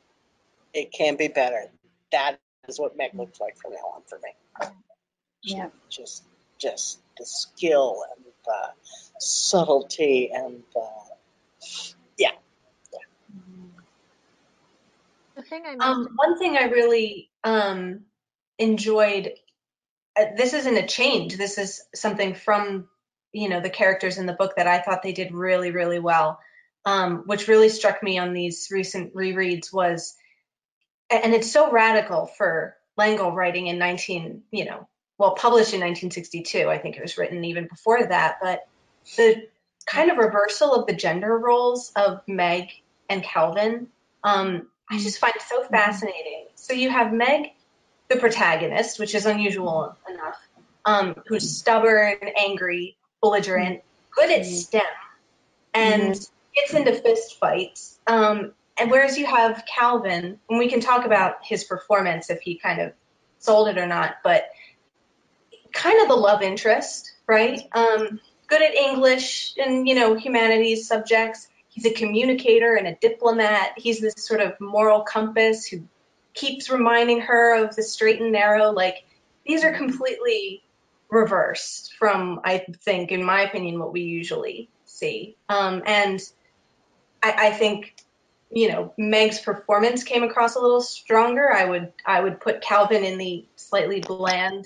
it 0.73 0.91
can 0.91 1.15
be 1.15 1.27
better. 1.27 1.71
That 2.11 2.39
is 2.67 2.79
what 2.79 2.95
Meg 2.97 3.13
looks 3.15 3.39
like 3.39 3.57
from 3.57 3.73
now 3.73 3.93
on 3.95 4.03
for 4.03 4.19
me. 4.19 4.35
She 5.41 5.55
Yeah. 5.55 5.69
Just, 5.89 6.23
just 6.57 6.99
the 7.17 7.25
skill 7.25 8.03
and 8.15 8.25
the 8.45 8.73
subtlety 9.19 10.31
and 10.31 10.63
the, 10.73 10.89
yeah. 12.17 12.37
Mhm. 13.33 13.71
The 15.35 15.43
thing 15.43 15.65
I. 15.65 15.75
Um, 15.77 16.09
one 16.15 16.37
thing 16.37 16.57
I 16.57 16.63
really 16.65 17.29
um, 17.43 18.05
enjoyed. 18.57 19.39
Uh, 20.19 20.25
this 20.35 20.53
isn't 20.53 20.77
a 20.77 20.87
change. 20.87 21.37
This 21.37 21.57
is 21.57 21.81
something 21.95 22.33
from 22.33 22.87
you 23.31 23.47
know 23.47 23.61
the 23.61 23.69
characters 23.69 24.17
in 24.17 24.25
the 24.25 24.33
book 24.33 24.55
that 24.57 24.67
I 24.67 24.79
thought 24.79 25.03
they 25.03 25.13
did 25.13 25.33
really 25.33 25.71
really 25.71 25.99
well. 25.99 26.39
Um, 26.85 27.23
which 27.25 27.47
really 27.47 27.69
struck 27.69 28.01
me 28.01 28.17
on 28.17 28.33
these 28.33 28.69
recent 28.71 29.13
rereads 29.13 29.71
was, 29.71 30.15
and 31.09 31.33
it's 31.33 31.51
so 31.51 31.71
radical 31.71 32.25
for 32.25 32.77
L'Engle 32.97 33.33
writing 33.33 33.67
in 33.67 33.77
19, 33.77 34.43
you 34.49 34.65
know, 34.65 34.87
well 35.17 35.35
published 35.35 35.73
in 35.73 35.81
1962. 35.81 36.69
I 36.69 36.77
think 36.77 36.95
it 36.95 37.01
was 37.01 37.17
written 37.17 37.43
even 37.43 37.67
before 37.67 38.03
that, 38.05 38.37
but 38.41 38.65
the 39.17 39.47
kind 39.85 40.09
of 40.09 40.17
reversal 40.17 40.73
of 40.73 40.87
the 40.87 40.93
gender 40.93 41.37
roles 41.37 41.91
of 41.95 42.21
Meg 42.27 42.69
and 43.09 43.23
Calvin. 43.23 43.87
Um, 44.23 44.67
I 44.89 44.99
just 44.99 45.19
find 45.19 45.33
so 45.47 45.63
fascinating. 45.65 46.47
So 46.55 46.73
you 46.73 46.89
have 46.89 47.11
Meg, 47.11 47.51
the 48.09 48.17
protagonist, 48.17 48.99
which 48.99 49.15
is 49.15 49.25
unusual 49.25 49.95
enough, 50.09 50.37
um, 50.85 51.15
who's 51.27 51.57
stubborn, 51.57 52.17
angry, 52.37 52.97
belligerent, 53.21 53.81
good 54.11 54.31
at 54.31 54.41
Mhm. 54.41 54.45
STEM, 54.45 54.81
and 55.73 56.29
gets 56.55 56.73
into 56.73 56.93
fist 56.93 57.39
fights. 57.39 57.99
Um, 58.07 58.53
and 58.77 58.89
whereas 58.89 59.17
you 59.17 59.25
have 59.25 59.63
Calvin, 59.65 60.39
and 60.49 60.59
we 60.59 60.69
can 60.69 60.79
talk 60.79 61.05
about 61.05 61.43
his 61.43 61.63
performance 61.63 62.29
if 62.29 62.41
he 62.41 62.57
kind 62.57 62.81
of 62.81 62.93
sold 63.39 63.67
it 63.67 63.77
or 63.77 63.85
not, 63.85 64.17
but 64.23 64.49
kind 65.71 66.01
of 66.01 66.07
the 66.07 66.15
love 66.15 66.41
interest 66.41 67.13
right? 67.29 67.61
Um, 67.73 68.19
good 68.47 68.61
at 68.61 68.73
English 68.73 69.53
and 69.57 69.87
you 69.87 69.95
know 69.95 70.15
humanities 70.15 70.87
subjects. 70.87 71.47
He's 71.69 71.85
a 71.85 71.93
communicator 71.93 72.75
and 72.75 72.87
a 72.87 72.95
diplomat. 72.95 73.73
He's 73.77 74.01
this 74.01 74.15
sort 74.17 74.41
of 74.41 74.59
moral 74.59 75.01
compass 75.01 75.65
who 75.65 75.83
keeps 76.39 76.69
reminding 76.69 77.21
her 77.21 77.63
of 77.63 77.75
the 77.75 77.83
straight 77.83 78.21
and 78.21 78.31
narrow. 78.31 78.71
Like 78.71 79.05
these 79.45 79.63
are 79.63 79.73
completely 79.73 80.63
reversed 81.09 81.93
from, 81.97 82.39
I 82.43 82.65
think, 82.81 83.11
in 83.11 83.23
my 83.23 83.41
opinion, 83.41 83.79
what 83.79 83.91
we 83.91 84.01
usually 84.01 84.69
see. 84.85 85.35
Um, 85.49 85.83
and 85.85 86.21
I, 87.21 87.47
I 87.47 87.51
think 87.51 87.95
you 88.51 88.69
know 88.69 88.93
Meg's 88.97 89.39
performance 89.39 90.03
came 90.03 90.23
across 90.23 90.55
a 90.55 90.61
little 90.61 90.81
stronger. 90.81 91.51
I 91.53 91.65
would 91.65 91.93
I 92.05 92.21
would 92.21 92.39
put 92.39 92.61
Calvin 92.61 93.03
in 93.03 93.17
the 93.17 93.45
slightly 93.55 93.99
bland 93.99 94.65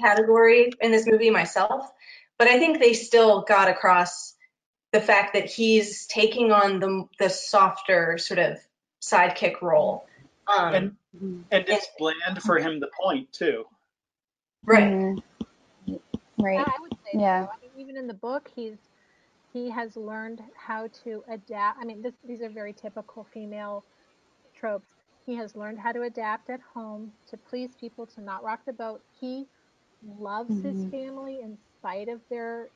category 0.00 0.72
in 0.80 0.92
this 0.92 1.06
movie 1.06 1.30
myself, 1.30 1.90
but 2.38 2.48
I 2.48 2.58
think 2.58 2.78
they 2.78 2.92
still 2.92 3.42
got 3.42 3.68
across 3.68 4.34
the 4.92 5.00
fact 5.00 5.34
that 5.34 5.46
he's 5.46 6.06
taking 6.06 6.52
on 6.52 6.80
the 6.80 7.08
the 7.18 7.30
softer 7.30 8.18
sort 8.18 8.38
of 8.38 8.58
sidekick 9.00 9.62
role. 9.62 10.06
Um, 10.56 10.74
and 10.74 10.92
and 11.52 11.64
it's 11.68 11.88
bland 11.98 12.42
for 12.42 12.58
him 12.58 12.80
to 12.80 12.88
point 13.02 13.32
too. 13.32 13.64
right. 14.66 14.94
Mhm. 15.88 16.00
Right. 16.38 16.52
Yeah, 16.52 16.64
I 16.66 16.80
would 16.80 16.94
say 17.04 17.20
Yeah. 17.20 17.38
so. 17.38 17.48
I 17.48 17.56
mean, 17.62 17.72
even 17.76 17.96
in 17.96 18.06
the 18.08 18.14
book, 18.14 18.50
he's 18.54 18.78
he 19.52 19.70
has 19.70 19.96
learned 19.96 20.42
how 20.56 20.88
to 21.04 21.24
adapt. 21.30 21.78
I 21.80 21.84
mean, 21.84 22.02
this, 22.02 22.14
these 22.26 22.42
are 22.42 22.50
very 22.50 22.72
typical 22.74 23.24
female 23.32 23.84
tropes. 24.54 24.88
He 25.26 25.36
has 25.36 25.56
learned 25.56 25.80
how 25.80 25.92
to 25.92 26.02
adapt 26.02 26.50
at 26.50 26.60
home 26.74 27.12
to 27.30 27.38
please 27.38 27.76
people, 27.76 28.06
to 28.08 28.22
not 28.22 28.44
rock 28.44 28.60
the 28.66 28.72
boat. 28.74 29.02
He 29.20 29.46
loves 30.04 30.60
his 30.62 30.84
Mhm. 30.84 30.90
family 30.90 31.40
in 31.42 31.58
spite 31.76 32.08
of 32.08 32.20
their 32.30 32.70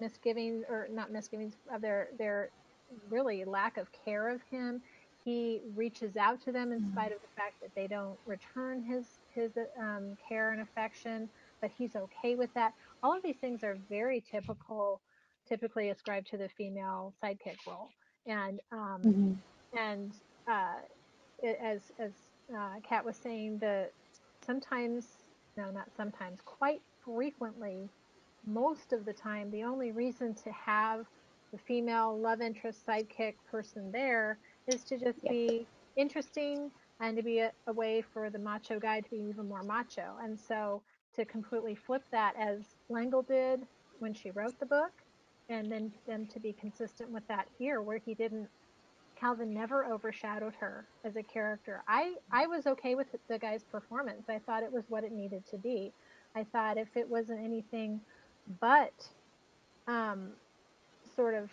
misgivings, 0.00 0.64
or 0.68 0.88
not 0.92 1.12
misgivings, 1.12 1.54
of 1.72 1.82
their 1.82 2.10
their 2.18 2.50
really 3.10 3.44
lack 3.44 3.76
of 3.78 3.88
care 4.04 4.28
of 4.30 4.42
him. 4.50 4.82
He 5.24 5.62
reaches 5.74 6.16
out 6.16 6.40
to 6.42 6.52
them 6.52 6.72
in 6.72 6.82
spite 6.82 7.12
of 7.12 7.20
the 7.22 7.28
fact 7.36 7.56
that 7.62 7.70
they 7.76 7.86
don't 7.88 8.18
return 8.26 8.82
his 8.82 9.20
his 9.34 9.56
um, 9.80 10.14
care 10.28 10.52
and 10.52 10.62
affection, 10.62 11.30
but 11.60 11.70
he's 11.70 11.96
okay 11.96 12.34
with 12.36 12.52
that. 12.54 12.72
All 13.02 13.16
of 13.16 13.22
these 13.22 13.38
things 13.40 13.62
are 13.64 13.76
very 13.88 14.20
typical, 14.20 15.02
typically 15.48 15.90
ascribed 15.90 16.28
to 16.28 16.38
the 16.38 16.48
female 16.48 17.14
sidekick 17.22 17.58
role, 17.66 17.94
and 18.26 18.60
um, 18.72 19.02
Mhm. 19.04 19.42
and 19.72 20.12
uh, 20.50 20.80
it, 21.38 21.58
as 21.62 21.92
as 21.98 22.14
uh, 22.56 22.80
Kat 22.88 23.04
was 23.04 23.16
saying, 23.18 23.58
the 23.60 23.90
sometimes 24.44 25.24
no, 25.56 25.70
not 25.70 25.92
sometimes, 25.96 26.40
quite 26.44 26.82
frequently, 27.04 27.92
most 28.46 28.92
of 28.92 29.04
the 29.04 29.12
time, 29.14 29.50
the 29.50 29.64
only 29.64 29.92
reason 29.92 30.34
to 30.34 30.50
have 30.52 31.06
the 31.52 31.58
female 31.58 32.18
love 32.20 32.40
interest 32.40 32.86
sidekick 32.86 33.34
person 33.50 33.92
there 33.92 34.40
is 34.68 34.84
to 34.84 34.98
just 34.98 35.20
Yep. 35.22 35.28
be 35.28 35.68
interesting 35.96 36.70
and 37.00 37.16
to 37.16 37.22
be 37.22 37.40
a, 37.40 37.52
a 37.68 37.72
way 37.72 38.02
for 38.02 38.30
the 38.30 38.38
macho 38.38 38.78
guy 38.80 39.00
to 39.00 39.10
be 39.10 39.18
even 39.18 39.48
more 39.48 39.64
macho. 39.64 40.16
And 40.22 40.38
so 40.38 40.82
to 41.14 41.24
completely 41.24 41.74
flip 41.74 42.02
that 42.12 42.36
as 42.38 42.76
L'Engle 42.88 43.22
did 43.22 43.60
when 43.98 44.14
she 44.14 44.30
wrote 44.30 44.58
the 44.60 44.66
book, 44.66 44.92
and 45.48 45.70
then 45.72 45.92
them 46.06 46.26
to 46.28 46.40
be 46.40 46.54
consistent 46.54 47.10
with 47.10 47.24
that 47.28 47.48
here, 47.58 47.82
where 47.82 47.98
he 47.98 48.14
didn't 48.14 48.48
Calvin 49.16 49.54
never 49.54 49.86
overshadowed 49.86 50.54
her 50.56 50.88
as 51.04 51.16
a 51.16 51.22
character. 51.22 51.84
I 51.88 52.16
I 52.32 52.46
was 52.46 52.66
okay 52.66 52.94
with 52.94 53.08
the 53.28 53.38
guy's 53.38 53.64
performance. 53.64 54.28
I 54.28 54.40
thought 54.40 54.62
it 54.64 54.72
was 54.72 54.86
what 54.88 55.04
it 55.04 55.12
needed 55.12 55.46
to 55.48 55.58
be. 55.58 55.94
I 56.36 56.44
thought 56.44 56.78
if 56.78 56.96
it 56.96 57.08
wasn't 57.08 57.44
anything 57.44 58.02
but 58.46 58.94
um, 59.86 60.36
sort 61.04 61.34
of 61.34 61.50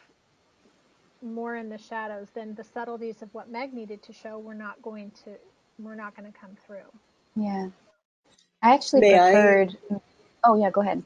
more 1.24 1.56
in 1.56 1.70
the 1.70 1.78
shadows, 1.78 2.28
then 2.34 2.56
the 2.56 2.64
subtleties 2.64 3.22
of 3.22 3.34
what 3.34 3.50
Meg 3.50 3.74
needed 3.74 4.04
to 4.04 4.14
show 4.14 4.40
were 4.40 4.54
not 4.54 4.82
going 4.82 5.12
to 5.26 5.32
were 5.80 5.96
not 5.96 6.16
going 6.16 6.32
to 6.32 6.38
come 6.38 6.56
through. 6.68 6.90
Yeah. 7.36 7.70
I 8.62 8.74
actually 8.74 9.02
May 9.02 9.18
I- 9.18 9.32
preferred. 9.32 9.78
Oh 10.44 10.56
yeah, 10.60 10.70
go 10.72 10.82
ahead. 10.82 11.04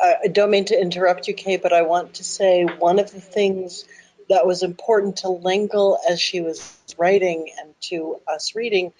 I 0.00 0.16
I 0.24 0.28
don't 0.28 0.50
mean 0.50 0.66
to 0.66 0.80
interrupt 0.80 1.28
you, 1.28 1.34
Kay, 1.34 1.56
but 1.56 1.72
I 1.72 1.82
want 1.82 2.14
to 2.14 2.24
say 2.24 2.64
one 2.64 2.98
of 2.98 3.12
the 3.12 3.20
things 3.20 3.84
that 4.28 4.46
was 4.46 4.62
important 4.62 5.18
to 5.18 5.28
L'Engle 5.28 5.98
as 6.08 6.20
she 6.20 6.40
was 6.40 6.78
writing 6.98 7.50
and 7.60 7.74
to 7.80 8.20
us 8.28 8.54
reading 8.54 8.92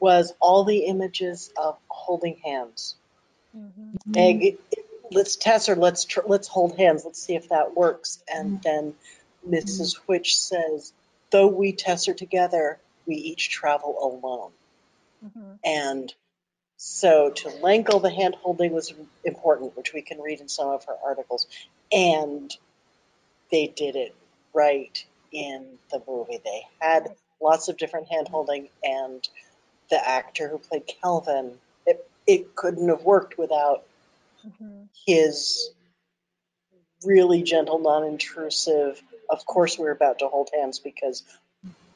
was 0.00 0.34
all 0.40 0.64
the 0.64 0.86
images 0.86 1.50
of 1.56 1.78
holding 1.88 2.36
hands. 2.44 2.96
hmm 3.54 3.92
Meg, 4.06 4.58
let's 5.14 5.36
test 5.36 5.68
her. 5.68 5.76
Let's 5.76 6.04
tr- 6.04 6.20
let's 6.26 6.48
hold 6.48 6.76
hands. 6.76 7.04
Let's 7.04 7.22
see 7.22 7.34
if 7.34 7.48
that 7.48 7.76
works. 7.76 8.22
And 8.32 8.60
then 8.62 8.94
Mrs. 9.48 9.96
Which 10.06 10.38
says, 10.38 10.92
"Though 11.30 11.46
we 11.46 11.72
test 11.72 12.06
her 12.06 12.14
together, 12.14 12.78
we 13.06 13.16
each 13.16 13.50
travel 13.50 13.96
alone." 14.00 14.52
hmm 15.22 15.54
And 15.64 16.14
so 16.76 17.30
to 17.30 17.48
L'Engle, 17.48 18.00
the 18.00 18.10
hand 18.10 18.34
holding 18.34 18.72
was 18.72 18.92
important, 19.24 19.76
which 19.76 19.92
we 19.94 20.02
can 20.02 20.20
read 20.20 20.40
in 20.40 20.48
some 20.48 20.68
of 20.68 20.84
her 20.84 20.96
articles. 21.04 21.46
And 21.92 22.54
they 23.50 23.68
did 23.68 23.96
it 23.96 24.14
right 24.52 25.04
in 25.32 25.78
the 25.90 26.02
movie. 26.06 26.40
They 26.44 26.66
had 26.80 27.14
lots 27.40 27.68
of 27.68 27.76
different 27.76 28.08
hand 28.08 28.28
holding, 28.28 28.68
and 28.82 29.26
the 29.90 30.08
actor 30.08 30.48
who 30.48 30.58
played 30.58 30.86
Calvin, 31.02 31.58
it, 31.86 32.08
it 32.26 32.54
couldn't 32.54 32.88
have 32.88 33.02
worked 33.02 33.38
without 33.38 33.84
hmm 34.44 34.84
his 35.06 35.70
really 37.04 37.42
gentle, 37.42 37.78
non 37.78 38.04
intrusive. 38.04 39.02
Of 39.28 39.44
course, 39.46 39.78
we're 39.78 39.90
about 39.90 40.20
to 40.20 40.28
hold 40.28 40.50
hands 40.54 40.78
because 40.78 41.22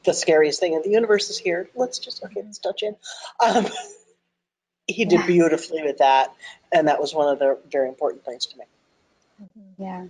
the 0.05 0.13
scariest 0.13 0.59
thing 0.59 0.73
in 0.73 0.81
the 0.81 0.89
universe 0.89 1.29
is 1.29 1.37
here. 1.37 1.69
Let's 1.75 1.99
just, 1.99 2.23
okay, 2.23 2.41
let's 2.43 2.59
touch 2.59 2.83
in. 2.83 2.95
Um, 3.43 3.67
he 4.87 5.05
did 5.05 5.21
Yeah. 5.21 5.27
beautifully 5.27 5.83
with 5.83 5.99
that, 5.99 6.33
and 6.71 6.87
that 6.87 6.99
was 6.99 7.13
one 7.13 7.31
of 7.31 7.39
the 7.39 7.57
very 7.71 7.87
important 7.87 8.25
things 8.25 8.47
to 8.47 8.57
me. 8.57 8.65
Yeah. 9.77 10.05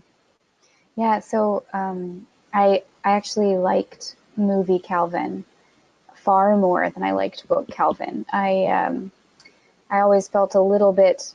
Yeah, 0.95 1.19
so 1.19 1.63
um, 1.73 2.27
I 2.53 2.83
I 3.03 3.11
actually 3.11 3.57
liked 3.57 4.15
movie 4.35 4.79
Calvin 4.79 5.45
far 6.15 6.57
more 6.57 6.89
than 6.89 7.03
I 7.03 7.11
liked 7.11 7.47
book 7.47 7.69
Calvin. 7.69 8.25
I 8.31 8.65
um, 8.65 9.11
I 9.89 9.99
always 9.99 10.27
felt 10.27 10.55
a 10.55 10.61
little 10.61 10.91
bit 10.91 11.33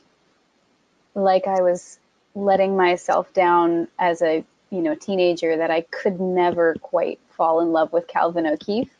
like 1.15 1.47
I 1.47 1.61
was 1.61 1.99
letting 2.35 2.75
myself 2.75 3.31
down 3.33 3.87
as 3.97 4.21
a 4.21 4.43
you 4.69 4.81
know 4.81 4.95
teenager 4.95 5.57
that 5.57 5.71
I 5.71 5.81
could 5.81 6.19
never 6.19 6.75
quite 6.81 7.19
fall 7.29 7.61
in 7.61 7.71
love 7.71 7.91
with 7.93 8.07
Calvin 8.07 8.45
O'Keefe. 8.45 8.95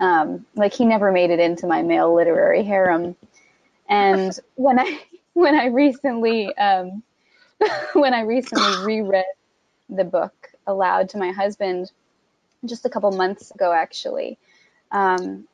Um, 0.00 0.46
like 0.54 0.72
he 0.72 0.84
never 0.84 1.10
made 1.10 1.30
it 1.30 1.40
into 1.40 1.66
my 1.66 1.82
male 1.82 2.14
literary 2.14 2.62
harem. 2.62 3.16
And 3.88 4.38
when 4.54 4.78
I 4.78 5.00
when 5.32 5.54
I 5.54 5.66
recently 5.66 6.56
um, 6.56 7.02
when 7.94 8.14
I 8.14 8.22
recently 8.22 8.86
reread 8.86 9.24
the 9.88 10.04
book 10.04 10.50
aloud 10.66 11.08
to 11.10 11.18
my 11.18 11.32
husband 11.32 11.90
just 12.66 12.84
a 12.84 12.90
couple 12.90 13.10
months 13.12 13.50
ago, 13.50 13.72
actually, 13.72 14.36
um, 14.92 15.46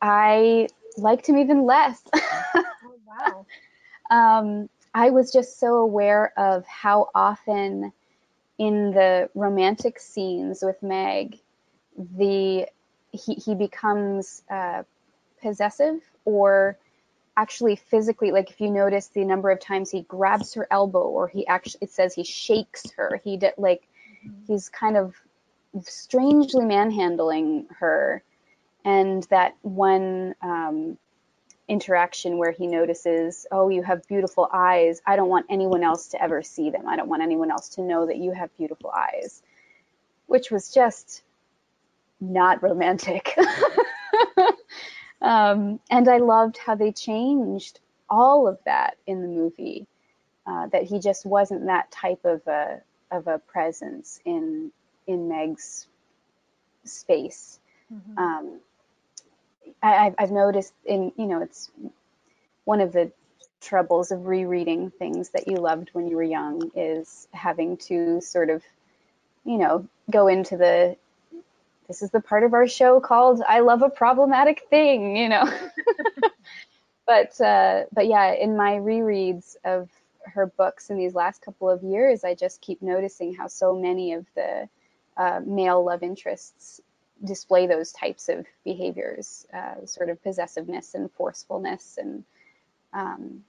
I 0.00 0.68
liked 0.96 1.28
him 1.28 1.38
even 1.38 1.64
less. 1.64 2.02
Oh 2.88 2.98
wow. 3.06 3.46
I 4.96 5.10
was 5.10 5.30
just 5.30 5.60
so 5.60 5.76
aware 5.76 6.32
of 6.38 6.64
how 6.66 7.10
often 7.14 7.92
in 8.58 8.92
the 8.92 9.28
romantic 9.34 10.00
scenes 10.00 10.62
with 10.62 10.82
Meg, 10.82 11.38
the 11.96 12.66
he, 13.12 13.34
he 13.34 13.54
becomes 13.54 14.42
uh, 14.50 14.84
possessive 15.42 16.00
or 16.24 16.78
actually 17.36 17.76
physically 17.76 18.30
like 18.30 18.50
if 18.50 18.60
you 18.60 18.70
notice 18.70 19.08
the 19.08 19.24
number 19.24 19.50
of 19.50 19.60
times 19.60 19.90
he 19.90 20.00
grabs 20.02 20.54
her 20.54 20.66
elbow 20.70 21.02
or 21.02 21.28
he 21.28 21.46
actually 21.46 21.80
it 21.82 21.90
says 21.90 22.14
he 22.14 22.24
shakes 22.24 22.90
her 22.96 23.20
he 23.22 23.36
did 23.36 23.52
like 23.58 23.86
he's 24.46 24.70
kind 24.70 24.96
of 24.96 25.14
strangely 25.82 26.64
manhandling 26.64 27.66
her. 27.78 28.22
And 28.84 29.24
that 29.24 29.56
one 29.62 30.34
um, 30.42 30.98
interaction 31.68 32.38
where 32.38 32.52
he 32.52 32.66
notices 32.66 33.46
oh 33.52 33.68
you 33.70 33.82
have 33.82 34.06
beautiful 34.08 34.48
eyes. 34.52 35.02
I 35.06 35.16
don't 35.16 35.28
want 35.30 35.46
anyone 35.50 35.82
else 35.84 36.08
to 36.08 36.22
ever 36.22 36.42
see 36.42 36.70
them. 36.70 36.88
I 36.88 36.96
don't 36.96 37.08
want 37.08 37.22
anyone 37.22 37.50
else 37.50 37.70
to 37.70 37.82
know 37.82 38.06
that 38.06 38.18
you 38.18 38.32
have 38.32 38.56
beautiful 38.58 38.90
eyes 38.90 39.42
which 40.26 40.50
was 40.50 40.72
just 40.72 41.22
not 42.20 42.62
romantic. 42.62 43.36
Um, 45.22 45.80
and 45.90 46.08
i 46.08 46.18
loved 46.18 46.58
how 46.58 46.74
they 46.76 46.92
changed 46.92 47.80
all 48.10 48.46
of 48.48 48.58
that 48.66 48.98
in 49.06 49.22
the 49.22 49.28
movie 49.28 49.86
uh, 50.46 50.68
that 50.68 50.84
he 50.84 51.00
just 51.00 51.26
wasn't 51.26 51.66
that 51.66 51.90
type 51.90 52.24
of 52.24 52.46
a 52.46 52.82
of 53.10 53.26
a 53.28 53.38
presence 53.38 54.20
in 54.24 54.72
in 55.06 55.28
meg's 55.28 55.88
space. 56.84 57.60
Mhm. 57.92 58.18
um, 58.18 58.60
I, 59.82 60.14
I've- 60.18 60.32
noticed 60.32 60.74
in 60.84 61.12
you 61.16 61.26
know 61.26 61.42
it's 61.42 61.70
one 62.64 62.80
of 62.80 62.92
the 62.92 63.12
troubles 63.60 64.10
of 64.10 64.26
rereading 64.26 64.90
things 64.90 65.30
that 65.30 65.48
you 65.48 65.56
loved 65.56 65.90
when 65.92 66.06
you 66.06 66.16
were 66.16 66.22
young 66.22 66.70
is 66.74 67.26
having 67.32 67.76
to 67.76 68.20
sort 68.20 68.50
of, 68.50 68.62
you 69.44 69.58
know, 69.58 69.86
go 70.10 70.28
into 70.28 70.56
the 70.56 70.96
this 71.88 72.02
is 72.02 72.10
the 72.10 72.20
part 72.20 72.42
of 72.42 72.52
our 72.52 72.66
show 72.66 73.00
called 73.00 73.42
I 73.46 73.60
love 73.60 73.82
a 73.82 73.88
problematic 73.88 74.64
thing, 74.68 75.16
you 75.16 75.28
know. 75.28 75.44
but 77.06 77.40
uh, 77.40 77.84
but 77.92 78.06
yeah, 78.06 78.32
in 78.32 78.56
my 78.56 78.72
rereads 78.72 79.56
of 79.64 79.88
her 80.24 80.46
books 80.46 80.90
in 80.90 80.98
these 80.98 81.14
last 81.14 81.42
couple 81.42 81.70
of 81.70 81.82
years, 81.84 82.24
I 82.24 82.34
just 82.34 82.60
keep 82.60 82.82
noticing 82.82 83.34
how 83.34 83.46
so 83.46 83.74
many 83.74 84.14
of 84.14 84.26
the 84.34 84.68
uh, 85.16 85.40
male 85.46 85.84
love 85.84 86.02
interests 86.02 86.80
display 87.24 87.66
those 87.66 87.92
types 87.92 88.28
of 88.28 88.46
behaviors, 88.64 89.46
uh, 89.52 89.84
sort 89.86 90.08
of 90.08 90.22
possessiveness 90.22 90.94
and 90.94 91.10
forcefulness, 91.12 91.98
and 92.00 92.24
um, 92.92 93.44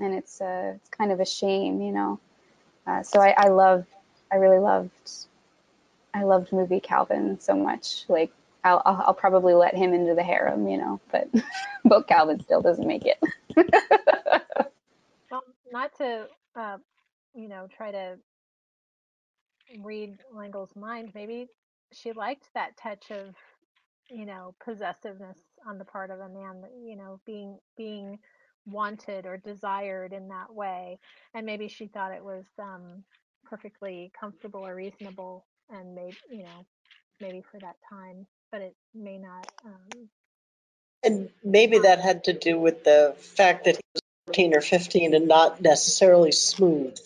and 0.00 0.14
it's 0.14 0.40
uh, 0.40 0.72
it's 0.76 0.88
kind 0.90 1.12
of 1.12 1.20
a 1.20 1.26
shame, 1.26 1.80
you 1.80 1.92
know. 1.92 2.18
Uh, 2.86 3.02
so 3.02 3.20
I, 3.20 3.34
I 3.36 3.48
love, 3.48 3.84
I 4.30 4.36
really 4.36 4.60
loved, 4.60 5.10
I 6.14 6.22
loved 6.22 6.52
movie 6.52 6.80
Calvin 6.80 7.40
so 7.40 7.54
much. 7.54 8.04
Like 8.08 8.30
I'll, 8.62 8.82
I'll, 8.84 9.04
I'll 9.08 9.14
probably 9.14 9.54
let 9.54 9.74
him 9.74 9.92
into 9.92 10.14
the 10.14 10.22
harem, 10.22 10.68
you 10.68 10.78
know, 10.78 11.00
but 11.10 11.28
book 11.84 12.08
Calvin 12.08 12.40
still 12.40 12.62
doesn't 12.62 12.86
make 12.86 13.04
it. 13.04 13.18
well, 15.30 15.42
not 15.72 15.96
to, 15.98 16.26
uh, 16.54 16.78
you 17.34 17.48
know, 17.48 17.68
try 17.76 17.90
to 17.90 18.16
read 19.82 20.18
L'Engle's 20.32 20.74
mind. 20.76 21.10
Maybe 21.14 21.48
she 21.92 22.12
liked 22.12 22.48
that 22.54 22.76
touch 22.76 23.10
of, 23.10 23.34
you 24.10 24.26
know, 24.26 24.54
possessiveness 24.64 25.38
on 25.66 25.78
the 25.78 25.84
part 25.84 26.10
of 26.10 26.20
a 26.20 26.28
man. 26.28 26.64
You 26.84 26.96
know, 26.96 27.20
being 27.26 27.58
being 27.76 28.18
wanted 28.66 29.26
or 29.26 29.36
desired 29.36 30.12
in 30.12 30.28
that 30.28 30.52
way, 30.52 30.98
and 31.34 31.46
maybe 31.46 31.68
she 31.68 31.86
thought 31.86 32.12
it 32.12 32.24
was 32.24 32.44
um, 32.58 33.04
perfectly 33.44 34.10
comfortable 34.18 34.66
or 34.66 34.74
reasonable, 34.74 35.46
and 35.70 35.94
maybe 35.94 36.16
you 36.30 36.42
know, 36.42 36.66
maybe 37.20 37.42
for 37.50 37.58
that 37.60 37.76
time, 37.88 38.26
but 38.50 38.60
it 38.60 38.74
may 38.94 39.18
not. 39.18 39.50
Um, 39.64 40.08
and 41.02 41.30
maybe 41.44 41.78
that 41.78 42.00
had 42.00 42.24
to 42.24 42.32
do 42.32 42.58
with 42.58 42.84
the 42.84 43.14
fact 43.18 43.64
that 43.64 43.76
he 43.76 43.82
was 43.94 44.02
14 44.26 44.56
or 44.56 44.60
15 44.60 45.14
and 45.14 45.28
not 45.28 45.60
necessarily 45.60 46.32
smooth. 46.32 46.98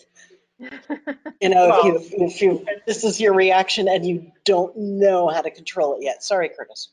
you 1.41 1.49
know, 1.49 1.69
well, 1.69 1.97
if 1.97 2.13
you 2.13 2.27
if 2.27 2.43
you 2.43 2.67
this 2.87 3.05
is 3.05 3.21
your 3.21 3.35
reaction 3.35 3.89
and 3.89 4.05
you 4.05 4.33
don't 4.45 4.77
know 4.77 5.29
how 5.29 5.41
to 5.41 5.51
control 5.51 5.97
it 5.97 6.03
yet. 6.03 6.23
Sorry, 6.23 6.51
Curtis. 6.51 6.89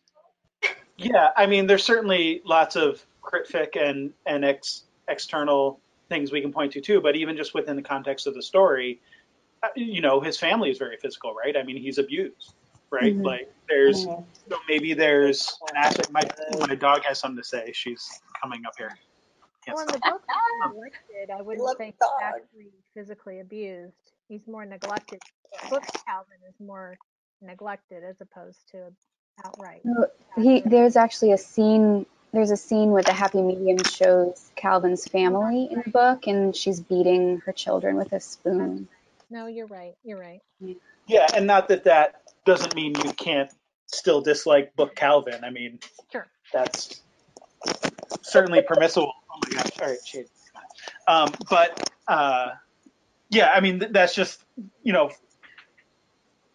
Yeah, 0.97 1.29
I 1.35 1.45
mean, 1.45 1.67
there's 1.67 1.83
certainly 1.83 2.41
lots 2.45 2.75
of 2.75 3.05
crit 3.21 3.47
fic 3.49 3.75
and 3.81 4.13
and 4.25 4.45
ex, 4.45 4.83
external 5.07 5.79
things 6.09 6.31
we 6.31 6.41
can 6.41 6.53
point 6.53 6.73
to 6.73 6.81
too. 6.81 7.01
But 7.01 7.15
even 7.15 7.35
just 7.35 7.53
within 7.53 7.75
the 7.75 7.81
context 7.81 8.25
of 8.25 8.33
the 8.33 8.41
story, 8.41 8.99
uh, 9.61 9.67
you 9.75 10.01
know, 10.01 10.21
his 10.21 10.37
family 10.37 10.69
is 10.69 10.77
very 10.77 10.97
physical, 10.97 11.33
right? 11.33 11.55
I 11.57 11.63
mean, 11.63 11.77
he's 11.77 11.97
abused, 11.97 12.53
right? 12.89 13.13
Mm-hmm. 13.13 13.25
Like 13.25 13.53
there's 13.67 14.05
mm-hmm. 14.05 14.23
so 14.49 14.57
maybe 14.67 14.93
there's 14.93 15.57
an 15.69 15.77
aspect. 15.77 16.11
My 16.11 16.23
my 16.67 16.75
dog 16.75 17.03
has 17.03 17.19
something 17.19 17.41
to 17.41 17.47
say. 17.47 17.71
She's 17.73 18.21
coming 18.41 18.65
up 18.65 18.73
here. 18.77 18.97
Well, 19.73 19.85
in 19.85 19.87
the 19.87 19.99
book 19.99 20.23
neglected, 20.65 21.29
I 21.35 21.41
wouldn't 21.41 21.77
say 21.77 21.85
he's 21.85 22.09
actually 22.21 22.71
physically 22.93 23.39
abused. 23.39 23.93
He's 24.27 24.45
more 24.47 24.65
neglected. 24.65 25.19
The 25.63 25.69
book 25.69 25.83
Calvin 26.05 26.37
is 26.47 26.55
more 26.59 26.97
neglected 27.41 28.03
as 28.03 28.19
opposed 28.21 28.59
to 28.71 28.91
outright. 29.45 29.81
he 30.35 30.61
there's 30.61 30.95
actually 30.95 31.31
a 31.31 31.37
scene. 31.37 32.05
There's 32.33 32.51
a 32.51 32.57
scene 32.57 32.91
where 32.91 33.03
the 33.03 33.13
happy 33.13 33.41
medium 33.41 33.83
shows 33.83 34.51
Calvin's 34.55 35.07
family 35.07 35.69
in 35.71 35.81
the 35.83 35.91
book, 35.91 36.27
and 36.27 36.55
she's 36.55 36.79
beating 36.79 37.41
her 37.45 37.51
children 37.51 37.95
with 37.95 38.11
a 38.13 38.19
spoon. 38.19 38.87
No, 39.29 39.47
you're 39.47 39.67
right. 39.67 39.95
You're 40.03 40.19
right. 40.19 40.41
Yeah, 41.07 41.25
and 41.33 41.47
not 41.47 41.69
that 41.69 41.85
that 41.85 42.21
doesn't 42.45 42.75
mean 42.75 42.93
you 43.03 43.13
can't 43.13 43.51
still 43.87 44.21
dislike 44.21 44.75
book 44.75 44.95
Calvin. 44.95 45.43
I 45.43 45.49
mean, 45.49 45.79
sure. 46.11 46.27
that's 46.51 47.01
certainly 48.21 48.61
permissible. 48.61 49.13
Oh 49.37 49.39
my 49.47 49.55
gosh! 49.55 49.71
All 49.79 49.87
right, 49.87 50.05
shade. 50.05 50.25
Um, 51.07 51.31
but 51.49 51.91
uh, 52.07 52.49
yeah, 53.29 53.51
I 53.53 53.59
mean 53.59 53.87
that's 53.91 54.15
just 54.15 54.43
you 54.83 54.93
know 54.93 55.11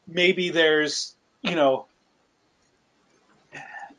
maybe 0.06 0.50
there's 0.50 1.14
you 1.42 1.54
know 1.54 1.86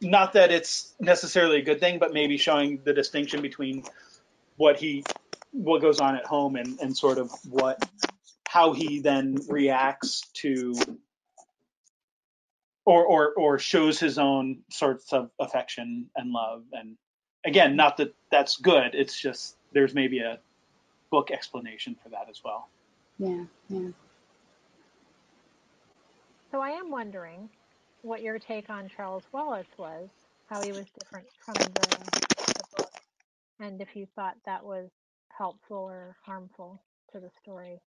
not 0.02 0.34
that 0.34 0.52
it's 0.52 0.94
necessarily 1.00 1.60
a 1.60 1.62
good 1.64 1.80
thing, 1.80 1.98
but 1.98 2.14
maybe 2.14 2.38
showing 2.38 2.82
the 2.84 2.94
distinction 2.94 3.42
between 3.42 3.84
what 4.58 4.78
he 4.78 5.04
what 5.52 5.82
goes 5.82 6.00
on 6.00 6.16
at 6.16 6.26
home 6.26 6.56
and, 6.56 6.80
and 6.80 6.98
sort 6.98 7.18
of 7.18 7.32
what 7.50 7.82
how 8.48 8.74
he 8.74 9.00
then 9.00 9.38
reacts 9.50 10.22
to 10.34 10.76
or 12.86 13.06
or 13.06 13.34
or 13.34 13.60
shows 13.60 14.00
his 14.00 14.18
own 14.18 14.64
sorts 14.70 15.14
of 15.14 15.32
affection 15.40 16.10
and 16.16 16.32
love 16.32 16.64
and 16.74 16.98
again 17.46 17.76
not 17.76 17.98
that 17.98 18.14
that's 18.32 18.58
good 18.58 18.96
it's 18.96 19.20
just 19.20 19.56
there's 19.74 19.94
maybe 19.94 20.20
a 20.20 20.40
book 21.12 21.30
explanation 21.32 21.96
for 22.02 22.10
that 22.10 22.28
as 22.30 22.42
well. 22.44 22.68
Yeah 23.20 23.44
yeah. 23.70 23.90
So 26.52 26.62
i 26.62 26.70
am 26.70 26.90
wondering 26.92 27.50
what 28.02 28.22
your 28.22 28.40
take 28.40 28.70
on 28.70 28.90
charles 28.96 29.24
wallace 29.32 29.68
was 29.78 30.10
how 30.50 30.62
he 30.62 30.72
was 30.72 30.86
different 31.00 31.28
from 31.46 31.54
the, 31.76 31.88
the 32.58 32.64
book 32.76 32.92
and 33.60 33.82
if 33.82 33.96
you 33.96 34.08
thought 34.16 34.36
that 34.46 34.64
was 34.64 34.90
helpful 35.38 35.78
or 35.78 36.16
harmful 36.26 36.82
to 37.12 37.20
the 37.20 37.30
story. 37.42 37.80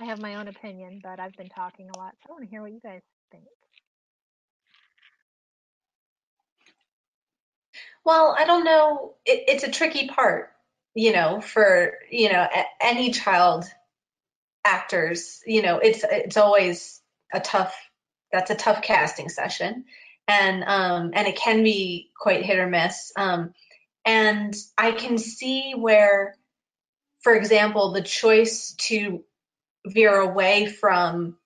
I 0.00 0.06
have 0.06 0.20
my 0.20 0.34
own 0.36 0.48
opinion 0.48 1.00
but 1.02 1.20
i've 1.20 1.36
been 1.36 1.48
talking 1.48 1.88
a 1.90 1.96
lot 1.96 2.14
so 2.26 2.30
i 2.30 2.32
want 2.32 2.44
to 2.44 2.50
hear 2.50 2.62
what 2.62 2.72
you 2.72 2.80
guys 2.80 3.02
think 3.30 3.44
Well, 8.04 8.34
I 8.38 8.44
don't 8.44 8.64
know. 8.64 9.14
It, 9.24 9.44
it's 9.48 9.64
a 9.64 9.70
tricky 9.70 10.08
part, 10.08 10.50
you 10.94 11.12
know, 11.12 11.40
for 11.40 11.94
you 12.10 12.30
know 12.32 12.46
any 12.80 13.10
child 13.10 13.64
actors. 14.64 15.40
You 15.46 15.62
know, 15.62 15.78
it's 15.78 16.04
it's 16.04 16.36
always 16.36 17.00
a 17.32 17.40
tough. 17.40 17.74
That's 18.32 18.50
a 18.50 18.56
tough 18.56 18.82
casting 18.82 19.28
session, 19.28 19.84
and 20.28 20.64
um, 20.64 21.10
and 21.14 21.26
it 21.26 21.36
can 21.36 21.62
be 21.62 22.10
quite 22.18 22.44
hit 22.44 22.58
or 22.58 22.66
miss. 22.68 23.12
Um, 23.16 23.54
and 24.04 24.54
I 24.76 24.92
can 24.92 25.16
see 25.16 25.72
where, 25.76 26.36
for 27.22 27.34
example, 27.34 27.92
the 27.92 28.02
choice 28.02 28.74
to 28.88 29.24
veer 29.86 30.14
away 30.14 30.66
from 30.66 31.36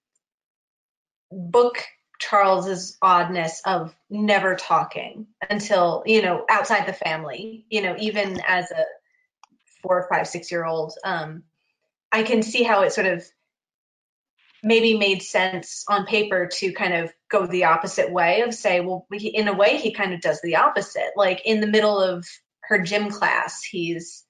book 1.31 1.85
Charles's 2.19 2.99
oddness 3.01 3.63
of 3.65 3.95
never 4.11 4.57
talking 4.57 5.27
until, 5.49 6.03
you 6.07 6.23
know, 6.23 6.45
outside 6.49 6.87
the 6.87 6.93
family, 6.93 7.65
you 7.71 7.83
know, 7.83 7.97
even 7.99 8.41
as 8.47 8.71
a 8.71 8.85
four, 9.83 10.07
five, 10.11 10.27
six 10.27 10.51
year 10.51 10.65
old, 10.65 10.95
um, 11.05 11.45
I 12.11 12.25
can 12.25 12.43
see 12.43 12.63
how 12.63 12.83
it 12.83 12.93
sort 12.93 13.07
of 13.07 13.25
maybe 14.63 14.99
made 14.99 15.23
sense 15.23 15.85
on 15.89 16.07
paper 16.07 16.49
to 16.53 16.73
kind 16.73 16.95
of 16.95 17.13
go 17.31 17.47
the 17.47 17.65
opposite 17.65 18.11
way 18.11 18.41
of 18.41 18.53
say, 18.53 18.81
well, 18.81 19.07
he, 19.13 19.29
in 19.29 19.47
a 19.47 19.55
way, 19.55 19.77
he 19.77 19.93
kind 19.93 20.13
of 20.13 20.21
does 20.21 20.41
the 20.43 20.57
opposite. 20.57 21.13
Like 21.17 21.43
in 21.45 21.61
the 21.61 21.67
middle 21.69 22.01
of 22.01 22.27
her 22.63 22.81
gym 22.81 23.11
class, 23.11 23.63
he's, 23.63 24.25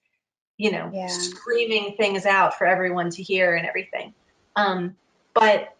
you 0.59 0.73
know, 0.73 0.90
yeah. 0.93 1.06
screaming 1.06 1.94
things 1.97 2.27
out 2.27 2.59
for 2.59 2.66
everyone 2.66 3.10
to 3.10 3.23
hear 3.23 3.55
and 3.55 3.66
everything. 3.66 4.12
Um, 4.56 4.97
but 5.32 5.74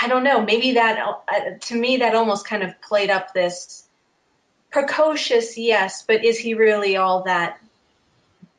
I 0.00 0.08
don't 0.08 0.24
know, 0.24 0.42
maybe 0.44 0.72
that, 0.72 0.98
uh, 0.98 1.40
to 1.58 1.74
me, 1.74 1.98
that 1.98 2.14
almost 2.14 2.46
kind 2.46 2.62
of 2.62 2.80
played 2.82 3.10
up 3.10 3.32
this 3.32 3.86
precocious, 4.70 5.56
yes, 5.56 6.02
but 6.02 6.24
is 6.24 6.38
he 6.38 6.54
really 6.54 6.96
all 6.96 7.22
that 7.24 7.58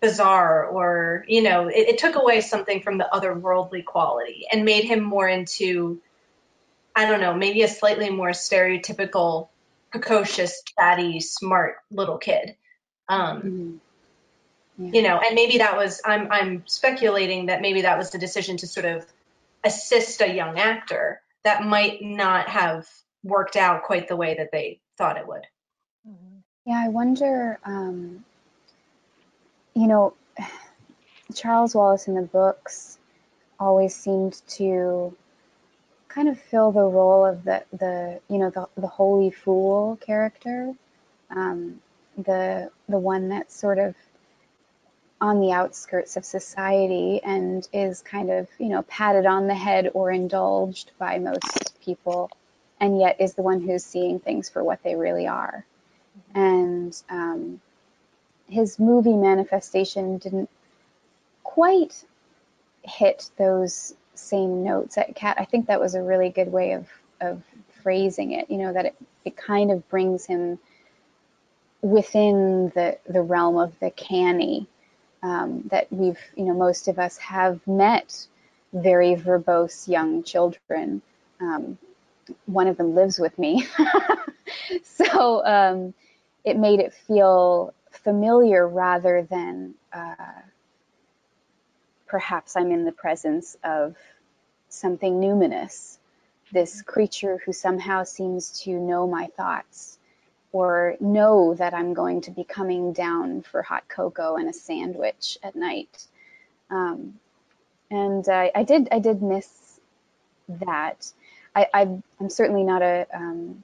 bizarre 0.02 0.66
or, 0.66 1.26
you 1.28 1.44
know, 1.44 1.68
it, 1.68 1.90
it 1.90 1.98
took 2.00 2.16
away 2.16 2.42
something 2.42 2.82
from 2.82 2.98
the 2.98 3.08
otherworldly 3.12 3.86
quality 3.86 4.46
and 4.52 4.66
made 4.66 4.84
him 4.84 5.04
more 5.04 5.28
into, 5.28 6.02
I 6.96 7.06
don't 7.06 7.22
know, 7.22 7.34
maybe 7.34 7.62
a 7.62 7.68
slightly 7.68 8.10
more 8.10 8.30
stereotypical, 8.30 9.50
precocious, 9.92 10.64
chatty, 10.64 11.20
smart 11.20 11.78
little 11.92 12.18
kid. 12.18 12.56
Um, 13.10 13.42
mm-hmm. 13.42 13.76
Yeah. 14.80 14.92
you 14.94 15.02
know 15.02 15.20
and 15.20 15.34
maybe 15.34 15.58
that 15.58 15.76
was 15.76 16.02
i'm 16.06 16.32
i'm 16.32 16.64
speculating 16.68 17.48
that 17.48 17.62
maybe 17.62 17.82
that 17.82 17.98
was 17.98 18.12
the 18.12 18.20
decision 18.20 18.58
to 18.58 18.68
sort 18.68 18.86
of 18.86 19.04
assist 19.64 20.22
a 20.22 20.32
young 20.32 20.60
actor 20.60 21.20
that 21.48 21.64
might 21.64 22.02
not 22.02 22.50
have 22.50 22.86
worked 23.24 23.56
out 23.56 23.84
quite 23.84 24.10
the 24.10 24.18
way 24.18 24.36
that 24.36 24.52
they 24.52 24.82
thought 24.98 25.16
it 25.16 25.26
would. 25.26 25.44
Mm-hmm. 26.06 26.40
Yeah, 26.66 26.84
I 26.84 26.90
wonder, 26.90 27.58
um, 27.64 28.26
you 29.74 29.88
know, 29.88 30.14
Charles 31.34 31.74
Wallace 31.74 32.10
in 32.10 32.16
the 32.16 32.22
books 32.22 32.98
always 33.62 33.96
seemed 33.96 34.42
to 34.50 35.16
kind 36.10 36.28
of 36.28 36.38
fill 36.38 36.74
the 36.74 36.84
role 36.84 37.26
of 37.26 37.46
the, 37.46 37.64
the 37.72 38.20
you 38.30 38.40
know, 38.40 38.50
the, 38.50 38.68
the 38.76 38.88
holy 38.88 39.32
fool 39.32 39.98
character. 40.02 40.74
Um, 41.30 41.80
the 42.18 42.70
the 42.90 43.00
one 43.00 43.30
that 43.30 43.54
sort 43.54 43.80
of 43.80 43.96
on 45.20 45.40
the 45.40 45.52
outskirts 45.52 46.16
of 46.16 46.26
society 46.26 47.22
and 47.24 47.68
is 47.74 48.02
kind 48.02 48.30
of, 48.30 48.48
you 48.60 48.70
know, 48.70 48.84
patted 48.84 49.26
on 49.26 49.48
the 49.48 49.56
head 49.56 49.90
or 49.94 50.12
indulged 50.12 50.92
by 51.00 51.18
most 51.18 51.80
people, 51.84 52.30
and 52.80 53.00
yet 53.00 53.20
is 53.20 53.34
the 53.34 53.42
one 53.42 53.60
who's 53.60 53.84
seeing 53.84 54.20
things 54.20 54.50
for 54.50 54.64
what 54.64 54.84
they 54.84 54.96
really 54.96 55.28
are. 55.28 55.66
And 56.36 56.96
um, 57.10 57.62
his 58.48 58.80
movie 58.80 59.16
manifestation 59.16 60.18
didn't 60.20 60.50
quite 61.44 62.04
hit 62.84 63.32
those 63.38 63.96
same 64.14 64.64
notes 64.64 64.98
at 64.98 65.16
Kat. 65.16 65.38
I 65.40 65.46
think 65.46 65.68
that 65.68 65.80
was 65.80 65.96
a 65.96 66.02
really 66.02 66.30
good 66.30 66.52
way 66.52 66.74
of 66.74 66.88
of 67.20 67.42
phrasing 67.82 68.34
it. 68.34 68.50
You 68.52 68.58
know 68.58 68.74
that 68.74 68.86
it, 68.86 68.96
it 69.26 69.38
kind 69.38 69.72
of 69.72 69.88
brings 69.90 70.26
him 70.26 70.60
within 71.82 72.70
the 72.76 72.98
the 73.08 73.22
realm 73.22 73.58
of 73.58 73.78
the 73.80 73.90
canny 73.90 74.68
um, 75.24 75.64
that 75.72 75.92
we've 75.92 76.20
you 76.36 76.46
know 76.46 76.54
most 76.54 76.88
of 76.88 77.00
us 77.00 77.18
have 77.18 77.66
met 77.68 78.28
very 78.74 79.16
verbose 79.16 79.88
young 79.88 80.24
children. 80.24 81.02
Um, 81.40 81.78
one 82.46 82.68
of 82.68 82.78
them 82.78 82.96
lives 82.96 83.20
with 83.20 83.38
me, 83.40 83.66
so 84.84 85.46
um, 85.46 85.94
it 86.44 86.58
made 86.58 86.80
it 86.80 86.94
feel 86.94 87.74
familiar 87.92 88.68
rather 88.68 89.26
than 89.30 89.76
uh, 89.94 90.16
perhaps 92.08 92.56
I'm 92.56 92.72
in 92.72 92.86
the 92.86 92.92
presence 92.92 93.58
of 93.64 93.96
something 94.70 95.20
numinous, 95.20 95.98
this 96.52 96.82
creature 96.82 97.42
who 97.46 97.54
somehow 97.54 98.04
seems 98.04 98.62
to 98.62 98.72
know 98.72 99.08
my 99.08 99.28
thoughts 99.36 99.97
or 100.52 100.96
know 101.00 101.54
that 101.56 101.74
I'm 101.74 101.94
going 101.94 102.22
to 102.22 102.32
be 102.32 102.44
coming 102.44 102.94
down 102.94 103.42
for 103.42 103.62
hot 103.62 103.88
cocoa 103.88 104.38
and 104.38 104.50
a 104.50 104.54
sandwich 104.54 105.38
at 105.44 105.56
night. 105.56 106.06
Um, 106.70 107.20
and 107.92 108.28
I, 108.28 108.52
I, 108.56 108.64
did 108.64 108.90
I 108.92 109.00
did 109.00 109.22
miss 109.22 109.80
that. 110.50 111.12
I, 111.56 112.00
am 112.20 112.30
certainly 112.30 112.64
not 112.64 112.84
a 112.84 113.08
um, 113.14 113.64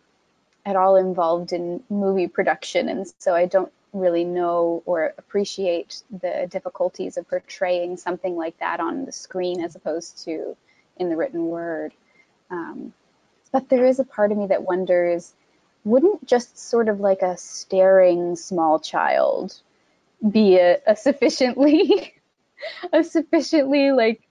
at 0.66 0.76
all 0.76 0.96
involved 0.96 1.54
in 1.54 1.84
movie 1.90 2.28
production, 2.28 2.90
and 2.90 3.06
so 3.20 3.36
I 3.36 3.46
don't 3.46 3.72
really 3.92 4.24
know 4.24 4.82
or 4.86 5.14
appreciate 5.18 6.02
the 6.10 6.48
difficulties 6.50 7.18
of 7.18 7.30
portraying 7.30 7.98
something 7.98 8.36
like 8.36 8.58
that 8.60 8.80
on 8.80 9.06
the 9.06 9.12
screen 9.12 9.64
as 9.64 9.76
opposed 9.76 10.24
to 10.26 10.58
in 10.98 11.10
the 11.10 11.16
written 11.16 11.46
word. 11.46 11.94
Um, 12.50 12.94
but 13.52 13.70
there 13.70 13.86
is 13.86 14.00
a 14.00 14.04
part 14.04 14.32
of 14.32 14.38
me 14.38 14.48
that 14.48 14.64
wonders 14.64 15.34
wouldn't 15.84 16.26
just 16.28 16.58
sort 16.58 16.90
of 16.90 17.00
like 17.00 17.22
a 17.22 17.38
staring 17.38 18.36
small 18.36 18.80
child 18.80 19.62
be 20.32 20.58
a, 20.58 20.78
a 20.88 20.96
sufficiently 20.96 22.14
a 22.94 23.04
sufficiently 23.04 23.92
like 23.92 24.22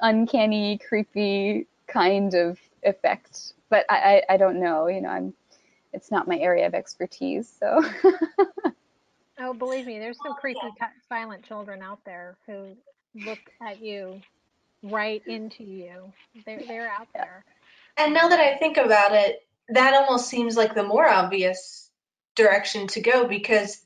uncanny 0.00 0.78
creepy 0.78 1.66
kind 1.86 2.34
of 2.34 2.58
effect 2.82 3.52
but 3.68 3.84
I, 3.90 4.22
I, 4.28 4.34
I 4.34 4.36
don't 4.36 4.60
know 4.60 4.86
you 4.86 5.00
know 5.00 5.08
i'm 5.08 5.34
it's 5.92 6.10
not 6.10 6.28
my 6.28 6.38
area 6.38 6.66
of 6.66 6.74
expertise 6.74 7.52
so 7.58 7.82
Oh, 9.42 9.54
believe 9.54 9.86
me, 9.86 9.98
there's 9.98 10.18
some 10.22 10.34
creepy 10.34 10.60
silent 11.08 11.42
children 11.42 11.80
out 11.82 12.00
there 12.04 12.36
who 12.46 12.76
look 13.14 13.38
at 13.62 13.80
you 13.80 14.20
right 14.82 15.22
into 15.26 15.64
you. 15.64 16.12
They're 16.44 16.60
they're 16.66 16.90
out 16.90 17.08
there. 17.14 17.44
And 17.96 18.12
now 18.12 18.28
that 18.28 18.38
I 18.38 18.58
think 18.58 18.76
about 18.76 19.12
it, 19.14 19.46
that 19.72 19.94
almost 19.94 20.28
seems 20.28 20.56
like 20.56 20.74
the 20.74 20.82
more 20.82 21.08
obvious 21.08 21.90
direction 22.36 22.86
to 22.88 23.00
go 23.00 23.26
because 23.26 23.80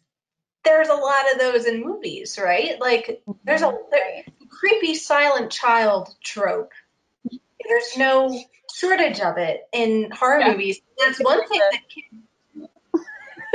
there's 0.65 0.89
a 0.89 0.95
lot 0.95 1.33
of 1.33 1.39
those 1.39 1.67
in 1.67 1.83
movies, 1.83 2.39
right? 2.43 2.81
Like 2.81 3.23
there's 3.45 3.63
a 3.63 3.77
there, 3.91 4.25
creepy 4.49 4.95
silent 4.95 5.51
child 5.51 6.15
trope. 6.23 6.73
There's 7.69 7.97
no 7.97 8.39
shortage 8.75 9.21
of 9.21 9.39
it 9.39 9.63
in 9.73 10.11
horror 10.11 10.41
yeah. 10.41 10.53
movies. 10.53 10.81
That's 10.99 11.19
one 11.19 11.47
thing 11.49 11.61
that 11.61 11.81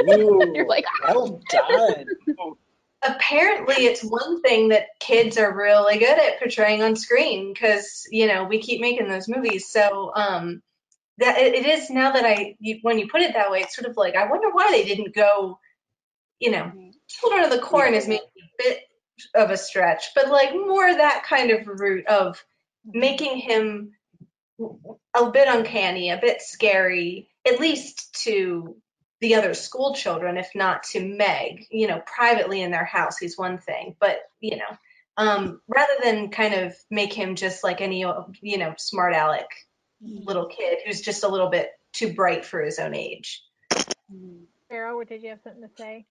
Ooh, 0.10 0.42
You're 0.54 0.68
like, 0.68 0.86
well 1.04 1.42
done. 1.50 2.06
Apparently, 3.02 3.86
it's 3.86 4.04
one 4.04 4.42
thing 4.42 4.70
that 4.70 5.00
kids 5.00 5.38
are 5.38 5.56
really 5.56 6.00
good 6.00 6.20
at 6.20 6.40
portraying 6.40 6.84
on 6.84 6.96
screen 6.96 7.54
because 7.54 8.08
you 8.12 8.28
know 8.28 8.44
we 8.44 8.60
keep 8.60 8.82
making 8.82 9.08
those 9.08 9.30
movies. 9.30 9.68
So 9.68 10.12
um, 10.14 10.62
that 11.20 11.38
it, 11.38 11.66
is 11.66 11.90
now 11.90 12.12
that 12.14 12.26
I 12.26 12.56
you, 12.60 12.80
when 12.82 12.98
you 13.00 13.08
put 13.08 13.22
it 13.22 13.34
that 13.34 13.52
way, 13.52 13.60
it's 13.60 13.76
sort 13.76 13.90
of 13.90 13.98
like 13.98 14.16
I 14.16 14.30
wonder 14.30 14.50
why 14.52 14.72
they 14.72 14.84
didn't 14.84 15.16
go. 15.16 15.60
You 16.40 16.52
know, 16.52 16.72
Children 17.08 17.44
of 17.44 17.52
the 17.52 17.60
Corn 17.60 17.94
is 17.94 18.08
maybe 18.08 18.22
a 18.24 18.64
bit 18.64 18.80
of 19.36 19.52
a 19.52 19.58
stretch, 19.58 20.12
but 20.16 20.30
like 20.30 20.54
more 20.54 20.94
that 20.94 21.26
kind 21.28 21.52
of 21.52 21.68
route 21.68 22.08
of 22.08 22.44
making 22.86 23.38
him 23.38 23.92
a 25.14 25.32
bit 25.32 25.48
uncanny, 25.48 26.12
a 26.12 26.18
bit 26.18 26.42
scary, 26.42 27.30
at 27.46 27.60
least 27.60 28.14
to 28.24 28.78
the 29.22 29.36
other 29.36 29.54
school 29.54 29.94
children, 29.96 30.38
if 30.38 30.50
not 30.56 30.84
to 30.84 31.06
Meg, 31.06 31.66
you 31.70 31.88
know, 31.88 32.02
privately 32.06 32.62
in 32.62 32.72
their 32.72 32.86
house 32.86 33.18
he's 33.18 33.38
one 33.38 33.58
thing, 33.58 33.96
but 34.00 34.20
you 34.40 34.58
know, 34.58 34.78
um, 35.18 35.62
rather 35.68 35.94
than 36.02 36.30
kind 36.30 36.54
of 36.54 36.74
make 36.90 37.12
him 37.12 37.36
just 37.36 37.64
like 37.64 37.82
any, 37.82 38.06
you 38.42 38.58
know, 38.58 38.74
smart 38.78 39.14
aleck 39.14 39.50
little 40.02 40.46
kid 40.46 40.80
who's 40.86 41.02
just 41.02 41.24
a 41.24 41.28
little 41.28 41.50
bit 41.50 41.72
too 41.94 42.14
bright 42.14 42.46
for 42.46 42.62
his 42.62 42.80
own 42.80 42.94
age. 42.94 43.44
Sarah, 44.70 44.96
what 44.96 45.10
did 45.10 45.24
you 45.24 45.30
have 45.30 45.40
something 45.44 45.64
to 45.64 45.70
say? 45.78 46.06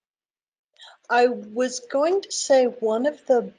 I 1.09 1.29
was 1.29 1.81
going 1.81 2.23
to 2.23 2.33
say 2.33 2.65
one 2.65 3.07
of 3.07 3.19
the 3.27 3.53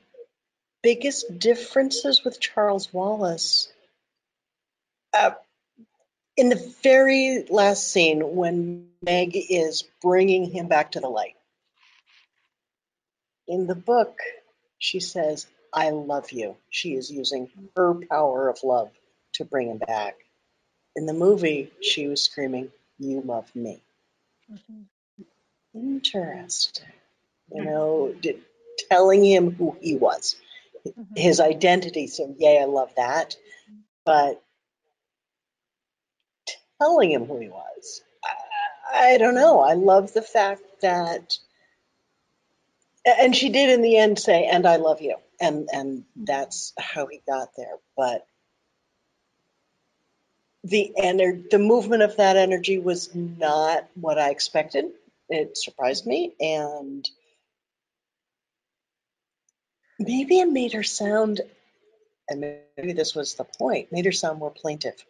biggest 0.82 1.40
differences 1.40 2.24
with 2.24 2.40
Charles 2.40 2.94
Wallace. 2.94 3.72
Uh, 5.14 5.32
in 6.38 6.50
the 6.50 6.74
very 6.84 7.46
last 7.50 7.92
scene 7.92 8.36
when 8.36 8.90
Meg 9.02 9.32
is 9.36 9.84
bringing 10.02 10.50
him 10.50 10.68
back 10.68 10.92
to 10.92 11.00
the 11.00 11.10
light, 11.10 11.36
in 13.48 13.68
the 13.68 13.76
book, 13.76 14.20
she 14.78 15.00
says, 15.00 15.48
I 15.74 15.90
love 15.90 16.32
you. 16.32 16.56
She 16.70 16.94
is 16.94 17.12
using 17.12 17.50
her 17.76 17.96
power 18.10 18.48
of 18.48 18.60
love 18.64 18.92
to 19.34 19.46
bring 19.46 19.70
him 19.70 19.78
back. 19.78 20.16
In 20.96 21.06
the 21.06 21.14
movie, 21.14 21.72
she 21.82 22.08
was 22.08 22.24
screaming, 22.24 22.72
You 22.98 23.22
love 23.22 23.54
me. 23.56 23.82
Mm-hmm. 24.52 24.84
Interesting. 25.76 26.86
You 27.54 27.64
know, 27.64 28.16
did, 28.20 28.42
telling 28.90 29.24
him 29.24 29.52
who 29.52 29.78
he 29.82 29.96
was, 29.96 30.36
mm-hmm. 30.86 31.02
his 31.16 31.40
identity. 31.40 32.08
So, 32.08 32.34
yay, 32.38 32.60
I 32.62 32.66
love 32.66 32.92
that. 32.98 33.36
But 34.06 34.42
telling 36.82 37.12
him 37.12 37.26
who 37.26 37.40
he 37.40 37.50
was. 37.50 38.02
I, 38.92 39.14
I 39.14 39.18
don't 39.18 39.36
know. 39.36 39.60
I 39.62 39.74
love 39.74 40.14
the 40.14 40.22
fact 40.22 40.62
that, 40.82 41.38
and 43.06 43.36
she 43.36 43.50
did 43.50 43.70
in 43.70 43.82
the 43.82 43.98
end 43.98 44.20
say, 44.20 44.46
"And 44.46 44.66
I 44.66 44.78
love 44.78 45.02
you," 45.02 45.16
and 45.40 45.68
and 45.72 46.04
that's 46.16 46.74
how 46.78 47.08
he 47.08 47.22
got 47.28 47.50
there. 47.56 47.78
But 47.96 48.26
the 50.70 50.94
ener- 50.98 51.50
the 51.50 51.60
movement 51.60 52.04
of 52.04 52.18
that 52.18 52.38
energy 52.38 52.78
was 52.78 53.14
not 53.14 53.88
what 53.96 54.18
I 54.18 54.30
expected. 54.30 54.86
It 55.30 55.58
surprised 55.58 56.06
me, 56.06 56.34
and 56.40 57.08
maybe 60.00 60.40
it 60.40 60.50
made 60.50 60.74
her 60.74 60.84
sound, 60.84 61.42
and 62.30 62.42
maybe 62.78 62.94
this 62.94 63.14
was 63.14 63.36
the 63.36 63.44
point, 63.44 63.92
made 63.92 64.06
her 64.06 64.12
sound 64.12 64.40
more 64.40 64.52
plaintive 64.52 65.06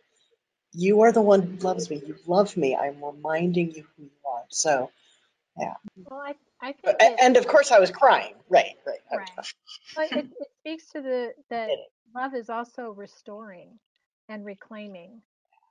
you 0.74 1.02
are 1.02 1.12
the 1.12 1.22
one 1.22 1.42
who 1.42 1.56
loves 1.58 1.90
me. 1.90 2.02
You 2.06 2.16
love 2.28 2.56
me. 2.56 2.76
I'm 2.76 3.04
reminding 3.04 3.72
you 3.72 3.86
who 3.98 4.04
you 4.04 4.10
are. 4.30 4.44
So, 4.50 4.92
yeah. 5.58 5.74
Well, 6.10 6.20
I, 6.20 6.36
I 6.62 6.74
think. 6.74 6.98
It, 7.00 7.20
and 7.22 7.38
of 7.38 7.48
course, 7.48 7.72
I 7.72 7.80
was 7.80 7.92
crying. 7.92 8.36
Right, 8.50 8.76
right. 8.86 9.00
Right. 9.12 9.30
But 9.96 10.12
it, 10.12 10.28
it 10.40 10.48
speaks 10.60 10.92
to 10.92 11.02
the 11.02 11.34
that 11.50 11.70
love 12.16 12.36
is 12.36 12.50
also 12.50 12.92
restoring 12.92 13.80
and 14.28 14.46
reclaiming 14.46 15.22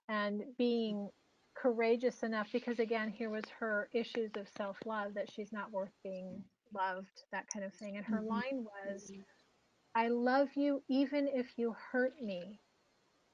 and 0.09 0.43
being 0.57 1.09
courageous 1.55 2.23
enough 2.23 2.49
because 2.53 2.79
again 2.79 3.11
here 3.11 3.31
was 3.31 3.45
her 3.59 3.89
issues 3.93 4.31
of 4.37 4.47
self-love 4.57 5.15
that 5.15 5.31
she's 5.31 5.53
not 5.53 5.71
worth 5.73 5.91
being 6.03 6.43
loved 6.75 7.23
that 7.33 7.47
kind 7.53 7.65
of 7.65 7.75
thing. 7.75 7.97
And 7.97 8.07
her 8.07 8.19
mm-hmm. 8.19 8.29
line 8.29 8.65
was 8.65 9.11
i 9.95 10.09
love 10.09 10.49
you 10.55 10.83
even 10.89 11.29
if 11.33 11.47
you 11.57 11.75
hurt 11.93 12.21
me 12.23 12.61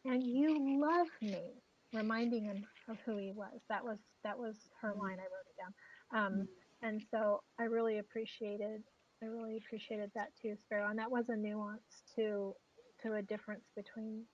and 0.05 0.23
you 0.23 0.81
love 0.81 1.09
me 1.21 1.63
reminding 1.93 2.45
him 2.45 2.65
of 2.89 2.99
who 3.07 3.17
he 3.17 3.33
was. 3.33 3.61
That 3.69 3.85
was 3.85 3.99
that 4.23 4.39
was 4.39 4.57
her 4.81 4.91
mm-hmm. 4.91 5.01
line 5.01 5.19
i 5.19 5.23
wrote 5.23 5.49
it 5.49 5.57
down. 5.61 6.27
Um, 6.27 6.49
and 6.83 7.03
so 7.11 7.43
i 7.61 7.65
really 7.65 7.99
appreciated 7.99 8.83
i 9.23 9.27
really 9.27 9.59
appreciated 9.59 10.11
that 10.15 10.29
too 10.41 10.57
sparrow. 10.65 10.89
And 10.89 10.99
that 10.99 11.11
was 11.11 11.29
a 11.29 11.37
nuance 11.37 12.03
to 12.17 12.55
to 13.03 13.15
a 13.15 13.23
difference 13.23 13.65
between 13.77 14.25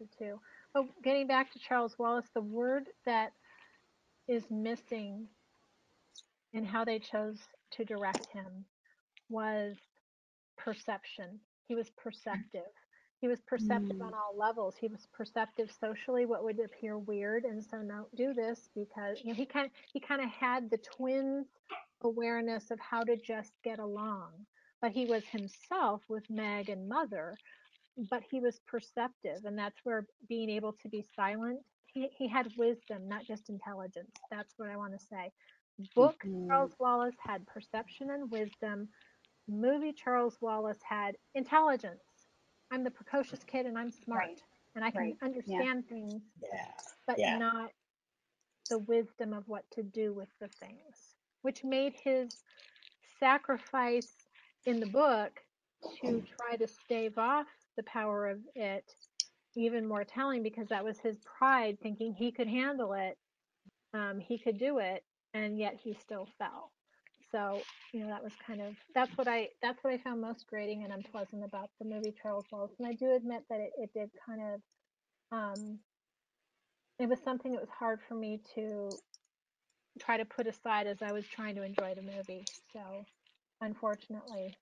the 0.00 0.06
two 0.18 0.38
but 0.74 0.84
getting 1.04 1.26
back 1.26 1.52
to 1.52 1.58
charles 1.58 1.98
wallace 1.98 2.28
the 2.34 2.42
word 2.42 2.84
that 3.06 3.32
is 4.28 4.44
missing 4.50 5.28
in 6.52 6.64
how 6.64 6.84
they 6.84 6.98
chose 6.98 7.38
to 7.72 7.84
direct 7.84 8.26
him 8.32 8.64
was 9.28 9.76
perception. 10.56 11.40
He 11.68 11.74
was 11.74 11.90
perceptive. 11.90 12.72
He 13.20 13.28
was 13.28 13.40
perceptive 13.42 13.96
Mm. 13.96 14.02
on 14.02 14.14
all 14.14 14.36
levels. 14.36 14.76
He 14.76 14.88
was 14.88 15.06
perceptive 15.12 15.70
socially, 15.72 16.26
what 16.26 16.44
would 16.44 16.60
appear 16.60 16.98
weird, 16.98 17.44
and 17.44 17.64
so 17.64 17.82
don't 17.82 18.14
do 18.16 18.34
this 18.34 18.68
because 18.74 19.20
you 19.22 19.30
know 19.30 19.36
he 19.36 19.46
kind 19.46 19.70
he 19.92 20.00
kind 20.00 20.22
of 20.22 20.30
had 20.30 20.70
the 20.70 20.78
twins' 20.78 21.48
awareness 22.02 22.70
of 22.70 22.80
how 22.80 23.04
to 23.04 23.16
just 23.16 23.52
get 23.64 23.78
along. 23.78 24.46
But 24.80 24.92
he 24.92 25.06
was 25.06 25.24
himself 25.28 26.02
with 26.08 26.28
Meg 26.30 26.68
and 26.68 26.88
Mother, 26.88 27.38
but 27.98 28.22
he 28.30 28.40
was 28.40 28.60
perceptive, 28.66 29.44
and 29.44 29.58
that's 29.58 29.80
where 29.84 30.06
being 30.28 30.50
able 30.50 30.72
to 30.74 30.88
be 30.88 31.02
silent. 31.16 31.60
He 31.86 32.08
he 32.16 32.28
had 32.28 32.56
wisdom, 32.56 33.08
not 33.08 33.26
just 33.26 33.50
intelligence. 33.50 34.26
That's 34.30 34.54
what 34.58 34.70
I 34.70 34.76
want 34.76 34.94
to 34.94 35.06
say. 35.06 35.32
Book 35.96 36.24
Mhm. 36.24 36.46
Charles 36.48 36.74
Wallace 36.80 37.16
had 37.20 37.46
perception 37.46 38.10
and 38.10 38.30
wisdom. 38.30 38.88
Movie 39.48 39.92
Charles 39.92 40.38
Wallace 40.40 40.80
had 40.88 41.16
intelligence. 41.34 42.02
I'm 42.70 42.84
the 42.84 42.90
precocious 42.90 43.44
kid 43.44 43.66
and 43.66 43.78
I'm 43.78 43.90
smart 43.90 44.30
Right. 44.30 44.42
and 44.76 44.84
I 44.84 44.90
can 44.90 45.12
Right. 45.12 45.16
Yeah. 45.46 45.62
understand 45.62 45.88
things, 45.88 46.22
Yeah. 46.42 46.72
but 47.06 47.18
Yeah. 47.18 47.38
not 47.38 47.72
the 48.70 48.78
wisdom 48.78 49.32
of 49.34 49.48
what 49.48 49.70
to 49.72 49.82
do 49.82 50.14
with 50.14 50.28
the 50.40 50.48
things, 50.60 51.16
which 51.42 51.64
made 51.64 51.94
his 51.94 52.44
sacrifice 53.20 54.28
in 54.66 54.80
the 54.80 54.86
book 54.86 55.40
to 56.00 56.22
try 56.22 56.56
to 56.56 56.68
stave 56.68 57.18
off 57.18 57.46
the 57.78 57.84
power 57.84 58.28
of 58.28 58.40
it 58.54 58.84
even 59.56 59.88
more 59.88 60.04
telling 60.04 60.42
because 60.42 60.68
that 60.68 60.84
was 60.84 60.98
his 61.00 61.16
pride 61.38 61.78
thinking 61.82 62.12
he 62.12 62.30
could 62.30 62.48
handle 62.48 62.92
it 62.92 63.16
um, 63.94 64.20
he 64.20 64.38
could 64.38 64.58
do 64.58 64.78
it 64.78 65.02
and 65.34 65.58
yet 65.58 65.74
he 65.82 65.94
still 65.94 66.28
fell. 66.38 66.72
So 67.32 67.60
you 67.92 68.00
know 68.00 68.08
that 68.08 68.22
was 68.22 68.32
kind 68.46 68.60
of 68.60 68.74
that's 68.94 69.16
what 69.16 69.28
i 69.28 69.48
that's 69.62 69.82
what 69.82 69.92
i 69.92 69.98
found 69.98 70.20
most 70.20 70.46
grating 70.46 70.84
and 70.84 70.92
unpleasant 70.92 71.44
about 71.44 71.70
the 71.78 71.86
movie 71.86 72.14
charles 72.22 72.44
wallace 72.50 72.72
and 72.78 72.86
i 72.86 72.92
do 72.92 73.14
admit 73.14 73.42
that 73.48 73.60
it, 73.60 73.70
it 73.78 73.90
did 73.94 74.10
kind 74.26 74.40
of 74.42 74.60
um, 75.30 75.78
it 76.98 77.08
was 77.08 77.18
something 77.20 77.52
that 77.52 77.60
was 77.60 77.70
hard 77.70 78.00
for 78.08 78.14
me 78.14 78.40
to 78.54 78.90
try 80.00 80.16
to 80.16 80.24
put 80.24 80.46
aside 80.46 80.86
as 80.86 81.02
i 81.02 81.12
was 81.12 81.24
trying 81.26 81.54
to 81.54 81.62
enjoy 81.62 81.94
the 81.94 82.02
movie. 82.02 82.44
So 82.72 82.80
unfortunately 83.60 84.54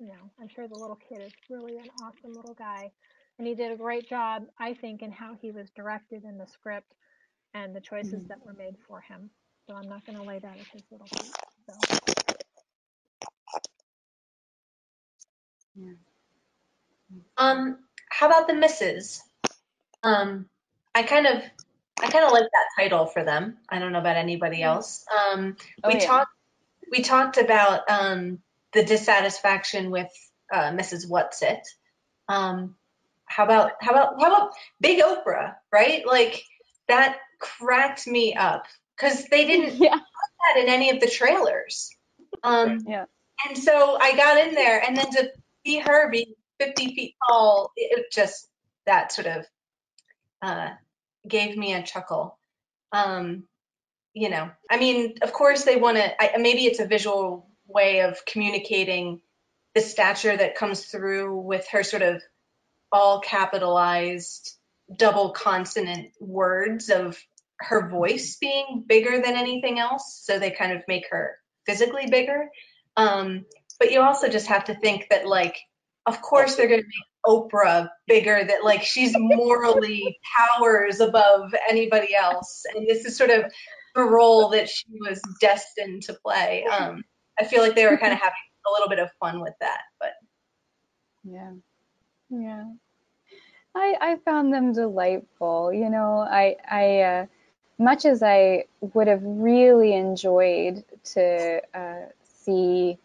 you 0.00 0.08
know 0.08 0.30
i'm 0.40 0.48
sure 0.48 0.66
the 0.68 0.76
little 0.76 0.98
kid 1.08 1.20
is 1.24 1.32
really 1.50 1.78
an 1.78 1.90
awesome 2.02 2.34
little 2.36 2.54
guy 2.54 2.90
and 3.38 3.46
he 3.46 3.54
did 3.54 3.72
a 3.72 3.76
great 3.76 4.08
job 4.08 4.44
i 4.58 4.74
think 4.74 5.02
in 5.02 5.12
how 5.12 5.34
he 5.40 5.52
was 5.52 5.70
directed 5.76 6.24
in 6.24 6.38
the 6.38 6.46
script 6.46 6.92
and 7.54 7.76
the 7.76 7.80
choices 7.80 8.24
Mhm. 8.24 8.28
that 8.28 8.44
were 8.44 8.54
made 8.54 8.76
for 8.88 9.00
him 9.00 9.30
so 9.66 9.74
i'm 9.74 9.88
not 9.88 10.04
going 10.06 10.16
to 10.18 10.24
lay 10.24 10.38
that 10.38 10.58
at 10.58 10.66
his 10.72 10.82
little 10.90 11.06
feet 11.08 11.32
so 11.66 11.74
Yeah. 15.76 15.92
Um, 17.36 17.78
how 18.10 18.26
about 18.28 18.46
the 18.48 18.54
misses? 18.54 19.22
Um, 20.02 20.48
I 20.94 21.02
kind 21.02 21.26
of, 21.26 21.42
I 22.00 22.10
kind 22.10 22.24
of 22.24 22.32
like 22.32 22.44
that 22.52 22.82
title 22.82 23.06
for 23.06 23.24
them. 23.24 23.58
I 23.68 23.78
don't 23.78 23.92
know 23.92 24.00
about 24.00 24.16
anybody 24.16 24.62
else. 24.62 25.04
Um, 25.16 25.56
Oh, 25.84 25.88
we 25.88 25.94
yeah. 25.94 26.06
talked, 26.06 26.30
we 26.90 27.02
talked 27.02 27.38
about 27.38 27.88
um, 27.90 28.40
the 28.72 28.84
dissatisfaction 28.84 29.90
with 29.90 30.10
uh, 30.52 30.70
Mrs. 30.70 31.08
Whatsit. 31.08 31.62
Um, 32.28 32.76
how 33.26 33.44
about, 33.44 33.72
how 33.80 33.92
about, 33.92 34.20
how 34.20 34.28
about 34.28 34.50
Big 34.80 35.02
Oprah? 35.02 35.54
Right, 35.72 36.06
like 36.06 36.42
that 36.88 37.18
cracked 37.38 38.06
me 38.06 38.34
up 38.34 38.66
because 38.96 39.24
they 39.30 39.46
didn't 39.46 39.76
yeah. 39.76 39.96
that 39.96 40.62
in 40.62 40.68
any 40.68 40.90
of 40.90 41.00
the 41.00 41.08
trailers. 41.08 41.90
Um, 42.42 42.84
Yeah. 42.86 43.06
and 43.46 43.56
so 43.58 43.98
I 44.00 44.16
got 44.16 44.46
in 44.46 44.54
there, 44.54 44.82
and 44.82 44.96
then 44.96 45.10
to 45.10 45.32
see 45.64 45.78
her 45.78 46.10
be 46.10 46.34
50 46.58 46.94
feet 46.94 47.14
tall, 47.28 47.72
it, 47.76 47.98
it 47.98 48.12
just 48.12 48.48
that 48.86 49.12
sort 49.12 49.26
of 49.26 49.46
uh, 50.42 50.70
gave 51.26 51.56
me 51.56 51.74
a 51.74 51.82
chuckle. 51.82 52.38
Um, 52.92 53.44
you 54.14 54.30
know, 54.30 54.50
I 54.70 54.78
mean, 54.78 55.16
of 55.22 55.32
course 55.32 55.64
they 55.64 55.76
want 55.76 55.96
to. 55.96 56.12
Maybe 56.38 56.66
it's 56.66 56.80
a 56.80 56.86
visual 56.86 57.49
way 57.72 58.00
of 58.00 58.24
communicating 58.26 59.20
the 59.74 59.80
stature 59.80 60.36
that 60.36 60.56
comes 60.56 60.84
through 60.84 61.40
with 61.40 61.66
her 61.68 61.82
sort 61.82 62.02
of 62.02 62.22
all 62.92 63.20
capitalized 63.20 64.56
double 64.94 65.30
consonant 65.30 66.10
words 66.20 66.90
of 66.90 67.18
her 67.60 67.88
voice 67.88 68.36
being 68.40 68.84
bigger 68.86 69.20
than 69.20 69.36
anything 69.36 69.78
else. 69.78 70.20
So 70.24 70.38
they 70.38 70.50
kind 70.50 70.72
of 70.72 70.82
make 70.88 71.04
her 71.10 71.36
physically 71.66 72.06
bigger. 72.10 72.48
Um, 72.96 73.44
but 73.78 73.92
you 73.92 74.00
also 74.00 74.28
just 74.28 74.48
have 74.48 74.64
to 74.64 74.74
think 74.74 75.06
that, 75.10 75.26
like, 75.26 75.56
of 76.06 76.20
course 76.20 76.56
they're 76.56 76.68
going 76.68 76.80
to 76.80 76.86
make 76.86 77.06
Oprah 77.26 77.88
bigger, 78.06 78.42
that, 78.44 78.64
like, 78.64 78.82
she's 78.82 79.14
morally 79.16 80.18
towers 80.58 81.00
above 81.00 81.54
anybody 81.68 82.14
else. 82.14 82.64
And 82.74 82.86
this 82.86 83.04
is 83.04 83.16
sort 83.16 83.30
of 83.30 83.52
the 83.94 84.02
role 84.02 84.50
that 84.50 84.68
she 84.68 84.86
was 84.98 85.20
destined 85.40 86.02
to 86.04 86.14
play. 86.14 86.64
Um, 86.64 87.04
I 87.40 87.44
feel 87.44 87.62
like 87.62 87.74
they 87.74 87.86
were 87.86 87.96
kind 87.98 88.12
of 88.12 88.18
having 88.26 88.34
a 88.66 88.70
little 88.72 88.88
bit 88.88 88.98
of 88.98 89.10
fun 89.20 89.40
with 89.40 89.54
that. 89.60 89.80
But 90.00 90.12
Yeah. 91.24 91.52
Yeah. 92.30 92.64
I 93.74 93.96
I 94.00 94.16
found 94.24 94.52
them 94.52 94.72
delightful. 94.72 95.72
You 95.72 95.90
know, 95.90 96.20
I 96.20 96.56
I 96.70 97.00
uh, 97.00 97.26
much 97.78 98.04
as 98.04 98.22
I 98.22 98.64
would 98.94 99.08
have 99.08 99.22
really 99.24 99.94
enjoyed 99.94 100.84
to 101.14 101.62
uh, 101.74 102.06
see 102.22 102.98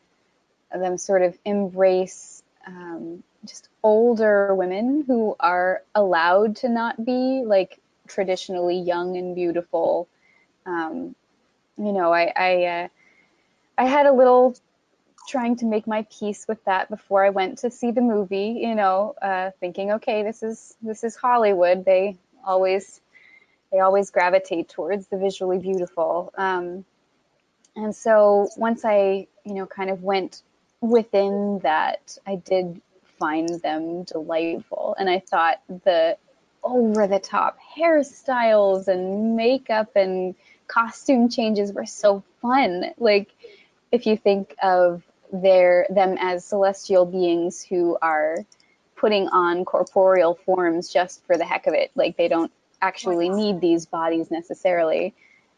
them 0.74 0.98
sort 0.98 1.22
of 1.22 1.38
embrace 1.46 2.44
um, 2.68 3.24
just 3.46 3.70
older 3.84 4.54
women 4.56 5.04
who 5.08 5.36
are 5.40 5.84
allowed 5.96 6.56
to 6.58 6.70
not 6.70 7.06
be 7.06 7.44
like 7.46 7.80
traditionally 8.08 8.78
young 8.78 9.18
and 9.18 9.36
beautiful. 9.36 10.08
Um, 10.66 11.16
you 11.78 11.92
know, 11.94 12.14
I 12.14 12.32
I 12.36 12.64
uh, 12.66 12.88
I 13.78 13.86
had 13.86 14.06
a 14.06 14.14
little 14.14 14.56
trying 15.28 15.58
to 15.58 15.66
make 15.66 15.88
my 15.88 16.06
peace 16.12 16.46
with 16.48 16.64
that 16.66 16.90
before 16.90 17.26
I 17.26 17.30
went 17.30 17.60
to 17.60 17.72
see 17.72 17.92
the 17.92 18.02
movie, 18.02 18.60
you 18.62 18.76
know, 18.76 19.16
uh, 19.22 19.52
thinking, 19.60 19.94
okay, 19.94 20.24
this 20.24 20.44
is 20.44 20.76
this 20.82 21.04
is 21.04 21.16
Hollywood. 21.16 21.84
They 21.84 22.18
always 22.46 23.02
they 23.72 23.80
always 23.80 24.12
gravitate 24.12 24.70
towards 24.70 25.08
the 25.08 25.18
visually 25.18 25.58
beautiful. 25.58 26.32
Um, 26.38 26.86
and 27.76 27.94
so 27.96 28.48
once 28.56 28.86
I, 28.86 29.28
you 29.44 29.54
know, 29.54 29.66
kind 29.66 29.90
of 29.90 30.04
went 30.04 30.42
within 30.80 31.60
that, 31.64 32.18
I 32.26 32.36
did 32.36 32.82
find 33.20 33.50
them 33.62 34.04
delightful. 34.04 34.96
And 34.98 35.10
I 35.10 35.20
thought 35.20 35.62
the 35.68 36.18
over 36.64 37.08
the 37.08 37.20
top 37.20 37.58
hairstyles 37.78 38.88
and 38.88 39.36
makeup 39.36 39.96
and 39.96 40.36
costume 40.68 41.30
changes 41.30 41.74
were 41.74 41.86
so 41.86 42.24
fun. 42.42 42.92
Like 42.98 43.30
if 43.96 44.06
you 44.06 44.18
think 44.18 44.54
of 44.62 45.04
their 45.32 45.88
them 45.90 46.18
as 46.20 46.46
celestial 46.46 47.06
beings 47.06 47.64
who 47.64 47.98
are 48.02 48.46
putting 48.96 49.28
on 49.30 49.66
corporeal 49.66 50.36
forms 50.36 50.92
just 50.92 51.26
for 51.26 51.38
the 51.38 51.46
heck 51.46 51.66
of 51.66 51.74
it, 51.74 51.92
like 51.96 52.18
they 52.18 52.28
don't 52.28 52.52
actually 52.82 53.30
need 53.30 53.60
these 53.62 53.86
bodies 53.86 54.30
necessarily, 54.30 55.14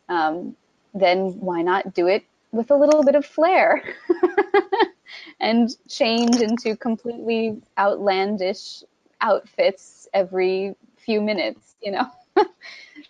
um, 0.08 0.56
then 0.94 1.40
why 1.40 1.62
not 1.62 1.94
do 1.94 2.08
it 2.08 2.24
with 2.52 2.72
a 2.72 2.76
little 2.76 3.04
bit 3.04 3.16
of 3.16 3.26
flair 3.26 3.84
and 5.40 5.70
change 5.90 6.40
into 6.40 6.76
completely 6.76 7.62
outlandish 7.78 8.84
outfits 9.20 10.08
every 10.14 10.76
few 10.98 11.22
minutes, 11.22 11.76
you 11.82 11.92
know? 11.92 12.10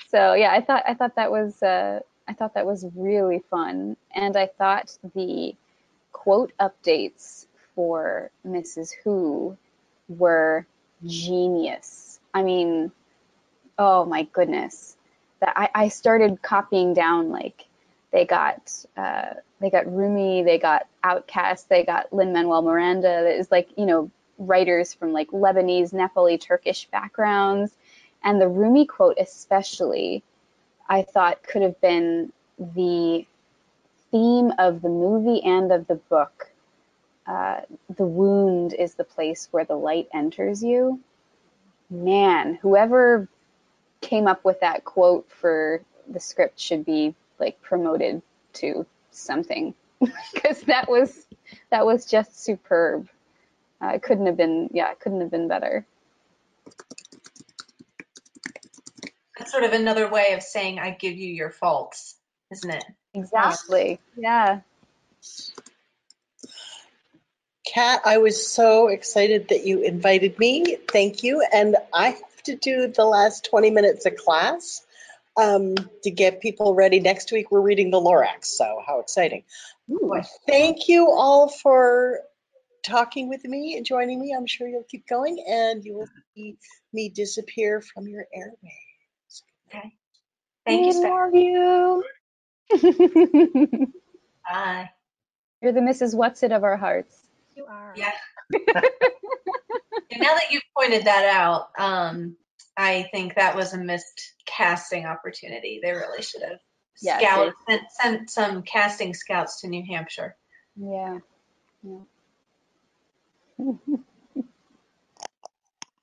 so 0.09 0.33
yeah, 0.33 0.51
I 0.51 0.61
thought 0.61 0.83
I 0.87 0.93
thought 0.93 1.15
that 1.15 1.31
was 1.31 1.61
uh, 1.61 1.99
I 2.27 2.33
thought 2.33 2.53
that 2.55 2.65
was 2.65 2.85
really 2.95 3.43
fun, 3.49 3.97
and 4.13 4.35
I 4.35 4.47
thought 4.47 4.97
the 5.15 5.55
quote 6.11 6.51
updates 6.59 7.45
for 7.75 8.31
Mrs. 8.45 8.91
Who 9.03 9.57
were 10.09 10.65
genius. 11.05 12.19
I 12.33 12.43
mean, 12.43 12.91
oh 13.77 14.05
my 14.05 14.23
goodness, 14.23 14.97
that 15.39 15.53
I, 15.55 15.69
I 15.73 15.87
started 15.89 16.41
copying 16.41 16.93
down 16.93 17.29
like 17.29 17.65
they 18.11 18.25
got 18.25 18.85
uh, 18.95 19.35
they 19.59 19.69
got 19.69 19.91
Rumi, 19.91 20.43
they 20.43 20.57
got 20.57 20.87
OutKast, 21.03 21.67
they 21.67 21.83
got 21.83 22.11
Lin 22.13 22.33
Manuel 22.33 22.61
Miranda. 22.61 23.23
That 23.23 23.39
is 23.39 23.51
like 23.51 23.69
you 23.77 23.85
know 23.85 24.11
writers 24.37 24.93
from 24.93 25.13
like 25.13 25.29
Lebanese, 25.29 25.93
Nepali, 25.93 26.39
Turkish 26.39 26.87
backgrounds, 26.91 27.75
and 28.23 28.41
the 28.41 28.47
Rumi 28.47 28.85
quote 28.85 29.17
especially, 29.19 30.23
I 30.89 31.03
thought 31.03 31.43
could 31.43 31.61
have 31.61 31.79
been 31.81 32.31
the 32.57 33.25
theme 34.11 34.51
of 34.57 34.81
the 34.81 34.89
movie 34.89 35.43
and 35.43 35.71
of 35.71 35.87
the 35.87 35.95
book. 35.95 36.51
Uh, 37.25 37.61
the 37.97 38.05
wound 38.05 38.73
is 38.73 38.95
the 38.95 39.03
place 39.03 39.49
where 39.51 39.65
the 39.65 39.75
light 39.75 40.07
enters 40.13 40.63
you. 40.63 40.99
Man, 41.89 42.55
whoever 42.61 43.27
came 44.01 44.27
up 44.27 44.45
with 44.45 44.59
that 44.61 44.85
quote 44.85 45.29
for 45.29 45.81
the 46.07 46.19
script 46.19 46.59
should 46.59 46.85
be 46.85 47.15
like 47.39 47.61
promoted 47.61 48.21
to 48.53 48.85
something 49.11 49.73
because 50.33 50.61
that 50.61 50.89
was 50.89 51.27
that 51.69 51.85
was 51.85 52.05
just 52.05 52.43
superb. 52.43 53.09
Uh, 53.81 53.89
it 53.89 54.01
couldn't 54.01 54.25
have 54.25 54.37
been, 54.37 54.69
yeah, 54.73 54.91
it 54.91 54.99
couldn't 54.99 55.21
have 55.21 55.29
been 55.31 55.47
better. 55.47 55.85
That's 59.47 59.53
sort 59.53 59.63
of 59.63 59.79
another 59.79 60.09
way 60.09 60.33
of 60.33 60.43
saying 60.43 60.77
I 60.77 60.89
give 60.89 61.15
you 61.15 61.29
your 61.29 61.51
faults, 61.51 62.17
isn't 62.51 62.69
it? 62.69 62.83
Exactly. 63.13 63.97
Yeah. 64.17 64.59
Kat, 67.65 68.01
I 68.03 68.17
was 68.17 68.45
so 68.45 68.89
excited 68.89 69.47
that 69.47 69.65
you 69.65 69.83
invited 69.83 70.37
me. 70.37 70.75
Thank 70.91 71.23
you. 71.23 71.45
And 71.53 71.77
I 71.93 72.09
have 72.09 72.43
to 72.43 72.57
do 72.57 72.87
the 72.87 73.05
last 73.05 73.47
20 73.49 73.69
minutes 73.69 74.05
of 74.05 74.17
class 74.17 74.85
um, 75.37 75.75
to 76.03 76.11
get 76.11 76.41
people 76.41 76.75
ready. 76.75 76.99
Next 76.99 77.31
week, 77.31 77.49
we're 77.49 77.61
reading 77.61 77.89
the 77.89 78.01
Lorax. 78.01 78.47
So, 78.47 78.81
how 78.85 78.99
exciting. 78.99 79.43
Boy. 79.87 80.23
Thank 80.45 80.89
you 80.89 81.09
all 81.09 81.47
for 81.47 82.19
talking 82.83 83.29
with 83.29 83.45
me 83.45 83.77
and 83.77 83.85
joining 83.85 84.19
me. 84.19 84.35
I'm 84.37 84.45
sure 84.45 84.67
you'll 84.67 84.83
keep 84.83 85.07
going 85.07 85.41
and 85.47 85.85
you 85.85 85.93
will 85.93 86.09
see 86.35 86.57
me 86.91 87.07
disappear 87.07 87.79
from 87.79 88.09
your 88.09 88.25
airways. 88.33 88.86
Okay. 89.67 89.93
Thank 90.65 90.81
you, 90.81 90.87
we 90.87 90.91
Steph. 90.93 91.11
love 91.11 91.35
you. 91.35 92.03
Bye. 94.49 94.89
You're 95.61 95.71
the 95.73 95.79
Mrs. 95.81 96.13
Whatsit 96.15 96.55
of 96.55 96.63
our 96.63 96.77
hearts. 96.77 97.17
You 97.55 97.65
are. 97.65 97.93
Yeah. 97.95 98.11
And 100.09 100.21
now 100.21 100.33
that 100.35 100.51
you've 100.51 100.63
pointed 100.77 101.05
that 101.05 101.25
out, 101.25 101.67
um, 101.77 102.37
I 102.77 103.09
think 103.11 103.35
that 103.35 103.55
was 103.55 103.73
a 103.73 103.77
missed 103.77 104.33
casting 104.45 105.05
opportunity. 105.05 105.79
They 105.83 105.91
really 105.91 106.21
should 106.21 106.43
have 106.43 106.59
Yeah, 107.01 107.17
scout, 107.19 107.53
sent, 107.67 107.81
sent 107.91 108.29
some 108.29 108.61
casting 108.63 109.13
scouts 109.13 109.61
to 109.61 109.67
New 109.67 109.83
Hampshire. 109.85 110.35
Yeah. 110.75 111.19
yeah. 111.83 113.73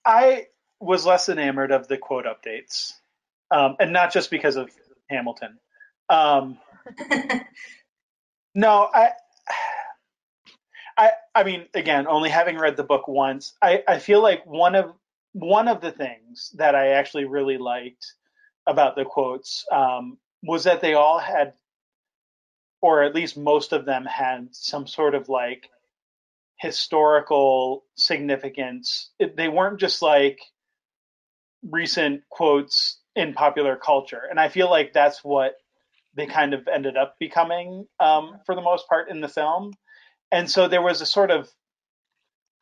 I 0.05 0.47
was 0.81 1.07
less 1.07 1.29
enamored 1.29 1.71
of 1.73 1.89
the 1.89 1.97
quote 1.97 2.27
updates, 2.27 2.93
um, 3.51 3.77
and 3.81 3.93
not 3.93 4.13
just 4.13 4.31
because 4.31 4.57
of 4.57 4.71
Hamilton. 5.11 5.59
Um, 6.09 6.59
no, 8.55 8.89
I, 8.93 9.11
I, 10.97 11.11
I 11.35 11.45
mean, 11.45 11.67
again, 11.75 12.07
only 12.07 12.31
having 12.31 12.59
read 12.59 12.77
the 12.77 12.85
book 12.85 13.09
once, 13.09 13.55
I, 13.63 13.83
I 13.87 13.99
feel 13.99 14.23
like 14.23 14.45
one 14.47 14.75
of 14.75 14.93
one 15.33 15.67
of 15.67 15.81
the 15.81 15.91
things 15.91 16.53
that 16.57 16.77
I 16.77 16.91
actually 16.91 17.25
really 17.25 17.59
liked 17.59 18.07
about 18.69 18.95
the 18.95 19.05
quotes 19.05 19.65
um, 19.73 20.17
was 20.45 20.65
that 20.65 20.81
they 20.81 20.95
all 20.95 21.19
had, 21.19 21.55
or 22.81 23.03
at 23.03 23.15
least 23.15 23.37
most 23.37 23.73
of 23.73 23.85
them 23.85 24.05
had, 24.05 24.49
some 24.53 24.87
sort 24.87 25.17
of 25.17 25.29
like 25.29 25.69
historical 26.61 27.85
significance. 27.97 29.11
It, 29.19 29.37
they 29.37 29.49
weren't 29.49 29.81
just 29.81 30.03
like 30.03 30.39
recent 31.69 32.23
quotes 32.31 33.01
in 33.17 33.35
popular 33.35 33.77
culture, 33.77 34.23
and 34.29 34.41
I 34.41 34.49
feel 34.49 34.69
like 34.71 34.93
that's 34.93 35.23
what 35.25 35.55
they 36.17 36.27
kind 36.27 36.55
of 36.55 36.69
ended 36.69 36.97
up 36.97 37.17
becoming 37.19 37.87
um, 37.99 38.41
for 38.47 38.55
the 38.55 38.61
most 38.61 38.89
part 38.89 39.11
in 39.11 39.21
the 39.21 39.29
film. 39.29 39.73
And 40.31 40.51
so 40.51 40.69
there 40.69 40.83
was 40.83 41.01
a 41.01 41.07
sort 41.07 41.31
of 41.31 41.49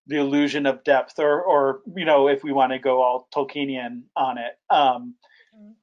the 0.07 0.17
illusion 0.17 0.67
of 0.67 0.85
depth, 0.85 1.19
or, 1.19 1.43
or 1.43 1.81
you 1.95 2.05
know, 2.05 2.29
if 2.29 2.43
we 2.43 2.53
want 2.53 2.73
to 2.73 2.79
go 2.79 3.03
all 3.03 3.29
Tolkienian 3.35 4.03
on 4.17 4.39
it. 4.39 4.59
Um, 4.71 5.15
Mhm. 5.55 5.75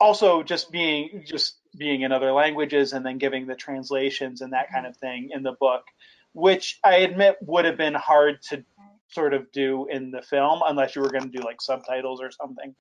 Also, 0.00 0.42
just 0.42 0.70
being 0.70 1.24
just 1.26 1.58
being 1.76 2.02
in 2.02 2.12
other 2.12 2.32
languages 2.32 2.92
and 2.92 3.04
then 3.04 3.18
giving 3.18 3.46
the 3.46 3.54
translations 3.54 4.40
and 4.40 4.52
that 4.52 4.70
kind 4.70 4.86
of 4.86 4.96
thing 4.96 5.30
in 5.32 5.42
the 5.42 5.52
book, 5.52 5.84
which 6.32 6.78
I 6.84 6.96
admit 6.98 7.36
would 7.40 7.64
have 7.64 7.76
been 7.76 7.94
hard 7.94 8.42
to 8.50 8.64
sort 9.08 9.34
of 9.34 9.50
do 9.52 9.86
in 9.90 10.10
the 10.10 10.22
film 10.22 10.60
unless 10.66 10.96
you 10.96 11.02
were 11.02 11.10
going 11.10 11.30
to 11.30 11.38
do 11.38 11.44
like 11.44 11.60
subtitles 11.60 12.20
or 12.20 12.30
something, 12.30 12.74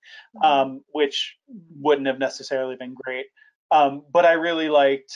um, 0.43 0.81
which 0.91 1.35
wouldn't 1.79 2.07
have 2.07 2.19
necessarily 2.19 2.75
been 2.75 2.95
great. 3.03 3.25
Um, 3.71 4.03
but 4.11 4.25
I 4.25 4.33
really 4.33 4.69
liked 4.69 5.15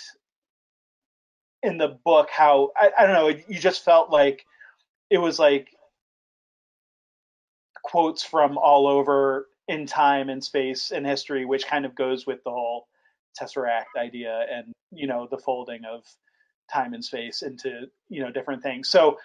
in 1.64 1.78
the 1.78 1.98
book 2.06 2.30
how 2.32 2.72
I, 2.76 2.92
I 2.98 3.06
don't 3.06 3.16
know 3.16 3.42
you 3.48 3.60
just 3.60 3.84
felt 3.84 4.10
like 4.12 4.46
it 5.10 5.18
was 5.18 5.40
like 5.40 5.70
quotes 7.84 8.24
from 8.24 8.58
all 8.58 8.88
over 8.88 9.48
in 9.68 9.86
time 9.86 10.30
and 10.30 10.44
space 10.44 10.92
and 10.92 11.06
history, 11.06 11.46
which 11.46 11.68
kind 11.68 11.86
of 11.86 11.96
goes 11.96 12.26
with 12.26 12.44
the 12.44 12.52
whole 12.52 12.88
tesseract 13.40 13.98
idea 13.98 14.46
and 14.52 14.74
you 14.92 15.08
know 15.08 15.28
the 15.30 15.38
folding 15.38 15.82
of 15.86 16.04
time 16.72 16.94
and 16.94 17.04
space 17.04 17.42
into 17.42 17.86
you 18.10 18.22
know 18.22 18.32
different 18.32 18.62
things. 18.62 18.90
So 18.90 19.18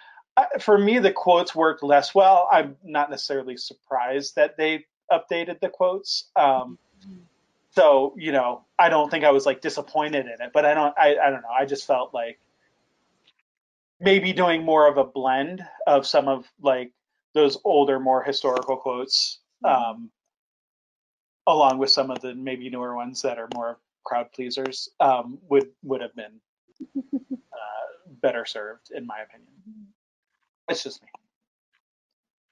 for 0.59 0.77
me, 0.77 0.99
the 0.99 1.11
quotes 1.11 1.53
worked 1.55 1.83
less 1.83 2.13
well. 2.15 2.47
I'm 2.51 2.77
not 2.83 3.09
necessarily 3.09 3.57
surprised 3.57 4.35
that 4.35 4.57
they 4.57 4.85
updated 5.11 5.59
the 5.59 5.69
quotes. 5.69 6.29
Um, 6.35 6.77
so 7.71 8.13
you 8.17 8.31
know, 8.31 8.65
I 8.77 8.89
don't 8.89 9.09
think 9.09 9.23
I 9.23 9.31
was 9.31 9.45
like 9.45 9.61
disappointed 9.61 10.25
in 10.25 10.41
it, 10.41 10.51
but 10.53 10.65
I 10.65 10.73
don't, 10.73 10.93
I, 10.97 11.17
I 11.17 11.29
don't 11.29 11.41
know. 11.41 11.53
I 11.57 11.65
just 11.65 11.85
felt 11.87 12.13
like 12.13 12.39
maybe 13.99 14.33
doing 14.33 14.63
more 14.63 14.87
of 14.87 14.97
a 14.97 15.03
blend 15.03 15.65
of 15.87 16.05
some 16.05 16.27
of 16.27 16.45
like 16.61 16.91
those 17.33 17.57
older, 17.63 17.99
more 17.99 18.23
historical 18.23 18.77
quotes, 18.77 19.39
um, 19.63 20.11
along 21.47 21.79
with 21.79 21.89
some 21.89 22.11
of 22.11 22.21
the 22.21 22.35
maybe 22.35 22.69
newer 22.69 22.95
ones 22.95 23.21
that 23.23 23.39
are 23.39 23.49
more 23.53 23.79
crowd 24.03 24.31
pleasers, 24.33 24.89
um, 24.99 25.39
would 25.49 25.69
would 25.83 26.01
have 26.01 26.15
been 26.15 26.39
uh, 26.97 28.11
better 28.21 28.45
served, 28.45 28.91
in 28.91 29.05
my 29.05 29.19
opinion. 29.21 29.47
It's 30.69 30.83
just 30.83 31.01
me. 31.03 31.09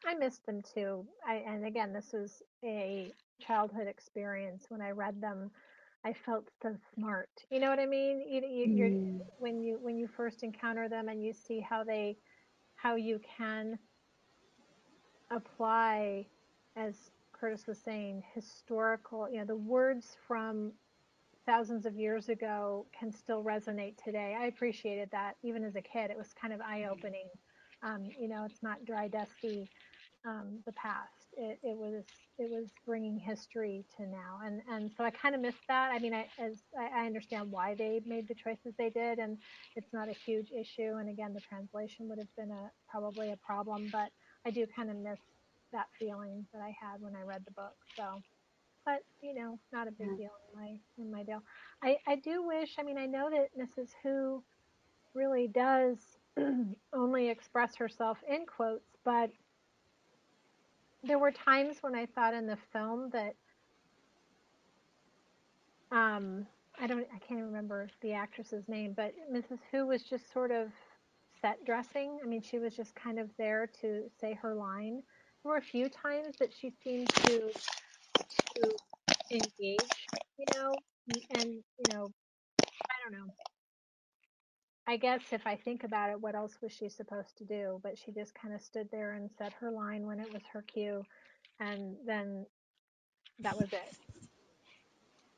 I 0.05 0.15
missed 0.15 0.45
them 0.45 0.61
too. 0.61 1.05
I, 1.27 1.35
and 1.47 1.65
again, 1.65 1.93
this 1.93 2.11
was 2.13 2.41
a 2.65 3.11
childhood 3.39 3.87
experience. 3.87 4.65
When 4.69 4.81
I 4.81 4.91
read 4.91 5.21
them, 5.21 5.51
I 6.03 6.13
felt 6.13 6.49
so 6.61 6.75
smart. 6.95 7.29
You 7.51 7.59
know 7.59 7.69
what 7.69 7.79
I 7.79 7.85
mean? 7.85 8.21
You, 8.27 8.41
you, 8.41 8.65
you're, 8.75 8.89
Mm. 8.89 9.21
when 9.39 9.61
you 9.61 9.77
when 9.81 9.97
you 9.97 10.07
first 10.07 10.43
encounter 10.43 10.89
them 10.89 11.09
and 11.09 11.23
you 11.23 11.33
see 11.33 11.59
how 11.59 11.83
they 11.83 12.17
how 12.75 12.95
you 12.95 13.19
can 13.37 13.77
apply, 15.29 16.25
as 16.75 17.11
Curtis 17.31 17.67
was 17.67 17.79
saying, 17.79 18.23
historical. 18.33 19.29
You 19.29 19.39
know, 19.39 19.45
the 19.45 19.55
words 19.55 20.17
from 20.27 20.71
thousands 21.45 21.85
of 21.85 21.95
years 21.95 22.29
ago 22.29 22.85
can 22.97 23.11
still 23.11 23.43
resonate 23.43 23.97
today. 24.03 24.35
I 24.39 24.45
appreciated 24.45 25.09
that 25.11 25.35
even 25.43 25.63
as 25.63 25.75
a 25.75 25.81
kid. 25.81 26.11
It 26.11 26.17
was 26.17 26.33
kind 26.39 26.53
of 26.53 26.61
eye 26.61 26.85
opening. 26.91 27.27
Um, 27.83 28.09
you 28.19 28.27
know, 28.29 28.45
it's 28.45 28.63
not 28.63 28.85
dry, 28.85 29.07
dusty 29.07 29.69
um, 30.25 30.59
the 30.65 30.73
past. 30.73 31.33
It, 31.37 31.59
it 31.63 31.77
was 31.77 32.05
it 32.37 32.49
was 32.49 32.69
bringing 32.85 33.17
history 33.17 33.85
to 33.97 34.03
now, 34.07 34.39
and 34.45 34.61
and 34.69 34.91
so 34.95 35.03
I 35.03 35.11
kind 35.11 35.35
of 35.35 35.41
missed 35.41 35.63
that. 35.67 35.91
I 35.91 35.99
mean, 35.99 36.13
I 36.13 36.27
as 36.39 36.63
I, 36.79 37.03
I 37.03 37.05
understand 37.05 37.51
why 37.51 37.75
they 37.75 38.01
made 38.05 38.27
the 38.27 38.35
choices 38.35 38.73
they 38.77 38.89
did, 38.89 39.19
and 39.19 39.37
it's 39.75 39.93
not 39.93 40.09
a 40.09 40.13
huge 40.25 40.51
issue. 40.51 40.97
And 40.99 41.09
again, 41.09 41.33
the 41.33 41.41
translation 41.41 42.07
would 42.09 42.19
have 42.19 42.35
been 42.37 42.51
a 42.51 42.71
probably 42.89 43.31
a 43.31 43.37
problem, 43.37 43.89
but 43.91 44.09
I 44.45 44.51
do 44.51 44.65
kind 44.75 44.89
of 44.91 44.97
miss 44.97 45.19
that 45.73 45.87
feeling 45.99 46.45
that 46.53 46.61
I 46.61 46.75
had 46.79 47.01
when 47.01 47.15
I 47.15 47.21
read 47.23 47.43
the 47.45 47.51
book. 47.51 47.75
So, 47.97 48.21
but 48.85 49.03
you 49.21 49.33
know, 49.33 49.59
not 49.73 49.87
a 49.87 49.91
big 49.91 50.09
Yeah. 50.09 50.17
deal 50.17 50.31
in 50.53 50.59
my 50.59 50.79
in 50.99 51.11
my 51.11 51.23
deal. 51.23 51.43
I 51.83 51.97
I 52.07 52.15
do 52.17 52.45
wish. 52.45 52.75
I 52.79 52.83
mean, 52.83 52.97
I 52.97 53.07
know 53.07 53.29
that 53.31 53.49
Mrs. 53.57 53.89
Who 54.03 54.43
really 55.15 55.47
does 55.47 55.97
only 56.93 57.29
express 57.29 57.75
herself 57.77 58.23
in 58.27 58.45
quotes, 58.45 58.95
but 59.03 59.31
there 61.03 61.19
were 61.19 61.31
times 61.31 61.79
when 61.81 61.95
I 61.95 62.07
thought 62.07 62.33
in 62.33 62.47
the 62.47 62.57
film 62.57 63.11
that 63.11 63.37
um 65.91 66.47
I 66.77 66.87
don't 66.87 67.07
I 67.13 67.19
can't 67.19 67.43
remember 67.45 67.89
the 68.01 68.13
actress's 68.13 68.67
name, 68.69 68.93
but 68.95 69.15
Mrs. 69.31 69.61
Who 69.71 69.87
was 69.87 70.03
just 70.03 70.31
sort 70.31 70.51
of 70.51 70.73
set 71.41 71.63
dressing. 71.65 72.19
I 72.23 72.27
mean, 72.27 72.41
she 72.41 72.59
was 72.59 72.75
just 72.75 72.95
kind 72.95 73.19
of 73.19 73.35
there 73.37 73.67
to 73.81 74.09
say 74.09 74.33
her 74.35 74.55
line. 74.55 75.03
There 75.43 75.51
were 75.51 75.57
a 75.57 75.61
few 75.63 75.89
times 75.89 76.37
that 76.39 76.53
she 76.53 76.71
seemed 76.71 77.13
to 77.23 77.53
to 78.57 78.77
engage, 79.31 80.09
you 80.37 80.47
know, 80.53 80.83
and 81.29 81.63
you 81.79 81.87
know, 81.87 82.13
I 82.91 82.95
don't 83.03 83.13
know. 83.13 83.33
I 84.87 84.97
guess 84.97 85.31
if 85.31 85.45
I 85.45 85.55
think 85.55 85.83
about 85.83 86.09
it, 86.11 86.21
what 86.21 86.35
else 86.35 86.59
was 86.61 86.71
she 86.71 86.89
supposed 86.89 87.37
to 87.37 87.45
do? 87.45 87.79
But 87.83 87.97
she 87.97 88.11
just 88.11 88.33
kind 88.35 88.53
of 88.53 88.61
stood 88.61 88.89
there 88.91 89.13
and 89.13 89.29
said 89.31 89.53
her 89.53 89.71
line 89.71 90.05
when 90.05 90.19
it 90.19 90.29
was 90.29 90.43
her 90.53 90.63
cue, 90.63 91.05
and 91.59 91.95
then 92.05 92.45
that 93.39 93.57
was 93.57 93.73
it. 93.73 93.95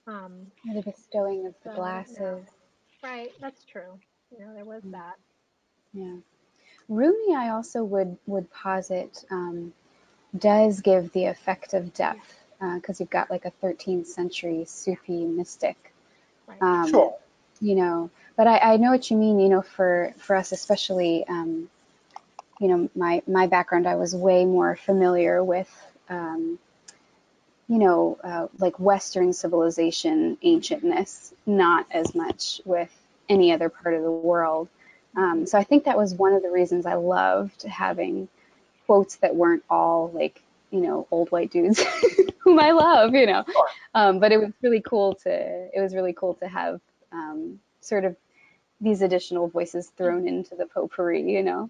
Um, 0.07 0.51
The 0.65 0.81
bestowing 0.81 1.45
of 1.45 1.55
So, 1.63 1.69
the 1.69 1.69
no. 2.07 2.09
glasses. 2.09 2.47
right, 3.01 3.31
that's 3.39 3.63
true. 3.65 3.99
You 4.31 4.39
know, 4.39 4.53
there 4.53 4.65
was 4.65 4.83
Mm. 4.85 4.91
that. 4.91 5.17
Yeah. 5.93 6.17
Rumi, 6.87 7.35
I 7.35 7.49
also 7.49 7.83
would 7.83 8.17
would 8.27 8.49
posit 8.51 9.25
um, 9.31 9.73
does 10.37 10.81
give 10.81 11.11
the 11.13 11.25
effect 11.25 11.73
of 11.73 11.93
depth 11.93 12.45
because 12.75 12.99
you've 12.99 13.09
got 13.09 13.29
like 13.29 13.45
a 13.45 13.51
13th 13.51 14.07
century 14.07 14.63
Sufi 14.65 15.25
mystic. 15.25 15.93
Right. 16.47 16.61
Um, 16.61 16.91
Sure. 16.91 17.15
You 17.61 17.75
know, 17.75 18.09
but 18.35 18.47
I, 18.47 18.57
I 18.73 18.77
know 18.77 18.91
what 18.91 19.09
you 19.09 19.17
mean. 19.17 19.39
You 19.39 19.49
know, 19.49 19.61
for 19.61 20.13
for 20.17 20.35
us 20.35 20.51
especially, 20.51 21.25
um, 21.27 21.69
you 22.59 22.67
know, 22.67 22.89
my 22.95 23.21
my 23.27 23.47
background, 23.47 23.87
I 23.87 23.95
was 23.95 24.15
way 24.15 24.45
more 24.45 24.75
familiar 24.75 25.43
with, 25.43 25.69
um, 26.09 26.59
you 27.67 27.77
know, 27.77 28.17
uh, 28.23 28.47
like 28.59 28.79
Western 28.79 29.33
civilization 29.33 30.37
ancientness, 30.43 31.33
not 31.45 31.85
as 31.91 32.13
much 32.15 32.61
with 32.65 32.91
any 33.29 33.51
other 33.51 33.69
part 33.69 33.95
of 33.95 34.03
the 34.03 34.11
world. 34.11 34.67
Um, 35.15 35.45
so 35.45 35.57
I 35.57 35.63
think 35.63 35.85
that 35.85 35.97
was 35.97 36.13
one 36.13 36.33
of 36.33 36.41
the 36.41 36.49
reasons 36.49 36.85
I 36.85 36.95
loved 36.95 37.63
having 37.63 38.27
quotes 38.85 39.17
that 39.17 39.35
weren't 39.35 39.63
all 39.69 40.11
like, 40.13 40.41
you 40.71 40.81
know, 40.81 41.07
old 41.11 41.31
white 41.31 41.51
dudes 41.51 41.83
whom 42.39 42.59
I 42.59 42.71
love, 42.71 43.13
you 43.13 43.25
know. 43.25 43.45
Um, 43.93 44.19
but 44.19 44.31
it 44.31 44.39
was 44.39 44.51
really 44.61 44.81
cool 44.81 45.15
to 45.23 45.29
it 45.29 45.81
was 45.81 45.93
really 45.93 46.13
cool 46.13 46.33
to 46.35 46.47
have 46.47 46.81
um, 47.13 47.59
sort 47.79 48.05
of 48.05 48.15
these 48.81 49.01
additional 49.01 49.47
voices 49.47 49.91
thrown 49.95 50.27
into 50.27 50.55
the 50.55 50.65
potpourri, 50.65 51.21
you 51.31 51.43
know. 51.43 51.69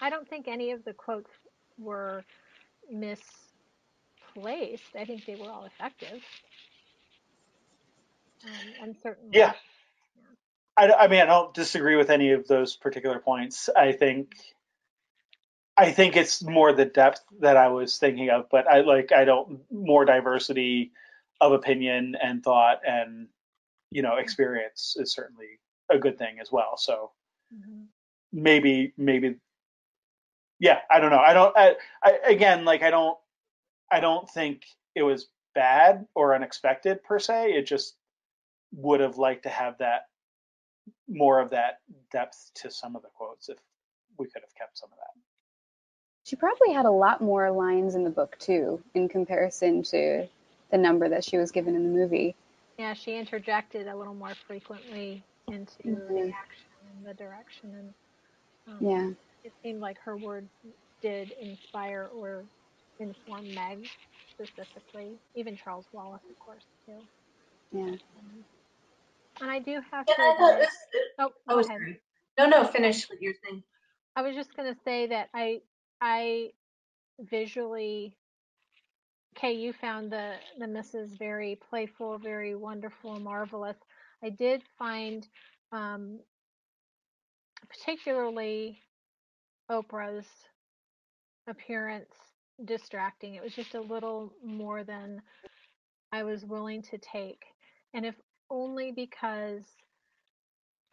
I 0.00 0.10
don't 0.10 0.26
think 0.28 0.48
any 0.48 0.72
of 0.72 0.84
the 0.84 0.92
quotes 0.92 1.30
were 1.78 2.24
misplaced. 2.90 3.36
I 4.98 5.04
think 5.04 5.26
they 5.26 5.36
were 5.36 5.50
all 5.50 5.64
effective. 5.64 6.20
Um, 8.44 8.72
and 8.82 8.96
certainly, 9.02 9.38
Yeah. 9.38 9.52
I, 10.76 10.90
I 10.92 11.08
mean, 11.08 11.20
I 11.20 11.26
don't 11.26 11.54
disagree 11.54 11.96
with 11.96 12.10
any 12.10 12.32
of 12.32 12.48
those 12.48 12.74
particular 12.74 13.18
points. 13.18 13.68
I 13.76 13.92
think, 13.92 14.34
I 15.76 15.92
think 15.92 16.16
it's 16.16 16.42
more 16.42 16.72
the 16.72 16.86
depth 16.86 17.20
that 17.40 17.56
I 17.56 17.68
was 17.68 17.98
thinking 17.98 18.30
of, 18.30 18.48
but 18.50 18.66
I 18.66 18.80
like, 18.80 19.12
I 19.12 19.24
don't, 19.24 19.60
more 19.70 20.04
diversity 20.04 20.92
of 21.40 21.52
opinion 21.52 22.16
and 22.20 22.42
thought 22.42 22.80
and, 22.86 23.28
you 23.92 24.02
know, 24.02 24.16
experience 24.16 24.96
is 24.98 25.12
certainly 25.12 25.60
a 25.90 25.98
good 25.98 26.18
thing 26.18 26.38
as 26.40 26.50
well. 26.50 26.76
So 26.76 27.12
Mhm. 27.52 27.88
maybe, 28.32 28.94
maybe, 28.96 29.38
yeah, 30.58 30.80
I 30.90 31.00
don't 31.00 31.10
know. 31.10 31.18
I 31.18 31.32
don't, 31.34 31.56
I, 31.56 31.76
I, 32.02 32.18
again, 32.24 32.64
like, 32.64 32.82
I 32.82 32.90
don't, 32.90 33.18
I 33.90 34.00
don't 34.00 34.28
think 34.30 34.64
it 34.94 35.02
was 35.02 35.28
bad 35.54 36.06
or 36.14 36.34
unexpected 36.34 37.02
per 37.04 37.18
se. 37.18 37.52
It 37.52 37.66
just 37.66 37.96
would 38.72 39.00
have 39.00 39.18
liked 39.18 39.42
to 39.42 39.50
have 39.50 39.76
that 39.78 40.08
more 41.06 41.40
of 41.40 41.50
that 41.50 41.80
depth 42.10 42.50
to 42.54 42.70
some 42.70 42.96
of 42.96 43.02
the 43.02 43.08
quotes 43.08 43.48
if 43.48 43.58
we 44.18 44.26
could 44.26 44.42
have 44.42 44.54
kept 44.54 44.78
some 44.78 44.90
of 44.90 44.98
that. 44.98 45.20
She 46.24 46.36
probably 46.36 46.72
had 46.72 46.86
a 46.86 46.90
lot 46.90 47.20
more 47.20 47.50
lines 47.50 47.94
in 47.94 48.04
the 48.04 48.10
book 48.10 48.38
too, 48.38 48.82
in 48.94 49.08
comparison 49.08 49.82
to 49.84 50.26
the 50.70 50.78
number 50.78 51.08
that 51.08 51.24
she 51.24 51.36
was 51.36 51.50
given 51.50 51.74
in 51.74 51.82
the 51.82 51.98
movie. 51.98 52.34
Yeah, 52.82 52.94
she 52.94 53.16
interjected 53.16 53.86
a 53.86 53.96
little 53.96 54.14
more 54.14 54.34
frequently 54.48 55.24
into 55.48 55.76
the 55.84 55.90
Mhm. 55.90 56.34
action 56.34 56.66
and 56.96 57.06
the 57.06 57.14
direction, 57.14 57.74
and 57.76 57.94
um, 58.66 58.84
Yeah, 58.88 59.10
it 59.44 59.52
seemed 59.62 59.80
like 59.80 59.98
her 60.00 60.16
words 60.16 60.50
did 61.00 61.32
inspire 61.40 62.10
or 62.12 62.46
inform 62.98 63.54
Meg 63.54 63.88
specifically, 64.32 65.20
even 65.36 65.56
Charles 65.56 65.86
Wallace, 65.92 66.22
of 66.28 66.38
course, 66.40 66.66
too. 66.86 67.08
yeah. 67.72 67.96
Um, 68.18 68.44
and 69.40 69.50
I 69.50 69.60
do 69.60 69.80
have 69.92 70.06
Yeah, 70.08 70.14
to 70.16 70.22
I 70.22 70.34
thought 70.36 70.52
admit, 70.54 70.60
this. 70.60 70.76
oh, 71.20 71.30
go 71.48 71.54
Oh, 71.54 71.60
ahead. 71.60 71.68
sorry. 71.68 72.00
No, 72.38 72.48
no, 72.48 72.64
finish 72.64 73.08
what 73.08 73.22
you're 73.22 73.34
saying. 73.44 73.62
I 74.16 74.22
was 74.22 74.34
just 74.34 74.56
gonna 74.56 74.76
say 74.84 75.06
that 75.08 75.30
I 75.34 75.62
I 76.00 76.52
visually 77.20 78.16
Kay, 79.36 79.54
you 79.54 79.72
found 79.74 80.12
the 80.12 80.34
the 80.58 80.68
misses 80.68 81.16
very 81.18 81.58
playful, 81.70 82.18
very 82.18 82.54
wonderful, 82.56 83.20
marvelous. 83.20 83.76
I 84.24 84.30
did 84.30 84.62
find 84.78 85.26
um, 85.72 86.20
particularly 87.68 88.80
Oprah's 89.70 90.26
appearance 91.48 92.12
distracting. 92.64 93.34
It 93.36 93.44
was 93.44 93.54
just 93.54 93.74
a 93.74 93.80
little 93.80 94.32
more 94.44 94.84
than 94.84 95.22
I 96.12 96.24
was 96.24 96.44
willing 96.44 96.82
to 96.84 96.98
take, 96.98 97.42
and 97.94 98.06
if 98.06 98.16
only 98.50 98.92
because 98.92 99.64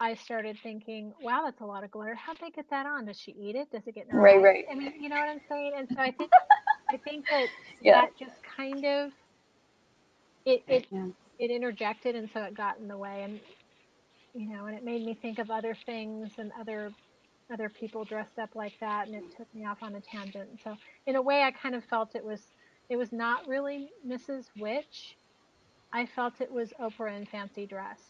I 0.00 0.14
started 0.14 0.58
thinking, 0.62 1.12
wow, 1.22 1.42
that's 1.44 1.60
a 1.62 1.66
lot 1.66 1.84
of 1.84 1.90
glitter. 1.90 2.14
How'd 2.14 2.38
they 2.40 2.50
get 2.50 2.68
that 2.70 2.86
on? 2.86 3.06
Does 3.06 3.18
she 3.20 3.32
eat 3.32 3.56
it? 3.56 3.70
Does 3.70 3.86
it 3.86 3.94
get 3.94 4.04
in 4.04 4.10
her 4.10 4.20
Right, 4.20 4.40
eyes? 4.40 4.42
right. 4.42 4.66
I 4.70 4.74
mean, 4.74 4.92
you 5.00 5.08
know 5.08 5.16
what 5.18 5.28
I'm 5.28 5.40
saying? 5.48 5.72
And 5.76 5.88
so 5.94 6.02
I 6.02 6.10
think 6.12 6.32
I 6.90 6.98
think 6.98 7.26
that 7.30 7.48
Yeah. 7.80 8.02
that 8.02 8.10
just 8.18 8.36
kind 8.56 8.84
of 8.86 9.12
it 10.46 10.62
it 10.68 10.86
Yeah. 10.90 11.06
it 11.38 11.50
interjected 11.50 12.16
and 12.16 12.30
so 12.30 12.42
it 12.44 12.56
got 12.56 12.78
in 12.78 12.88
the 12.88 12.98
way 12.98 13.22
and 13.24 13.40
you 14.34 14.48
know 14.50 14.66
and 14.66 14.76
it 14.76 14.84
made 14.84 15.04
me 15.04 15.14
think 15.14 15.38
of 15.38 15.50
other 15.50 15.76
things 15.86 16.32
and 16.38 16.52
other 16.60 16.94
other 17.52 17.70
people 17.70 18.04
dressed 18.04 18.38
up 18.38 18.50
like 18.56 18.74
that 18.80 19.06
and 19.08 19.16
it 19.16 19.24
took 19.36 19.48
me 19.54 19.66
off 19.66 19.78
on 19.82 19.96
a 19.96 20.00
tangent. 20.02 20.60
So 20.64 20.76
in 21.06 21.16
a 21.16 21.22
way 21.22 21.42
I 21.42 21.52
kind 21.52 21.74
of 21.76 21.84
felt 21.84 22.16
it 22.16 22.24
was 22.24 22.52
it 22.90 22.96
was 22.96 23.12
not 23.12 23.46
really 23.48 23.90
Mrs. 24.06 24.46
Which. 24.56 25.16
I 25.92 26.06
felt 26.06 26.40
it 26.40 26.52
was 26.52 26.72
Oprah 26.80 27.16
in 27.16 27.26
fancy 27.26 27.66
dress. 27.66 28.00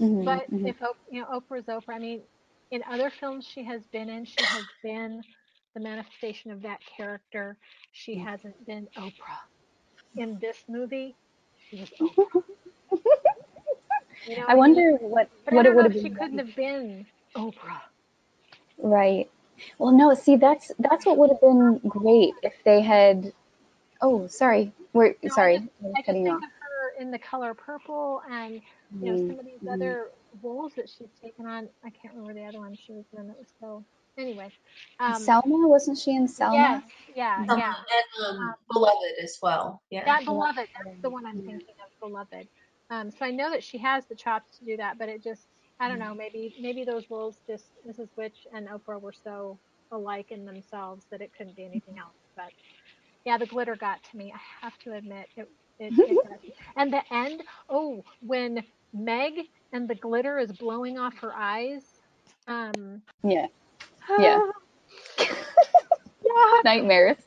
Mhm, 0.00 0.24
But 0.24 0.48
mhm. 0.52 0.64
if 0.64 0.76
you 1.10 1.22
know 1.22 1.28
Oprah's 1.28 1.66
Oprah, 1.66 1.94
I 1.96 1.98
mean, 1.98 2.22
in 2.70 2.82
other 2.90 3.10
films 3.10 3.46
she 3.46 3.64
has 3.64 3.86
been 3.88 4.08
in, 4.10 4.24
she 4.24 4.46
has 4.46 4.66
been 4.82 5.24
the 5.74 5.80
manifestation 5.80 6.50
of 6.52 6.62
that 6.62 6.80
character. 6.96 7.58
She 7.92 8.16
hasn't 8.16 8.66
been 8.66 8.88
Oprah. 8.98 9.40
In 10.16 10.38
this 10.40 10.58
movie, 10.68 11.16
she 11.68 11.76
was 11.76 11.90
Oprah. 12.00 12.42
You 14.26 14.36
know 14.36 14.46
I 14.48 14.54
what 14.54 14.58
I 14.58 14.62
mean? 14.62 14.84
wonder 14.84 14.92
what 15.00 15.30
But 15.44 15.54
what 15.54 15.66
it 15.66 15.74
would 15.74 15.86
if 15.86 15.92
have 15.92 15.94
she 15.94 16.10
been 16.10 16.10
couldn't 16.10 16.38
have 16.38 16.54
been 16.56 17.06
Oprah. 17.36 17.80
Right. 18.78 19.30
Well, 19.78 19.92
no. 19.92 20.14
See, 20.14 20.36
that's 20.36 20.72
that's 20.78 21.06
what 21.06 21.18
would 21.18 21.30
have 21.30 21.40
been 21.40 21.80
great 21.88 22.34
if 22.42 22.54
they 22.64 22.82
had. 22.82 23.32
Oh, 24.02 24.26
sorry. 24.28 24.72
We're 24.94 25.16
No, 25.22 25.34
I 25.36 25.46
sorry. 25.46 25.56
just 25.56 25.66
I 25.84 25.86
was 25.88 25.98
I 25.98 26.02
just 26.02 26.22
think 26.22 26.38
off. 26.38 26.42
of 26.42 26.50
her 26.60 27.02
in 27.02 27.10
the 27.10 27.18
color 27.18 27.54
purple 27.54 28.22
and 28.30 28.62
you 29.00 29.08
know 29.10 29.16
Mhm, 29.16 29.26
some 29.26 29.38
of 29.40 29.46
these 29.46 29.62
mhm. 29.64 29.68
other 29.70 30.10
roles 30.42 30.74
that 30.76 30.88
she's 30.88 31.10
taken 31.22 31.46
on. 31.46 31.68
I 31.84 31.90
can't 31.90 32.14
remember 32.14 32.34
the 32.34 32.46
other 32.46 32.60
one 32.60 32.76
she 32.76 32.92
was 32.94 33.06
in 33.18 33.28
that 33.28 33.38
was 33.38 33.52
so. 33.60 33.84
Anyway, 34.18 34.50
um, 34.98 35.14
Selma 35.14 35.68
wasn't 35.68 35.96
she 35.98 36.14
in 36.16 36.26
Selma? 36.26 36.56
yes, 36.56 36.82
yeah. 37.14 37.44
Um, 37.48 37.58
yeah. 37.58 37.74
and 37.74 38.26
um, 38.26 38.48
Um, 38.48 38.54
beloved 38.72 39.12
as 39.22 39.38
well. 39.40 39.80
Yeah. 39.90 40.04
That 40.04 40.24
beloved, 40.24 40.68
that's 40.76 41.00
the 41.02 41.10
one 41.10 41.24
I'm 41.24 41.36
Yeah. 41.36 41.46
thinking 41.52 41.74
of, 41.84 42.00
beloved. 42.00 42.48
Um, 42.90 43.10
so 43.10 43.24
I 43.24 43.30
know 43.30 43.50
that 43.50 43.62
she 43.62 43.78
has 43.78 44.06
the 44.06 44.16
chops 44.16 44.58
to 44.58 44.64
do 44.64 44.76
that, 44.78 44.98
but 44.98 45.08
it 45.08 45.22
just, 45.22 45.46
I 45.78 45.88
don't 45.88 45.98
know, 46.00 46.14
maybe 46.14 46.54
maybe 46.60 46.84
those 46.84 47.10
roles 47.10 47.38
just 47.46 47.66
Mrs. 47.86 48.08
Which 48.16 48.46
and 48.52 48.68
Oprah 48.68 49.00
were 49.00 49.12
so 49.12 49.58
alike 49.92 50.30
in 50.32 50.44
themselves 50.44 51.06
that 51.10 51.20
it 51.20 51.32
couldn't 51.36 51.56
be 51.56 51.64
anything 51.64 51.98
else. 51.98 52.16
But 52.36 52.52
yeah, 53.24 53.38
the 53.38 53.46
glitter 53.46 53.76
got 53.76 54.02
to 54.04 54.16
me. 54.16 54.32
I 54.34 54.40
have 54.66 54.78
to 54.80 54.94
admit, 54.94 55.28
it 55.36 55.48
it, 55.78 55.94
it 55.98 56.18
does. 56.28 56.40
And 56.76 56.92
the 56.92 57.02
end, 57.12 57.42
oh, 57.68 58.04
when 58.20 58.64
Meg 58.92 59.34
and 59.72 59.88
the 59.88 59.94
glitter 59.94 60.38
is 60.38 60.50
blowing 60.52 60.98
off 60.98 61.18
her 61.18 61.34
eyes. 61.36 61.84
Um, 62.48 63.02
Yeah. 63.22 63.46
Yeah. 64.16 64.40
yeah, 66.24 66.60
Nightmares. 66.64 67.18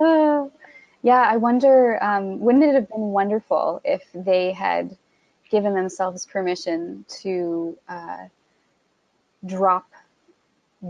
Uh, 0.00 0.46
yeah, 1.02 1.24
I 1.28 1.36
wonder, 1.36 2.02
um, 2.02 2.40
wouldn't 2.40 2.64
it 2.64 2.74
have 2.74 2.88
been 2.88 3.12
wonderful 3.12 3.80
if 3.84 4.02
they 4.14 4.52
had 4.52 4.96
given 5.50 5.74
themselves 5.74 6.26
permission 6.26 7.04
to 7.22 7.76
uh, 7.88 8.26
drop 9.46 9.86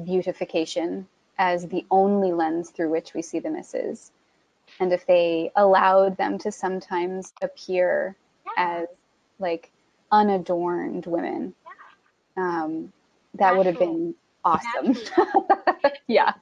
beautification 0.04 1.06
as 1.38 1.66
the 1.68 1.84
only 1.90 2.32
lens 2.32 2.70
through 2.70 2.90
which 2.90 3.14
we 3.14 3.22
see 3.22 3.38
the 3.40 3.50
misses? 3.50 4.12
And 4.78 4.92
if 4.92 5.06
they 5.06 5.50
allowed 5.56 6.16
them 6.16 6.38
to 6.38 6.52
sometimes 6.52 7.32
appear 7.42 8.16
as 8.56 8.86
like 9.38 9.70
unadorned 10.12 11.06
women, 11.06 11.54
um, 12.36 12.92
that 13.34 13.56
would 13.56 13.66
have 13.66 13.78
been 13.78 14.14
awesome. 14.44 14.96
Yeah. 16.06 16.32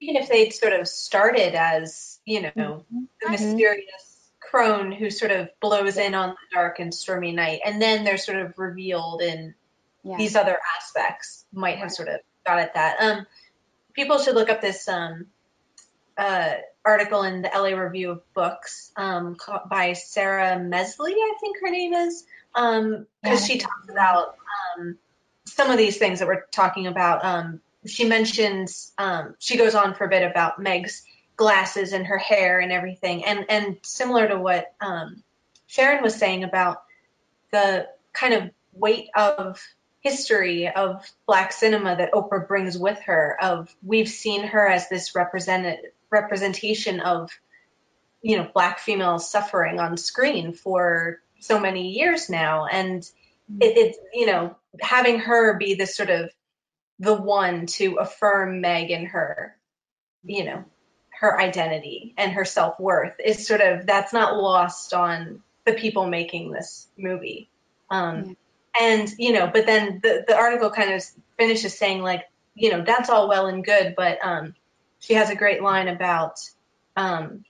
Even 0.00 0.16
if 0.22 0.28
they'd 0.28 0.50
sort 0.50 0.74
of 0.74 0.86
started 0.86 1.54
as, 1.54 2.20
you 2.26 2.42
know, 2.42 2.50
Mhm. 2.92 3.08
the 3.22 3.26
Mhm. 3.28 3.30
mysterious 3.30 4.30
crone 4.40 4.92
who 4.92 5.10
sort 5.10 5.30
of 5.30 5.48
blows 5.60 5.96
in 5.96 6.14
on 6.14 6.30
the 6.30 6.54
dark 6.54 6.78
and 6.78 6.94
stormy 6.94 7.32
night, 7.32 7.62
and 7.64 7.80
then 7.80 8.04
they're 8.04 8.18
sort 8.18 8.38
of 8.38 8.58
revealed 8.58 9.22
in 9.22 9.54
Yeah. 10.02 10.16
these 10.18 10.36
other 10.36 10.58
aspects, 10.76 11.46
might 11.52 11.78
have 11.78 11.90
sort 11.90 12.08
of 12.08 12.20
got 12.44 12.58
at 12.58 12.74
that. 12.74 13.00
Um, 13.00 13.26
people 13.94 14.18
should 14.18 14.34
look 14.34 14.50
up 14.50 14.60
this 14.60 14.86
um, 14.88 15.26
uh, 16.18 16.56
article 16.84 17.22
in 17.22 17.40
the 17.42 17.48
LA 17.48 17.70
Review 17.70 18.10
of 18.10 18.34
Books 18.34 18.92
um, 18.96 19.36
by 19.70 19.94
Sarah 19.94 20.58
Mesle, 20.58 21.06
I 21.08 21.34
think 21.40 21.60
her 21.60 21.70
name 21.70 21.94
is, 21.94 22.26
because 22.52 23.06
Yeah. 23.24 23.36
she 23.36 23.58
talks 23.58 23.88
about 23.88 24.36
um, 24.76 24.98
some 25.46 25.70
of 25.70 25.78
these 25.78 25.98
things 25.98 26.18
that 26.18 26.28
we're 26.28 26.46
talking 26.50 26.86
about. 26.86 27.24
Um, 27.24 27.60
she 27.86 28.04
mentions, 28.04 28.92
um, 28.98 29.34
she 29.38 29.56
goes 29.56 29.74
on 29.74 29.94
for 29.94 30.04
a 30.04 30.08
bit 30.08 30.28
about 30.28 30.58
Meg's 30.58 31.04
glasses 31.36 31.92
and 31.92 32.06
her 32.06 32.18
hair 32.18 32.60
and 32.60 32.72
everything, 32.72 33.24
and 33.24 33.46
and 33.48 33.76
similar 33.82 34.28
to 34.28 34.38
what 34.38 34.72
um, 34.80 35.22
Sharon 35.66 36.02
was 36.02 36.14
saying 36.14 36.44
about 36.44 36.82
the 37.50 37.88
kind 38.12 38.34
of 38.34 38.50
weight 38.72 39.08
of 39.14 39.60
history 40.00 40.68
of 40.68 41.04
black 41.26 41.52
cinema 41.52 41.96
that 41.96 42.12
Oprah 42.12 42.46
brings 42.46 42.76
with 42.76 43.00
her 43.00 43.36
of 43.42 43.74
we've 43.82 44.08
seen 44.08 44.44
her 44.44 44.68
as 44.68 44.88
this 44.88 45.14
represented 45.14 45.78
representation 46.10 47.00
of 47.00 47.30
you 48.20 48.36
know 48.36 48.48
black 48.52 48.78
female 48.78 49.18
suffering 49.18 49.80
on 49.80 49.96
screen 49.96 50.52
for 50.52 51.20
so 51.40 51.58
many 51.58 51.92
years 51.92 52.28
now 52.28 52.66
and 52.66 53.02
it, 53.60 53.76
it's 53.76 53.98
you 54.12 54.26
know 54.26 54.56
having 54.80 55.18
her 55.20 55.56
be 55.58 55.74
this 55.74 55.96
sort 55.96 56.10
of 56.10 56.30
the 56.98 57.14
one 57.14 57.66
to 57.66 57.96
affirm 57.96 58.60
meg 58.60 58.90
in 58.90 59.06
her 59.06 59.56
you 60.24 60.44
know 60.44 60.64
her 61.10 61.40
identity 61.40 62.14
and 62.16 62.32
her 62.32 62.44
self-worth 62.44 63.14
is 63.24 63.46
sort 63.46 63.60
of 63.60 63.86
that's 63.86 64.12
not 64.12 64.36
lost 64.36 64.92
on 64.94 65.42
the 65.64 65.72
people 65.74 66.06
making 66.06 66.50
this 66.50 66.88
movie 66.96 67.48
um, 67.90 68.36
Yeah. 68.76 68.80
and 68.80 69.10
you 69.18 69.32
know 69.32 69.46
but 69.52 69.66
then 69.66 70.00
the, 70.02 70.24
the 70.26 70.36
article 70.36 70.70
kind 70.70 70.92
of 70.92 71.02
finishes 71.38 71.76
saying 71.78 72.02
like 72.02 72.24
you 72.54 72.70
know 72.70 72.82
that's 72.84 73.10
all 73.10 73.28
well 73.28 73.46
and 73.46 73.64
good 73.64 73.94
but 73.96 74.18
um, 74.22 74.54
she 74.98 75.14
has 75.14 75.30
a 75.30 75.36
great 75.36 75.62
line 75.62 75.88
about 75.88 76.38
um, 76.96 77.44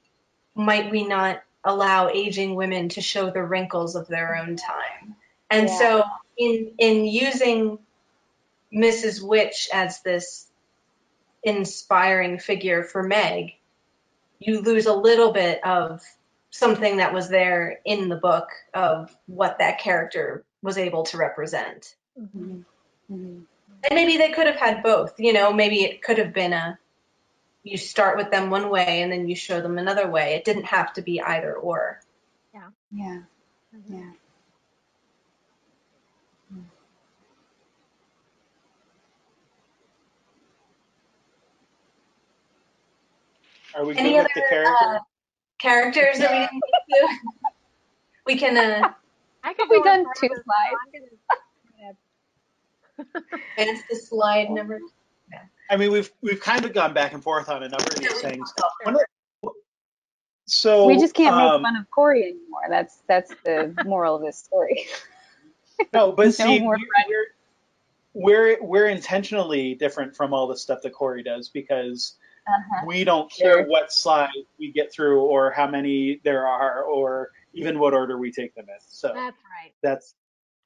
might 0.54 0.90
we 0.90 1.06
not 1.06 1.42
allow 1.64 2.08
aging 2.08 2.54
women 2.54 2.88
to 2.90 3.00
show 3.00 3.30
the 3.30 3.42
wrinkles 3.42 3.96
of 3.96 4.06
their 4.08 4.36
own 4.36 4.56
time 4.56 5.16
and 5.50 5.68
Yeah. 5.68 5.78
so 5.78 6.04
in 6.36 6.72
in 6.78 7.04
using 7.04 7.78
mrs 8.72 9.22
which 9.22 9.68
as 9.72 10.02
this 10.02 10.46
inspiring 11.42 12.38
figure 12.38 12.82
for 12.82 13.02
meg 13.02 13.52
you 14.38 14.60
lose 14.60 14.86
a 14.86 14.94
little 14.94 15.32
bit 15.32 15.64
of 15.64 16.02
something 16.50 16.98
that 16.98 17.12
was 17.12 17.28
there 17.28 17.80
in 17.84 18.08
the 18.08 18.16
book 18.16 18.48
of 18.72 19.14
what 19.26 19.58
that 19.58 19.78
character 19.78 20.44
was 20.62 20.78
able 20.78 21.02
to 21.04 21.16
represent 21.16 21.94
Mhm. 22.18 22.64
Mhm. 23.10 23.46
and 23.84 23.94
maybe 23.94 24.16
they 24.16 24.30
could 24.32 24.46
have 24.46 24.56
had 24.56 24.82
both 24.82 25.18
you 25.18 25.32
know 25.32 25.52
maybe 25.52 25.84
it 25.84 26.02
could 26.02 26.18
have 26.18 26.32
been 26.32 26.52
a 26.52 26.78
you 27.62 27.76
start 27.78 28.16
with 28.16 28.30
them 28.30 28.50
one 28.50 28.68
way 28.70 29.02
and 29.02 29.10
then 29.10 29.28
you 29.28 29.34
show 29.34 29.60
them 29.60 29.78
another 29.78 30.08
way 30.08 30.34
it 30.34 30.44
didn't 30.44 30.64
have 30.66 30.92
to 30.94 31.02
be 31.02 31.20
either 31.20 31.54
or 31.54 32.00
Yeah. 32.92 33.22
Mhm. 33.74 33.82
Yeah. 33.88 34.12
Are 43.76 43.84
we 43.84 43.96
Any 43.96 44.10
good 44.12 44.22
with 44.22 44.32
the 44.34 44.40
other, 44.40 44.48
character? 44.48 44.84
uh, 44.84 44.98
characters 45.58 46.18
that 46.18 46.30
we 46.32 46.38
didn't 46.38 46.62
get 46.88 47.08
to 47.08 47.08
we 48.26 48.36
can 48.36 48.56
uh 48.56 48.88
I 49.42 49.54
could 49.54 49.62
Have 49.62 49.70
we 49.70 49.82
go 49.82 49.90
on 49.90 50.04
done 50.04 50.12
two 50.20 50.28
slides? 50.28 50.44
I'm 52.98 53.06
advance 53.58 53.80
the 53.90 53.96
slide 53.96 54.50
number 54.50 54.80
I 55.70 55.76
mean, 55.78 55.90
we've 55.90 56.10
we've 56.20 56.40
kind 56.40 56.64
of 56.64 56.74
gone 56.74 56.92
back 56.92 57.14
and 57.14 57.22
forth 57.22 57.48
on 57.48 57.62
a 57.62 57.68
number 57.68 57.84
of 57.84 57.94
these 57.96 58.20
things. 58.20 58.52
One 58.82 58.96
of- 58.96 59.52
So 60.44 60.86
we 60.86 60.98
just 60.98 61.14
can't 61.14 61.34
um, 61.34 61.62
make 61.62 61.68
fun 61.70 61.76
of 61.80 61.90
Corey 61.90 62.22
anymore. 62.24 62.60
That's 62.68 62.98
that's 63.06 63.34
the 63.44 63.74
moral 63.86 64.16
of 64.16 64.22
this 64.22 64.38
story. 64.38 64.86
No, 65.92 66.12
but 66.12 66.26
No 66.26 66.30
see, 66.30 66.60
more 66.60 66.76
we, 66.76 66.86
we're 67.08 67.26
we're 68.12 68.62
we're 68.62 68.86
intentionally 68.86 69.74
different 69.74 70.14
from 70.14 70.32
all 70.32 70.46
the 70.46 70.56
stuff 70.56 70.82
that 70.82 70.92
Corey 70.92 71.24
does 71.24 71.48
because 71.48 72.14
Uh-huh. 72.46 72.84
we 72.86 73.04
don't 73.04 73.30
care 73.32 73.58
Sure. 73.60 73.66
what 73.66 73.90
slide 73.92 74.28
we 74.58 74.70
get 74.72 74.92
through 74.92 75.22
or 75.22 75.50
how 75.50 75.66
many 75.66 76.20
there 76.24 76.46
are 76.46 76.82
or 76.82 77.30
even 77.54 77.78
what 77.78 77.94
order 77.94 78.18
we 78.18 78.30
take 78.32 78.54
them 78.54 78.66
in. 78.68 78.74
So 78.88 79.08
That's 79.08 79.16
right. 79.36 79.72
that's 79.82 80.14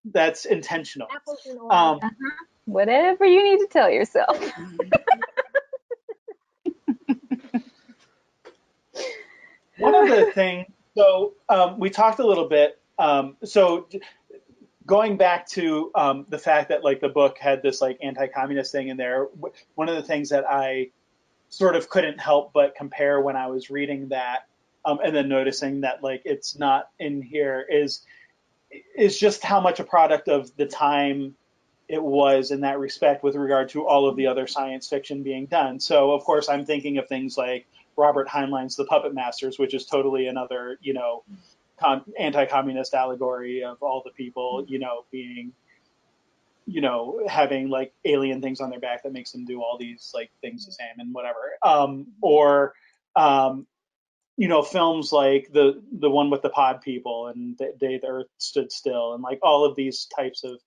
that's 0.06 0.44
intentional. 0.44 1.06
Apples 1.14 1.40
and 1.46 1.58
Um, 1.70 1.98
oranges. 2.00 2.10
Whatever 2.64 3.24
you 3.26 3.44
need 3.44 3.58
to 3.60 3.66
tell 3.70 3.90
yourself. 3.90 4.36
One 9.78 9.94
of 9.94 10.08
the 10.08 10.32
things, 10.32 10.66
so 10.96 11.34
um, 11.48 11.78
we 11.78 11.88
talked 11.90 12.18
a 12.18 12.26
little 12.26 12.48
bit. 12.48 12.80
Um, 12.98 13.36
so 13.44 13.88
going 14.86 15.16
back 15.16 15.46
to 15.50 15.92
um, 15.94 16.26
the 16.28 16.38
fact 16.38 16.70
that 16.70 16.82
like 16.82 17.00
the 17.00 17.08
book 17.08 17.38
had 17.38 17.62
this 17.62 17.80
like 17.80 17.98
anti-communist 18.02 18.72
thing 18.72 18.88
in 18.88 18.96
there, 18.96 19.28
one 19.76 19.88
of 19.88 19.94
the 19.94 20.02
things 20.02 20.30
that 20.30 20.44
I 20.50 20.90
sort 21.48 21.76
of 21.76 21.88
couldn't 21.88 22.18
help 22.18 22.52
but 22.52 22.74
compare 22.74 23.20
when 23.20 23.36
I 23.36 23.46
was 23.48 23.70
reading 23.70 24.08
that, 24.08 24.46
um, 24.84 24.98
and 25.04 25.14
then 25.14 25.28
noticing 25.28 25.82
that 25.82 26.02
like 26.02 26.22
it's 26.24 26.58
not 26.58 26.90
in 26.98 27.22
here 27.22 27.64
is 27.68 28.02
is 28.94 29.18
just 29.18 29.42
how 29.42 29.60
much 29.60 29.80
a 29.80 29.84
product 29.84 30.28
of 30.28 30.54
the 30.56 30.66
time 30.66 31.34
it 31.88 32.02
was 32.02 32.50
in 32.50 32.60
that 32.60 32.78
respect 32.78 33.22
with 33.24 33.34
regard 33.34 33.70
to 33.70 33.86
all 33.86 34.06
of 34.06 34.14
the 34.16 34.26
other 34.26 34.46
science 34.46 34.88
fiction 34.88 35.22
being 35.22 35.46
done. 35.46 35.80
So 35.80 36.12
of 36.12 36.22
course 36.22 36.50
I'm 36.50 36.66
thinking 36.66 36.98
of 36.98 37.08
things 37.08 37.38
like 37.38 37.66
Robert 37.96 38.28
Heinlein's 38.28 38.76
The 38.76 38.84
Puppet 38.84 39.14
Masters, 39.14 39.58
which 39.58 39.72
is 39.72 39.86
totally 39.86 40.26
another, 40.26 40.78
you 40.82 40.92
know, 40.92 41.24
com- 41.80 42.04
anti-communist 42.18 42.94
allegory 42.94 43.64
of 43.64 43.82
all 43.82 44.02
the 44.04 44.10
people, 44.10 44.64
you 44.68 44.78
know, 44.78 45.04
being, 45.10 45.52
you 46.68 46.82
know, 46.82 47.20
having 47.26 47.70
like 47.70 47.94
alien 48.04 48.42
things 48.42 48.60
on 48.60 48.68
their 48.68 48.80
back 48.80 49.02
that 49.02 49.12
makes 49.12 49.32
them 49.32 49.46
do 49.46 49.62
all 49.62 49.78
these 49.78 50.10
like 50.14 50.30
things 50.42 50.66
to 50.66 50.72
Sam 50.72 50.98
and 50.98 51.14
whatever. 51.14 51.56
Um, 51.62 52.08
or, 52.20 52.74
um, 53.16 53.66
you 54.36 54.48
know, 54.48 54.62
films 54.62 55.10
like 55.10 55.50
the 55.52 55.82
the 55.90 56.10
one 56.10 56.30
with 56.30 56.42
the 56.42 56.50
pod 56.50 56.82
people 56.82 57.28
and 57.28 57.56
the 57.58 57.74
Day 57.80 57.98
the 57.98 58.06
Earth 58.06 58.26
Stood 58.36 58.70
Still 58.70 59.14
and 59.14 59.22
like 59.22 59.38
all 59.42 59.64
of 59.64 59.76
these 59.76 60.06
types 60.14 60.44
of 60.44 60.60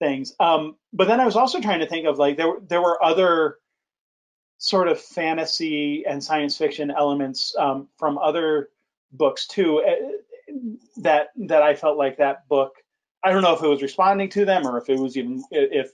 things. 0.00 0.34
Um, 0.40 0.76
but 0.92 1.06
then 1.06 1.20
I 1.20 1.24
was 1.24 1.36
also 1.36 1.60
trying 1.60 1.80
to 1.80 1.86
think 1.86 2.06
of 2.06 2.18
like 2.18 2.36
there 2.36 2.54
there 2.68 2.82
were 2.82 3.02
other 3.02 3.58
sort 4.58 4.88
of 4.88 5.00
fantasy 5.00 6.04
and 6.06 6.22
science 6.22 6.56
fiction 6.56 6.90
elements 6.90 7.54
um, 7.58 7.88
from 7.98 8.18
other 8.18 8.70
books 9.12 9.46
too 9.46 9.82
eh, 9.86 9.94
that 10.96 11.28
that 11.36 11.62
I 11.62 11.74
felt 11.74 11.96
like 11.96 12.18
that 12.18 12.48
book. 12.48 12.74
I 13.22 13.32
don't 13.32 13.42
know 13.42 13.54
if 13.54 13.62
it 13.62 13.68
was 13.68 13.82
responding 13.82 14.28
to 14.30 14.44
them 14.44 14.66
or 14.66 14.78
if 14.78 14.88
it 14.88 14.98
was 14.98 15.16
even 15.16 15.42
if 15.50 15.90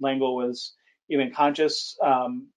L'Engle 0.00 0.36
was 0.36 0.74
even 1.08 1.32
conscious 1.32 1.96
um, 2.02 2.48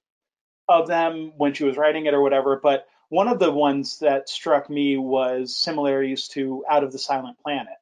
of 0.68 0.88
them 0.88 1.34
when 1.38 1.54
she 1.54 1.64
was 1.64 1.78
writing 1.78 2.06
it 2.06 2.14
or 2.14 2.22
whatever. 2.22 2.60
But 2.62 2.88
one 3.10 3.28
of 3.28 3.40
the 3.40 3.52
ones 3.52 4.00
that 4.00 4.28
struck 4.30 4.70
me 4.70 4.98
was 4.98 5.56
similarities 5.56 6.28
to 6.30 6.66
Out 6.70 6.84
of 6.84 6.92
the 6.92 7.00
Silent 7.00 7.38
Planet. 7.42 7.78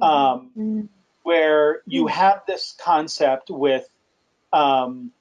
Um, 0.00 0.50
Mm. 0.56 0.88
where 1.22 1.80
you 1.86 2.06
have 2.08 2.42
this 2.46 2.74
concept 2.78 3.48
with 3.48 3.88
um, 4.52 5.12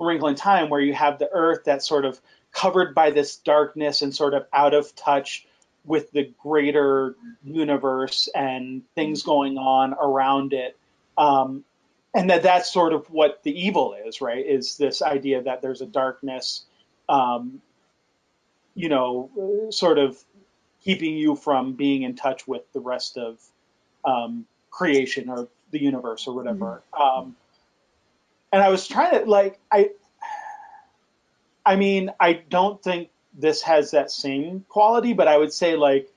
Wrinkle 0.00 0.28
in 0.28 0.34
Time, 0.34 0.68
where 0.70 0.80
you 0.80 0.94
have 0.94 1.18
the 1.18 1.28
Earth 1.30 1.60
that's 1.64 1.86
sort 1.86 2.04
of 2.04 2.20
covered 2.52 2.94
by 2.94 3.10
this 3.10 3.36
darkness 3.36 4.02
and 4.02 4.14
sort 4.14 4.34
of 4.34 4.46
out 4.52 4.74
of 4.74 4.94
touch 4.96 5.46
with 5.84 6.10
the 6.12 6.32
greater 6.42 7.14
universe 7.42 8.28
and 8.34 8.82
things 8.94 9.22
going 9.22 9.58
on 9.58 9.94
around 9.94 10.52
it. 10.52 10.76
Um, 11.16 11.64
and 12.14 12.30
that 12.30 12.44
that's 12.44 12.72
sort 12.72 12.92
of 12.92 13.10
what 13.10 13.42
the 13.42 13.66
evil 13.66 13.96
is, 14.06 14.20
right? 14.20 14.44
Is 14.44 14.76
this 14.76 15.02
idea 15.02 15.42
that 15.42 15.62
there's 15.62 15.80
a 15.80 15.86
darkness, 15.86 16.64
um, 17.08 17.60
you 18.74 18.88
know, 18.88 19.68
sort 19.70 19.98
of 19.98 20.22
keeping 20.84 21.16
you 21.16 21.34
from 21.34 21.72
being 21.72 22.02
in 22.02 22.14
touch 22.14 22.46
with 22.46 22.62
the 22.72 22.80
rest 22.80 23.16
of 23.16 23.40
um, 24.04 24.46
creation 24.70 25.28
or 25.28 25.48
the 25.70 25.82
universe 25.82 26.26
or 26.26 26.34
whatever. 26.34 26.82
Um, 26.98 27.36
and 28.52 28.62
I 28.62 28.68
was 28.68 28.86
trying 28.86 29.18
to 29.18 29.28
like 29.28 29.58
I, 29.72 29.90
I 31.66 31.76
mean, 31.76 32.10
I 32.20 32.34
don't 32.34 32.82
think 32.82 33.08
this 33.34 33.62
has 33.62 33.90
that 33.90 34.10
same 34.10 34.64
quality, 34.68 35.12
but 35.12 35.28
I 35.28 35.36
would 35.36 35.52
say 35.52 35.76
like 35.76 36.10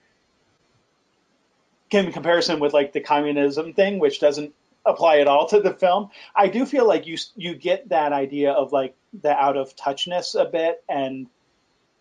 in 1.92 2.12
comparison 2.12 2.60
with 2.60 2.74
like 2.74 2.94
the 2.94 3.02
communism 3.02 3.74
thing, 3.74 4.00
which 4.00 4.20
doesn't 4.20 4.54
apply 4.86 5.20
at 5.20 5.28
all 5.28 5.48
to 5.48 5.60
the 5.60 5.74
film, 5.74 6.10
I 6.36 6.48
do 6.48 6.66
feel 6.66 6.88
like 6.88 7.08
you 7.08 7.18
you 7.36 7.56
get 7.56 7.90
that 7.90 8.14
idea 8.14 8.52
of 8.52 8.72
like 8.72 8.96
the 9.22 9.32
out 9.32 9.58
of 9.58 9.76
touchness 9.76 10.40
a 10.40 10.46
bit 10.46 10.84
and 10.88 11.28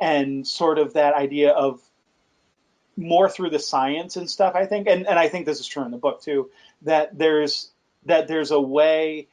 and 0.01 0.47
sort 0.47 0.79
of 0.79 0.95
that 0.95 1.15
idea 1.15 1.51
of 1.53 1.81
more 2.97 3.29
through 3.29 3.51
the 3.51 3.59
science 3.59 4.17
and 4.17 4.29
stuff 4.29 4.55
i 4.55 4.67
think. 4.67 4.87
And, 4.89 5.07
and 5.07 5.19
i 5.19 5.29
think 5.29 5.47
this 5.47 5.61
is 5.61 5.67
true 5.67 5.85
in 5.85 5.91
the 5.91 5.99
book 5.99 6.23
too 6.23 6.51
that 6.83 7.17
there's 7.17 7.71
that 8.07 8.29
there's 8.29 8.51
a 8.51 8.61
way 8.61 9.29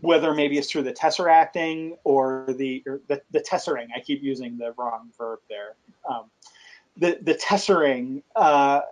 whether 0.00 0.34
maybe 0.34 0.58
it's 0.58 0.70
through 0.70 0.82
the 0.82 0.92
tesseracting 0.92 1.96
or 2.04 2.46
the 2.48 2.82
or 2.86 3.00
the, 3.08 3.22
the 3.30 3.40
tessering 3.40 3.88
i 3.94 4.00
keep 4.00 4.22
using 4.22 4.58
the 4.58 4.72
wrong 4.76 5.10
verb 5.18 5.40
there. 5.48 5.74
Um, 6.08 6.24
the 6.96 7.18
the 7.20 7.34
tessering 7.34 8.22
uh, 8.36 8.82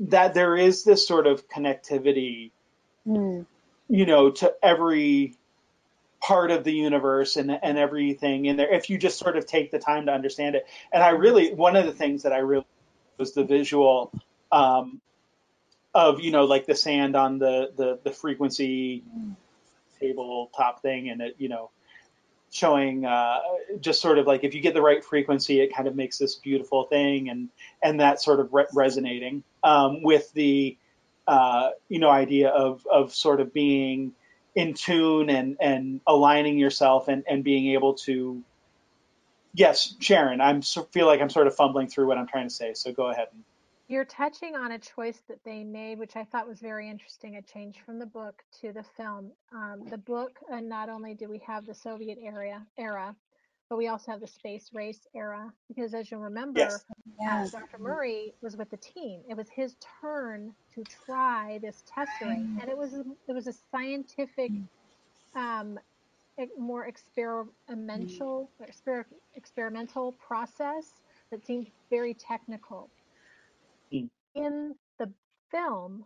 that 0.00 0.34
there 0.34 0.56
is 0.56 0.84
this 0.84 1.06
sort 1.06 1.26
of 1.26 1.48
connectivity 1.48 2.50
Mm. 3.06 3.46
you 3.88 4.06
know 4.06 4.30
to 4.30 4.54
every 4.62 5.36
part 6.20 6.52
of 6.52 6.62
the 6.62 6.72
universe 6.72 7.36
and 7.36 7.50
and 7.50 7.76
everything 7.76 8.44
in 8.46 8.56
there 8.56 8.72
if 8.72 8.88
you 8.88 8.96
just 8.96 9.18
sort 9.18 9.36
of 9.36 9.44
take 9.44 9.72
the 9.72 9.78
time 9.80 10.06
to 10.06 10.12
understand 10.12 10.54
it. 10.54 10.66
And 10.92 11.02
i 11.02 11.10
really 11.10 11.52
one 11.52 11.74
of 11.74 11.84
the 11.84 11.92
things 11.92 12.22
that 12.22 12.32
i 12.32 12.38
really 12.38 12.64
was 13.18 13.32
the 13.32 13.42
visual 13.42 14.12
um, 14.52 15.00
of 15.94 16.20
you 16.20 16.30
know 16.30 16.44
like 16.44 16.66
the 16.66 16.76
sand 16.76 17.16
on 17.16 17.38
the 17.38 17.72
the, 17.76 17.98
the 18.04 18.12
frequency 18.12 19.02
tabletop 20.02 20.82
thing, 20.82 21.08
and 21.08 21.20
it 21.22 21.36
you 21.38 21.48
know 21.48 21.70
showing 22.50 23.06
uh, 23.06 23.38
just 23.80 24.00
sort 24.02 24.18
of 24.18 24.26
like 24.26 24.44
if 24.44 24.54
you 24.54 24.60
get 24.60 24.74
the 24.74 24.82
right 24.82 25.02
frequency, 25.04 25.60
it 25.60 25.74
kind 25.74 25.88
of 25.88 25.96
makes 25.96 26.18
this 26.18 26.36
beautiful 26.36 26.84
thing, 26.84 27.28
and 27.28 27.48
and 27.82 28.00
that 28.00 28.20
sort 28.20 28.40
of 28.40 28.52
re- 28.52 28.66
resonating 28.74 29.42
um, 29.62 30.02
with 30.02 30.32
the 30.34 30.76
uh, 31.26 31.70
you 31.88 31.98
know 31.98 32.10
idea 32.10 32.48
of 32.48 32.86
of 32.90 33.14
sort 33.14 33.40
of 33.40 33.52
being 33.52 34.12
in 34.54 34.74
tune 34.74 35.30
and 35.30 35.56
and 35.60 36.00
aligning 36.06 36.58
yourself 36.58 37.08
and 37.08 37.24
and 37.28 37.42
being 37.42 37.72
able 37.72 37.94
to 37.94 38.42
yes 39.54 39.94
sharon 39.98 40.42
i'm 40.42 40.60
feel 40.60 41.06
like 41.06 41.22
i'm 41.22 41.30
sort 41.30 41.46
of 41.46 41.54
fumbling 41.56 41.88
through 41.88 42.06
what 42.06 42.18
i'm 42.18 42.26
trying 42.26 42.48
to 42.48 42.54
say. 42.54 42.74
So 42.74 42.92
go 42.92 43.10
ahead 43.10 43.28
you're 43.92 44.04
touching 44.06 44.56
on 44.56 44.72
a 44.72 44.78
choice 44.78 45.20
that 45.28 45.38
they 45.44 45.62
made 45.62 45.98
which 45.98 46.16
i 46.16 46.24
thought 46.24 46.48
was 46.48 46.60
very 46.60 46.88
interesting 46.88 47.36
a 47.36 47.42
change 47.42 47.76
from 47.84 47.98
the 47.98 48.06
book 48.06 48.42
to 48.60 48.72
the 48.72 48.82
film 48.96 49.30
um, 49.52 49.82
the 49.90 49.98
book 49.98 50.38
uh, 50.50 50.60
not 50.60 50.88
only 50.88 51.12
do 51.14 51.28
we 51.28 51.38
have 51.46 51.66
the 51.66 51.74
soviet 51.74 52.18
era 52.22 52.64
era 52.78 53.14
but 53.68 53.76
we 53.76 53.88
also 53.88 54.10
have 54.10 54.20
the 54.20 54.26
space 54.26 54.70
race 54.72 55.06
era 55.14 55.52
because 55.68 55.92
as 55.92 56.10
you 56.10 56.16
remember 56.16 56.60
yes. 57.20 57.54
uh, 57.54 57.58
dr 57.58 57.78
murray 57.78 58.32
was 58.40 58.56
with 58.56 58.70
the 58.70 58.78
team 58.78 59.20
it 59.28 59.36
was 59.36 59.48
his 59.50 59.76
turn 60.00 60.54
to 60.74 60.82
try 60.84 61.58
this 61.60 61.84
tesseract 61.86 62.60
and 62.60 62.68
it 62.68 62.76
was 62.76 62.94
it 63.28 63.32
was 63.32 63.46
a 63.46 63.52
scientific 63.70 64.50
um, 65.34 65.78
more 66.58 66.86
experimental 66.86 68.50
exper- 68.62 69.04
experimental 69.34 70.12
process 70.12 71.02
that 71.30 71.44
seemed 71.44 71.66
very 71.90 72.14
technical 72.14 72.88
mm. 72.90 73.01
In 74.34 74.74
the 74.98 75.10
film 75.50 76.04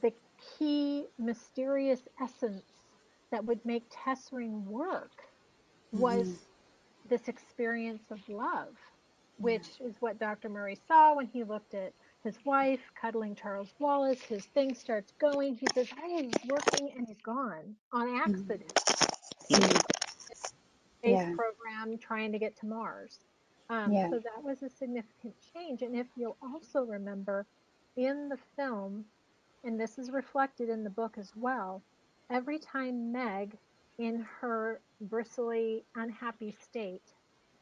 the 0.00 0.12
key 0.58 1.06
mysterious 1.18 2.00
essence 2.22 2.62
that 3.30 3.44
would 3.44 3.64
make 3.64 3.84
tessering 3.90 4.64
work 4.66 5.24
was 5.92 6.28
mm-hmm. 6.28 7.08
this 7.08 7.28
experience 7.28 8.10
of 8.10 8.18
love 8.28 8.74
which 9.38 9.68
is 9.80 9.94
what 10.00 10.18
dr 10.18 10.48
murray 10.48 10.78
saw 10.86 11.14
when 11.14 11.26
he 11.26 11.44
looked 11.44 11.74
at 11.74 11.92
his 12.24 12.36
wife 12.44 12.80
cuddling 13.00 13.34
charles 13.34 13.72
wallace 13.78 14.20
his 14.22 14.44
thing 14.46 14.74
starts 14.74 15.12
going 15.20 15.54
he 15.54 15.66
says 15.74 15.88
i 16.02 16.22
was 16.22 16.34
working 16.48 16.90
and 16.96 17.06
he's 17.06 17.20
gone 17.22 17.74
on 17.92 18.16
accident 18.16 18.74
mm-hmm. 18.74 19.78
space 20.98 21.12
yeah. 21.12 21.34
program 21.34 21.98
trying 21.98 22.32
to 22.32 22.38
get 22.38 22.56
to 22.58 22.66
Mars. 22.66 23.18
Um, 23.70 23.92
yeah. 23.92 24.08
So 24.08 24.18
that 24.18 24.42
was 24.42 24.62
a 24.62 24.68
significant 24.68 25.34
change. 25.54 25.82
And 25.82 25.94
if 25.96 26.06
you'll 26.16 26.36
also 26.42 26.84
remember 26.84 27.46
in 27.96 28.28
the 28.28 28.38
film, 28.56 29.04
and 29.64 29.78
this 29.78 29.98
is 29.98 30.10
reflected 30.10 30.68
in 30.68 30.84
the 30.84 30.90
book 30.90 31.16
as 31.18 31.32
well, 31.36 31.82
every 32.30 32.58
time 32.58 33.12
Meg, 33.12 33.56
in 33.98 34.24
her 34.40 34.80
bristly, 35.00 35.84
unhappy 35.96 36.52
state, 36.52 37.14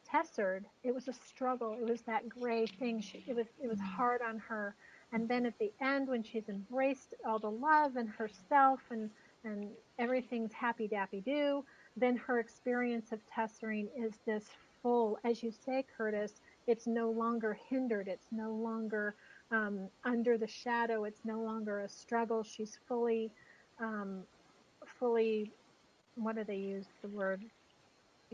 tessered, 0.07 0.63
it 0.83 0.93
was 0.93 1.07
a 1.07 1.13
struggle. 1.13 1.73
It 1.79 1.89
was 1.89 2.01
that 2.03 2.29
gray 2.29 2.67
thing. 2.67 3.01
She, 3.01 3.23
it 3.27 3.35
was 3.35 3.47
it 3.61 3.67
was 3.67 3.79
hard 3.79 4.21
on 4.21 4.39
her. 4.39 4.75
And 5.11 5.27
then 5.27 5.45
at 5.45 5.57
the 5.59 5.71
end, 5.81 6.07
when 6.07 6.23
she's 6.23 6.49
embraced 6.49 7.13
all 7.25 7.39
the 7.39 7.49
love 7.51 7.95
and 7.97 8.09
herself 8.09 8.81
and 8.91 9.09
and 9.43 9.69
everything's 9.99 10.53
happy 10.53 10.87
dappy 10.87 11.23
do, 11.23 11.63
then 11.95 12.15
her 12.17 12.39
experience 12.39 13.11
of 13.11 13.19
tessering 13.33 13.87
is 13.97 14.13
this 14.25 14.45
full, 14.81 15.17
as 15.23 15.43
you 15.43 15.51
say, 15.51 15.85
Curtis, 15.97 16.33
it's 16.67 16.87
no 16.87 17.09
longer 17.09 17.57
hindered, 17.69 18.07
it's 18.07 18.27
no 18.31 18.51
longer 18.51 19.15
um, 19.51 19.87
under 20.03 20.37
the 20.37 20.47
shadow, 20.47 21.05
it's 21.05 21.21
no 21.23 21.39
longer 21.39 21.79
a 21.79 21.89
struggle. 21.89 22.43
She's 22.43 22.77
fully, 22.87 23.31
um, 23.79 24.23
fully, 24.99 25.51
what 26.15 26.35
do 26.35 26.43
they 26.43 26.57
use 26.57 26.85
the 27.01 27.07
word? 27.09 27.43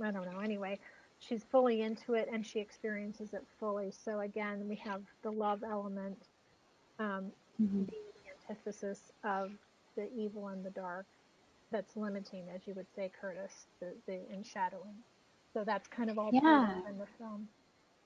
I 0.04 0.12
don't 0.12 0.32
know. 0.32 0.40
Anyway, 0.40 0.80
she's 1.20 1.44
fully 1.44 1.82
into 1.82 2.14
it 2.16 2.30
and 2.32 2.46
she 2.46 2.60
experiences 2.60 3.34
it 3.34 3.44
fully. 3.60 3.92
So 3.92 4.22
again, 4.22 4.68
we 4.68 4.76
have 4.78 5.02
the 5.22 5.32
love 5.32 5.64
element 5.64 6.18
um, 7.00 7.32
mm-hmm. 7.62 7.84
the 7.86 8.50
antithesis 8.50 9.12
of 9.24 9.52
the 9.96 10.12
evil 10.14 10.48
and 10.48 10.64
the 10.64 10.70
dark 10.72 11.06
that's 11.72 11.96
limiting, 11.96 12.44
as 12.54 12.62
you 12.66 12.74
would 12.76 12.88
say, 12.96 13.12
Curtis, 13.20 13.66
the, 13.80 13.94
the 14.06 14.20
enshadowing. 14.34 14.96
So 15.54 15.64
that's 15.64 15.88
kind 15.90 16.10
of 16.10 16.18
all 16.18 16.32
yeah. 16.34 16.72
in 16.90 16.98
the 16.98 17.06
film. 17.18 17.48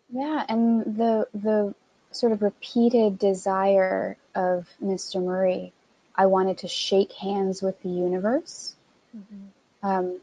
Yeah, 0.09 0.45
and 0.47 0.97
the 0.97 1.27
the 1.33 1.73
sort 2.11 2.31
of 2.31 2.41
repeated 2.41 3.19
desire 3.19 4.17
of 4.35 4.67
Mr. 4.83 5.23
Murray. 5.23 5.73
I 6.15 6.25
wanted 6.25 6.59
to 6.59 6.67
shake 6.67 7.11
hands 7.13 7.61
with 7.61 7.81
the 7.83 7.89
universe. 7.89 8.75
Mm-hmm. 9.15 9.87
Um, 9.87 10.19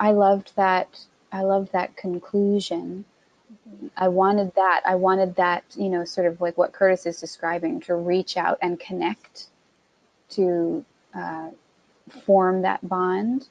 I 0.00 0.12
loved 0.12 0.52
that. 0.56 0.98
I 1.30 1.42
loved 1.42 1.72
that 1.72 1.96
conclusion. 1.96 3.04
Mm-hmm. 3.52 3.86
I 3.96 4.08
wanted 4.08 4.54
that. 4.56 4.82
I 4.84 4.96
wanted 4.96 5.36
that. 5.36 5.64
You 5.74 5.88
know, 5.88 6.04
sort 6.04 6.26
of 6.26 6.40
like 6.40 6.58
what 6.58 6.72
Curtis 6.72 7.06
is 7.06 7.20
describing, 7.20 7.80
to 7.82 7.94
reach 7.94 8.36
out 8.36 8.58
and 8.60 8.78
connect 8.78 9.46
to 10.30 10.84
uh, 11.14 11.50
form 12.24 12.62
that 12.62 12.86
bond. 12.86 13.48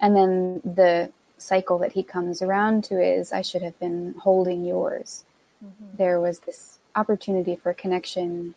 And 0.00 0.14
then 0.14 0.60
the 0.64 1.10
cycle 1.38 1.78
that 1.78 1.92
he 1.92 2.02
comes 2.02 2.42
around 2.42 2.84
to 2.84 3.00
is 3.00 3.32
I 3.32 3.42
should 3.42 3.62
have 3.62 3.78
been 3.78 4.14
holding 4.18 4.64
yours. 4.64 5.24
Mm-hmm. 5.64 5.96
There 5.96 6.20
was 6.20 6.38
this 6.40 6.78
opportunity 6.94 7.56
for 7.56 7.74
connection 7.74 8.54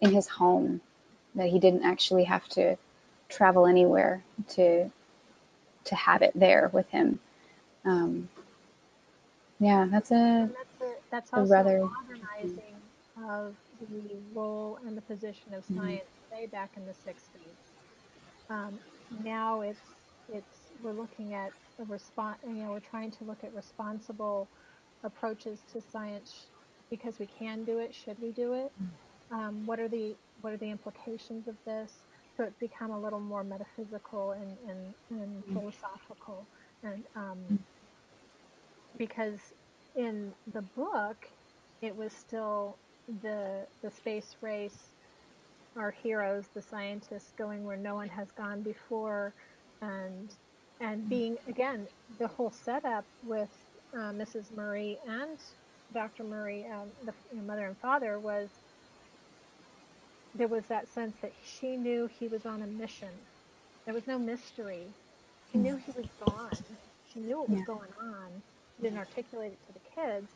in 0.00 0.12
his 0.12 0.28
home 0.28 0.80
that 1.34 1.48
he 1.48 1.58
didn't 1.58 1.84
actually 1.84 2.24
have 2.24 2.46
to 2.48 2.76
travel 3.28 3.66
anywhere 3.66 4.22
to 4.50 4.90
to 5.84 5.94
have 5.94 6.22
it 6.22 6.32
there 6.34 6.70
with 6.72 6.88
him. 6.90 7.18
Um, 7.84 8.28
yeah, 9.60 9.86
that's 9.90 10.10
a 10.10 10.50
that's, 10.56 10.82
a, 10.82 10.94
that's 11.10 11.32
also 11.32 11.44
a 11.44 11.56
rather 11.56 11.84
modernizing 11.84 12.74
of 13.24 13.54
the 13.90 14.16
role 14.34 14.78
and 14.86 14.96
the 14.96 15.02
position 15.02 15.54
of 15.54 15.64
mm-hmm. 15.64 15.78
science 15.78 16.02
mm-hmm. 16.02 16.36
way 16.36 16.46
back 16.46 16.70
in 16.76 16.84
the 16.86 16.92
60s. 16.92 18.50
Um, 18.50 18.78
now 19.24 19.60
it's 19.60 19.80
it's 20.32 20.56
we're 20.82 20.92
looking 20.92 21.34
at 21.34 21.52
a 21.80 21.84
response. 21.84 22.38
You 22.46 22.64
know, 22.64 22.70
we're 22.70 22.80
trying 22.80 23.10
to 23.12 23.24
look 23.24 23.44
at 23.44 23.54
responsible 23.54 24.48
approaches 25.04 25.60
to 25.72 25.80
science 25.80 26.46
because 26.90 27.18
we 27.18 27.26
can 27.38 27.64
do 27.64 27.78
it. 27.78 27.94
Should 27.94 28.18
we 28.20 28.32
do 28.32 28.54
it? 28.54 28.72
Um, 29.30 29.66
what 29.66 29.80
are 29.80 29.88
the 29.88 30.16
what 30.40 30.52
are 30.52 30.56
the 30.58 30.70
implications 30.70 31.48
of 31.48 31.56
this? 31.66 31.92
So 32.36 32.44
it's 32.44 32.58
become 32.58 32.90
a 32.90 33.00
little 33.00 33.20
more 33.20 33.44
metaphysical 33.44 34.32
and 34.32 34.56
and, 34.68 34.94
and 35.10 35.44
philosophical, 35.52 36.46
and 36.82 37.04
um, 37.16 37.60
because 38.98 39.40
in 39.96 40.32
the 40.52 40.62
book 40.62 41.28
it 41.82 41.96
was 41.96 42.12
still 42.12 42.78
the 43.22 43.66
the 43.82 43.90
space 43.90 44.36
race 44.40 44.92
our 45.76 45.90
heroes, 45.90 46.46
the 46.54 46.62
scientists, 46.62 47.32
going 47.38 47.64
where 47.64 47.76
no 47.76 47.94
one 47.94 48.08
has 48.08 48.28
gone 48.32 48.62
before, 48.62 49.34
and 49.82 50.30
and 50.80 51.08
being 51.08 51.36
again 51.48 51.86
the 52.18 52.28
whole 52.28 52.50
setup 52.50 53.04
with 53.24 53.50
uh, 53.94 54.12
Mrs. 54.12 54.54
Murray 54.54 54.98
and 55.08 55.38
Dr. 55.94 56.24
Murray, 56.24 56.66
um, 56.72 56.88
the 57.04 57.12
you 57.32 57.38
know, 57.38 57.44
mother 57.46 57.66
and 57.66 57.78
father, 57.78 58.18
was 58.18 58.50
there 60.34 60.48
was 60.48 60.64
that 60.66 60.88
sense 60.88 61.16
that 61.22 61.32
she 61.44 61.76
knew 61.76 62.08
he 62.18 62.28
was 62.28 62.44
on 62.44 62.62
a 62.62 62.66
mission. 62.66 63.12
There 63.84 63.94
was 63.94 64.06
no 64.06 64.18
mystery. 64.18 64.86
She 65.50 65.58
knew 65.58 65.76
he 65.76 65.92
was 65.92 66.06
gone. 66.24 66.50
She 67.12 67.20
knew 67.20 67.38
what 67.38 67.48
was 67.48 67.60
yeah. 67.60 67.64
going 67.66 67.92
on. 68.00 68.42
She 68.76 68.82
didn't 68.82 68.98
articulate 68.98 69.52
it 69.52 69.66
to 69.66 69.72
the 69.72 69.80
kids, 69.94 70.32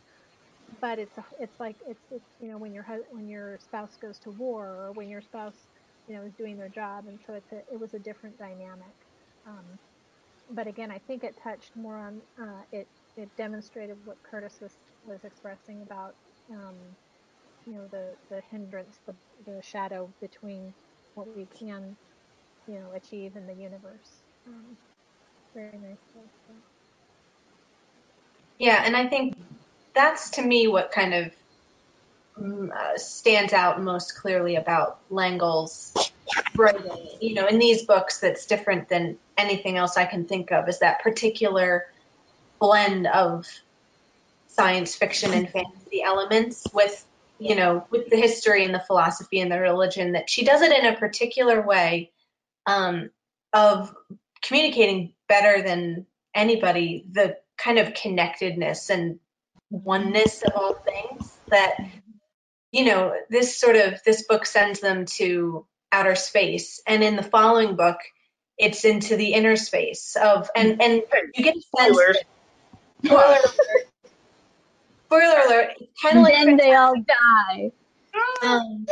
but 0.81 0.99
it's 0.99 1.19
a, 1.19 1.25
it's 1.39 1.61
like 1.61 1.77
it's 1.87 2.01
it's 2.11 2.31
you 2.41 2.49
know 2.49 2.59
when 2.59 2.73
your 2.73 2.87
when 3.11 3.29
your 3.29 3.59
spouse 3.59 3.97
goes 4.01 4.19
to 4.21 4.31
war 4.31 4.67
or 4.67 4.93
when 4.93 5.09
your 5.09 5.21
spouse 5.21 5.57
you 6.09 6.15
know 6.17 6.23
is 6.23 6.33
doing 6.35 6.57
their 6.57 6.69
job 6.69 7.07
and 7.09 7.19
so 7.27 7.35
it's 7.35 7.53
a, 7.53 7.59
it 7.73 7.79
was 7.79 7.95
a 7.95 7.99
different 7.99 8.39
dynamic 8.39 8.95
um, 9.47 9.79
but 10.55 10.67
again 10.67 10.91
i 10.91 10.99
think 11.07 11.25
it 11.25 11.35
touched 11.43 11.75
more 11.77 11.97
on 11.97 12.21
uh, 12.41 12.63
it 12.73 12.87
it 13.17 13.29
demonstrated 13.37 13.97
what 14.05 14.17
curtis 14.23 14.59
was 14.61 14.77
was 15.07 15.25
expressing 15.25 15.83
about 15.83 16.15
um, 16.51 16.75
you 17.67 17.75
know 17.75 17.87
the 17.91 18.09
the 18.31 18.41
hindrance 18.51 18.99
the 19.07 19.15
the 19.47 19.63
shadow 19.63 20.09
between 20.21 20.73
what 21.15 21.27
we 21.37 21.47
can 21.59 21.97
you 22.67 22.75
know 22.75 22.93
achieve 22.95 23.37
in 23.37 23.47
the 23.47 23.55
universe. 23.55 24.23
Um, 24.47 24.77
very 25.55 25.73
nice 25.73 25.97
yeah 28.59 28.83
and 28.85 28.97
i 28.97 29.07
think 29.07 29.35
that's 29.95 30.31
to 30.31 30.43
me 30.43 30.69
what 30.69 30.93
kind 30.93 31.15
of 31.15 31.33
mm, 32.39 32.71
uh, 32.71 32.97
stands 32.97 33.53
out 33.53 33.83
most 33.83 34.17
clearly 34.17 34.57
about 34.57 35.01
L'Engle's 35.11 36.10
writing. 36.57 36.91
You 37.21 37.35
know, 37.35 37.47
in 37.47 37.59
these 37.59 37.85
books, 37.85 38.21
that's 38.21 38.47
different 38.47 38.89
than 38.89 39.19
anything 39.37 39.77
else 39.77 39.97
I 39.97 40.05
can 40.05 40.27
think 40.27 40.53
of. 40.53 40.69
Is 40.69 40.81
that 40.81 41.03
particular 41.03 41.87
blend 42.59 43.07
of 43.07 43.47
science 44.49 44.95
fiction 44.95 45.33
and 45.33 45.49
fantasy 45.49 46.03
elements 46.03 46.67
with 46.75 47.05
you 47.39 47.55
know 47.55 47.87
with 47.91 48.11
the 48.11 48.17
history 48.17 48.65
and 48.65 48.75
the 48.75 48.83
philosophy 48.87 49.41
and 49.41 49.51
the 49.51 49.59
religion 49.59 50.13
that 50.13 50.29
she 50.29 50.45
does 50.45 50.61
it 50.61 50.77
in 50.77 50.93
a 50.93 50.97
particular 50.97 51.63
way 51.63 52.11
um, 52.67 53.11
of 53.53 53.95
communicating 54.43 55.15
better 55.29 55.63
than 55.63 56.07
anybody 56.35 57.05
the 57.11 57.37
kind 57.57 57.79
of 57.79 57.95
connectedness 57.95 58.91
and 58.91 59.19
oneness 59.71 60.43
of 60.43 60.53
all 60.57 60.75
things 60.75 61.39
that 61.49 61.77
you 62.73 62.85
know 62.85 63.15
this 63.31 63.57
sort 63.57 63.77
of 63.77 64.03
this 64.05 64.27
book 64.27 64.45
sends 64.45 64.81
them 64.81 65.07
to 65.07 65.65
outer 65.93 66.15
space 66.15 66.83
and 66.87 67.03
in 67.03 67.17
the 67.17 67.23
following 67.23 67.77
book 67.77 67.99
it's 68.59 68.85
into 68.85 69.17
the 69.17 69.33
inner 69.33 69.57
space 69.57 70.17
of 70.23 70.51
and 70.55 70.81
and 70.83 71.03
you 71.35 71.45
get 71.45 71.57
a 71.57 71.61
sense 71.79 71.97
Spoilers. 71.97 72.19
spoiler 73.05 73.23
alert 73.25 73.89
spoiler 75.07 75.47
alert 75.47 75.69
kind 76.03 76.19
of 76.19 76.23
like 76.25 76.35
then 76.35 76.57
they 76.57 76.75
all 76.75 76.95
die. 76.95 77.73
um, 78.45 78.87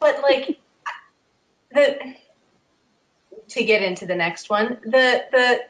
but 0.00 0.22
like 0.22 0.58
the 1.72 2.14
to 3.48 3.64
get 3.64 3.82
into 3.82 4.06
the 4.06 4.14
next 4.14 4.48
one 4.48 4.78
the 4.84 5.24
the 5.32 5.60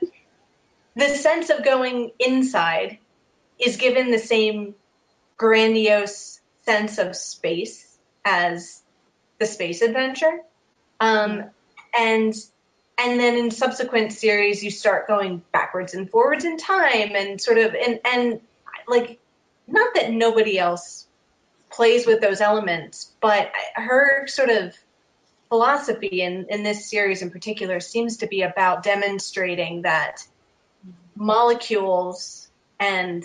the 0.96 1.08
sense 1.08 1.50
of 1.50 1.64
going 1.64 2.12
inside 2.20 2.98
is 3.58 3.76
given 3.76 4.10
the 4.10 4.18
same 4.18 4.74
grandiose 5.36 6.40
sense 6.64 6.98
of 6.98 7.16
space 7.16 7.96
as 8.24 8.81
the 9.42 9.46
space 9.46 9.82
adventure. 9.82 10.40
Um, 11.00 11.50
and 11.98 12.32
and 12.96 13.18
then 13.18 13.36
in 13.36 13.50
subsequent 13.50 14.12
series 14.12 14.62
you 14.62 14.70
start 14.70 15.08
going 15.08 15.42
backwards 15.50 15.94
and 15.94 16.08
forwards 16.08 16.44
in 16.44 16.56
time 16.58 17.16
and 17.16 17.40
sort 17.40 17.58
of 17.58 17.74
and 17.74 17.98
and 18.04 18.40
like 18.86 19.18
not 19.66 19.94
that 19.94 20.12
nobody 20.12 20.58
else 20.58 21.06
plays 21.70 22.06
with 22.06 22.20
those 22.20 22.40
elements 22.40 23.10
but 23.20 23.50
her 23.74 24.26
sort 24.28 24.48
of 24.48 24.74
philosophy 25.48 26.22
in 26.22 26.46
in 26.48 26.62
this 26.62 26.88
series 26.88 27.20
in 27.20 27.30
particular 27.30 27.80
seems 27.80 28.18
to 28.18 28.26
be 28.28 28.42
about 28.42 28.84
demonstrating 28.84 29.82
that 29.82 30.24
molecules 31.16 32.48
and 32.78 33.24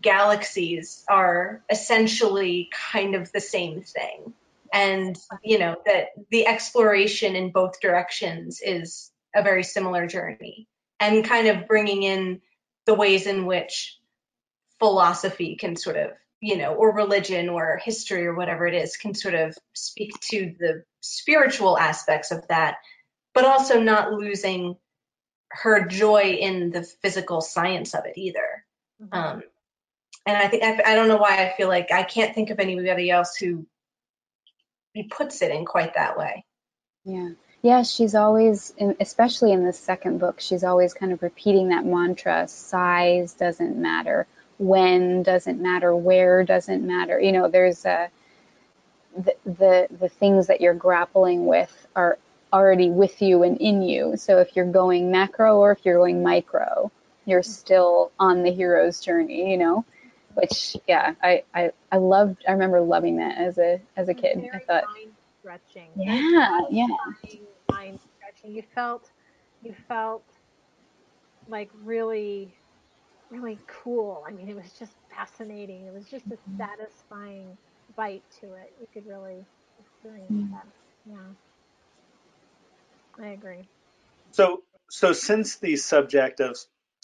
galaxies 0.00 1.04
are 1.08 1.60
essentially 1.70 2.70
kind 2.92 3.14
of 3.14 3.30
the 3.32 3.40
same 3.40 3.82
thing 3.82 4.32
and 4.72 5.16
you 5.42 5.58
know 5.58 5.76
that 5.86 6.08
the 6.30 6.46
exploration 6.46 7.36
in 7.36 7.50
both 7.50 7.80
directions 7.80 8.60
is 8.62 9.10
a 9.34 9.42
very 9.42 9.62
similar 9.62 10.06
journey 10.06 10.68
and 11.00 11.24
kind 11.24 11.48
of 11.48 11.66
bringing 11.66 12.02
in 12.02 12.40
the 12.86 12.94
ways 12.94 13.26
in 13.26 13.46
which 13.46 13.98
philosophy 14.78 15.56
can 15.56 15.76
sort 15.76 15.96
of 15.96 16.10
you 16.40 16.56
know 16.56 16.74
or 16.74 16.94
religion 16.94 17.48
or 17.48 17.80
history 17.82 18.26
or 18.26 18.34
whatever 18.34 18.66
it 18.66 18.74
is 18.74 18.96
can 18.96 19.14
sort 19.14 19.34
of 19.34 19.56
speak 19.74 20.12
to 20.20 20.54
the 20.58 20.84
spiritual 21.00 21.78
aspects 21.78 22.30
of 22.30 22.46
that 22.48 22.76
but 23.34 23.44
also 23.44 23.80
not 23.80 24.12
losing 24.12 24.76
her 25.50 25.86
joy 25.86 26.36
in 26.40 26.70
the 26.70 26.82
physical 27.02 27.40
science 27.40 27.94
of 27.94 28.04
it 28.06 28.18
either. 28.18 28.64
Um, 29.12 29.42
and 30.26 30.36
I 30.36 30.48
think 30.48 30.62
I, 30.62 30.92
I 30.92 30.94
don't 30.94 31.08
know 31.08 31.16
why 31.16 31.44
I 31.44 31.54
feel 31.56 31.68
like 31.68 31.90
I 31.92 32.02
can't 32.02 32.34
think 32.34 32.50
of 32.50 32.58
anybody 32.58 33.10
else 33.10 33.36
who 33.36 33.66
who 34.98 35.08
puts 35.08 35.42
it 35.42 35.50
in 35.50 35.64
quite 35.64 35.94
that 35.94 36.18
way. 36.18 36.44
Yeah. 37.04 37.30
Yeah, 37.62 37.82
she's 37.82 38.14
always, 38.14 38.72
especially 39.00 39.52
in 39.52 39.64
the 39.64 39.72
second 39.72 40.18
book, 40.18 40.40
she's 40.40 40.62
always 40.62 40.94
kind 40.94 41.12
of 41.12 41.22
repeating 41.22 41.70
that 41.70 41.84
mantra 41.84 42.46
size 42.46 43.32
doesn't 43.32 43.76
matter, 43.76 44.26
when 44.58 45.24
doesn't 45.24 45.60
matter, 45.60 45.94
where 45.94 46.44
doesn't 46.44 46.86
matter. 46.86 47.20
You 47.20 47.32
know, 47.32 47.48
there's 47.48 47.84
a, 47.84 48.10
the, 49.16 49.34
the, 49.44 49.88
the 49.90 50.08
things 50.08 50.46
that 50.46 50.60
you're 50.60 50.74
grappling 50.74 51.46
with 51.46 51.86
are 51.96 52.18
already 52.52 52.90
with 52.90 53.20
you 53.20 53.42
and 53.42 53.60
in 53.60 53.82
you. 53.82 54.16
So 54.16 54.38
if 54.38 54.54
you're 54.54 54.70
going 54.70 55.10
macro 55.10 55.58
or 55.58 55.72
if 55.72 55.84
you're 55.84 55.98
going 55.98 56.22
micro, 56.22 56.92
you're 57.26 57.42
still 57.42 58.12
on 58.20 58.44
the 58.44 58.52
hero's 58.52 59.00
journey, 59.00 59.50
you 59.50 59.58
know? 59.58 59.84
Which, 60.40 60.76
yeah, 60.86 61.14
I, 61.20 61.42
I, 61.52 61.72
I 61.90 61.96
loved, 61.96 62.44
I 62.46 62.52
remember 62.52 62.80
loving 62.80 63.16
that 63.16 63.38
as 63.38 63.58
a, 63.58 63.80
as 63.96 64.08
a 64.08 64.14
kid. 64.14 64.38
I 64.54 64.58
thought, 64.60 64.84
mind 64.84 65.12
stretching. 65.40 65.90
yeah, 65.96 66.60
yeah. 66.70 66.86
Mind, 66.86 67.40
mind 67.70 68.00
stretching. 68.16 68.54
You 68.54 68.62
felt, 68.72 69.10
you 69.62 69.74
felt 69.88 70.22
like 71.48 71.70
really, 71.82 72.54
really 73.30 73.58
cool. 73.82 74.22
I 74.28 74.30
mean, 74.30 74.48
it 74.48 74.54
was 74.54 74.72
just 74.78 74.92
fascinating. 75.10 75.86
It 75.86 75.92
was 75.92 76.06
just 76.06 76.26
a 76.26 76.36
satisfying 76.56 77.58
bite 77.96 78.22
to 78.40 78.54
it. 78.54 78.72
You 78.80 78.86
could 78.94 79.08
really 79.08 79.44
experience 79.80 80.30
Mm. 80.32 80.50
that. 80.50 80.66
Yeah. 81.04 81.32
I 83.24 83.28
agree. 83.30 83.68
So, 84.32 84.62
so 84.88 85.12
since 85.12 85.56
the 85.56 85.76
subject 85.76 86.40
of 86.40 86.56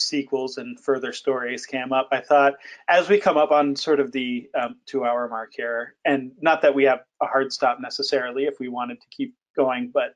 sequels 0.05 0.59
and 0.59 0.79
further 0.79 1.13
stories 1.13 1.67
came 1.67 1.93
up, 1.93 2.09
I 2.13 2.21
thought 2.21 2.55
as 2.89 3.09
we 3.09 3.19
come 3.19 3.37
up 3.37 3.51
on 3.51 3.77
sort 3.77 4.01
of 4.01 4.13
the 4.13 4.49
um, 4.55 4.77
two-hour 4.87 5.29
mark 5.29 5.53
here, 5.57 5.95
and 6.05 6.33
not 6.41 6.63
that 6.63 6.75
we 6.75 6.85
have 6.85 7.01
a 7.21 7.27
hard 7.27 7.53
stop 7.53 7.81
necessarily 7.81 8.45
if 8.45 8.61
we 8.61 8.69
wanted 8.69 9.01
to 9.01 9.07
keep 9.11 9.35
going, 9.57 9.91
but 9.93 10.15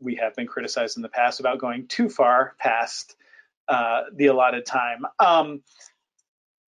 we 0.00 0.14
have 0.16 0.34
been 0.34 0.46
criticized 0.46 0.96
in 0.96 1.02
the 1.02 1.08
past 1.08 1.40
about 1.40 1.58
going 1.58 1.86
too 1.86 2.08
far 2.08 2.54
past 2.58 3.16
uh, 3.68 4.02
the 4.14 4.26
allotted 4.26 4.66
time. 4.66 5.04
Um, 5.18 5.62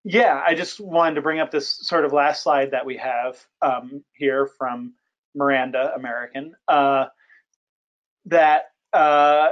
yeah, 0.04 0.42
I 0.44 0.54
just 0.54 0.80
wanted 0.80 1.16
to 1.16 1.22
bring 1.22 1.40
up 1.40 1.50
this 1.50 1.68
sort 1.68 2.04
of 2.04 2.12
last 2.12 2.42
slide 2.42 2.70
that 2.70 2.86
we 2.86 2.96
have 2.96 3.36
um, 3.60 4.02
here 4.14 4.46
from 4.46 4.94
Miranda 5.34 5.92
American. 5.94 6.54
Uh, 6.66 7.06
that 8.26 8.70
uh, 8.92 9.48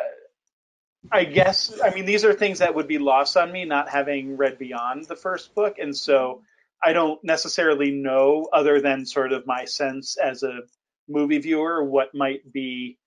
I 1.13 1.25
guess, 1.25 1.73
I 1.83 1.91
mean, 1.91 2.05
these 2.05 2.25
are 2.25 2.33
things 2.33 2.59
that 2.59 2.75
would 2.75 2.89
be 2.89 2.99
lost 2.99 3.37
on 3.37 3.53
me 3.53 3.65
not 3.65 3.89
having 3.89 4.37
read 4.37 4.59
beyond 4.59 5.07
the 5.07 5.17
first 5.17 5.55
book. 5.55 5.79
And 5.79 5.97
so 5.97 6.43
I 6.83 6.93
don't 6.93 7.23
necessarily 7.25 7.91
know, 7.91 8.49
other 8.53 8.81
than 8.81 9.07
sort 9.07 9.33
of 9.33 9.47
my 9.47 9.65
sense 9.65 10.17
as 10.17 10.43
a 10.43 10.61
movie 11.09 11.39
viewer, 11.39 11.85
what 11.85 12.15
might 12.15 12.53
be 12.53 12.99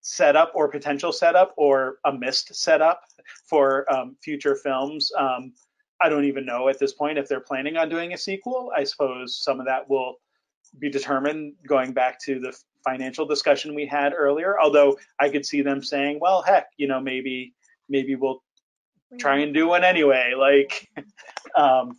setup 0.00 0.52
or 0.54 0.68
potential 0.68 1.12
setup 1.12 1.54
or 1.56 1.98
a 2.04 2.12
missed 2.12 2.54
setup 2.54 3.02
for 3.44 3.90
um, 3.92 4.16
future 4.22 4.54
films. 4.54 5.10
Um, 5.18 5.52
I 6.00 6.08
don't 6.08 6.24
even 6.24 6.46
know 6.46 6.68
at 6.68 6.78
this 6.78 6.92
point 6.92 7.18
if 7.18 7.28
they're 7.28 7.40
planning 7.40 7.76
on 7.76 7.88
doing 7.88 8.12
a 8.12 8.18
sequel. 8.18 8.70
I 8.74 8.84
suppose 8.84 9.36
some 9.42 9.60
of 9.60 9.66
that 9.66 9.90
will 9.90 10.16
be 10.78 10.90
determined 10.90 11.54
going 11.66 11.92
back 11.92 12.20
to 12.20 12.38
the 12.38 12.56
financial 12.90 13.26
discussion 13.26 13.74
we 13.74 13.86
had 13.86 14.12
earlier. 14.16 14.58
Although 14.60 14.98
I 15.18 15.28
could 15.28 15.44
see 15.44 15.62
them 15.62 15.82
saying, 15.82 16.18
"Well, 16.20 16.42
heck, 16.42 16.66
you 16.76 16.88
know, 16.88 17.00
maybe 17.00 17.54
maybe 17.88 18.14
we'll 18.14 18.42
try 19.18 19.38
and 19.38 19.52
do 19.54 19.68
one 19.68 19.84
anyway." 19.84 20.32
Like, 20.48 20.88
um, 21.56 21.98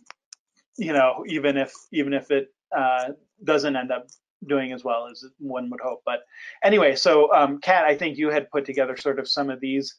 you 0.76 0.92
know, 0.92 1.24
even 1.28 1.56
if 1.56 1.72
even 1.92 2.12
if 2.14 2.30
it 2.30 2.48
uh, 2.76 3.10
doesn't 3.44 3.76
end 3.76 3.92
up 3.92 4.06
doing 4.46 4.72
as 4.72 4.82
well 4.82 5.06
as 5.06 5.24
one 5.38 5.68
would 5.70 5.80
hope. 5.80 6.00
But 6.04 6.20
anyway, 6.64 6.96
so 6.96 7.32
um, 7.34 7.60
Kat, 7.60 7.84
I 7.84 7.94
think 7.94 8.16
you 8.16 8.30
had 8.30 8.50
put 8.50 8.64
together 8.64 8.96
sort 8.96 9.18
of 9.18 9.28
some 9.28 9.50
of 9.50 9.60
these 9.60 9.96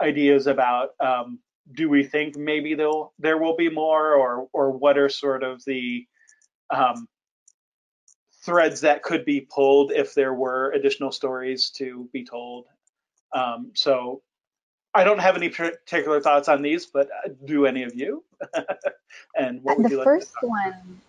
ideas 0.00 0.46
about 0.46 0.90
um, 1.00 1.38
do 1.74 1.88
we 1.88 2.02
think 2.04 2.36
maybe 2.36 2.74
there'll 2.74 3.12
there 3.18 3.38
will 3.38 3.56
be 3.56 3.70
more, 3.70 4.14
or 4.14 4.48
or 4.52 4.70
what 4.72 4.98
are 4.98 5.08
sort 5.08 5.42
of 5.44 5.62
the 5.66 6.06
um, 6.70 7.06
threads 8.44 8.80
that 8.80 9.02
could 9.02 9.24
be 9.24 9.40
pulled 9.40 9.92
if 9.92 10.14
there 10.14 10.34
were 10.34 10.72
additional 10.72 11.12
stories 11.12 11.70
to 11.70 12.08
be 12.12 12.24
told. 12.24 12.66
Um, 13.32 13.70
so 13.74 14.22
I 14.94 15.04
don't 15.04 15.20
have 15.20 15.36
any 15.36 15.48
particular 15.48 16.20
thoughts 16.20 16.48
on 16.48 16.62
these, 16.62 16.86
but 16.86 17.08
uh, 17.08 17.30
do 17.44 17.66
any 17.66 17.84
of 17.84 17.94
you? 17.94 18.24
and 19.36 19.62
what 19.62 19.78
would 19.78 19.86
the 19.86 19.90
you 19.90 19.98
like? 19.98 20.04
first 20.04 20.34
one, 20.42 21.00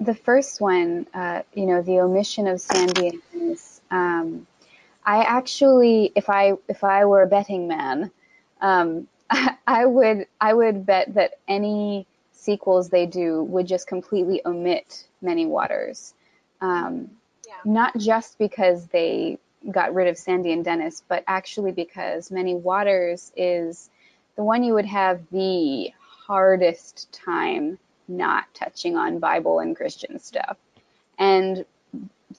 the 0.00 0.14
first 0.14 0.60
one, 0.60 1.06
uh, 1.14 1.42
you 1.54 1.66
know, 1.66 1.82
the 1.82 2.00
omission 2.00 2.46
of 2.46 2.60
Sandy 2.60 3.08
and 3.08 3.22
Dennis. 3.32 3.80
Um, 3.90 4.46
I 5.04 5.24
actually, 5.24 6.12
if 6.14 6.28
I 6.28 6.54
if 6.68 6.84
I 6.84 7.04
were 7.06 7.22
a 7.22 7.26
betting 7.26 7.68
man, 7.68 8.10
um, 8.60 9.08
I 9.66 9.86
would 9.86 10.26
I 10.40 10.52
would 10.52 10.84
bet 10.84 11.14
that 11.14 11.34
any 11.48 12.06
sequels 12.32 12.88
they 12.88 13.06
do 13.06 13.42
would 13.44 13.66
just 13.66 13.86
completely 13.86 14.42
omit 14.44 15.06
Many 15.20 15.46
Waters. 15.46 16.12
Um, 16.62 17.10
Yeah. 17.46 17.54
not 17.64 17.98
just 17.98 18.38
because 18.38 18.86
they 18.88 19.38
got 19.70 19.94
rid 19.94 20.08
of 20.08 20.18
Sandy 20.18 20.52
and 20.52 20.64
Dennis, 20.64 21.02
but 21.08 21.24
actually 21.28 21.72
because 21.72 22.30
Many 22.30 22.54
Waters 22.54 23.32
is 23.36 23.90
the 24.36 24.44
one 24.44 24.64
you 24.64 24.74
would 24.74 24.86
have 24.86 25.20
the 25.30 25.92
hardest 26.00 27.12
time 27.12 27.78
not 28.08 28.46
touching 28.54 28.96
on 28.96 29.18
Bible 29.18 29.60
and 29.60 29.76
Christian 29.76 30.18
stuff. 30.18 30.56
And 31.18 31.64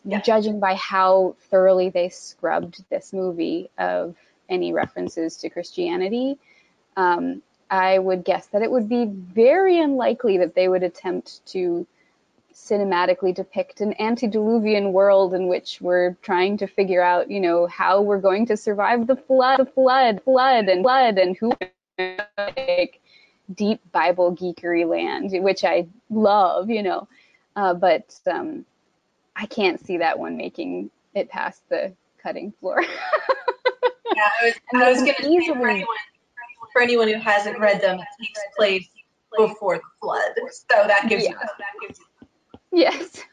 Yeah. 0.06 0.22
judging 0.22 0.60
by 0.60 0.76
how 0.76 1.36
thoroughly 1.50 1.90
they 1.90 2.10
scrubbed 2.10 2.84
this 2.90 3.14
movie 3.14 3.70
of 3.78 4.16
any 4.50 4.74
references 4.74 5.38
to 5.38 5.50
Christianity, 5.50 6.38
um, 6.98 7.42
I 7.70 8.00
would 8.00 8.24
guess 8.26 8.48
that 8.48 8.62
it 8.62 8.72
would 8.72 8.90
be 8.90 9.06
very 9.06 9.80
unlikely 9.80 10.38
that 10.40 10.56
they 10.56 10.68
would 10.68 10.84
attempt 10.84 11.46
to 11.48 11.88
cinematically 12.54 13.34
depict 13.34 13.82
an 13.82 13.94
antediluvian 14.00 14.94
world 14.94 15.34
in 15.34 15.48
which 15.48 15.80
we're 15.82 16.16
trying 16.22 16.58
to 16.58 16.68
figure 16.68 17.02
out, 17.02 17.30
you 17.30 17.40
know, 17.40 17.68
how 17.68 18.02
we're 18.02 18.20
going 18.20 18.46
to 18.48 18.58
survive 18.58 19.08
the 19.08 19.16
flood, 19.16 19.60
the 19.60 19.66
flood, 19.66 20.22
flood, 20.24 20.70
and 20.70 20.84
flood, 20.84 21.18
and 21.18 21.38
who 21.38 21.54
like 22.58 23.00
deep 23.54 23.82
Bible 23.92 24.36
geekery 24.36 24.88
land, 24.88 25.32
which 25.44 25.64
I 25.64 25.88
love, 26.10 26.70
you 26.70 26.84
know. 26.84 27.08
Uh, 27.56 27.74
but 27.74 28.20
um, 28.32 28.66
I 29.36 29.46
can't 29.46 29.84
see 29.84 29.98
that 29.98 30.18
one 30.18 30.38
making 30.38 30.90
it 31.14 31.30
past 31.30 31.62
the 31.70 31.94
cutting 32.22 32.54
floor. 32.60 32.82
yeah, 34.16 34.30
I 34.42 34.46
was, 34.46 34.54
I 34.76 34.90
was 34.92 35.00
going 35.00 35.16
to 35.16 35.24
say 35.24 35.54
for 35.54 35.68
anyone, 35.68 35.88
for 36.72 36.82
anyone 36.82 37.08
who 37.08 37.20
hasn't 37.20 37.60
read 37.60 37.82
them, 37.82 38.00
it 38.00 38.08
takes 38.20 38.40
place 38.56 38.88
before 39.38 39.78
the 39.78 39.84
flood, 40.02 40.32
so 40.52 40.88
that 40.88 41.08
gives 41.10 41.24
yeah. 41.24 41.32
you 41.32 41.38
that 41.38 41.74
gives 41.82 42.00
you 42.00 42.06
Yes. 42.74 43.24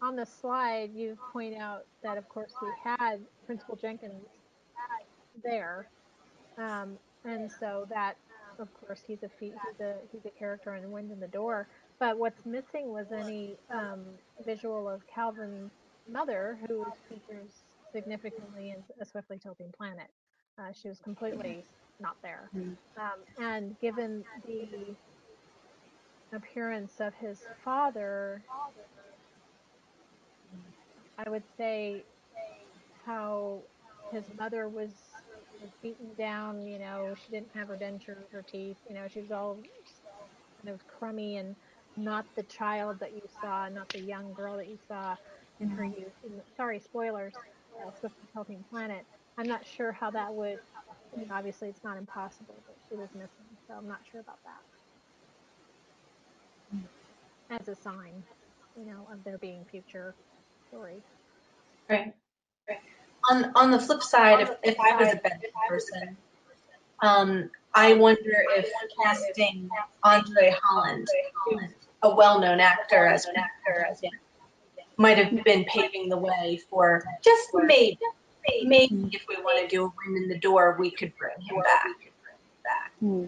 On 0.00 0.16
the 0.16 0.26
slide, 0.26 0.90
you 0.94 1.16
point 1.32 1.56
out 1.56 1.84
that, 2.02 2.18
of 2.18 2.28
course, 2.28 2.52
we 2.60 2.68
had 2.82 3.20
Principal 3.46 3.76
Jenkins 3.76 4.26
there, 5.44 5.86
um, 6.58 6.98
and 7.24 7.50
so 7.50 7.86
that, 7.88 8.16
of 8.58 8.68
course, 8.80 9.02
he's 9.06 9.22
a 9.22 9.30
he's 9.38 9.52
a 9.80 9.94
he's 10.10 10.24
a 10.26 10.30
character 10.30 10.74
in 10.74 10.90
Wind 10.90 11.12
in 11.12 11.20
the 11.20 11.28
Door. 11.28 11.68
But 11.98 12.18
what's 12.18 12.44
missing 12.44 12.92
was 12.92 13.06
any 13.12 13.56
um, 13.70 14.04
visual 14.44 14.88
of 14.88 15.06
Calvin's 15.06 15.70
mother, 16.10 16.58
who 16.66 16.84
features 17.08 17.62
significantly 17.92 18.70
in 18.70 18.82
A 19.00 19.04
Swiftly 19.04 19.38
Tilting 19.38 19.72
Planet. 19.76 20.08
Uh, 20.58 20.72
she 20.72 20.88
was 20.88 20.98
completely 20.98 21.64
not 22.00 22.16
there. 22.22 22.50
Mm-hmm. 22.56 22.72
Um, 23.00 23.46
and 23.46 23.80
given 23.80 24.24
the 24.46 24.66
appearance 26.32 27.00
of 27.00 27.14
his 27.14 27.40
father, 27.64 28.42
I 31.18 31.28
would 31.28 31.44
say 31.56 32.04
how 33.04 33.62
his 34.10 34.24
mother 34.34 34.68
was, 34.68 34.90
beaten 35.82 36.14
down, 36.14 36.66
you 36.66 36.78
know, 36.78 37.14
she 37.14 37.30
didn't 37.30 37.54
have 37.54 37.68
her 37.68 37.76
dentures 37.76 38.32
or 38.34 38.42
teeth, 38.42 38.78
you 38.88 38.94
know, 38.94 39.08
she 39.08 39.20
was 39.20 39.30
all 39.30 39.56
kind 40.62 40.74
of 40.74 40.86
crummy 40.86 41.36
and 41.36 41.56
not 41.96 42.26
the 42.36 42.42
child 42.42 42.98
that 43.00 43.12
you 43.12 43.22
saw, 43.40 43.68
not 43.68 43.88
the 43.90 44.00
young 44.00 44.32
girl 44.34 44.56
that 44.56 44.68
you 44.68 44.78
saw 44.88 45.16
in 45.60 45.68
her 45.70 45.84
youth. 45.84 46.12
And, 46.24 46.42
sorry, 46.56 46.80
spoilers, 46.80 47.34
uh, 47.80 47.90
Swift 48.00 48.16
Tilting 48.32 48.64
Planet. 48.70 49.06
I'm 49.38 49.46
not 49.48 49.66
sure 49.66 49.92
how 49.92 50.10
that 50.12 50.34
would, 50.34 50.58
you 51.16 51.26
know, 51.26 51.34
obviously 51.34 51.68
it's 51.68 51.84
not 51.84 51.98
impossible, 51.98 52.62
but 52.66 52.76
she 52.88 52.96
was 52.96 53.08
missing, 53.14 53.58
so 53.68 53.74
I'm 53.74 53.88
not 53.88 54.00
sure 54.10 54.20
about 54.20 54.38
that 54.44 54.71
as 57.60 57.68
a 57.68 57.74
sign, 57.74 58.22
you 58.76 58.86
know, 58.86 59.06
of 59.12 59.22
there 59.24 59.38
being 59.38 59.64
future 59.70 60.14
stories. 60.68 61.02
Right. 61.88 62.14
right. 62.68 62.78
On 63.30 63.52
on 63.54 63.70
the 63.70 63.78
flip 63.78 64.02
side, 64.02 64.40
if, 64.40 64.50
if 64.62 64.80
I 64.80 64.96
was 64.96 65.12
a 65.12 65.16
bench 65.16 65.44
person, 65.68 66.16
um, 67.02 67.50
I 67.74 67.94
wonder 67.94 68.44
if 68.56 68.70
casting 69.02 69.68
Andre 70.02 70.54
Holland, 70.62 71.06
a 72.02 72.14
well-known 72.14 72.60
actor 72.60 73.06
as 73.06 73.26
an 73.26 73.34
actor, 73.36 73.86
as 73.90 74.00
might 74.96 75.18
have 75.18 75.44
been 75.44 75.64
paving 75.64 76.08
the 76.08 76.16
way 76.16 76.60
for 76.68 77.02
just 77.22 77.50
maybe, 77.54 77.98
maybe 78.62 79.08
if 79.12 79.24
we 79.28 79.36
want 79.36 79.68
to 79.68 79.74
do 79.74 79.84
a 79.84 79.92
room 80.06 80.16
in 80.16 80.28
the 80.28 80.38
door, 80.38 80.76
we 80.78 80.90
could 80.90 81.12
bring 81.16 81.40
him 81.40 81.62
back. 81.62 82.12
Hmm. 83.00 83.26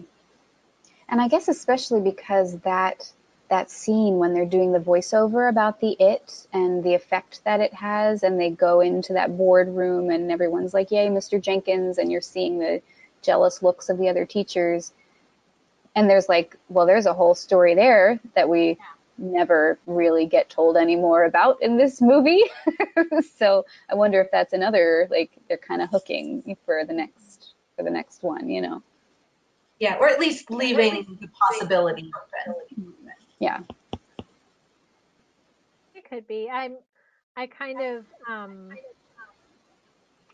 And 1.09 1.21
I 1.21 1.27
guess 1.27 1.47
especially 1.47 2.01
because 2.01 2.57
that 2.59 3.11
that 3.55 3.71
scene 3.71 4.17
when 4.17 4.33
they're 4.33 4.45
doing 4.45 4.73
the 4.73 4.79
voiceover 4.79 5.49
about 5.49 5.79
the 5.79 5.95
it 5.99 6.47
and 6.51 6.83
the 6.83 6.93
effect 6.93 7.41
that 7.45 7.61
it 7.61 7.73
has 7.73 8.21
and 8.21 8.39
they 8.39 8.49
go 8.49 8.81
into 8.81 9.13
that 9.13 9.37
boardroom 9.37 10.09
and 10.09 10.29
everyone's 10.29 10.73
like 10.73 10.91
yay 10.91 11.07
mr 11.07 11.41
jenkins 11.41 11.97
and 11.97 12.11
you're 12.11 12.19
seeing 12.21 12.59
the 12.59 12.81
jealous 13.25 13.63
looks 13.63 13.89
of 13.89 13.97
the 13.97 14.07
other 14.07 14.25
teachers. 14.25 14.93
And 15.95 16.09
there's 16.09 16.29
like 16.29 16.55
well 16.69 16.85
there's 16.85 17.05
a 17.05 17.13
whole 17.13 17.35
story 17.35 17.75
there 17.75 18.19
that 18.35 18.47
we 18.47 18.77
never 19.17 19.79
really 19.85 20.25
get 20.25 20.49
told 20.49 20.75
anymore 20.75 21.23
about 21.23 21.61
in 21.61 21.77
this 21.77 22.01
movie. 22.01 22.43
So 23.37 23.65
i 23.89 23.95
wonder 23.95 24.21
if 24.21 24.31
that's 24.31 24.53
another 24.53 25.07
like 25.11 25.31
they're 25.47 25.57
kind 25.57 25.81
of 25.81 25.89
hooking 25.89 26.57
for 26.65 26.85
the 26.85 26.93
next 26.93 27.53
for 27.75 27.83
the 27.83 27.89
next 27.89 28.23
one 28.23 28.49
you 28.49 28.61
know? 28.61 28.81
Yeah 29.79 29.97
or 29.99 30.09
at 30.09 30.19
least 30.19 30.49
leaving 30.49 31.17
the 31.21 31.27
possibility 31.27 32.11
open 32.47 32.93
yeah. 33.39 33.59
It 35.93 36.09
could 36.09 36.27
be. 36.27 36.49
I'm. 36.49 36.77
I 37.37 37.47
kind 37.47 37.81
of. 37.81 38.05
Um, 38.29 38.69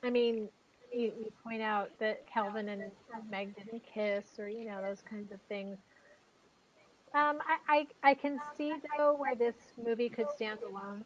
I 0.03 0.09
mean, 0.09 0.49
you, 0.93 1.11
you 1.17 1.31
point 1.43 1.61
out 1.61 1.89
that 1.99 2.25
Calvin 2.27 2.69
and 2.69 2.83
Meg 3.29 3.55
didn't 3.55 3.83
kiss, 3.85 4.39
or 4.39 4.49
you 4.49 4.65
know 4.65 4.81
those 4.81 5.01
kinds 5.09 5.31
of 5.31 5.39
things. 5.47 5.77
Um, 7.13 7.39
I, 7.67 7.87
I 8.03 8.11
I 8.11 8.13
can 8.13 8.39
see 8.57 8.73
though 8.97 9.15
where 9.15 9.35
this 9.35 9.55
movie 9.83 10.09
could 10.09 10.27
stand 10.35 10.59
alone 10.69 11.03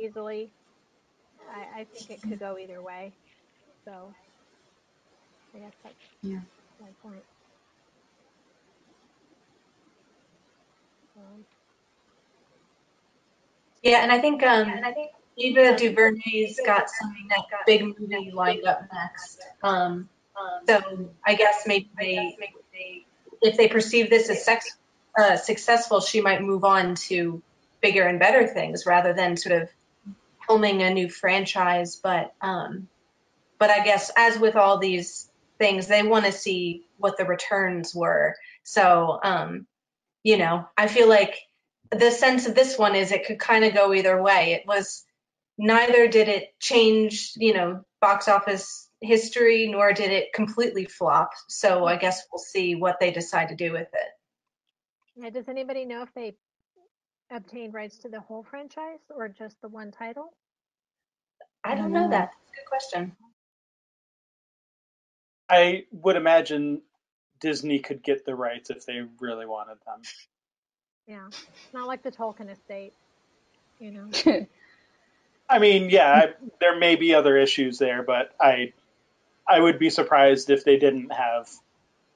easily. 0.00 0.50
I, 1.54 1.80
I 1.80 1.84
think 1.84 2.10
it 2.10 2.22
could 2.22 2.38
go 2.38 2.58
either 2.58 2.82
way. 2.82 3.12
So 3.84 4.12
I 5.54 5.58
guess 5.58 5.72
that's 5.82 5.94
yeah. 6.22 6.40
my 6.80 6.88
point. 7.02 7.22
Yeah, 13.82 14.02
and 14.02 14.10
I 14.10 14.20
think 14.20 14.42
um, 14.42 14.68
and 14.68 14.84
I 14.84 14.92
think 14.92 15.12
Ava 15.38 15.76
DuVernay's 15.76 16.60
got 16.64 16.90
some 16.90 17.14
big 17.66 17.84
movie 17.84 18.30
lined 18.32 18.66
up 18.66 18.82
next. 18.92 19.40
Um, 19.62 20.08
so 20.66 21.10
I 21.24 21.34
guess 21.34 21.64
maybe 21.66 21.88
they, 21.98 22.36
if 23.40 23.56
they 23.56 23.68
perceive 23.68 24.10
this 24.10 24.28
as 24.30 24.44
sex, 24.44 24.76
uh, 25.16 25.36
successful, 25.36 26.00
she 26.00 26.20
might 26.20 26.42
move 26.42 26.64
on 26.64 26.94
to 26.94 27.42
bigger 27.80 28.02
and 28.04 28.18
better 28.18 28.46
things 28.46 28.84
rather 28.86 29.12
than 29.12 29.36
sort 29.36 29.62
of 29.62 29.68
filming 30.46 30.82
a 30.82 30.92
new 30.92 31.08
franchise. 31.08 31.96
But 31.96 32.34
um, 32.40 32.88
but 33.58 33.70
I 33.70 33.84
guess 33.84 34.10
as 34.16 34.38
with 34.38 34.56
all 34.56 34.78
these 34.78 35.30
things, 35.58 35.86
they 35.86 36.02
want 36.02 36.24
to 36.24 36.32
see 36.32 36.84
what 36.98 37.16
the 37.16 37.24
returns 37.24 37.94
were. 37.94 38.36
So 38.64 39.20
um, 39.22 39.66
you 40.22 40.36
know, 40.36 40.66
I 40.76 40.88
feel 40.88 41.08
like 41.08 41.36
the 41.90 42.10
sense 42.10 42.46
of 42.46 42.54
this 42.54 42.78
one 42.78 42.94
is 42.94 43.12
it 43.12 43.26
could 43.26 43.38
kind 43.38 43.64
of 43.64 43.74
go 43.74 43.94
either 43.94 44.20
way. 44.20 44.52
It 44.52 44.66
was 44.66 45.04
neither 45.56 46.08
did 46.08 46.28
it 46.28 46.58
change, 46.60 47.32
you 47.36 47.54
know, 47.54 47.84
box 48.00 48.28
office 48.28 48.88
history, 49.00 49.68
nor 49.68 49.92
did 49.92 50.12
it 50.12 50.32
completely 50.32 50.84
flop. 50.84 51.30
So 51.48 51.84
I 51.86 51.92
mm-hmm. 51.92 52.00
guess 52.00 52.22
we'll 52.32 52.38
see 52.38 52.74
what 52.74 52.98
they 53.00 53.10
decide 53.10 53.48
to 53.48 53.56
do 53.56 53.72
with 53.72 53.88
it. 53.92 54.08
Yeah, 55.16 55.30
does 55.30 55.48
anybody 55.48 55.84
know 55.84 56.02
if 56.02 56.14
they 56.14 56.36
obtained 57.30 57.74
rights 57.74 57.98
to 57.98 58.08
the 58.08 58.20
whole 58.20 58.44
franchise 58.48 59.00
or 59.10 59.28
just 59.28 59.60
the 59.60 59.68
one 59.68 59.90
title? 59.90 60.32
I 61.64 61.74
don't 61.74 61.92
know 61.92 62.08
that. 62.10 62.30
good 62.54 62.68
question. 62.68 63.16
I 65.50 65.84
would 65.90 66.16
imagine 66.16 66.82
Disney 67.40 67.78
could 67.78 68.02
get 68.02 68.24
the 68.24 68.34
rights 68.34 68.70
if 68.70 68.86
they 68.86 69.02
really 69.20 69.46
wanted 69.46 69.78
them. 69.86 70.02
Yeah, 71.06 71.26
it's 71.28 71.72
not 71.72 71.86
like 71.86 72.02
the 72.02 72.12
Tolkien 72.12 72.50
estate, 72.50 72.92
you 73.78 73.92
know. 73.92 74.10
I 75.48 75.58
mean, 75.58 75.88
yeah, 75.88 76.12
I, 76.12 76.34
there 76.60 76.78
may 76.78 76.96
be 76.96 77.14
other 77.14 77.36
issues 77.36 77.78
there, 77.78 78.02
but 78.02 78.34
I, 78.38 78.74
I 79.48 79.60
would 79.60 79.78
be 79.78 79.88
surprised 79.88 80.50
if 80.50 80.64
they 80.64 80.76
didn't 80.76 81.10
have 81.10 81.48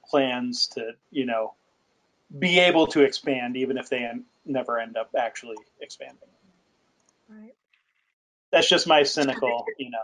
plans 0.07 0.67
to, 0.67 0.91
you 1.09 1.25
know, 1.25 1.55
be 2.37 2.59
able 2.59 2.87
to 2.87 3.01
expand, 3.01 3.57
even 3.57 3.77
if 3.77 3.89
they 3.89 4.03
en- 4.03 4.25
never 4.45 4.79
end 4.79 4.97
up 4.97 5.09
actually 5.17 5.57
expanding. 5.81 6.29
Right. 7.27 7.55
That's 8.51 8.69
just 8.69 8.85
my 8.85 9.03
cynical, 9.03 9.65
you 9.79 9.89
know. 9.89 9.97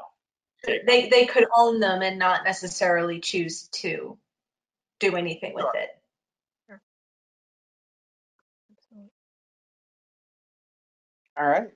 They 0.85 1.07
they 1.07 1.25
could 1.25 1.45
own 1.55 1.79
them 1.79 2.01
and 2.01 2.19
not 2.19 2.43
necessarily 2.43 3.19
choose 3.19 3.67
to 3.73 4.17
do 4.99 5.15
anything 5.15 5.53
with 5.53 5.65
it. 5.73 5.89
All 11.37 11.47
right. 11.47 11.69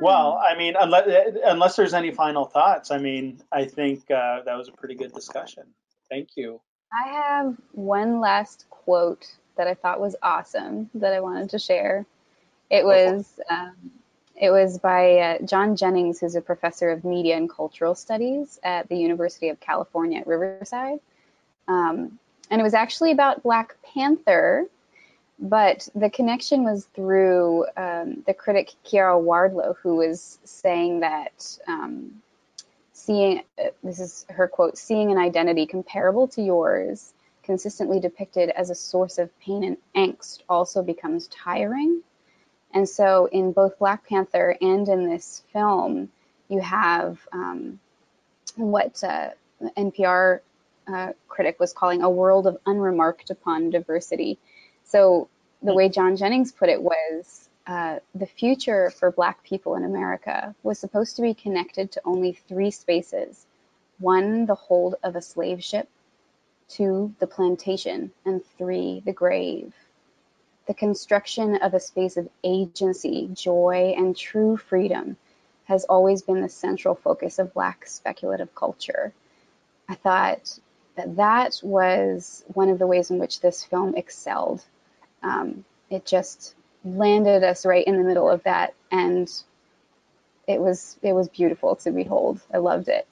Well, 0.00 0.40
I 0.42 0.56
mean, 0.56 0.74
unless 0.78 1.08
unless 1.44 1.76
there's 1.76 1.94
any 1.94 2.12
final 2.12 2.44
thoughts, 2.44 2.90
I 2.90 2.98
mean, 2.98 3.42
I 3.52 3.64
think 3.64 4.10
uh, 4.10 4.42
that 4.44 4.56
was 4.56 4.68
a 4.68 4.72
pretty 4.72 4.94
good 4.94 5.12
discussion. 5.12 5.64
Thank 6.10 6.30
you. 6.36 6.60
I 6.92 7.08
have 7.08 7.56
one 7.72 8.20
last 8.20 8.66
quote 8.70 9.26
that 9.56 9.66
I 9.66 9.74
thought 9.74 10.00
was 10.00 10.16
awesome 10.22 10.88
that 10.94 11.12
I 11.12 11.20
wanted 11.20 11.50
to 11.50 11.58
share. 11.58 12.06
It 12.70 12.84
was 12.84 13.40
um, 13.50 13.74
it 14.40 14.50
was 14.50 14.78
by 14.78 15.18
uh, 15.18 15.38
John 15.44 15.76
Jennings, 15.76 16.20
who's 16.20 16.36
a 16.36 16.40
professor 16.40 16.90
of 16.90 17.04
media 17.04 17.36
and 17.36 17.50
cultural 17.50 17.94
studies 17.94 18.58
at 18.62 18.88
the 18.88 18.96
University 18.96 19.48
of 19.48 19.58
California 19.60 20.20
at 20.20 20.26
Riverside, 20.26 21.00
um, 21.68 22.18
and 22.50 22.60
it 22.60 22.64
was 22.64 22.74
actually 22.74 23.12
about 23.12 23.42
Black 23.42 23.76
Panther 23.82 24.66
but 25.38 25.88
the 25.94 26.10
connection 26.10 26.64
was 26.64 26.86
through 26.94 27.66
um, 27.76 28.24
the 28.26 28.34
critic 28.34 28.72
Ciara 28.84 29.18
Wardlow, 29.18 29.76
who 29.82 29.96
was 29.96 30.38
saying 30.44 31.00
that 31.00 31.58
um, 31.68 32.22
seeing 32.92 33.42
uh, 33.58 33.68
this 33.82 34.00
is 34.00 34.26
her 34.30 34.48
quote 34.48 34.76
seeing 34.76 35.12
an 35.12 35.18
identity 35.18 35.66
comparable 35.66 36.26
to 36.28 36.42
yours 36.42 37.12
consistently 37.44 38.00
depicted 38.00 38.50
as 38.50 38.68
a 38.68 38.74
source 38.74 39.16
of 39.16 39.30
pain 39.40 39.64
and 39.64 39.76
angst 39.96 40.42
also 40.48 40.82
becomes 40.82 41.28
tiring. 41.28 42.02
And 42.74 42.86
so, 42.86 43.26
in 43.26 43.52
both 43.52 43.78
Black 43.78 44.06
Panther 44.06 44.56
and 44.60 44.86
in 44.88 45.08
this 45.08 45.42
film, 45.52 46.10
you 46.48 46.60
have 46.60 47.18
um, 47.32 47.78
what 48.56 49.02
uh, 49.04 49.30
NPR 49.76 50.40
uh, 50.92 51.12
critic 51.28 51.58
was 51.60 51.72
calling 51.72 52.02
a 52.02 52.10
world 52.10 52.46
of 52.46 52.58
unremarked 52.66 53.30
upon 53.30 53.70
diversity 53.70 54.38
so 54.84 55.28
the 55.62 55.74
way 55.74 55.88
John 55.88 56.16
Jennings 56.16 56.52
put 56.52 56.68
it 56.68 56.82
was 56.82 57.48
uh, 57.66 57.98
the 58.14 58.26
future 58.26 58.90
for 58.90 59.12
Black 59.12 59.42
people 59.42 59.74
in 59.74 59.84
America 59.84 60.54
was 60.62 60.78
supposed 60.78 61.16
to 61.16 61.22
be 61.22 61.34
connected 61.34 61.92
to 61.92 62.00
only 62.04 62.32
three 62.32 62.70
spaces 62.70 63.46
one, 63.98 64.46
the 64.46 64.54
hold 64.54 64.94
of 65.02 65.16
a 65.16 65.20
slave 65.20 65.62
ship, 65.62 65.88
two, 66.68 67.12
the 67.18 67.26
plantation, 67.26 68.12
and 68.24 68.44
three, 68.56 69.02
the 69.04 69.12
grave. 69.12 69.74
The 70.66 70.74
construction 70.74 71.56
of 71.56 71.74
a 71.74 71.80
space 71.80 72.16
of 72.16 72.28
agency, 72.44 73.28
joy, 73.32 73.94
and 73.96 74.16
true 74.16 74.56
freedom 74.56 75.16
has 75.64 75.84
always 75.84 76.22
been 76.22 76.40
the 76.40 76.48
central 76.48 76.94
focus 76.94 77.38
of 77.38 77.52
Black 77.52 77.86
speculative 77.86 78.54
culture. 78.54 79.12
I 79.88 79.96
thought 79.96 80.58
that 80.98 81.16
that 81.16 81.60
was 81.62 82.44
one 82.48 82.68
of 82.68 82.78
the 82.78 82.86
ways 82.86 83.10
in 83.10 83.18
which 83.18 83.40
this 83.40 83.64
film 83.64 83.94
excelled 83.96 84.62
um, 85.22 85.64
it 85.90 86.04
just 86.06 86.54
landed 86.84 87.42
us 87.42 87.66
right 87.66 87.86
in 87.86 87.96
the 87.96 88.04
middle 88.04 88.28
of 88.28 88.42
that, 88.44 88.74
and 88.90 89.30
it 90.46 90.60
was 90.60 90.96
it 91.02 91.12
was 91.12 91.28
beautiful 91.28 91.76
to 91.76 91.90
behold. 91.90 92.40
I 92.52 92.58
loved 92.58 92.88
it. 92.88 93.06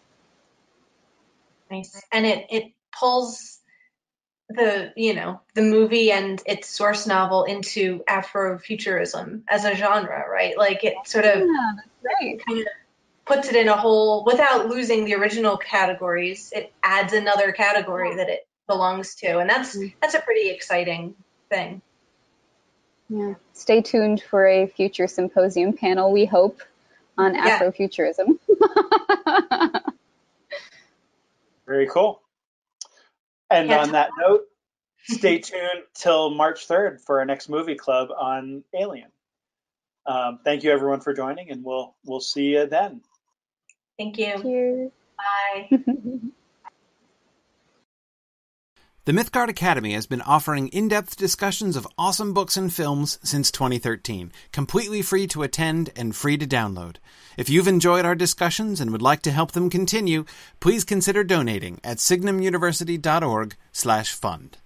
Nice, 1.70 2.02
and 2.12 2.26
it 2.26 2.46
it 2.50 2.72
pulls 2.98 3.58
the 4.48 4.92
you 4.96 5.14
know 5.14 5.40
the 5.54 5.62
movie 5.62 6.12
and 6.12 6.40
its 6.46 6.68
source 6.68 7.06
novel 7.06 7.44
into 7.44 8.04
Afrofuturism 8.08 9.42
as 9.48 9.64
a 9.64 9.74
genre, 9.74 10.24
right? 10.30 10.56
Like 10.56 10.84
it 10.84 10.94
sort 11.04 11.24
of 11.24 11.38
yeah, 11.40 11.72
right. 12.04 12.40
kind 12.46 12.60
of 12.60 12.66
puts 13.26 13.48
it 13.48 13.56
in 13.56 13.68
a 13.68 13.76
whole 13.76 14.24
without 14.24 14.68
losing 14.68 15.04
the 15.04 15.14
original 15.14 15.56
categories. 15.56 16.52
It 16.54 16.72
adds 16.82 17.12
another 17.12 17.52
category 17.52 18.14
that 18.16 18.28
it 18.28 18.46
belongs 18.66 19.14
to, 19.16 19.38
and 19.38 19.50
that's 19.50 19.76
Mm. 19.76 19.94
that's 20.00 20.14
a 20.14 20.20
pretty 20.20 20.50
exciting 20.50 21.14
thing. 21.50 21.82
Yeah. 23.08 23.34
Stay 23.52 23.82
tuned 23.82 24.22
for 24.22 24.46
a 24.46 24.66
future 24.66 25.06
symposium 25.06 25.72
panel, 25.72 26.10
we 26.12 26.24
hope, 26.24 26.60
on 27.18 27.34
Yeah. 27.34 27.58
Afrofuturism. 27.60 28.38
Very 31.66 31.86
cool. 31.88 32.22
And 33.50 33.68
Yeah. 33.68 33.82
on 33.82 33.92
that 33.92 34.10
note, 34.18 34.46
stay 35.04 35.38
tuned 35.38 35.84
till 35.94 36.30
March 36.30 36.66
3rd 36.66 37.00
for 37.00 37.18
our 37.20 37.24
next 37.24 37.48
movie 37.48 37.76
club 37.76 38.10
on 38.16 38.64
Alien. 38.74 39.10
Um, 40.04 40.38
thank 40.44 40.62
you 40.62 40.70
everyone 40.72 41.00
for 41.00 41.12
joining, 41.12 41.50
and 41.50 41.64
we'll 41.64 41.96
we'll 42.04 42.20
see 42.20 42.54
you 42.54 42.66
then. 42.66 43.02
Thank 43.98 44.18
you. 44.18 44.42
Cheers. 44.42 44.90
Bye. 45.16 45.78
The 49.06 49.12
Mythgard 49.12 49.48
Academy 49.48 49.92
has 49.92 50.06
been 50.08 50.22
offering 50.22 50.66
in 50.66 50.88
depth 50.88 51.16
discussions 51.16 51.76
of 51.76 51.86
awesome 51.96 52.34
books 52.34 52.56
and 52.56 52.74
films 52.74 53.20
since 53.22 53.52
2013, 53.52 54.32
completely 54.50 55.00
free 55.00 55.28
to 55.28 55.44
attend 55.44 55.90
and 55.94 56.16
free 56.16 56.36
to 56.36 56.44
download. 56.44 56.96
If 57.36 57.48
you've 57.48 57.68
enjoyed 57.68 58.04
our 58.04 58.16
discussions 58.16 58.80
and 58.80 58.90
would 58.90 59.02
like 59.02 59.22
to 59.22 59.30
help 59.30 59.52
them 59.52 59.70
continue, 59.70 60.24
please 60.58 60.82
consider 60.82 61.22
donating 61.22 61.78
at 61.84 61.98
signumuniversity.org/fund. 61.98 64.58